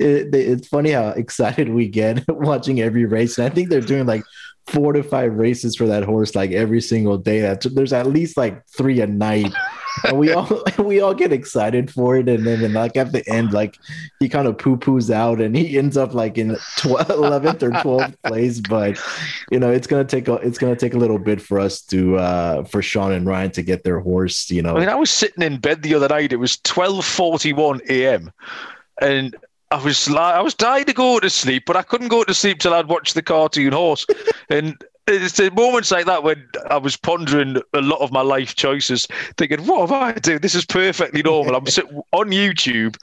It, 0.00 0.34
it's 0.34 0.68
funny 0.68 0.90
how 0.90 1.08
excited 1.08 1.68
we 1.70 1.88
get 1.88 2.24
watching 2.28 2.80
every 2.80 3.04
race. 3.04 3.38
And 3.38 3.46
I 3.46 3.54
think 3.54 3.68
they're 3.68 3.80
doing 3.80 4.06
like 4.06 4.22
four 4.66 4.92
to 4.92 5.02
five 5.02 5.34
races 5.34 5.74
for 5.76 5.86
that 5.86 6.04
horse 6.04 6.34
like 6.34 6.52
every 6.52 6.80
single 6.80 7.18
day. 7.18 7.40
That's 7.40 7.66
there's 7.66 7.92
at 7.92 8.06
least 8.06 8.36
like 8.36 8.64
three 8.66 9.00
a 9.00 9.06
night. 9.06 9.52
and 10.04 10.18
we 10.18 10.32
all 10.32 10.48
we 10.78 11.00
all 11.00 11.14
get 11.14 11.32
excited 11.32 11.90
for 11.90 12.16
it, 12.16 12.28
and 12.28 12.46
then 12.46 12.62
and 12.62 12.74
like 12.74 12.96
at 12.96 13.12
the 13.12 13.28
end, 13.28 13.52
like 13.52 13.76
he 14.20 14.28
kind 14.28 14.46
of 14.46 14.58
poo 14.58 14.76
poos 14.76 15.10
out, 15.10 15.40
and 15.40 15.56
he 15.56 15.76
ends 15.78 15.96
up 15.96 16.14
like 16.14 16.38
in 16.38 16.50
11th 16.50 17.62
or 17.62 17.70
12th 17.70 18.14
place. 18.24 18.60
But 18.60 19.00
you 19.50 19.58
know, 19.58 19.70
it's 19.70 19.86
gonna 19.86 20.04
take 20.04 20.28
a 20.28 20.34
it's 20.34 20.58
gonna 20.58 20.76
take 20.76 20.94
a 20.94 20.98
little 20.98 21.18
bit 21.18 21.40
for 21.40 21.58
us 21.58 21.82
to 21.82 22.16
uh 22.16 22.64
for 22.64 22.82
Sean 22.82 23.12
and 23.12 23.26
Ryan 23.26 23.50
to 23.52 23.62
get 23.62 23.84
their 23.84 24.00
horse. 24.00 24.50
You 24.50 24.62
know, 24.62 24.76
I 24.76 24.80
mean, 24.80 24.88
I 24.88 24.94
was 24.94 25.10
sitting 25.10 25.42
in 25.42 25.58
bed 25.58 25.82
the 25.82 25.94
other 25.94 26.08
night. 26.08 26.32
It 26.32 26.36
was 26.36 26.56
12:41 26.58 27.80
a.m. 27.90 28.30
and 29.00 29.36
I 29.72 29.82
was 29.82 30.10
like, 30.10 30.34
I 30.34 30.42
was 30.42 30.54
dying 30.54 30.84
to 30.86 30.92
go 30.92 31.20
to 31.20 31.30
sleep, 31.30 31.64
but 31.66 31.76
I 31.76 31.82
couldn't 31.82 32.08
go 32.08 32.24
to 32.24 32.34
sleep 32.34 32.58
till 32.58 32.74
I'd 32.74 32.88
watched 32.88 33.14
the 33.14 33.22
cartoon 33.22 33.72
horse. 33.72 34.04
and 34.48 34.82
it's 35.06 35.36
the 35.36 35.50
moments 35.50 35.90
like 35.90 36.06
that 36.06 36.22
when 36.22 36.46
I 36.68 36.76
was 36.76 36.96
pondering 36.96 37.56
a 37.74 37.80
lot 37.80 38.00
of 38.00 38.12
my 38.12 38.20
life 38.20 38.54
choices, 38.54 39.06
thinking, 39.36 39.66
"What 39.66 39.80
have 39.80 39.92
I 39.92 40.12
do? 40.12 40.38
This 40.38 40.54
is 40.54 40.64
perfectly 40.64 41.22
normal." 41.22 41.56
I'm 41.56 41.66
sitting 41.66 42.00
on 42.12 42.30
YouTube, 42.30 42.96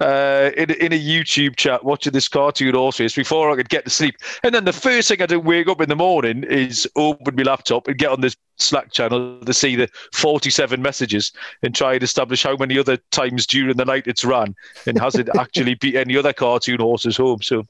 uh, 0.00 0.50
in 0.56 0.70
in 0.70 0.92
a 0.92 1.00
YouTube 1.00 1.56
chat, 1.56 1.84
watching 1.84 2.12
this 2.12 2.28
cartoon 2.28 2.74
horse 2.74 3.14
before 3.14 3.50
I 3.50 3.56
could 3.56 3.68
get 3.68 3.84
to 3.84 3.90
sleep. 3.90 4.16
And 4.42 4.54
then 4.54 4.64
the 4.64 4.72
first 4.72 5.08
thing 5.08 5.22
I 5.22 5.26
do, 5.26 5.40
wake 5.40 5.68
up 5.68 5.80
in 5.80 5.88
the 5.88 5.96
morning, 5.96 6.44
is 6.44 6.88
open 6.96 7.36
my 7.36 7.42
laptop 7.42 7.88
and 7.88 7.98
get 7.98 8.10
on 8.10 8.20
this 8.20 8.36
Slack 8.56 8.92
channel 8.92 9.40
to 9.40 9.52
see 9.52 9.74
the 9.74 9.88
47 10.12 10.80
messages 10.80 11.32
and 11.62 11.74
try 11.74 11.94
and 11.94 12.02
establish 12.02 12.44
how 12.44 12.56
many 12.56 12.78
other 12.78 12.98
times 13.10 13.46
during 13.46 13.76
the 13.76 13.84
night 13.84 14.06
it's 14.06 14.24
ran 14.24 14.54
and 14.86 14.98
has 15.00 15.16
it 15.16 15.28
actually 15.36 15.74
beat 15.80 15.96
any 15.96 16.16
other 16.16 16.32
cartoon 16.32 16.78
horses 16.78 17.16
home. 17.16 17.42
So, 17.42 17.64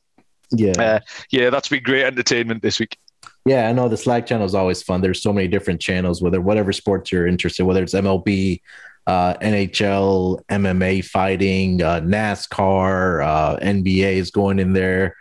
yeah, 0.51 0.73
uh, 0.79 1.01
yeah, 1.31 1.49
that's 1.49 1.69
been 1.69 1.83
great 1.83 2.05
entertainment 2.05 2.63
this 2.63 2.79
week. 2.79 2.99
Yeah, 3.47 3.69
I 3.69 3.73
know 3.73 3.89
the 3.89 3.97
Slack 3.97 4.27
channel 4.27 4.47
is 4.47 4.55
always 4.55 4.83
fun. 4.83 5.01
There's 5.01 5.23
so 5.23 5.33
many 5.33 5.49
different 5.49 5.81
channels, 5.81 6.23
whether 6.23 6.41
whatever 6.41 6.73
sports 6.73 7.13
you're 7.13 7.27
interested, 7.27 7.65
whether 7.65 7.83
it's 7.83 7.95
MLB, 7.95 8.63
uh, 9.07 9.35
NHL, 9.35 10.43
MMA 10.47 11.05
fighting, 11.05 11.83
uh, 11.83 12.01
NASCAR, 12.01 13.25
uh, 13.25 13.57
NBA 13.59 14.15
is 14.15 14.31
going 14.31 14.59
in 14.59 14.73
there. 14.73 15.17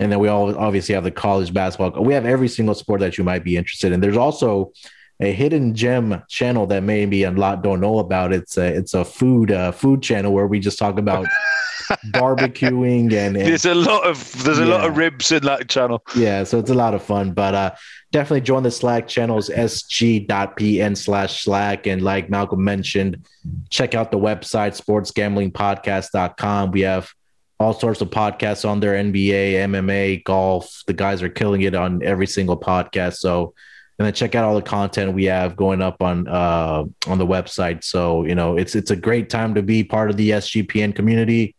And 0.00 0.10
then 0.10 0.18
we 0.18 0.28
all 0.28 0.56
obviously 0.56 0.94
have 0.94 1.04
the 1.04 1.10
college 1.10 1.52
basketball. 1.52 2.02
We 2.02 2.14
have 2.14 2.26
every 2.26 2.48
single 2.48 2.74
sport 2.74 3.00
that 3.00 3.18
you 3.18 3.24
might 3.24 3.44
be 3.44 3.56
interested 3.56 3.92
in. 3.92 4.00
There's 4.00 4.16
also 4.16 4.72
a 5.20 5.32
hidden 5.32 5.74
gem 5.74 6.22
channel 6.28 6.66
that 6.66 6.82
maybe 6.82 7.24
a 7.24 7.30
lot 7.30 7.62
don't 7.62 7.80
know 7.80 7.98
about. 7.98 8.32
It's 8.32 8.58
a 8.58 8.66
it's 8.66 8.92
a 8.92 9.04
food 9.04 9.50
uh, 9.50 9.72
food 9.72 10.02
channel 10.02 10.32
where 10.32 10.46
we 10.46 10.60
just 10.60 10.78
talk 10.78 10.98
about 10.98 11.26
barbecuing 12.12 13.12
and, 13.12 13.36
and, 13.36 13.46
there's 13.46 13.66
a 13.66 13.74
lot 13.74 14.06
of 14.06 14.44
there's 14.44 14.58
a 14.58 14.64
yeah. 14.64 14.74
lot 14.74 14.84
of 14.84 14.96
ribs 14.96 15.32
in 15.32 15.42
that 15.44 15.68
channel. 15.68 16.02
Yeah, 16.14 16.44
so 16.44 16.58
it's 16.58 16.70
a 16.70 16.74
lot 16.74 16.94
of 16.94 17.02
fun. 17.02 17.32
But 17.32 17.54
uh, 17.54 17.74
definitely 18.12 18.42
join 18.42 18.62
the 18.62 18.70
Slack 18.70 19.08
channels 19.08 19.48
sg.pn 19.48 20.96
slash 20.96 21.44
Slack. 21.44 21.86
And 21.86 22.02
like 22.02 22.30
Malcolm 22.30 22.64
mentioned, 22.64 23.26
check 23.70 23.94
out 23.94 24.10
the 24.10 24.18
website 24.18 24.80
sportsgamblingpodcast.com. 24.80 26.70
We 26.70 26.82
have 26.82 27.10
all 27.58 27.72
sorts 27.72 28.00
of 28.00 28.10
podcasts 28.10 28.68
on 28.68 28.80
there 28.80 28.92
NBA, 28.92 29.52
MMA, 29.52 30.24
golf. 30.24 30.82
The 30.86 30.92
guys 30.92 31.22
are 31.22 31.28
killing 31.28 31.62
it 31.62 31.74
on 31.74 32.02
every 32.02 32.26
single 32.26 32.58
podcast. 32.58 33.16
So 33.16 33.54
and 33.98 34.06
then 34.06 34.12
check 34.12 34.34
out 34.34 34.44
all 34.44 34.54
the 34.54 34.62
content 34.62 35.14
we 35.14 35.24
have 35.24 35.56
going 35.56 35.80
up 35.80 36.02
on 36.02 36.28
uh, 36.28 36.84
on 37.06 37.18
the 37.18 37.26
website. 37.26 37.82
So 37.82 38.24
you 38.24 38.34
know, 38.34 38.56
it's 38.56 38.74
it's 38.74 38.90
a 38.90 38.96
great 38.96 39.30
time 39.30 39.54
to 39.54 39.62
be 39.62 39.84
part 39.84 40.10
of 40.10 40.16
the 40.16 40.30
SGPN 40.30 40.94
community, 40.94 41.55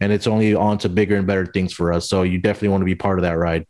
and 0.00 0.12
it's 0.12 0.26
only 0.26 0.54
on 0.54 0.78
to 0.78 0.88
bigger 0.88 1.16
and 1.16 1.26
better 1.26 1.46
things 1.46 1.72
for 1.72 1.92
us. 1.92 2.08
So 2.08 2.22
you 2.22 2.38
definitely 2.38 2.68
want 2.68 2.82
to 2.82 2.86
be 2.86 2.94
part 2.94 3.18
of 3.18 3.22
that 3.22 3.38
ride. 3.38 3.66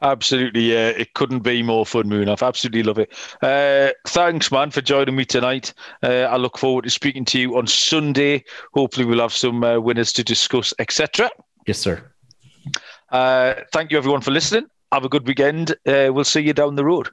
Absolutely, 0.00 0.72
yeah. 0.72 0.88
It 0.90 1.14
couldn't 1.14 1.40
be 1.40 1.62
more 1.62 1.84
fun, 1.84 2.04
Munaf. 2.04 2.46
Absolutely 2.46 2.84
love 2.84 2.98
it. 2.98 3.12
Uh, 3.42 3.90
thanks, 4.06 4.52
man, 4.52 4.70
for 4.70 4.80
joining 4.80 5.16
me 5.16 5.24
tonight. 5.24 5.74
Uh, 6.02 6.22
I 6.22 6.36
look 6.36 6.56
forward 6.56 6.84
to 6.84 6.90
speaking 6.90 7.24
to 7.26 7.40
you 7.40 7.58
on 7.58 7.66
Sunday. 7.66 8.44
Hopefully, 8.74 9.04
we'll 9.04 9.20
have 9.20 9.32
some 9.32 9.64
uh, 9.64 9.80
winners 9.80 10.12
to 10.12 10.22
discuss, 10.22 10.72
etc. 10.78 11.28
Yes, 11.66 11.78
sir. 11.78 12.12
Uh, 13.10 13.54
thank 13.72 13.90
you, 13.90 13.98
everyone, 13.98 14.20
for 14.20 14.30
listening. 14.30 14.66
Have 14.92 15.04
a 15.04 15.08
good 15.08 15.26
weekend. 15.26 15.72
Uh, 15.84 16.10
we'll 16.12 16.24
see 16.24 16.40
you 16.40 16.52
down 16.52 16.76
the 16.76 16.84
road. 16.84 17.08